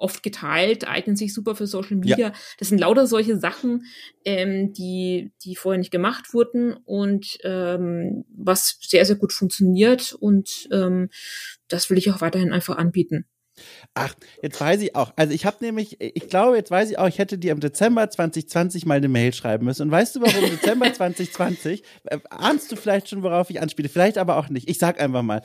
oft 0.00 0.22
geteilt, 0.22 0.88
eignen 0.88 1.16
sich 1.16 1.34
super 1.34 1.54
für 1.54 1.66
Social 1.66 1.96
Media. 1.96 2.28
Ja. 2.28 2.32
Das 2.58 2.68
sind 2.68 2.78
lauter 2.78 3.06
solche 3.06 3.38
Sachen, 3.38 3.84
ähm, 4.24 4.72
die, 4.72 5.32
die 5.44 5.56
vorher 5.56 5.78
nicht 5.78 5.90
gemacht 5.90 6.32
wurden 6.32 6.72
und 6.84 7.38
ähm, 7.44 8.24
was 8.34 8.78
sehr, 8.80 9.04
sehr 9.04 9.16
gut 9.16 9.32
funktioniert 9.32 10.12
und 10.12 10.68
ähm, 10.72 11.10
das 11.68 11.90
will 11.90 11.98
ich 11.98 12.10
auch 12.10 12.20
weiterhin 12.20 12.52
einfach 12.52 12.76
anbieten. 12.76 13.26
Ach, 13.94 14.14
jetzt 14.40 14.60
weiß 14.60 14.82
ich 14.82 14.94
auch. 14.94 15.12
Also 15.16 15.34
ich 15.34 15.44
habe 15.44 15.56
nämlich, 15.60 16.00
ich 16.00 16.28
glaube, 16.28 16.56
jetzt 16.56 16.70
weiß 16.70 16.90
ich 16.90 16.98
auch, 16.98 17.08
ich 17.08 17.18
hätte 17.18 17.38
dir 17.38 17.50
im 17.50 17.58
Dezember 17.58 18.08
2020 18.08 18.86
mal 18.86 18.98
eine 18.98 19.08
Mail 19.08 19.32
schreiben 19.32 19.64
müssen. 19.64 19.82
Und 19.82 19.90
weißt 19.90 20.14
du, 20.14 20.20
warum 20.20 20.48
Dezember 20.48 20.92
2020? 20.94 21.82
Äh, 22.04 22.18
ahnst 22.30 22.70
du 22.70 22.76
vielleicht 22.76 23.08
schon, 23.08 23.24
worauf 23.24 23.50
ich 23.50 23.60
anspiele? 23.60 23.88
Vielleicht 23.88 24.16
aber 24.16 24.36
auch 24.36 24.48
nicht. 24.48 24.70
Ich 24.70 24.78
sag 24.78 25.00
einfach 25.00 25.22
mal. 25.22 25.42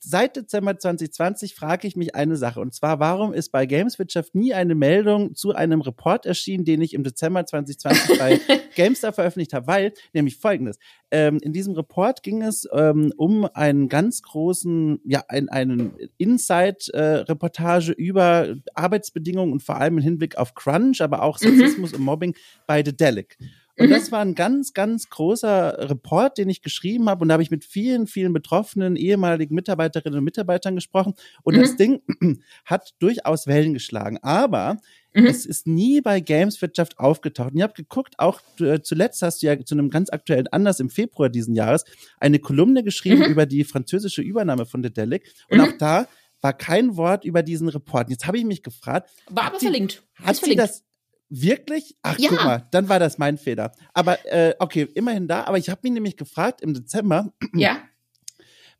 Seit 0.00 0.36
Dezember 0.36 0.78
2020 0.78 1.54
frage 1.54 1.86
ich 1.86 1.94
mich 1.94 2.14
eine 2.14 2.36
Sache. 2.36 2.60
Und 2.60 2.72
zwar, 2.72 2.98
warum 2.98 3.34
ist 3.34 3.50
bei 3.50 3.66
Gameswirtschaft 3.66 4.34
nie 4.34 4.54
eine 4.54 4.74
Meldung 4.74 5.34
zu 5.34 5.54
einem 5.54 5.82
Report 5.82 6.24
erschienen, 6.24 6.64
den 6.64 6.80
ich 6.80 6.94
im 6.94 7.04
Dezember 7.04 7.44
2020 7.44 8.18
bei 8.18 8.40
GameStar 8.74 9.12
veröffentlicht 9.12 9.52
habe? 9.52 9.66
Weil, 9.66 9.92
nämlich 10.14 10.38
folgendes. 10.38 10.78
Ähm, 11.10 11.38
in 11.42 11.52
diesem 11.52 11.74
Report 11.74 12.22
ging 12.22 12.42
es 12.42 12.66
ähm, 12.72 13.12
um 13.18 13.44
einen 13.52 13.90
ganz 13.90 14.22
großen, 14.22 14.98
ja, 15.04 15.22
ein, 15.28 15.50
einen 15.50 15.92
Inside-Report 16.16 17.58
äh, 17.58 17.60
Reportage 17.82 17.92
über 17.92 18.56
Arbeitsbedingungen 18.74 19.52
und 19.52 19.62
vor 19.62 19.76
allem 19.76 19.98
im 19.98 20.04
Hinblick 20.04 20.36
auf 20.36 20.54
Crunch, 20.54 21.00
aber 21.00 21.22
auch 21.22 21.40
mhm. 21.40 21.58
Sexismus 21.58 21.92
mhm. 21.92 21.98
und 21.98 22.04
Mobbing 22.04 22.34
bei 22.66 22.84
The 22.84 22.96
Delic. 22.96 23.36
Und 23.78 23.86
mhm. 23.86 23.90
das 23.90 24.12
war 24.12 24.20
ein 24.20 24.34
ganz, 24.34 24.74
ganz 24.74 25.08
großer 25.08 25.88
Report, 25.88 26.36
den 26.36 26.50
ich 26.50 26.60
geschrieben 26.60 27.08
habe. 27.08 27.22
Und 27.22 27.28
da 27.28 27.32
habe 27.34 27.42
ich 27.42 27.50
mit 27.50 27.64
vielen, 27.64 28.06
vielen 28.06 28.34
betroffenen 28.34 28.96
ehemaligen 28.96 29.54
Mitarbeiterinnen 29.54 30.18
und 30.18 30.24
Mitarbeitern 30.24 30.74
gesprochen. 30.74 31.14
Und 31.42 31.56
mhm. 31.56 31.60
das 31.60 31.76
Ding 31.76 32.02
hat 32.66 32.92
durchaus 32.98 33.46
Wellen 33.46 33.72
geschlagen. 33.72 34.18
Aber 34.20 34.76
mhm. 35.14 35.24
es 35.24 35.46
ist 35.46 35.66
nie 35.66 36.02
bei 36.02 36.20
Gameswirtschaft 36.20 36.98
aufgetaucht. 36.98 37.52
Und 37.52 37.58
ihr 37.58 37.64
habt 37.64 37.76
geguckt, 37.76 38.16
auch 38.18 38.42
äh, 38.60 38.82
zuletzt 38.82 39.22
hast 39.22 39.42
du 39.42 39.46
ja 39.46 39.58
zu 39.64 39.74
einem 39.74 39.88
ganz 39.88 40.10
aktuellen 40.10 40.48
Anlass 40.48 40.78
im 40.78 40.90
Februar 40.90 41.30
diesen 41.30 41.54
Jahres 41.54 41.86
eine 42.20 42.40
Kolumne 42.40 42.84
geschrieben 42.84 43.20
mhm. 43.20 43.30
über 43.32 43.46
die 43.46 43.64
französische 43.64 44.20
Übernahme 44.20 44.66
von 44.66 44.82
The 44.82 44.92
Delic. 44.92 45.32
Und 45.48 45.58
mhm. 45.58 45.64
auch 45.64 45.72
da 45.78 46.08
war 46.42 46.52
kein 46.52 46.96
Wort 46.96 47.24
über 47.24 47.42
diesen 47.42 47.68
Report. 47.68 48.10
Jetzt 48.10 48.26
habe 48.26 48.36
ich 48.36 48.44
mich 48.44 48.62
gefragt. 48.62 49.10
War 49.30 49.44
aber 49.44 49.58
die, 49.58 49.66
verlinkt. 49.66 50.02
Hat 50.22 50.36
sie 50.36 50.56
das 50.56 50.84
wirklich? 51.30 51.96
Ach, 52.02 52.18
ja. 52.18 52.28
guck 52.28 52.44
mal, 52.44 52.68
dann 52.72 52.88
war 52.88 52.98
das 52.98 53.16
mein 53.16 53.38
Fehler. 53.38 53.72
Aber 53.94 54.24
äh, 54.26 54.54
okay, 54.58 54.88
immerhin 54.94 55.28
da. 55.28 55.44
Aber 55.44 55.56
ich 55.56 55.70
habe 55.70 55.80
mich 55.84 55.92
nämlich 55.92 56.16
gefragt 56.16 56.60
im 56.60 56.74
Dezember. 56.74 57.32
Ja. 57.54 57.78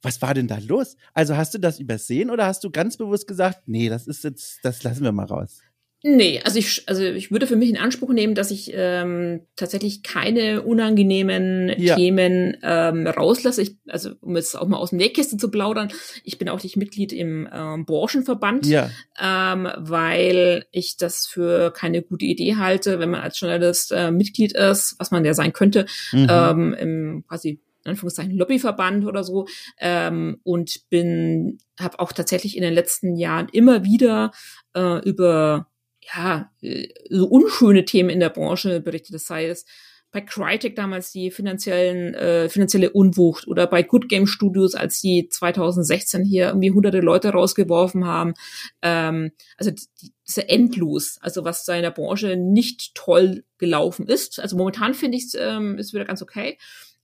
Was 0.02 0.20
war 0.20 0.34
denn 0.34 0.48
da 0.48 0.58
los? 0.58 0.96
Also 1.14 1.36
hast 1.36 1.54
du 1.54 1.58
das 1.58 1.78
übersehen 1.78 2.28
oder 2.30 2.46
hast 2.46 2.64
du 2.64 2.70
ganz 2.70 2.96
bewusst 2.96 3.28
gesagt, 3.28 3.62
nee, 3.66 3.88
das 3.88 4.08
ist 4.08 4.24
jetzt, 4.24 4.58
das 4.64 4.82
lassen 4.82 5.04
wir 5.04 5.12
mal 5.12 5.26
raus? 5.26 5.60
Nee, 6.04 6.40
also 6.44 6.58
ich, 6.58 6.82
also 6.88 7.04
ich 7.04 7.30
würde 7.30 7.46
für 7.46 7.54
mich 7.54 7.70
in 7.70 7.76
Anspruch 7.76 8.12
nehmen, 8.12 8.34
dass 8.34 8.50
ich 8.50 8.72
ähm, 8.74 9.42
tatsächlich 9.54 10.02
keine 10.02 10.62
unangenehmen 10.62 11.72
ja. 11.78 11.94
Themen 11.94 12.56
ähm, 12.62 13.06
rauslasse. 13.06 13.62
Ich, 13.62 13.76
also 13.86 14.10
um 14.20 14.34
jetzt 14.34 14.58
auch 14.58 14.66
mal 14.66 14.78
aus 14.78 14.90
dem 14.90 14.98
Nähkästchen 14.98 15.38
zu 15.38 15.48
plaudern, 15.48 15.92
ich 16.24 16.38
bin 16.38 16.48
auch 16.48 16.60
nicht 16.60 16.76
Mitglied 16.76 17.12
im 17.12 17.48
ähm, 17.52 17.86
Branchenverband, 17.86 18.66
ja. 18.66 18.90
ähm, 19.20 19.68
weil 19.78 20.66
ich 20.72 20.96
das 20.96 21.28
für 21.28 21.70
keine 21.70 22.02
gute 22.02 22.24
Idee 22.24 22.56
halte, 22.56 22.98
wenn 22.98 23.10
man 23.10 23.20
als 23.20 23.38
Journalist 23.38 23.92
äh, 23.92 24.10
Mitglied 24.10 24.52
ist, 24.52 24.96
was 24.98 25.12
man 25.12 25.24
ja 25.24 25.34
sein 25.34 25.52
könnte, 25.52 25.86
mhm. 26.10 26.26
ähm, 26.28 26.74
im 26.74 27.24
quasi 27.28 27.60
in 27.84 27.90
Anführungszeichen 27.90 28.36
Lobbyverband 28.36 29.06
oder 29.06 29.24
so 29.24 29.46
ähm, 29.80 30.38
und 30.42 30.88
bin 30.88 31.58
habe 31.80 31.98
auch 31.98 32.12
tatsächlich 32.12 32.56
in 32.56 32.62
den 32.62 32.74
letzten 32.74 33.16
Jahren 33.16 33.48
immer 33.50 33.84
wieder 33.84 34.30
äh, 34.74 35.00
über 35.08 35.68
ja, 36.14 36.50
äh, 36.60 36.88
so 37.10 37.26
unschöne 37.26 37.84
Themen 37.84 38.10
in 38.10 38.20
der 38.20 38.30
Branche 38.30 38.80
berichtet, 38.80 39.14
das 39.14 39.26
sei 39.26 39.46
es 39.46 39.64
bei 40.12 40.20
Crytek 40.20 40.76
damals 40.76 41.10
die 41.10 41.30
finanziellen, 41.30 42.12
äh, 42.12 42.50
finanzielle 42.50 42.90
Unwucht 42.90 43.48
oder 43.48 43.66
bei 43.66 43.82
Good 43.82 44.10
Game 44.10 44.26
Studios, 44.26 44.74
als 44.74 45.00
die 45.00 45.28
2016 45.28 46.22
hier 46.22 46.48
irgendwie 46.48 46.70
hunderte 46.70 47.00
Leute 47.00 47.30
rausgeworfen 47.30 48.06
haben. 48.06 48.34
Ähm, 48.82 49.32
also 49.56 49.70
die, 49.70 50.12
ist 50.24 50.36
ja 50.36 50.44
endlos, 50.44 51.18
also 51.20 51.44
was 51.44 51.64
da 51.64 51.74
in 51.74 51.82
der 51.82 51.90
Branche 51.90 52.36
nicht 52.36 52.94
toll 52.94 53.44
gelaufen 53.56 54.06
ist. 54.06 54.38
Also 54.38 54.56
momentan 54.56 54.94
finde 54.94 55.16
ich 55.16 55.24
es 55.24 55.36
ähm, 55.38 55.78
ist 55.78 55.94
wieder 55.94 56.04
ganz 56.04 56.22
okay. 56.22 56.58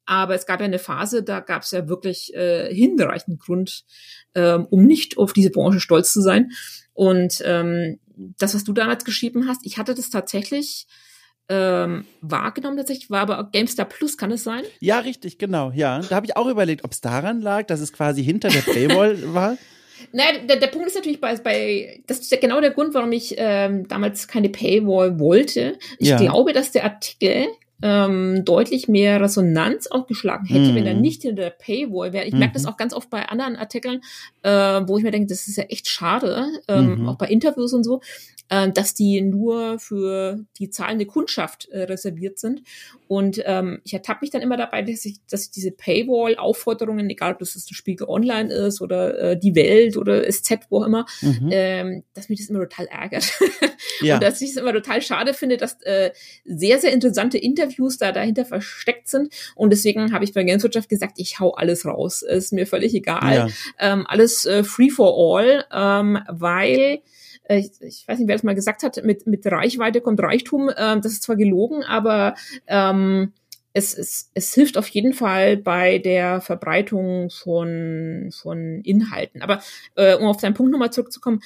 Aber 0.04 0.34
es 0.34 0.46
gab 0.46 0.60
ja 0.60 0.66
eine 0.66 0.78
Phase, 0.78 1.22
da 1.22 1.40
gab 1.40 1.62
es 1.62 1.70
ja 1.70 1.86
wirklich 1.88 2.32
äh, 2.34 2.72
hinreichend 2.74 3.40
Grund, 3.40 3.84
ähm, 4.34 4.66
um 4.70 4.86
nicht 4.86 5.18
auf 5.18 5.34
diese 5.34 5.50
Branche 5.50 5.80
stolz 5.80 6.12
zu 6.12 6.22
sein. 6.22 6.50
Und 6.98 7.40
ähm, 7.44 8.00
das, 8.16 8.56
was 8.56 8.64
du 8.64 8.72
damals 8.72 9.04
geschrieben 9.04 9.46
hast, 9.46 9.64
ich 9.64 9.78
hatte 9.78 9.94
das 9.94 10.10
tatsächlich 10.10 10.88
ähm, 11.48 12.04
wahrgenommen 12.22 12.76
tatsächlich, 12.76 13.08
war 13.08 13.20
aber 13.20 13.50
GameStar 13.52 13.86
Plus, 13.86 14.16
kann 14.16 14.32
es 14.32 14.42
sein? 14.42 14.64
Ja, 14.80 14.98
richtig, 14.98 15.38
genau, 15.38 15.70
ja. 15.70 16.00
Da 16.00 16.16
habe 16.16 16.26
ich 16.26 16.36
auch 16.36 16.48
überlegt, 16.48 16.82
ob 16.82 16.90
es 16.90 17.00
daran 17.00 17.40
lag, 17.40 17.66
dass 17.66 17.78
es 17.78 17.92
quasi 17.92 18.24
hinter 18.24 18.48
der 18.48 18.62
Paywall 18.62 19.16
war. 19.32 19.56
Naja, 20.10 20.40
der, 20.48 20.56
der 20.56 20.66
Punkt 20.66 20.88
ist 20.88 20.96
natürlich 20.96 21.20
bei, 21.20 21.36
bei, 21.36 22.02
das 22.08 22.18
ist 22.18 22.40
genau 22.40 22.60
der 22.60 22.72
Grund, 22.72 22.94
warum 22.94 23.12
ich 23.12 23.36
ähm, 23.38 23.86
damals 23.86 24.26
keine 24.26 24.48
Paywall 24.48 25.20
wollte. 25.20 25.78
Ich 26.00 26.08
ja. 26.08 26.16
glaube, 26.16 26.52
dass 26.52 26.72
der 26.72 26.82
Artikel 26.82 27.46
ähm, 27.82 28.44
deutlich 28.44 28.88
mehr 28.88 29.20
Resonanz 29.20 29.86
auch 29.86 30.06
geschlagen 30.06 30.46
hätte, 30.46 30.72
mm. 30.72 30.74
wenn 30.74 30.86
er 30.86 30.94
mhm. 30.94 31.00
nicht 31.00 31.22
hinter 31.22 31.42
der 31.42 31.50
Paywall 31.50 32.12
wäre. 32.12 32.24
Ich 32.24 32.34
mm 32.34 32.38
merke 32.38 32.54
das 32.54 32.64
mhm. 32.64 32.68
auch 32.68 32.76
ganz 32.76 32.94
oft 32.94 33.10
bei 33.10 33.28
anderen 33.28 33.56
Artikeln, 33.56 34.00
äh, 34.42 34.50
wo 34.50 34.98
ich 34.98 35.04
mir 35.04 35.10
denke, 35.10 35.28
das 35.28 35.48
ist 35.48 35.56
ja 35.56 35.64
echt 35.64 35.88
schade, 35.88 36.46
ähm, 36.68 37.02
mm 37.02 37.08
auch 37.08 37.16
bei 37.16 37.28
Interviews 37.28 37.72
und 37.72 37.84
so, 37.84 38.00
äh, 38.48 38.70
dass 38.70 38.94
die 38.94 39.20
nur 39.20 39.78
für 39.78 40.40
die 40.58 40.70
zahlende 40.70 41.06
Kundschaft 41.06 41.68
äh, 41.68 41.82
reserviert 41.82 42.38
sind. 42.38 42.62
Und 43.08 43.42
ähm, 43.46 43.80
ich 43.84 43.94
ertappe 43.94 44.20
mich 44.20 44.30
dann 44.30 44.42
immer 44.42 44.58
dabei, 44.58 44.82
dass 44.82 45.04
ich, 45.06 45.16
dass 45.30 45.44
ich 45.44 45.50
diese 45.50 45.70
Paywall-Aufforderungen, 45.70 47.08
egal 47.08 47.32
ob 47.32 47.38
das 47.38 47.54
das 47.54 47.66
Spiegel 47.70 48.06
Online 48.06 48.52
ist 48.52 48.82
oder 48.82 49.18
äh, 49.18 49.38
die 49.38 49.54
Welt 49.54 49.96
oder 49.96 50.30
SZ, 50.30 50.66
wo 50.68 50.82
auch 50.82 50.86
immer, 50.86 51.06
mhm. 51.22 51.48
ähm, 51.50 52.04
dass 52.12 52.28
mich 52.28 52.40
das 52.40 52.50
immer 52.50 52.60
total 52.60 52.86
ärgert. 52.86 53.32
ja. 54.02 54.14
Und 54.14 54.22
dass 54.22 54.42
ich 54.42 54.50
es 54.50 54.56
immer 54.56 54.74
total 54.74 55.00
schade 55.00 55.32
finde, 55.32 55.56
dass 55.56 55.80
äh, 55.82 56.10
sehr, 56.44 56.78
sehr 56.78 56.92
interessante 56.92 57.38
Interviews 57.38 57.96
da 57.96 58.12
dahinter 58.12 58.44
versteckt 58.44 59.08
sind. 59.08 59.32
Und 59.54 59.70
deswegen 59.70 60.12
habe 60.12 60.24
ich 60.24 60.34
bei 60.34 60.44
Gameswirtschaft 60.44 60.90
gesagt, 60.90 61.14
ich 61.16 61.40
hau 61.40 61.52
alles 61.52 61.86
raus. 61.86 62.20
Ist 62.20 62.52
mir 62.52 62.66
völlig 62.66 62.94
egal. 62.94 63.34
Ja. 63.34 63.48
Ähm, 63.78 64.06
alles 64.06 64.44
äh, 64.44 64.64
free 64.64 64.90
for 64.90 65.38
all, 65.38 65.64
ähm, 65.72 66.18
weil 66.28 67.00
äh, 67.48 67.58
ich, 67.58 67.70
ich 67.80 68.06
weiß 68.06 68.18
nicht, 68.18 68.28
wer 68.28 68.36
das 68.36 68.44
mal 68.44 68.54
gesagt 68.54 68.82
hat, 68.82 69.02
mit, 69.04 69.26
mit 69.26 69.44
Reichweite 69.46 70.00
kommt 70.00 70.20
Reichtum. 70.20 70.70
Ähm, 70.76 71.00
das 71.00 71.12
ist 71.12 71.24
zwar 71.24 71.36
gelogen, 71.36 71.82
aber 71.82 72.34
ähm, 72.66 73.32
es, 73.72 73.96
es, 73.96 74.30
es 74.34 74.54
hilft 74.54 74.78
auf 74.78 74.88
jeden 74.88 75.12
Fall 75.12 75.56
bei 75.56 75.98
der 75.98 76.40
Verbreitung 76.40 77.30
von, 77.30 78.30
von 78.32 78.80
Inhalten. 78.82 79.42
Aber 79.42 79.60
äh, 79.96 80.14
um 80.14 80.26
auf 80.26 80.40
deinen 80.40 80.54
Punkt 80.54 80.72
nochmal 80.72 80.92
zurückzukommen, 80.92 81.40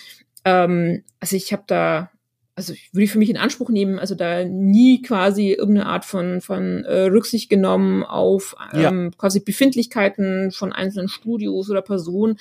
ähm, 0.45 1.05
also 1.21 1.37
ich 1.37 1.53
habe 1.53 1.65
da, 1.67 2.11
also 2.55 2.73
ich 2.73 2.91
würde 2.93 3.09
für 3.09 3.19
mich 3.19 3.31
in 3.31 3.37
Anspruch 3.37 3.71
nehmen, 3.71 3.99
also 3.99 4.15
da 4.15 4.45
nie 4.45 5.03
quasi 5.03 5.53
irgendeine 5.53 5.87
Art 5.87 6.05
von, 6.05 6.41
von 6.41 6.85
äh, 6.85 7.05
Rücksicht 7.05 7.49
genommen 7.49 8.03
auf 8.03 8.57
ähm, 8.73 8.81
ja. 8.81 9.11
quasi 9.17 9.41
Befindlichkeiten 9.41 10.53
von 10.53 10.73
einzelnen 10.73 11.09
Studios 11.09 11.71
oder 11.71 11.83
Personen. 11.83 12.39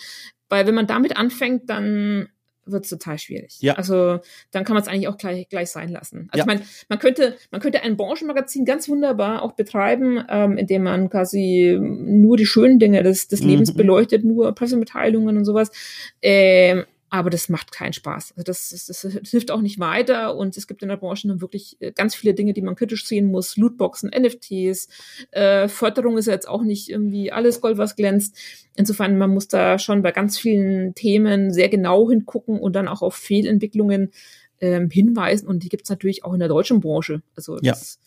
Weil 0.50 0.68
wenn 0.68 0.76
man 0.76 0.88
damit 0.88 1.18
anfängt, 1.18 1.70
dann 1.70 2.30
wird 2.66 2.84
es 2.84 2.90
total 2.90 3.18
schwierig. 3.18 3.58
Ja. 3.60 3.74
Also 3.74 4.20
dann 4.52 4.64
kann 4.64 4.76
man 4.76 4.84
es 4.84 4.88
eigentlich 4.88 5.08
auch 5.08 5.18
gleich, 5.18 5.50
gleich 5.50 5.70
sein 5.70 5.90
lassen. 5.90 6.30
Also 6.32 6.46
ja. 6.48 6.54
man, 6.54 6.62
man 6.90 7.00
könnte, 7.00 7.36
man 7.52 7.62
könnte 7.62 7.82
ein 7.82 7.98
Branchenmagazin 7.98 8.66
ganz 8.66 8.88
wunderbar 8.90 9.42
auch 9.42 9.54
betreiben, 9.54 10.24
ähm, 10.30 10.58
indem 10.58 10.84
man 10.84 11.10
quasi 11.10 11.78
nur 11.80 12.38
die 12.38 12.46
schönen 12.46 12.80
Dinge 12.80 13.04
des, 13.04 13.28
des 13.28 13.42
Lebens 13.42 13.74
mhm. 13.74 13.78
beleuchtet, 13.78 14.24
nur 14.24 14.54
Pressemitteilungen 14.54 15.38
und 15.38 15.46
sowas. 15.46 15.72
Ähm, 16.22 16.86
aber 17.12 17.30
das 17.30 17.50
macht 17.50 17.74
keinen 17.74 17.92
Spaß. 17.92 18.34
Also 18.38 18.44
das, 18.44 18.70
das, 18.70 19.02
das, 19.02 19.14
hilft 19.30 19.52
auch 19.52 19.62
nicht 19.62 19.80
weiter 19.80 20.36
und 20.36 20.56
es 20.56 20.66
gibt 20.66 20.82
in 20.82 20.88
der 20.88 20.96
Branche 20.96 21.28
nun 21.28 21.42
wirklich 21.42 21.76
äh, 21.82 21.92
ganz 21.92 22.16
viele 22.16 22.34
Dinge, 22.34 22.54
die 22.54 22.62
man 22.62 22.76
kritisch 22.76 23.06
sehen 23.06 23.30
muss. 23.30 23.58
Lootboxen, 23.58 24.10
NFTs, 24.10 24.88
äh, 25.32 25.68
Förderung 25.68 26.18
ist 26.18 26.28
ja 26.28 26.34
jetzt 26.34 26.48
auch 26.48 26.64
nicht 26.64 26.90
irgendwie 26.90 27.32
alles 27.32 27.60
Gold, 27.60 27.78
was 27.78 27.98
glänzt. 27.98 28.38
Insofern, 28.78 29.18
man 29.18 29.30
muss 29.30 29.50
da 29.50 29.78
schon 29.78 30.02
bei 30.02 30.14
ganz 30.14 30.40
vielen 30.40 30.96
Themen 30.96 31.52
sehr 31.52 31.68
genau 31.68 32.10
hingucken 32.10 32.58
und 32.58 32.78
dann 32.78 32.88
auch 32.88 33.02
auf 33.02 33.16
Fehlentwicklungen 33.16 34.12
ähm, 34.62 34.90
hinweisen 34.90 35.48
und 35.48 35.64
die 35.64 35.70
gibt's 35.70 35.90
natürlich 35.90 36.24
auch 36.24 36.34
in 36.34 36.40
der 36.40 36.48
deutschen 36.48 36.80
Branche. 36.80 37.22
Also 37.36 37.58
ja 37.62 37.74
das, 37.74 38.00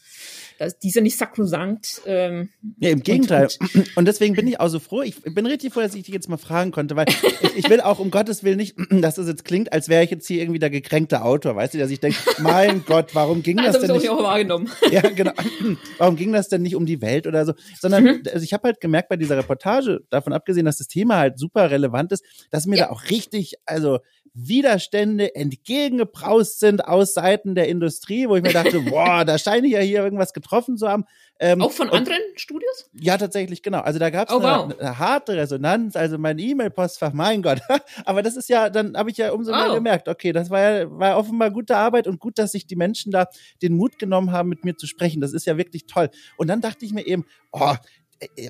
die 0.83 0.91
sind 0.91 1.05
nicht 1.05 1.19
sakrosankt. 1.19 2.03
Ähm, 2.07 2.51
ja, 2.79 2.91
im 2.91 3.03
Gegenteil. 3.03 3.49
Und, 3.61 3.75
und, 3.75 3.91
und, 3.97 4.05
deswegen 4.07 4.35
bin 4.35 4.47
ich 4.47 4.61
auch 4.61 4.69
so 4.69 4.79
froh. 4.79 5.03
Ich 5.03 5.21
bin 5.23 5.47
richtig 5.47 5.73
froh, 5.73 5.81
dass 5.81 5.95
ich 5.95 6.05
dich 6.05 6.15
jetzt 6.15 6.29
mal 6.29 6.37
fragen 6.37 6.71
konnte, 6.71 6.97
weil 6.97 7.07
ich, 7.09 7.57
ich 7.57 7.71
will 7.71 7.81
auch 7.81 7.99
um 7.99 8.11
Gottes 8.11 8.45
Willen 8.45 8.57
nicht, 8.57 8.77
dass 8.91 9.19
es 9.19 9.29
jetzt 9.29 9.45
klingt, 9.45 9.73
als 9.73 9.89
wäre 9.89 10.05
ich 10.05 10.11
jetzt 10.11 10.27
hier 10.27 10.41
irgendwie 10.41 10.59
der 10.59 10.71
gekränkte 10.71 11.23
Autor, 11.23 11.57
weißt 11.57 11.75
du, 11.75 11.79
dass 11.79 11.91
ich 11.91 12.01
denke, 12.01 12.19
mein 12.39 12.85
Gott, 12.85 13.15
warum 13.15 13.43
ging 13.43 13.57
das 13.57 13.79
denn 13.79 13.91
nicht? 13.91 14.05
Ich 14.05 14.11
auch 14.11 14.23
wahrgenommen. 14.23 14.71
Ja, 14.91 15.01
genau. 15.01 15.33
Warum 15.99 16.15
ging 16.15 16.33
das 16.33 16.49
denn 16.49 16.63
nicht 16.63 16.77
um 16.77 16.87
die 16.87 17.01
Welt 17.01 17.27
oder 17.27 17.45
so? 17.47 17.55
Sondern 17.81 18.05
mhm. 18.05 18.23
also 18.33 18.45
ich 18.45 18.53
habe 18.53 18.69
halt 18.69 18.81
gemerkt 18.81 19.09
bei 19.09 19.17
dieser 19.17 19.37
Reportage, 19.37 20.03
davon 20.11 20.33
abgesehen, 20.33 20.67
dass 20.67 20.79
das 20.79 20.89
Thema 20.89 21.17
halt 21.17 21.39
super 21.39 21.71
relevant 21.71 22.13
ist, 22.13 22.25
dass 22.51 22.67
mir 22.67 22.77
ja. 22.77 22.87
da 22.87 22.93
auch 22.93 23.11
richtig, 23.11 23.55
also 23.67 23.99
Widerstände 24.35 25.37
entgegengebraust 25.37 26.59
sind 26.59 26.85
aus 26.85 27.15
Seiten 27.15 27.55
der 27.55 27.69
Industrie, 27.69 28.29
wo 28.29 28.35
ich 28.35 28.43
mir 28.43 28.53
dachte, 28.53 28.81
boah, 28.91 29.25
da 29.25 29.39
scheine 29.39 29.69
ich 29.69 29.75
ja 29.75 29.81
hier 29.81 30.04
irgendwas 30.05 30.33
getroffen 30.33 30.77
zu 30.77 30.89
haben. 30.89 31.05
Ähm, 31.39 31.61
Auch 31.61 31.73
von 31.73 31.91
anderen 31.91 32.21
Studios? 32.37 32.91
Ja, 32.95 33.19
tatsächlich, 33.19 33.63
genau. 33.63 33.81
Also 33.81 33.99
da 33.99 34.11
gab 34.11 34.29
es 34.29 34.35
oh, 34.35 34.39
eine, 34.39 34.47
wow. 34.47 34.79
eine, 34.79 34.99
harte 34.99 35.37
Resonanz, 35.37 35.97
also 35.97 36.19
mein 36.19 36.39
E-Mail-Postfach, 36.39 37.13
mein 37.13 37.43
Gott. 37.43 37.61
Aber 38.05 38.23
das 38.23 38.37
ist 38.37 38.49
ja, 38.49 38.71
dann 38.71 38.97
habe 38.97 39.11
ich 39.11 39.17
ja 39.17 39.33
umso 39.33 39.51
mehr 39.51 39.71
oh. 39.71 39.75
gemerkt, 39.75 40.09
okay, 40.09 40.33
das 40.33 40.51
war 40.51 40.61
ja 40.61 40.91
war 40.91 41.17
offenbar 41.17 41.51
gute 41.51 41.77
Arbeit 41.77 42.07
und 42.07 42.21
gut, 42.21 42.39
dass 42.39 42.53
sich 42.53 42.67
die 42.67 42.77
Menschen 42.77 43.11
da 43.13 43.27
den 43.63 43.77
Mut 43.77 43.99
genommen 43.99 44.33
haben, 44.33 44.49
mit 44.49 44.65
mir 44.65 44.77
zu 44.77 44.87
sprechen. 44.87 45.21
Das 45.21 45.33
ist 45.33 45.47
ja 45.47 45.57
wirklich 45.57 45.87
toll. 45.87 46.11
Und 46.37 46.49
dann 46.49 46.61
dachte 46.61 46.85
ich 46.85 46.93
mir 46.93 47.07
eben, 47.07 47.25
oh, 47.53 47.75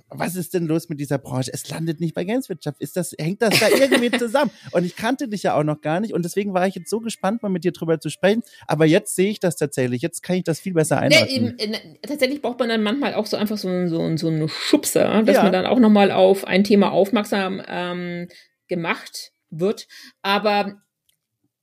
was 0.09 0.36
ist 0.36 0.55
denn 0.55 0.66
los 0.66 0.89
mit 0.89 1.01
dieser 1.01 1.19
Branche? 1.19 1.51
Es 1.53 1.69
landet 1.69 2.01
nicht 2.01 2.15
bei 2.15 2.24
Gameswirtschaft. 2.24 2.81
Ist 2.81 2.97
das, 2.97 3.15
hängt 3.19 3.43
das 3.43 3.59
da 3.61 3.69
irgendwie 3.69 4.11
zusammen? 4.19 4.51
Und 4.73 4.85
ich 4.85 4.97
kannte 4.97 5.28
dich 5.28 5.43
ja 5.43 5.55
auch 5.55 5.65
noch 5.65 5.81
gar 5.81 6.01
nicht 6.01 6.15
und 6.15 6.24
deswegen 6.24 6.55
war 6.55 6.66
ich 6.66 6.74
jetzt 6.74 6.91
so 6.91 7.01
gespannt, 7.01 7.43
mal 7.43 7.49
mit 7.49 7.65
dir 7.65 7.73
drüber 7.73 8.01
zu 8.01 8.11
sprechen. 8.11 8.43
Aber 8.66 8.86
jetzt 8.86 9.15
sehe 9.15 9.31
ich 9.31 9.41
das 9.41 9.57
tatsächlich. 9.57 10.03
Jetzt 10.03 10.23
kann 10.23 10.36
ich 10.36 10.45
das 10.45 10.61
viel 10.61 10.74
besser 10.74 10.99
einordnen. 10.99 11.55
Nee, 11.57 11.65
eben, 11.65 11.77
tatsächlich 12.03 12.43
braucht 12.43 12.59
man 12.59 12.69
dann 12.69 12.82
manchmal 12.82 13.15
auch 13.15 13.27
so 13.27 13.36
einfach 13.36 13.59
so, 13.59 13.86
so, 13.86 14.16
so 14.16 14.28
einen 14.28 14.49
Schubser, 14.49 15.23
dass 15.23 15.36
ja. 15.36 15.43
man 15.43 15.53
dann 15.53 15.66
auch 15.66 15.78
nochmal 15.78 16.11
auf 16.11 16.47
ein 16.47 16.65
Thema 16.65 16.93
aufmerksam 16.93 17.62
ähm, 17.66 18.28
gemacht 18.69 19.32
wird. 19.51 19.86
Aber 20.23 20.81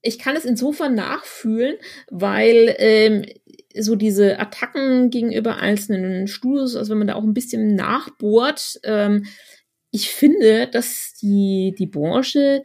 ich 0.01 0.17
kann 0.17 0.35
es 0.35 0.45
insofern 0.45 0.95
nachfühlen, 0.95 1.77
weil 2.09 2.75
ähm, 2.79 3.25
so 3.79 3.95
diese 3.95 4.39
Attacken 4.39 5.09
gegenüber 5.09 5.57
einzelnen 5.57 6.27
Studios, 6.27 6.75
also 6.75 6.91
wenn 6.91 6.99
man 6.99 7.07
da 7.07 7.15
auch 7.15 7.23
ein 7.23 7.33
bisschen 7.33 7.75
nachbohrt, 7.75 8.79
ähm, 8.83 9.25
ich 9.91 10.09
finde, 10.09 10.67
dass 10.67 11.13
die, 11.21 11.75
die 11.77 11.87
Branche, 11.87 12.63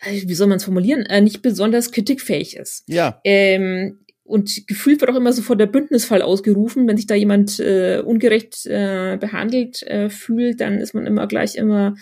äh, 0.00 0.22
wie 0.26 0.34
soll 0.34 0.48
man 0.48 0.56
es 0.56 0.64
formulieren, 0.64 1.04
äh, 1.06 1.20
nicht 1.20 1.42
besonders 1.42 1.92
kritikfähig 1.92 2.56
ist. 2.56 2.84
Ja. 2.86 3.20
Ähm, 3.24 4.00
und 4.24 4.66
gefühlt 4.68 5.00
wird 5.00 5.10
auch 5.10 5.16
immer 5.16 5.32
sofort 5.32 5.58
der 5.58 5.66
Bündnisfall 5.66 6.22
ausgerufen. 6.22 6.86
Wenn 6.86 6.96
sich 6.96 7.08
da 7.08 7.16
jemand 7.16 7.58
äh, 7.58 8.00
ungerecht 8.00 8.64
äh, 8.66 9.18
behandelt 9.20 9.82
äh, 9.82 10.08
fühlt, 10.08 10.60
dann 10.60 10.78
ist 10.78 10.94
man 10.94 11.06
immer 11.06 11.26
gleich 11.26 11.56
immer 11.56 11.96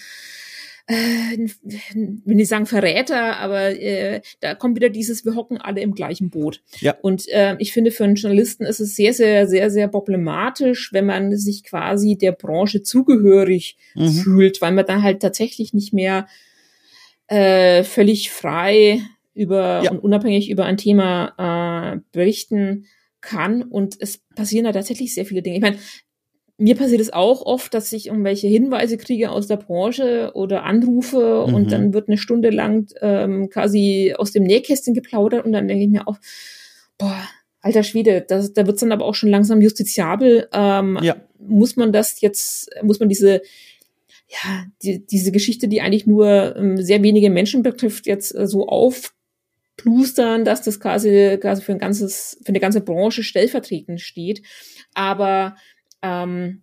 äh, 0.89 1.49
wenn 2.25 2.39
ich 2.39 2.49
sagen 2.49 2.65
Verräter, 2.65 3.37
aber 3.37 3.79
äh, 3.79 4.23
da 4.41 4.55
kommt 4.55 4.75
wieder 4.75 4.89
dieses, 4.89 5.25
wir 5.27 5.35
hocken 5.35 5.59
alle 5.59 5.83
im 5.83 5.95
gleichen 5.95 6.31
Boot. 6.31 6.63
Ja. 6.81 6.97
Und 7.03 7.29
äh, 7.29 7.57
ich 7.59 7.75
finde, 7.75 7.91
für 7.91 8.05
einen 8.05 8.15
Journalisten 8.15 8.65
ist 8.65 8.81
es 8.81 8.97
sehr, 8.97 9.13
sehr, 9.13 9.47
sehr, 9.47 9.71
sehr 9.71 9.89
problematisch, 9.89 10.93
wenn 10.95 11.05
man 11.05 11.37
sich 11.37 11.63
quasi 11.63 12.17
der 12.17 12.33
Branche 12.33 12.83
zugehörig 12.83 13.77
mhm. 13.95 14.09
fühlt, 14.09 14.63
weil 14.63 14.73
man 14.73 14.87
dann 14.87 15.03
halt 15.03 15.21
tatsächlich 15.21 15.75
nicht 15.75 15.93
mehr 15.93 16.27
äh, 17.27 17.85
völlig 17.85 18.31
frei 18.31 19.03
über 19.35 19.83
ja. 19.85 19.91
und 19.91 19.99
unabhängig 19.99 20.51
über 20.51 20.65
ein 20.65 20.79
Thema 20.79 21.93
äh, 21.95 22.01
berichten 22.13 22.87
kann. 23.21 23.63
Und 23.63 23.97
es 24.01 24.25
passieren 24.35 24.65
da 24.65 24.73
tatsächlich 24.73 25.13
sehr 25.13 25.27
viele 25.27 25.43
Dinge. 25.43 25.57
Ich 25.57 25.63
meine, 25.63 25.79
mir 26.59 26.75
passiert 26.75 27.01
es 27.01 27.13
auch 27.13 27.43
oft, 27.43 27.73
dass 27.73 27.93
ich 27.93 28.09
irgendwelche 28.09 28.49
Hinweise 28.49 28.99
kriege 28.99 29.31
aus 29.31 29.47
der 29.47 29.57
Branche 29.57 30.33
oder 30.35 30.65
Anrufe 30.65 31.45
mhm. 31.47 31.55
und 31.55 31.73
dann 31.73 31.95
wird 31.95 32.09
eine 32.09 32.19
Stunde 32.19 32.51
lang 32.51 32.93
ähm, 33.01 33.49
quasi 33.49 34.15
aus 34.19 34.33
dem 34.33 34.43
Nähkästchen 34.43 34.93
geplaudert 34.93 35.47
und 35.47 35.53
dann 35.53 35.69
denke 35.69 35.85
ich 35.85 35.91
mir 35.91 36.09
auch, 36.09 36.19
boah, 36.99 37.17
alter 37.61 37.85
Schwede, 37.85 38.25
das, 38.27 38.53
da 38.53 38.67
wird's 38.67 38.81
dann 38.81 38.91
aber 38.91 39.05
auch 39.05 39.15
schon 39.15 39.31
langsam 39.31 39.61
justiziabel. 39.61 40.49
Ähm, 40.53 40.99
ja. 41.01 41.17
Muss 41.39 41.77
man 41.77 41.93
das 41.93 42.21
jetzt, 42.21 42.71
muss 42.83 42.99
man 42.99 43.09
diese, 43.09 43.41
ja, 44.29 44.65
die, 44.83 45.07
diese 45.07 45.31
Geschichte, 45.31 45.69
die 45.69 45.81
eigentlich 45.81 46.07
nur 46.07 46.57
ähm, 46.57 46.83
sehr 46.83 47.05
wenige 47.05 47.31
Menschen 47.31 47.63
betrifft, 47.63 48.07
jetzt 48.07 48.35
äh, 48.35 48.49
so 48.49 48.67
aufplustern, 48.67 50.45
dass 50.45 50.63
das 50.63 50.81
quasi, 50.81 51.39
quasi 51.41 51.63
für 51.63 51.73
ein 51.73 51.79
ganzes, 51.79 52.37
für 52.43 52.49
eine 52.49 52.61
ganze 52.61 52.81
Branche 52.81 53.23
stellvertretend 53.23 54.01
steht. 54.01 54.43
Aber 54.95 55.55
ähm, 56.03 56.63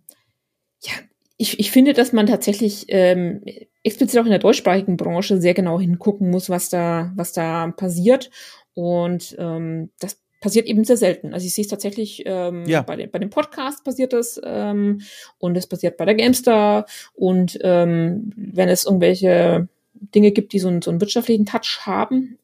ja, 0.82 0.92
ich, 1.36 1.60
ich 1.60 1.70
finde, 1.70 1.92
dass 1.92 2.12
man 2.12 2.26
tatsächlich 2.26 2.86
ähm, 2.88 3.42
explizit 3.82 4.18
auch 4.18 4.24
in 4.24 4.30
der 4.30 4.38
deutschsprachigen 4.38 4.96
Branche 4.96 5.40
sehr 5.40 5.54
genau 5.54 5.78
hingucken 5.78 6.30
muss, 6.30 6.48
was 6.48 6.70
da, 6.70 7.12
was 7.14 7.32
da 7.32 7.68
passiert. 7.76 8.30
Und 8.74 9.36
ähm, 9.38 9.90
das 10.00 10.18
passiert 10.40 10.66
eben 10.66 10.84
sehr 10.84 10.96
selten. 10.96 11.34
Also 11.34 11.46
ich 11.46 11.54
sehe 11.54 11.62
es 11.62 11.70
tatsächlich 11.70 12.22
ähm, 12.26 12.64
ja. 12.66 12.82
bei, 12.82 12.96
den, 12.96 13.10
bei 13.10 13.18
dem 13.18 13.30
Podcast 13.30 13.84
passiert 13.84 14.12
das 14.12 14.40
ähm, 14.44 15.00
und 15.38 15.56
es 15.56 15.66
passiert 15.66 15.96
bei 15.96 16.04
der 16.04 16.14
Gamestar 16.14 16.86
und 17.14 17.58
ähm, 17.62 18.32
wenn 18.36 18.68
es 18.68 18.84
irgendwelche 18.84 19.68
Dinge 19.94 20.32
gibt, 20.32 20.52
die 20.52 20.58
so 20.58 20.68
einen, 20.68 20.82
so 20.82 20.90
einen 20.90 21.00
wirtschaftlichen 21.00 21.46
Touch 21.46 21.80
haben, 21.86 22.38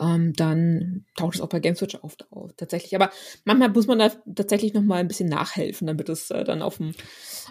ähm, 0.00 0.32
dann 0.34 1.04
taucht 1.16 1.36
es 1.36 1.40
auch 1.40 1.48
bei 1.48 1.60
GameSwitch 1.60 1.96
auf, 1.96 2.16
auf, 2.30 2.50
tatsächlich. 2.56 2.94
Aber 2.94 3.10
manchmal 3.44 3.70
muss 3.70 3.86
man 3.86 3.98
da 3.98 4.10
tatsächlich 4.34 4.74
noch 4.74 4.82
mal 4.82 4.96
ein 4.96 5.08
bisschen 5.08 5.28
nachhelfen, 5.28 5.86
damit 5.86 6.08
es 6.08 6.30
äh, 6.30 6.44
dann 6.44 6.62
auf 6.62 6.78
dem 6.78 6.94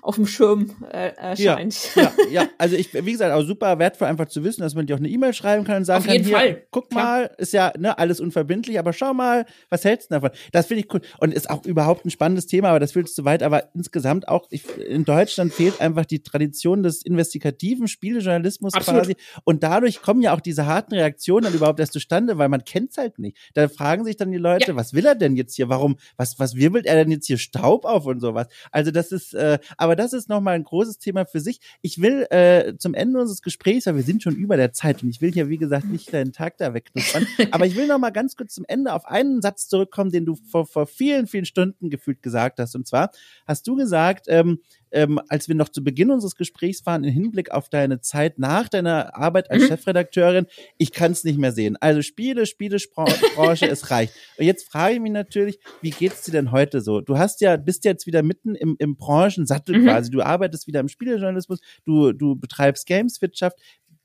auf 0.01 0.15
dem 0.15 0.27
Schirm 0.27 0.71
äh, 0.91 1.13
erscheint. 1.15 1.95
Ja, 1.95 2.03
ja, 2.03 2.11
ja, 2.31 2.49
also 2.57 2.75
ich, 2.75 2.93
wie 2.93 3.11
gesagt, 3.11 3.33
auch 3.33 3.43
super 3.43 3.79
wertvoll 3.79 4.07
einfach 4.07 4.27
zu 4.27 4.43
wissen, 4.43 4.61
dass 4.61 4.75
man 4.75 4.85
dir 4.85 4.95
auch 4.95 4.99
eine 4.99 5.09
E-Mail 5.09 5.33
schreiben 5.33 5.63
kann 5.63 5.77
und 5.77 5.85
sagen 5.85 5.99
auf 5.99 6.05
kann, 6.05 6.13
jeden 6.13 6.27
hier, 6.27 6.37
Fall. 6.37 6.63
guck 6.71 6.89
Klar. 6.89 7.03
mal, 7.03 7.31
ist 7.37 7.53
ja 7.53 7.73
ne, 7.77 7.97
alles 7.97 8.19
unverbindlich, 8.19 8.77
aber 8.79 8.93
schau 8.93 9.13
mal, 9.13 9.45
was 9.69 9.83
hältst 9.83 10.11
du 10.11 10.15
davon? 10.15 10.31
Das 10.51 10.67
finde 10.67 10.83
ich 10.83 10.93
cool 10.93 11.01
und 11.19 11.33
ist 11.33 11.49
auch 11.49 11.65
überhaupt 11.65 12.05
ein 12.05 12.09
spannendes 12.09 12.45
Thema, 12.47 12.69
aber 12.69 12.79
das 12.79 12.91
führt 12.91 13.09
zu 13.09 13.25
weit. 13.25 13.43
Aber 13.43 13.69
insgesamt 13.73 14.27
auch 14.27 14.47
ich, 14.49 14.63
in 14.77 15.05
Deutschland 15.05 15.53
fehlt 15.53 15.81
einfach 15.81 16.05
die 16.05 16.21
Tradition 16.21 16.83
des 16.83 17.03
investigativen 17.03 17.87
Spielejournalismus 17.87 18.73
Absolut. 18.73 19.01
quasi 19.01 19.15
und 19.43 19.63
dadurch 19.63 20.01
kommen 20.01 20.21
ja 20.21 20.33
auch 20.33 20.41
diese 20.41 20.65
harten 20.65 20.93
Reaktionen 20.93 21.45
dann 21.45 21.53
überhaupt 21.53 21.79
erst 21.79 21.93
zustande, 21.93 22.34
schade, 22.35 22.37
weil 22.37 22.49
man 22.49 22.63
kennt's 22.63 22.97
halt 22.97 23.19
nicht. 23.19 23.37
Da 23.53 23.67
fragen 23.67 24.05
sich 24.05 24.17
dann 24.17 24.31
die 24.31 24.37
Leute, 24.37 24.71
ja. 24.71 24.75
was 24.75 24.93
will 24.93 25.05
er 25.05 25.15
denn 25.15 25.35
jetzt 25.35 25.55
hier? 25.55 25.69
Warum, 25.69 25.97
was, 26.17 26.39
was 26.39 26.55
wirbelt 26.55 26.85
er 26.85 26.95
denn 26.95 27.11
jetzt 27.11 27.27
hier 27.27 27.37
Staub 27.37 27.85
auf 27.85 28.05
und 28.05 28.19
sowas? 28.19 28.47
Also 28.71 28.91
das 28.91 29.11
ist, 29.11 29.33
äh, 29.33 29.59
aber 29.77 29.95
das 29.95 30.13
ist 30.13 30.29
nochmal 30.29 30.55
ein 30.55 30.63
großes 30.63 30.99
Thema 30.99 31.25
für 31.25 31.39
sich. 31.39 31.59
Ich 31.81 32.01
will 32.01 32.27
äh, 32.29 32.75
zum 32.77 32.93
Ende 32.93 33.19
unseres 33.19 33.41
Gesprächs, 33.41 33.85
weil 33.85 33.95
wir 33.95 34.03
sind 34.03 34.23
schon 34.23 34.35
über 34.35 34.57
der 34.57 34.73
Zeit 34.73 35.03
und 35.03 35.09
ich 35.09 35.21
will 35.21 35.31
hier, 35.31 35.49
wie 35.49 35.57
gesagt, 35.57 35.85
nicht 35.85 36.13
deinen 36.13 36.33
Tag 36.33 36.57
da 36.57 36.73
wegknuspern, 36.73 37.27
aber 37.51 37.65
ich 37.65 37.75
will 37.75 37.87
nochmal 37.87 38.11
ganz 38.11 38.35
kurz 38.35 38.53
zum 38.53 38.65
Ende 38.67 38.93
auf 38.93 39.05
einen 39.05 39.41
Satz 39.41 39.67
zurückkommen, 39.67 40.11
den 40.11 40.25
du 40.25 40.35
vor, 40.35 40.65
vor 40.65 40.87
vielen, 40.87 41.27
vielen 41.27 41.45
Stunden 41.45 41.89
gefühlt 41.89 42.21
gesagt 42.21 42.59
hast. 42.59 42.75
Und 42.75 42.87
zwar 42.87 43.11
hast 43.47 43.67
du 43.67 43.75
gesagt, 43.75 44.25
ähm, 44.27 44.59
ähm, 44.91 45.19
als 45.29 45.47
wir 45.47 45.55
noch 45.55 45.69
zu 45.69 45.83
Beginn 45.83 46.11
unseres 46.11 46.35
Gesprächs 46.35 46.85
waren, 46.85 47.03
im 47.03 47.11
Hinblick 47.11 47.51
auf 47.51 47.69
deine 47.69 48.01
Zeit 48.01 48.39
nach 48.39 48.69
deiner 48.69 49.15
Arbeit 49.15 49.51
als 49.51 49.63
mhm. 49.63 49.67
Chefredakteurin, 49.67 50.47
ich 50.77 50.91
kann 50.91 51.11
es 51.11 51.23
nicht 51.23 51.37
mehr 51.37 51.51
sehen. 51.51 51.77
Also 51.79 52.01
Spiele, 52.01 52.45
Spielebranche, 52.45 53.67
es 53.69 53.91
reicht. 53.91 54.13
Und 54.37 54.45
jetzt 54.45 54.69
frage 54.69 54.95
ich 54.95 55.01
mich 55.01 55.11
natürlich, 55.11 55.59
wie 55.81 55.89
geht's 55.89 56.23
dir 56.23 56.31
denn 56.31 56.51
heute 56.51 56.81
so? 56.81 57.01
Du 57.01 57.17
hast 57.17 57.41
ja, 57.41 57.57
bist 57.57 57.85
jetzt 57.85 58.07
wieder 58.07 58.23
mitten 58.23 58.55
im, 58.55 58.75
im 58.79 58.95
Branchensattel 58.95 59.79
mhm. 59.79 59.85
quasi. 59.85 60.11
Du 60.11 60.21
arbeitest 60.21 60.67
wieder 60.67 60.79
im 60.79 60.87
Spielejournalismus, 60.87 61.59
du, 61.85 62.13
du 62.13 62.35
betreibst 62.35 62.85
Gameswirtschaft. 62.85 63.57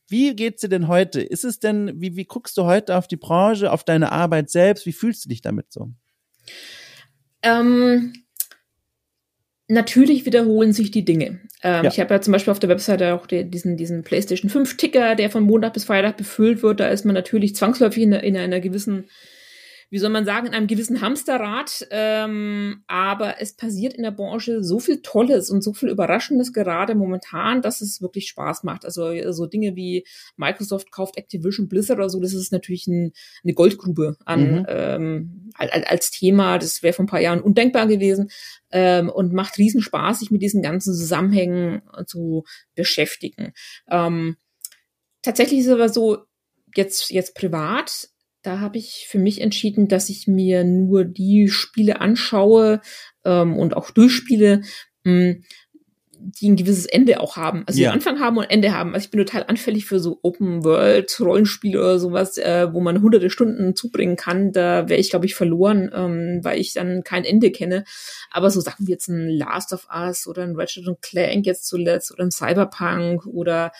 Wie 0.09 0.35
geht's 0.35 0.61
dir 0.63 0.69
denn 0.69 0.89
heute? 0.89 1.21
Ist 1.21 1.45
es 1.45 1.61
denn, 1.61 1.93
wie, 2.01 2.17
wie 2.17 2.25
guckst 2.25 2.59
du 2.59 2.65
heute 2.65 2.97
auf 2.97 3.07
die 3.07 3.17
Branche, 3.17 3.71
auf 3.71 3.85
deine 3.85 4.11
Arbeit 4.11 4.51
selbst? 4.51 4.85
Wie 4.87 4.93
fühlst 4.93 5.25
du 5.25 5.29
dich 5.29 5.41
damit 5.41 5.73
so? 5.73 5.93
Ähm, 7.43 8.13
natürlich 9.71 10.27
wiederholen 10.27 10.73
sich 10.73 10.91
die 10.91 11.05
Dinge. 11.05 11.39
Ähm, 11.63 11.85
ja. 11.85 11.91
Ich 11.91 12.01
habe 12.01 12.13
ja 12.13 12.21
zum 12.21 12.33
Beispiel 12.33 12.51
auf 12.51 12.59
der 12.59 12.69
Webseite 12.69 13.15
auch 13.15 13.27
die, 13.27 13.45
diesen, 13.45 13.77
diesen 13.77 14.03
PlayStation 14.03 14.51
5 14.51 14.77
Ticker, 14.77 15.15
der 15.15 15.31
von 15.31 15.45
Montag 15.45 15.75
bis 15.75 15.85
Freitag 15.85 16.17
befüllt 16.17 16.63
wird. 16.63 16.81
Da 16.81 16.89
ist 16.89 17.05
man 17.05 17.15
natürlich 17.15 17.55
zwangsläufig 17.55 18.03
in, 18.03 18.13
in 18.13 18.37
einer 18.37 18.61
gewissen 18.61 19.05
wie 19.91 19.99
soll 19.99 20.11
man 20.11 20.25
sagen, 20.25 20.47
in 20.47 20.55
einem 20.55 20.69
gewissen 20.69 21.01
Hamsterrad. 21.01 21.87
Ähm, 21.91 22.85
aber 22.87 23.41
es 23.41 23.57
passiert 23.57 23.93
in 23.93 24.05
der 24.05 24.13
Branche 24.13 24.63
so 24.63 24.79
viel 24.79 25.03
Tolles 25.03 25.51
und 25.51 25.63
so 25.63 25.73
viel 25.73 25.89
Überraschendes 25.89 26.53
gerade 26.53 26.95
momentan, 26.95 27.61
dass 27.61 27.81
es 27.81 28.01
wirklich 28.01 28.29
Spaß 28.29 28.63
macht. 28.63 28.85
Also 28.85 29.11
so 29.33 29.47
Dinge 29.47 29.75
wie 29.75 30.07
Microsoft 30.37 30.93
kauft 30.93 31.17
Activision 31.17 31.69
Blizzard 31.69 31.99
oder 31.99 32.09
so, 32.09 32.21
das 32.21 32.35
ist 32.35 32.53
natürlich 32.53 32.87
ein, 32.87 33.13
eine 33.43 33.53
Goldgrube 33.53 34.17
an 34.25 34.61
mhm. 34.61 34.67
ähm, 34.69 35.51
als 35.57 36.13
Thema. 36.13 36.59
Das 36.59 36.85
wäre 36.85 36.93
vor 36.93 37.05
ein 37.05 37.09
paar 37.09 37.21
Jahren 37.21 37.41
undenkbar 37.41 37.89
gewesen 37.89 38.31
ähm, 38.71 39.09
und 39.09 39.33
macht 39.33 39.59
riesen 39.59 39.83
Spaß, 39.83 40.21
sich 40.21 40.31
mit 40.31 40.41
diesen 40.41 40.63
ganzen 40.63 40.95
Zusammenhängen 40.95 41.83
zu 42.07 42.45
beschäftigen. 42.77 43.53
Ähm, 43.91 44.37
tatsächlich 45.23 45.61
ist 45.61 45.67
es 45.67 45.73
aber 45.73 45.89
so, 45.89 46.19
jetzt, 46.77 47.11
jetzt 47.11 47.35
privat 47.35 48.09
da 48.43 48.61
habe 48.61 48.79
ich 48.79 49.07
für 49.09 49.19
mich 49.19 49.41
entschieden, 49.41 49.89
dass 49.89 50.09
ich 50.09 50.27
mir 50.27 50.65
nur 50.65 51.05
die 51.05 51.49
Spiele 51.49 52.01
anschaue 52.01 52.81
ähm, 53.25 53.57
und 53.57 53.77
auch 53.77 53.91
durchspiele, 53.91 54.63
mh, 55.05 55.13
hm, 55.13 55.45
die 56.23 56.51
ein 56.51 56.57
gewisses 56.57 56.87
Ende 56.87 57.21
auch 57.21 57.37
haben. 57.37 57.65
Also 57.67 57.81
ja. 57.81 57.91
die 57.91 57.95
Anfang 57.95 58.21
haben 58.21 58.37
und 58.37 58.51
Ende 58.51 58.73
haben. 58.73 58.95
Also 58.95 59.05
ich 59.05 59.11
bin 59.11 59.25
total 59.25 59.45
anfällig 59.49 59.87
für 59.87 59.99
so 60.01 60.19
Open 60.23 60.65
World 60.65 61.19
Rollenspiele 61.19 61.79
oder 61.79 61.99
sowas, 61.99 62.37
äh, 62.37 62.69
wo 62.73 62.81
man 62.81 63.01
hunderte 63.01 63.31
Stunden 63.31 63.75
zubringen 63.75 64.17
kann. 64.17 64.53
Da 64.53 64.89
wäre 64.89 65.01
ich, 65.01 65.11
glaube 65.11 65.27
ich, 65.27 65.35
verloren, 65.35 65.91
ähm, 65.95 66.41
weil 66.43 66.61
ich 66.61 66.75
dann 66.75 67.05
kein 67.05 67.25
Ende 67.25 67.51
kenne. 67.51 67.85
Aber 68.31 68.51
so 68.51 68.61
Sachen 68.61 68.87
wie 68.87 68.93
jetzt 68.93 69.09
ein 69.09 69.29
Last 69.29 69.73
of 69.73 69.89
Us 69.95 70.27
oder 70.27 70.43
ein 70.43 70.57
Ratchet 70.57 70.85
Clank 71.01 71.47
jetzt 71.47 71.67
zuletzt 71.67 72.13
oder 72.13 72.25
ein 72.25 72.31
Cyberpunk 72.31 73.27
oder 73.27 73.73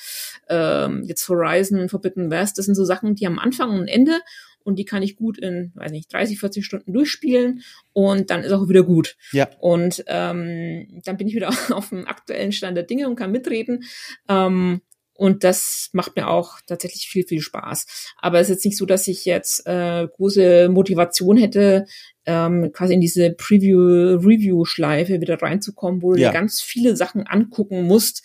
ähm, 0.49 1.05
jetzt 1.05 1.29
Horizon 1.29 1.89
Forbidden 1.89 2.31
West, 2.31 2.59
das 2.59 2.67
sind 2.67 2.75
so 2.75 2.85
Sachen, 2.85 3.15
die 3.15 3.27
haben 3.27 3.39
Anfang 3.39 3.79
und 3.79 3.89
Ende 3.89 4.21
und 4.65 4.79
die 4.79 4.85
kann 4.85 5.03
ich 5.03 5.17
gut 5.17 5.39
in, 5.39 5.73
weiß 5.75 5.91
nicht, 5.91 6.13
30, 6.13 6.39
40 6.39 6.65
Stunden 6.65 6.93
durchspielen 6.93 7.63
und 7.93 8.31
dann 8.31 8.43
ist 8.43 8.53
auch 8.53 8.69
wieder 8.69 8.83
gut. 8.83 9.17
Ja. 9.33 9.49
Und 9.59 10.05
ähm, 10.07 11.01
dann 11.05 11.17
bin 11.17 11.29
ich 11.29 11.35
wieder 11.35 11.49
auf 11.71 11.89
dem 11.91 12.07
aktuellen 12.07 12.53
Stand 12.53 12.77
der 12.77 12.85
Dinge 12.85 13.09
und 13.09 13.17
kann 13.17 13.33
mitreden. 13.33 13.85
Ähm, 14.29 14.81
und 15.21 15.45
das 15.45 15.91
macht 15.93 16.17
mir 16.17 16.29
auch 16.29 16.61
tatsächlich 16.67 17.07
viel, 17.07 17.27
viel 17.27 17.43
Spaß. 17.43 18.15
Aber 18.17 18.41
es 18.41 18.49
ist 18.49 18.55
jetzt 18.55 18.65
nicht 18.65 18.79
so, 18.79 18.87
dass 18.87 19.07
ich 19.07 19.27
jetzt 19.27 19.67
äh, 19.67 20.09
große 20.09 20.71
Motivation 20.71 21.37
hätte, 21.37 21.85
ähm, 22.25 22.73
quasi 22.73 22.95
in 22.95 23.03
diese 23.03 23.31
Preview-Review-Schleife 23.31 25.21
wieder 25.21 25.41
reinzukommen, 25.43 26.01
wo 26.01 26.15
du 26.15 26.21
ja. 26.21 26.31
dir 26.31 26.33
ganz 26.33 26.63
viele 26.63 26.97
Sachen 26.97 27.27
angucken 27.27 27.83
musst, 27.83 28.23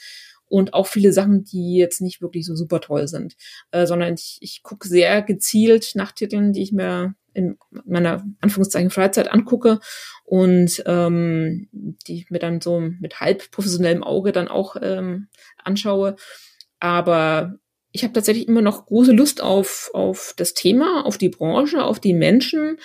und 0.47 0.73
auch 0.73 0.87
viele 0.87 1.11
Sachen, 1.11 1.43
die 1.43 1.77
jetzt 1.77 2.01
nicht 2.01 2.21
wirklich 2.21 2.45
so 2.45 2.55
super 2.55 2.81
toll 2.81 3.07
sind, 3.07 3.35
äh, 3.71 3.85
sondern 3.85 4.13
ich, 4.13 4.37
ich 4.41 4.63
gucke 4.63 4.87
sehr 4.87 5.21
gezielt 5.21 5.91
nach 5.95 6.11
Titeln, 6.11 6.53
die 6.53 6.61
ich 6.61 6.71
mir 6.71 7.15
in 7.33 7.57
meiner 7.83 8.25
Anführungszeichen 8.39 8.89
Freizeit 8.89 9.31
angucke 9.31 9.79
und 10.23 10.81
ähm, 10.85 11.67
die 11.73 12.15
ich 12.15 12.29
mir 12.29 12.39
dann 12.39 12.61
so 12.61 12.79
mit 12.79 13.19
halb 13.19 13.51
professionellem 13.51 14.03
Auge 14.03 14.31
dann 14.31 14.47
auch 14.47 14.77
ähm, 14.81 15.27
anschaue. 15.61 16.15
Aber 16.79 17.55
ich 17.91 18.03
habe 18.03 18.13
tatsächlich 18.13 18.47
immer 18.47 18.61
noch 18.61 18.85
große 18.85 19.11
Lust 19.11 19.41
auf, 19.41 19.89
auf 19.93 20.33
das 20.37 20.53
Thema, 20.53 21.05
auf 21.05 21.17
die 21.17 21.29
Branche, 21.29 21.83
auf 21.83 21.99
die 21.99 22.13
Menschen 22.13 22.77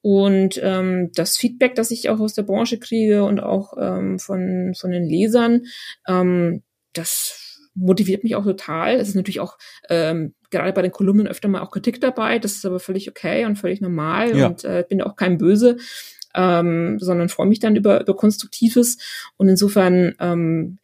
und 0.00 0.60
ähm, 0.62 1.10
das 1.14 1.36
Feedback, 1.36 1.74
das 1.74 1.90
ich 1.90 2.08
auch 2.08 2.20
aus 2.20 2.34
der 2.34 2.44
Branche 2.44 2.78
kriege 2.78 3.24
und 3.24 3.40
auch 3.40 3.74
ähm, 3.78 4.18
von, 4.18 4.74
von 4.78 4.90
den 4.90 5.04
Lesern, 5.04 5.66
ähm, 6.06 6.62
das 6.98 7.58
motiviert 7.74 8.24
mich 8.24 8.34
auch 8.34 8.44
total. 8.44 8.96
Es 8.96 9.08
ist 9.08 9.14
natürlich 9.14 9.40
auch 9.40 9.56
ähm, 9.88 10.34
gerade 10.50 10.72
bei 10.72 10.82
den 10.82 10.90
Kolumnen 10.90 11.28
öfter 11.28 11.48
mal 11.48 11.60
auch 11.60 11.70
Kritik 11.70 12.00
dabei. 12.00 12.38
Das 12.38 12.52
ist 12.52 12.66
aber 12.66 12.80
völlig 12.80 13.08
okay 13.08 13.44
und 13.44 13.56
völlig 13.56 13.80
normal 13.80 14.36
ja. 14.36 14.46
und 14.48 14.64
äh, 14.64 14.84
bin 14.88 15.00
auch 15.00 15.16
kein 15.16 15.38
Böse, 15.38 15.76
ähm, 16.34 16.98
sondern 16.98 17.28
freue 17.28 17.46
mich 17.46 17.60
dann 17.60 17.76
über, 17.76 18.00
über 18.00 18.16
Konstruktives. 18.16 18.98
Und 19.36 19.48
insofern, 19.48 20.14
ähm, 20.18 20.78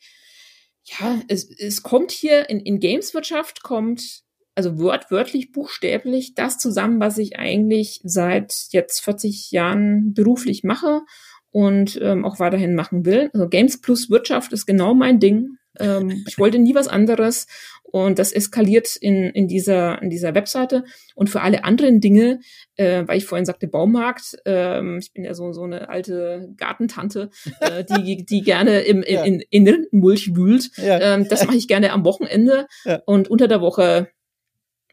ja, 0.85 1.21
es, 1.29 1.51
es 1.51 1.83
kommt 1.83 2.13
hier 2.13 2.49
in, 2.49 2.61
in 2.61 2.79
Gameswirtschaft 2.79 3.63
kommt 3.63 4.23
also 4.57 4.79
wörtlich, 4.79 5.51
buchstäblich 5.51 6.35
das 6.35 6.59
zusammen, 6.59 7.01
was 7.01 7.19
ich 7.19 7.37
eigentlich 7.37 8.01
seit 8.05 8.55
jetzt 8.71 9.01
40 9.01 9.51
Jahren 9.51 10.15
beruflich 10.15 10.63
mache 10.63 11.01
und 11.51 11.99
ähm, 12.01 12.25
auch 12.25 12.39
weiterhin 12.39 12.75
machen 12.75 13.05
will. 13.05 13.31
Also 13.33 13.49
Games 13.49 13.81
plus 13.81 14.11
Wirtschaft 14.11 14.53
ist 14.53 14.67
genau 14.67 14.95
mein 14.95 15.19
Ding. 15.19 15.57
Ähm, 15.79 16.25
ich 16.27 16.39
wollte 16.39 16.59
nie 16.59 16.75
was 16.75 16.89
anderes 16.89 17.47
und 17.83 18.19
das 18.19 18.33
eskaliert 18.33 18.97
in, 18.97 19.31
in, 19.31 19.47
dieser, 19.47 20.03
in 20.03 20.11
dieser 20.11 20.35
Webseite. 20.35 20.85
Und 21.15 21.31
für 21.31 21.43
alle 21.43 21.65
anderen 21.65 22.01
Dinge, 22.01 22.41
äh, 22.77 23.05
weil 23.07 23.19
ich 23.19 23.25
vorhin 23.25 23.45
sagte 23.45 23.69
Baumarkt, 23.69 24.37
ähm, 24.45 24.99
ich 25.01 25.13
bin 25.13 25.25
ja 25.25 25.35
so, 25.35 25.53
so 25.53 25.63
eine 25.63 25.89
alte 25.89 26.53
Gartentante, 26.57 27.31
äh, 27.61 27.85
die, 27.85 28.25
die 28.25 28.43
gerne 28.43 28.81
im, 28.81 29.03
im, 29.03 29.15
ja. 29.15 29.23
in, 29.25 29.43
in 29.51 29.69
Rindenmulch 29.69 30.35
wühlt. 30.35 30.71
Ja. 30.77 31.15
Ähm, 31.15 31.29
das 31.29 31.47
mache 31.47 31.57
ich 31.57 31.69
gerne 31.69 31.93
am 31.93 32.05
Wochenende 32.05 32.67
ja. 32.85 33.01
und 33.07 33.29
unter 33.29 33.49
der 33.49 33.61
Woche 33.61 34.09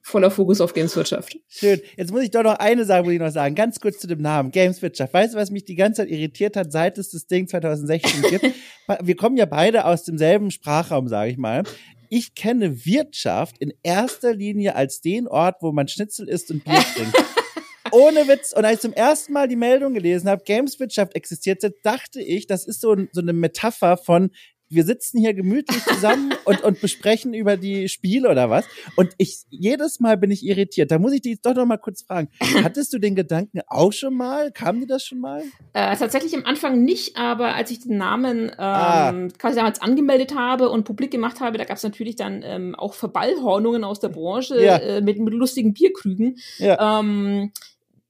voller 0.01 0.31
Fokus 0.31 0.61
auf 0.61 0.73
Gameswirtschaft. 0.73 1.37
Schön. 1.47 1.81
Jetzt 1.95 2.11
muss 2.11 2.23
ich 2.23 2.31
doch 2.31 2.43
noch 2.43 2.55
eine 2.59 2.85
Sache, 2.85 3.03
muss 3.03 3.13
ich 3.13 3.19
noch 3.19 3.31
sagen. 3.31 3.55
Ganz 3.55 3.79
kurz 3.79 3.99
zu 3.99 4.07
dem 4.07 4.21
Namen. 4.21 4.51
Gameswirtschaft. 4.51 5.13
Weißt 5.13 5.33
du, 5.33 5.37
was 5.37 5.51
mich 5.51 5.65
die 5.65 5.75
ganze 5.75 6.01
Zeit 6.01 6.09
irritiert 6.09 6.55
hat, 6.55 6.71
seit 6.71 6.97
es 6.97 7.11
das 7.11 7.27
Ding 7.27 7.47
2016 7.47 8.21
gibt? 8.23 8.45
Wir 9.01 9.15
kommen 9.15 9.37
ja 9.37 9.45
beide 9.45 9.85
aus 9.85 10.03
demselben 10.03 10.51
Sprachraum, 10.51 11.07
sage 11.07 11.31
ich 11.31 11.37
mal. 11.37 11.63
Ich 12.09 12.35
kenne 12.35 12.85
Wirtschaft 12.85 13.57
in 13.59 13.73
erster 13.83 14.33
Linie 14.33 14.75
als 14.75 14.99
den 14.99 15.27
Ort, 15.27 15.57
wo 15.61 15.71
man 15.71 15.87
Schnitzel 15.87 16.27
isst 16.27 16.51
und 16.51 16.63
Bier 16.63 16.83
trinkt. 16.95 17.15
Ohne 17.91 18.27
Witz. 18.27 18.53
Und 18.53 18.65
als 18.65 18.75
ich 18.75 18.81
zum 18.81 18.93
ersten 18.93 19.33
Mal 19.33 19.47
die 19.47 19.55
Meldung 19.55 19.93
gelesen 19.93 20.29
habe, 20.29 20.43
Gameswirtschaft 20.43 21.15
existiert, 21.15 21.63
dachte 21.83 22.21
ich, 22.21 22.47
das 22.47 22.65
ist 22.65 22.81
so, 22.81 22.95
so 23.11 23.21
eine 23.21 23.33
Metapher 23.33 23.97
von, 23.97 24.31
wir 24.71 24.85
sitzen 24.85 25.19
hier 25.19 25.33
gemütlich 25.33 25.83
zusammen 25.83 26.33
und, 26.45 26.63
und 26.63 26.81
besprechen 26.81 27.33
über 27.33 27.57
die 27.57 27.89
Spiele 27.89 28.29
oder 28.29 28.49
was. 28.49 28.65
Und 28.95 29.13
ich, 29.17 29.41
jedes 29.49 29.99
Mal 29.99 30.17
bin 30.17 30.31
ich 30.31 30.45
irritiert. 30.45 30.91
Da 30.91 30.99
muss 30.99 31.11
ich 31.11 31.21
dich 31.21 31.41
doch 31.41 31.53
noch 31.53 31.65
mal 31.65 31.77
kurz 31.77 32.03
fragen. 32.03 32.29
Hattest 32.63 32.93
du 32.93 32.99
den 32.99 33.15
Gedanken 33.15 33.61
auch 33.67 33.91
schon 33.91 34.15
mal? 34.15 34.51
Kam 34.51 34.79
dir 34.79 34.87
das 34.87 35.05
schon 35.05 35.19
mal? 35.19 35.43
Äh, 35.73 35.95
tatsächlich 35.97 36.35
am 36.35 36.45
Anfang 36.45 36.83
nicht, 36.83 37.17
aber 37.17 37.55
als 37.55 37.69
ich 37.71 37.81
den 37.81 37.97
Namen 37.97 38.45
ähm, 38.45 38.53
ah. 38.57 39.27
quasi 39.37 39.57
damals 39.57 39.81
angemeldet 39.81 40.35
habe 40.35 40.69
und 40.69 40.85
publik 40.85 41.11
gemacht 41.11 41.41
habe, 41.41 41.57
da 41.57 41.65
gab 41.65 41.77
es 41.77 41.83
natürlich 41.83 42.15
dann 42.15 42.41
ähm, 42.43 42.75
auch 42.75 42.93
Verballhornungen 42.93 43.83
aus 43.83 43.99
der 43.99 44.09
Branche 44.09 44.63
ja. 44.63 44.77
äh, 44.77 45.01
mit, 45.01 45.19
mit 45.19 45.33
lustigen 45.33 45.73
Bierkrügen. 45.73 46.37
Ja. 46.57 46.99
Ähm, 46.99 47.51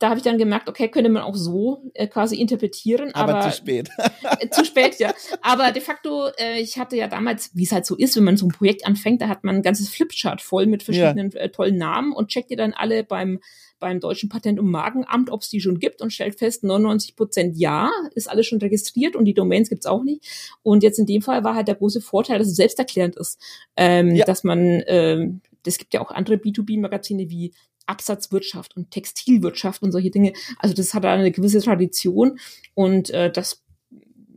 da 0.02 0.10
habe 0.10 0.18
ich 0.18 0.23
dann 0.23 0.40
gemerkt, 0.40 0.68
okay, 0.68 0.88
könnte 0.88 1.11
man 1.11 1.22
auch 1.22 1.36
so 1.36 1.84
äh, 1.94 2.07
quasi 2.07 2.36
interpretieren. 2.36 3.14
Aber, 3.14 3.36
aber 3.36 3.52
zu 3.52 3.56
spät. 3.56 3.90
zu 4.52 4.65
spät, 4.65 4.98
ja. 4.98 5.14
Aber 5.44 5.72
de 5.72 5.82
facto, 5.82 6.28
äh, 6.40 6.60
ich 6.60 6.80
hatte 6.80 6.98
ja 6.98 7.07
damals, 7.07 7.52
wie 7.53 7.64
es 7.64 7.72
halt 7.72 7.86
so 7.86 7.95
ist, 7.95 8.15
wenn 8.15 8.23
man 8.23 8.36
so 8.36 8.48
ein 8.48 8.52
Projekt 8.52 8.86
anfängt, 8.88 9.22
da 9.22 9.28
hat 9.28 9.44
man 9.44 9.57
ein 9.57 9.61
ganzes 9.61 9.90
Flipchart 9.90 10.41
voll 10.41 10.65
mit 10.65 10.82
verschiedenen 10.82 11.30
ja. 11.30 11.41
äh, 11.41 11.49
tollen 11.49 11.78
Namen 11.78 12.14
und 12.14 12.30
checkt 12.30 12.49
ihr 12.49 12.57
dann 12.57 12.73
alle 12.73 13.03
beim 13.03 13.40
beim 13.82 13.99
deutschen 13.99 14.30
Patent- 14.30 14.60
und 14.60 14.69
Markenamt, 14.69 15.32
ob 15.32 15.41
es 15.41 15.49
die 15.49 15.60
schon 15.60 15.80
gibt 15.80 16.02
und 16.02 16.14
stellt 16.14 16.38
fest, 16.38 16.64
99 16.64 17.15
Prozent 17.15 17.57
ja, 17.57 17.91
ist 18.14 18.30
alles 18.30 18.45
schon 18.45 18.60
registriert 18.60 19.15
und 19.15 19.26
die 19.26 19.34
Domains 19.34 19.69
gibt's 19.69 19.88
auch 19.88 20.03
nicht. 20.03 20.23
Und 20.61 20.84
jetzt 20.84 20.99
in 20.99 21.07
dem 21.07 21.22
Fall 21.22 21.44
war 21.44 21.56
halt 21.56 21.68
der 21.68 21.76
große 21.76 21.99
Vorteil, 21.99 22.38
dass 22.38 22.48
es 22.48 22.56
selbsterklärend 22.56 23.18
ist, 23.18 23.41
ähm, 23.76 24.15
ja. 24.15 24.23
dass 24.23 24.44
man, 24.44 24.84
ähm, 24.86 25.41
es 25.65 25.80
gibt 25.80 25.94
ja 25.94 25.99
auch 25.99 26.11
andere 26.11 26.36
B2B-Magazine 26.36 27.30
wie 27.30 27.53
Absatzwirtschaft 27.86 28.76
und 28.76 28.91
Textilwirtschaft 28.91 29.82
und 29.82 29.91
solche 29.91 30.12
Dinge. 30.12 30.34
Also 30.60 30.74
das 30.76 30.94
hat 30.94 31.06
eine 31.06 31.32
gewisse 31.32 31.62
Tradition 31.62 32.40
und 32.74 33.10
äh, 33.10 33.32
das 33.32 33.64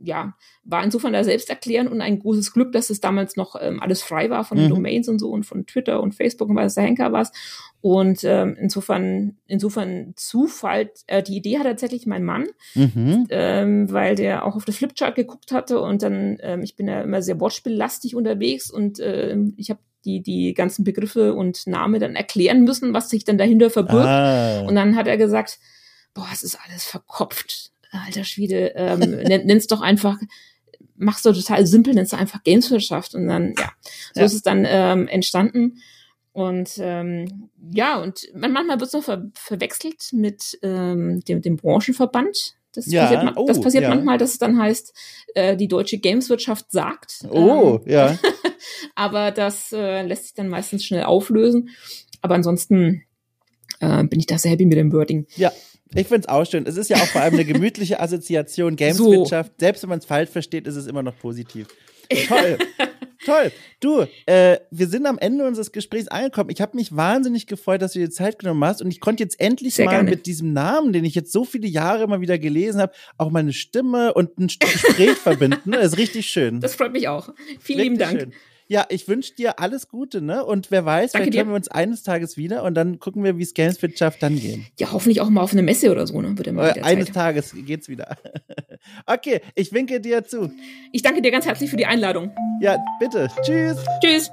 ja, 0.05 0.35
war 0.63 0.83
insofern 0.83 1.13
da 1.13 1.23
selbst 1.23 1.49
erklären 1.49 1.87
und 1.87 2.01
ein 2.01 2.19
großes 2.19 2.53
Glück, 2.53 2.71
dass 2.71 2.89
es 2.89 2.99
damals 2.99 3.35
noch 3.35 3.55
ähm, 3.59 3.81
alles 3.81 4.01
frei 4.01 4.29
war 4.29 4.43
von 4.43 4.57
den 4.57 4.67
mhm. 4.67 4.75
Domains 4.75 5.09
und 5.09 5.19
so 5.19 5.29
und 5.29 5.45
von 5.45 5.65
Twitter 5.65 6.01
und 6.01 6.15
Facebook 6.15 6.49
und 6.49 6.55
was 6.55 6.75
der 6.75 6.83
Henker 6.83 7.11
war. 7.11 7.29
Und 7.81 8.23
ähm, 8.23 8.55
insofern, 8.59 9.37
insofern 9.45 10.13
Zufall, 10.15 10.91
äh, 11.07 11.21
die 11.21 11.37
Idee 11.37 11.59
hat 11.59 11.65
tatsächlich 11.65 12.05
mein 12.07 12.23
Mann, 12.23 12.47
mhm. 12.73 13.27
ähm, 13.29 13.91
weil 13.91 14.15
der 14.15 14.45
auch 14.45 14.55
auf 14.55 14.65
das 14.65 14.77
Flipchart 14.77 15.15
geguckt 15.15 15.51
hatte 15.51 15.79
und 15.79 16.01
dann, 16.01 16.37
ähm, 16.41 16.61
ich 16.63 16.75
bin 16.75 16.87
ja 16.87 17.01
immer 17.01 17.21
sehr 17.21 17.39
wortspiellastig 17.39 18.15
unterwegs 18.15 18.71
und 18.71 18.99
äh, 18.99 19.37
ich 19.57 19.69
habe 19.69 19.79
die, 20.05 20.21
die 20.21 20.53
ganzen 20.53 20.83
Begriffe 20.83 21.33
und 21.33 21.67
Namen 21.67 21.99
dann 21.99 22.15
erklären 22.15 22.63
müssen, 22.63 22.93
was 22.93 23.09
sich 23.09 23.23
dann 23.25 23.37
dahinter 23.37 23.69
verbirgt. 23.69 24.07
Ah. 24.07 24.61
Und 24.61 24.75
dann 24.75 24.95
hat 24.95 25.07
er 25.07 25.17
gesagt, 25.17 25.59
boah, 26.13 26.27
es 26.31 26.43
ist 26.43 26.57
alles 26.65 26.85
verkopft 26.85 27.71
alter 28.03 28.23
Schwede, 28.23 28.73
ähm, 28.75 28.99
nenn's 29.45 29.67
doch 29.67 29.81
einfach, 29.81 30.17
machst 30.95 31.25
du 31.25 31.33
total 31.33 31.65
simpel, 31.65 31.93
nennst 31.93 32.13
du 32.13 32.17
einfach 32.17 32.43
Gameswirtschaft 32.43 33.15
und 33.15 33.27
dann, 33.27 33.53
ja, 33.57 33.71
so 34.13 34.19
ja. 34.21 34.25
ist 34.25 34.33
es 34.33 34.41
dann 34.41 34.65
ähm, 34.67 35.07
entstanden. 35.07 35.81
Und 36.31 36.71
ähm, 36.79 37.49
ja, 37.71 38.01
und 38.01 38.27
manchmal 38.33 38.79
wird 38.79 38.87
es 38.87 38.93
noch 38.93 39.03
ver 39.03 39.31
verwechselt 39.35 40.09
mit 40.11 40.59
ähm, 40.63 41.21
dem, 41.21 41.41
dem 41.41 41.55
Branchenverband. 41.55 42.55
Das 42.75 42.91
ja, 42.91 43.07
passiert, 43.07 43.33
oh, 43.35 43.45
das 43.47 43.61
passiert 43.61 43.83
ja. 43.83 43.89
manchmal, 43.89 44.17
dass 44.17 44.31
es 44.31 44.37
dann 44.37 44.59
heißt, 44.59 44.93
äh, 45.35 45.55
die 45.57 45.67
deutsche 45.67 45.97
Gameswirtschaft 45.97 46.71
sagt. 46.71 47.25
Oh, 47.29 47.79
ähm, 47.85 47.91
ja. 47.91 48.17
aber 48.95 49.31
das 49.31 49.71
äh, 49.71 50.03
lässt 50.03 50.23
sich 50.23 50.33
dann 50.33 50.49
meistens 50.49 50.85
schnell 50.85 51.03
auflösen. 51.03 51.69
Aber 52.21 52.35
ansonsten 52.35 53.03
äh, 53.79 54.03
bin 54.03 54.19
ich 54.19 54.25
da 54.25 54.37
sehr 54.37 54.51
happy 54.51 54.65
mit 54.65 54.77
dem 54.77 54.91
Wording. 54.91 55.27
Ja, 55.35 55.51
ich 55.93 56.07
finde 56.07 56.21
es 56.21 56.27
auch 56.27 56.45
schön. 56.45 56.65
Es 56.65 56.77
ist 56.77 56.89
ja 56.89 56.97
auch 56.97 57.07
vor 57.07 57.21
allem 57.21 57.35
eine 57.35 57.45
gemütliche 57.45 57.99
Assoziation 57.99 58.75
Gameswirtschaft. 58.77 59.51
So. 59.51 59.65
Selbst 59.65 59.83
wenn 59.83 59.89
man 59.89 59.99
es 59.99 60.05
falsch 60.05 60.29
versteht, 60.29 60.67
ist 60.67 60.75
es 60.75 60.87
immer 60.87 61.03
noch 61.03 61.17
positiv. 61.17 61.67
Toll. 62.27 62.57
Toll. 63.25 63.51
Du, 63.79 64.05
äh, 64.25 64.57
wir 64.71 64.87
sind 64.87 65.05
am 65.05 65.17
Ende 65.17 65.45
unseres 65.45 65.71
Gesprächs 65.71 66.07
angekommen. 66.07 66.49
Ich 66.49 66.61
habe 66.61 66.75
mich 66.77 66.95
wahnsinnig 66.95 67.47
gefreut, 67.47 67.81
dass 67.81 67.93
du 67.93 67.99
dir 67.99 68.09
Zeit 68.09 68.39
genommen 68.39 68.63
hast 68.63 68.81
und 68.81 68.89
ich 68.91 68.99
konnte 68.99 69.23
jetzt 69.23 69.39
endlich 69.39 69.75
Sehr 69.75 69.85
mal 69.85 69.91
gerne. 69.91 70.09
mit 70.09 70.25
diesem 70.25 70.53
Namen, 70.53 70.93
den 70.93 71.05
ich 71.05 71.15
jetzt 71.15 71.31
so 71.31 71.43
viele 71.43 71.67
Jahre 71.67 72.03
immer 72.03 72.21
wieder 72.21 72.37
gelesen 72.37 72.79
habe, 72.81 72.93
auch 73.17 73.31
meine 73.31 73.53
Stimme 73.53 74.13
und 74.13 74.37
ein 74.37 74.47
Gespräch 74.47 75.17
verbinden. 75.23 75.71
Das 75.71 75.93
ist 75.93 75.97
richtig 75.97 76.27
schön. 76.27 76.61
Das 76.61 76.75
freut 76.75 76.93
mich 76.93 77.07
auch. 77.07 77.29
Vielen 77.59 77.79
lieben 77.79 77.97
Dank. 77.97 78.19
Schön. 78.19 78.33
Ja, 78.67 78.85
ich 78.89 79.07
wünsche 79.07 79.35
dir 79.35 79.59
alles 79.59 79.89
Gute, 79.89 80.21
ne? 80.21 80.43
Und 80.43 80.71
wer 80.71 80.85
weiß, 80.85 81.11
Danke 81.11 81.25
vielleicht 81.25 81.37
hören 81.37 81.49
wir 81.49 81.55
uns 81.55 81.67
eines 81.67 82.01
Tages 82.01 82.35
wieder 82.35 82.63
und 82.63 82.73
dann 82.73 82.97
gucken 82.97 83.23
wir, 83.23 83.37
wie 83.37 83.43
es 83.43 83.53
Gameswirtschaft 83.53 84.23
dann 84.23 84.39
gehen. 84.39 84.65
Ja, 84.79 84.91
hoffentlich 84.91 85.21
auch 85.21 85.29
mal 85.29 85.41
auf 85.41 85.51
eine 85.51 85.61
Messe 85.61 85.91
oder 85.91 86.07
so, 86.07 86.19
ne? 86.19 86.35
Wird 86.35 86.47
immer 86.47 86.75
äh, 86.75 86.81
eines 86.81 87.07
Zeit. 87.07 87.13
Tages 87.13 87.53
geht's 87.55 87.89
wieder. 87.89 88.17
okay, 89.05 89.41
ich 89.53 89.71
winke 89.71 90.01
dir 90.01 90.23
zu. 90.23 90.51
Ich 90.91 91.03
danke 91.03 91.21
dir 91.21 91.29
ganz 91.29 91.45
herzlich 91.45 91.69
für 91.69 91.77
die 91.77 91.85
Einladung. 91.85 92.31
Ja, 92.59 92.83
bitte. 92.99 93.27
Tschüss. 93.43 93.77
Tschüss. 94.03 94.31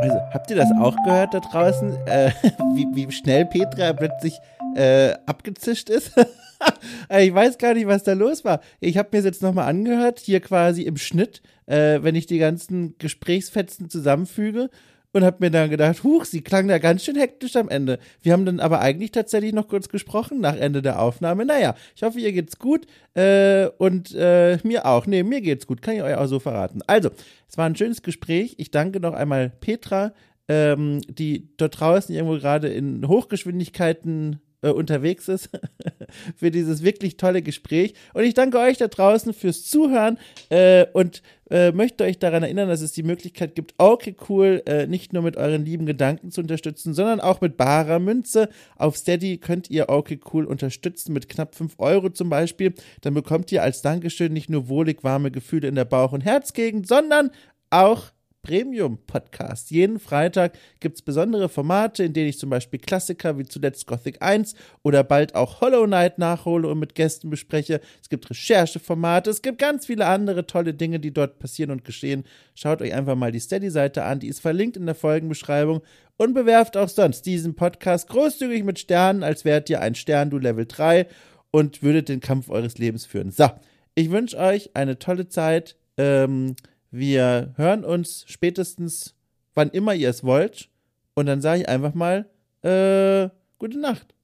Also, 0.00 0.18
habt 0.32 0.50
ihr 0.50 0.56
das 0.56 0.70
auch 0.80 0.96
gehört 1.04 1.34
da 1.34 1.40
draußen? 1.40 1.94
Äh, 2.06 2.30
wie, 2.74 2.86
wie 2.92 3.12
schnell 3.12 3.44
Petra 3.44 3.92
plötzlich 3.92 4.40
äh, 4.78 5.14
abgezischt 5.26 5.90
ist? 5.90 6.12
ich 7.10 7.34
weiß 7.34 7.58
gar 7.58 7.74
nicht, 7.74 7.86
was 7.86 8.04
da 8.04 8.12
los 8.12 8.44
war. 8.44 8.60
Ich 8.80 8.96
habe 8.96 9.08
mir 9.12 9.24
jetzt 9.24 9.42
nochmal 9.42 9.68
angehört, 9.68 10.20
hier 10.20 10.40
quasi 10.40 10.82
im 10.82 10.96
Schnitt, 10.96 11.42
äh, 11.66 12.02
wenn 12.02 12.14
ich 12.14 12.26
die 12.26 12.38
ganzen 12.38 12.96
Gesprächsfetzen 12.98 13.90
zusammenfüge 13.90 14.70
und 15.12 15.24
habe 15.24 15.38
mir 15.40 15.50
dann 15.50 15.70
gedacht, 15.70 16.04
huch, 16.04 16.24
sie 16.24 16.42
klang 16.42 16.68
da 16.68 16.78
ganz 16.78 17.04
schön 17.04 17.16
hektisch 17.16 17.56
am 17.56 17.68
Ende. 17.68 17.98
Wir 18.22 18.32
haben 18.32 18.44
dann 18.44 18.60
aber 18.60 18.80
eigentlich 18.80 19.10
tatsächlich 19.10 19.52
noch 19.52 19.68
kurz 19.68 19.88
gesprochen 19.88 20.40
nach 20.40 20.56
Ende 20.56 20.82
der 20.82 21.00
Aufnahme. 21.00 21.44
Naja, 21.44 21.74
ich 21.96 22.02
hoffe, 22.02 22.20
ihr 22.20 22.32
geht's 22.32 22.58
gut 22.58 22.86
äh, 23.14 23.66
und 23.78 24.14
äh, 24.14 24.58
mir 24.62 24.86
auch. 24.86 25.06
Nee, 25.06 25.22
mir 25.22 25.40
geht's 25.40 25.66
gut, 25.66 25.82
kann 25.82 25.96
ich 25.96 26.02
euch 26.02 26.14
auch 26.14 26.26
so 26.26 26.38
verraten. 26.38 26.82
Also, 26.86 27.10
es 27.48 27.56
war 27.56 27.66
ein 27.66 27.76
schönes 27.76 28.02
Gespräch. 28.02 28.54
Ich 28.58 28.70
danke 28.70 29.00
noch 29.00 29.14
einmal 29.14 29.50
Petra, 29.60 30.12
ähm, 30.46 31.00
die 31.08 31.48
dort 31.56 31.80
draußen 31.80 32.14
irgendwo 32.14 32.36
gerade 32.36 32.68
in 32.68 33.08
Hochgeschwindigkeiten 33.08 34.40
äh, 34.62 34.70
unterwegs 34.70 35.28
ist, 35.28 35.50
für 36.36 36.50
dieses 36.50 36.82
wirklich 36.82 37.16
tolle 37.16 37.42
Gespräch. 37.42 37.94
Und 38.14 38.24
ich 38.24 38.34
danke 38.34 38.58
euch 38.58 38.78
da 38.78 38.88
draußen 38.88 39.32
fürs 39.32 39.64
Zuhören 39.64 40.18
äh, 40.48 40.86
und 40.92 41.22
äh, 41.50 41.72
möchte 41.72 42.04
euch 42.04 42.18
daran 42.18 42.42
erinnern, 42.42 42.68
dass 42.68 42.82
es 42.82 42.92
die 42.92 43.02
Möglichkeit 43.02 43.54
gibt, 43.54 43.74
okay 43.78 44.14
cool, 44.28 44.62
äh, 44.66 44.86
nicht 44.86 45.12
nur 45.12 45.22
mit 45.22 45.36
euren 45.36 45.64
lieben 45.64 45.86
Gedanken 45.86 46.30
zu 46.30 46.40
unterstützen, 46.40 46.92
sondern 46.92 47.20
auch 47.20 47.40
mit 47.40 47.56
barer 47.56 47.98
Münze. 47.98 48.48
Auf 48.76 48.96
Steady 48.96 49.38
könnt 49.38 49.70
ihr 49.70 49.88
okay 49.88 50.20
cool 50.32 50.44
unterstützen 50.44 51.12
mit 51.12 51.28
knapp 51.28 51.54
5 51.54 51.76
Euro 51.78 52.10
zum 52.10 52.28
Beispiel. 52.28 52.74
Dann 53.00 53.14
bekommt 53.14 53.50
ihr 53.52 53.62
als 53.62 53.80
Dankeschön 53.80 54.32
nicht 54.32 54.50
nur 54.50 54.68
wohlig 54.68 55.04
warme 55.04 55.30
Gefühle 55.30 55.68
in 55.68 55.74
der 55.74 55.84
Bauch- 55.84 56.12
und 56.12 56.24
Herzgegend, 56.24 56.86
sondern 56.86 57.30
auch 57.70 58.12
Premium-Podcast. 58.42 59.70
Jeden 59.70 59.98
Freitag 59.98 60.52
gibt 60.80 60.96
es 60.96 61.02
besondere 61.02 61.48
Formate, 61.48 62.04
in 62.04 62.12
denen 62.12 62.28
ich 62.28 62.38
zum 62.38 62.50
Beispiel 62.50 62.78
Klassiker 62.78 63.38
wie 63.38 63.44
zuletzt 63.44 63.86
Gothic 63.86 64.22
1 64.22 64.54
oder 64.82 65.04
bald 65.04 65.34
auch 65.34 65.60
Hollow 65.60 65.86
Knight 65.86 66.18
nachhole 66.18 66.68
und 66.68 66.78
mit 66.78 66.94
Gästen 66.94 67.30
bespreche. 67.30 67.80
Es 68.00 68.08
gibt 68.08 68.30
Rechercheformate, 68.30 69.30
es 69.30 69.42
gibt 69.42 69.58
ganz 69.58 69.86
viele 69.86 70.06
andere 70.06 70.46
tolle 70.46 70.74
Dinge, 70.74 71.00
die 71.00 71.12
dort 71.12 71.38
passieren 71.38 71.70
und 71.70 71.84
geschehen. 71.84 72.24
Schaut 72.54 72.80
euch 72.82 72.94
einfach 72.94 73.16
mal 73.16 73.32
die 73.32 73.40
Steady-Seite 73.40 74.04
an, 74.04 74.20
die 74.20 74.28
ist 74.28 74.40
verlinkt 74.40 74.76
in 74.76 74.86
der 74.86 74.94
Folgenbeschreibung 74.94 75.82
und 76.16 76.34
bewerft 76.34 76.76
auch 76.76 76.88
sonst 76.88 77.26
diesen 77.26 77.54
Podcast 77.54 78.08
großzügig 78.08 78.64
mit 78.64 78.78
Sternen, 78.78 79.22
als 79.22 79.44
wärt 79.44 79.70
ihr 79.70 79.80
ein 79.80 79.94
Stern, 79.94 80.30
du 80.30 80.38
Level 80.38 80.66
3 80.66 81.06
und 81.50 81.82
würdet 81.82 82.08
den 82.08 82.20
Kampf 82.20 82.50
eures 82.50 82.78
Lebens 82.78 83.06
führen. 83.06 83.30
So, 83.30 83.50
ich 83.94 84.10
wünsche 84.10 84.36
euch 84.36 84.70
eine 84.74 84.98
tolle 84.98 85.28
Zeit. 85.28 85.76
Ähm, 85.96 86.54
wir 86.90 87.54
hören 87.56 87.84
uns 87.84 88.24
spätestens, 88.26 89.14
wann 89.54 89.70
immer 89.70 89.94
ihr 89.94 90.10
es 90.10 90.24
wollt. 90.24 90.68
Und 91.14 91.26
dann 91.26 91.40
sage 91.40 91.62
ich 91.62 91.68
einfach 91.68 91.94
mal, 91.94 92.28
äh, 92.62 93.28
gute 93.58 93.78
Nacht. 93.78 94.14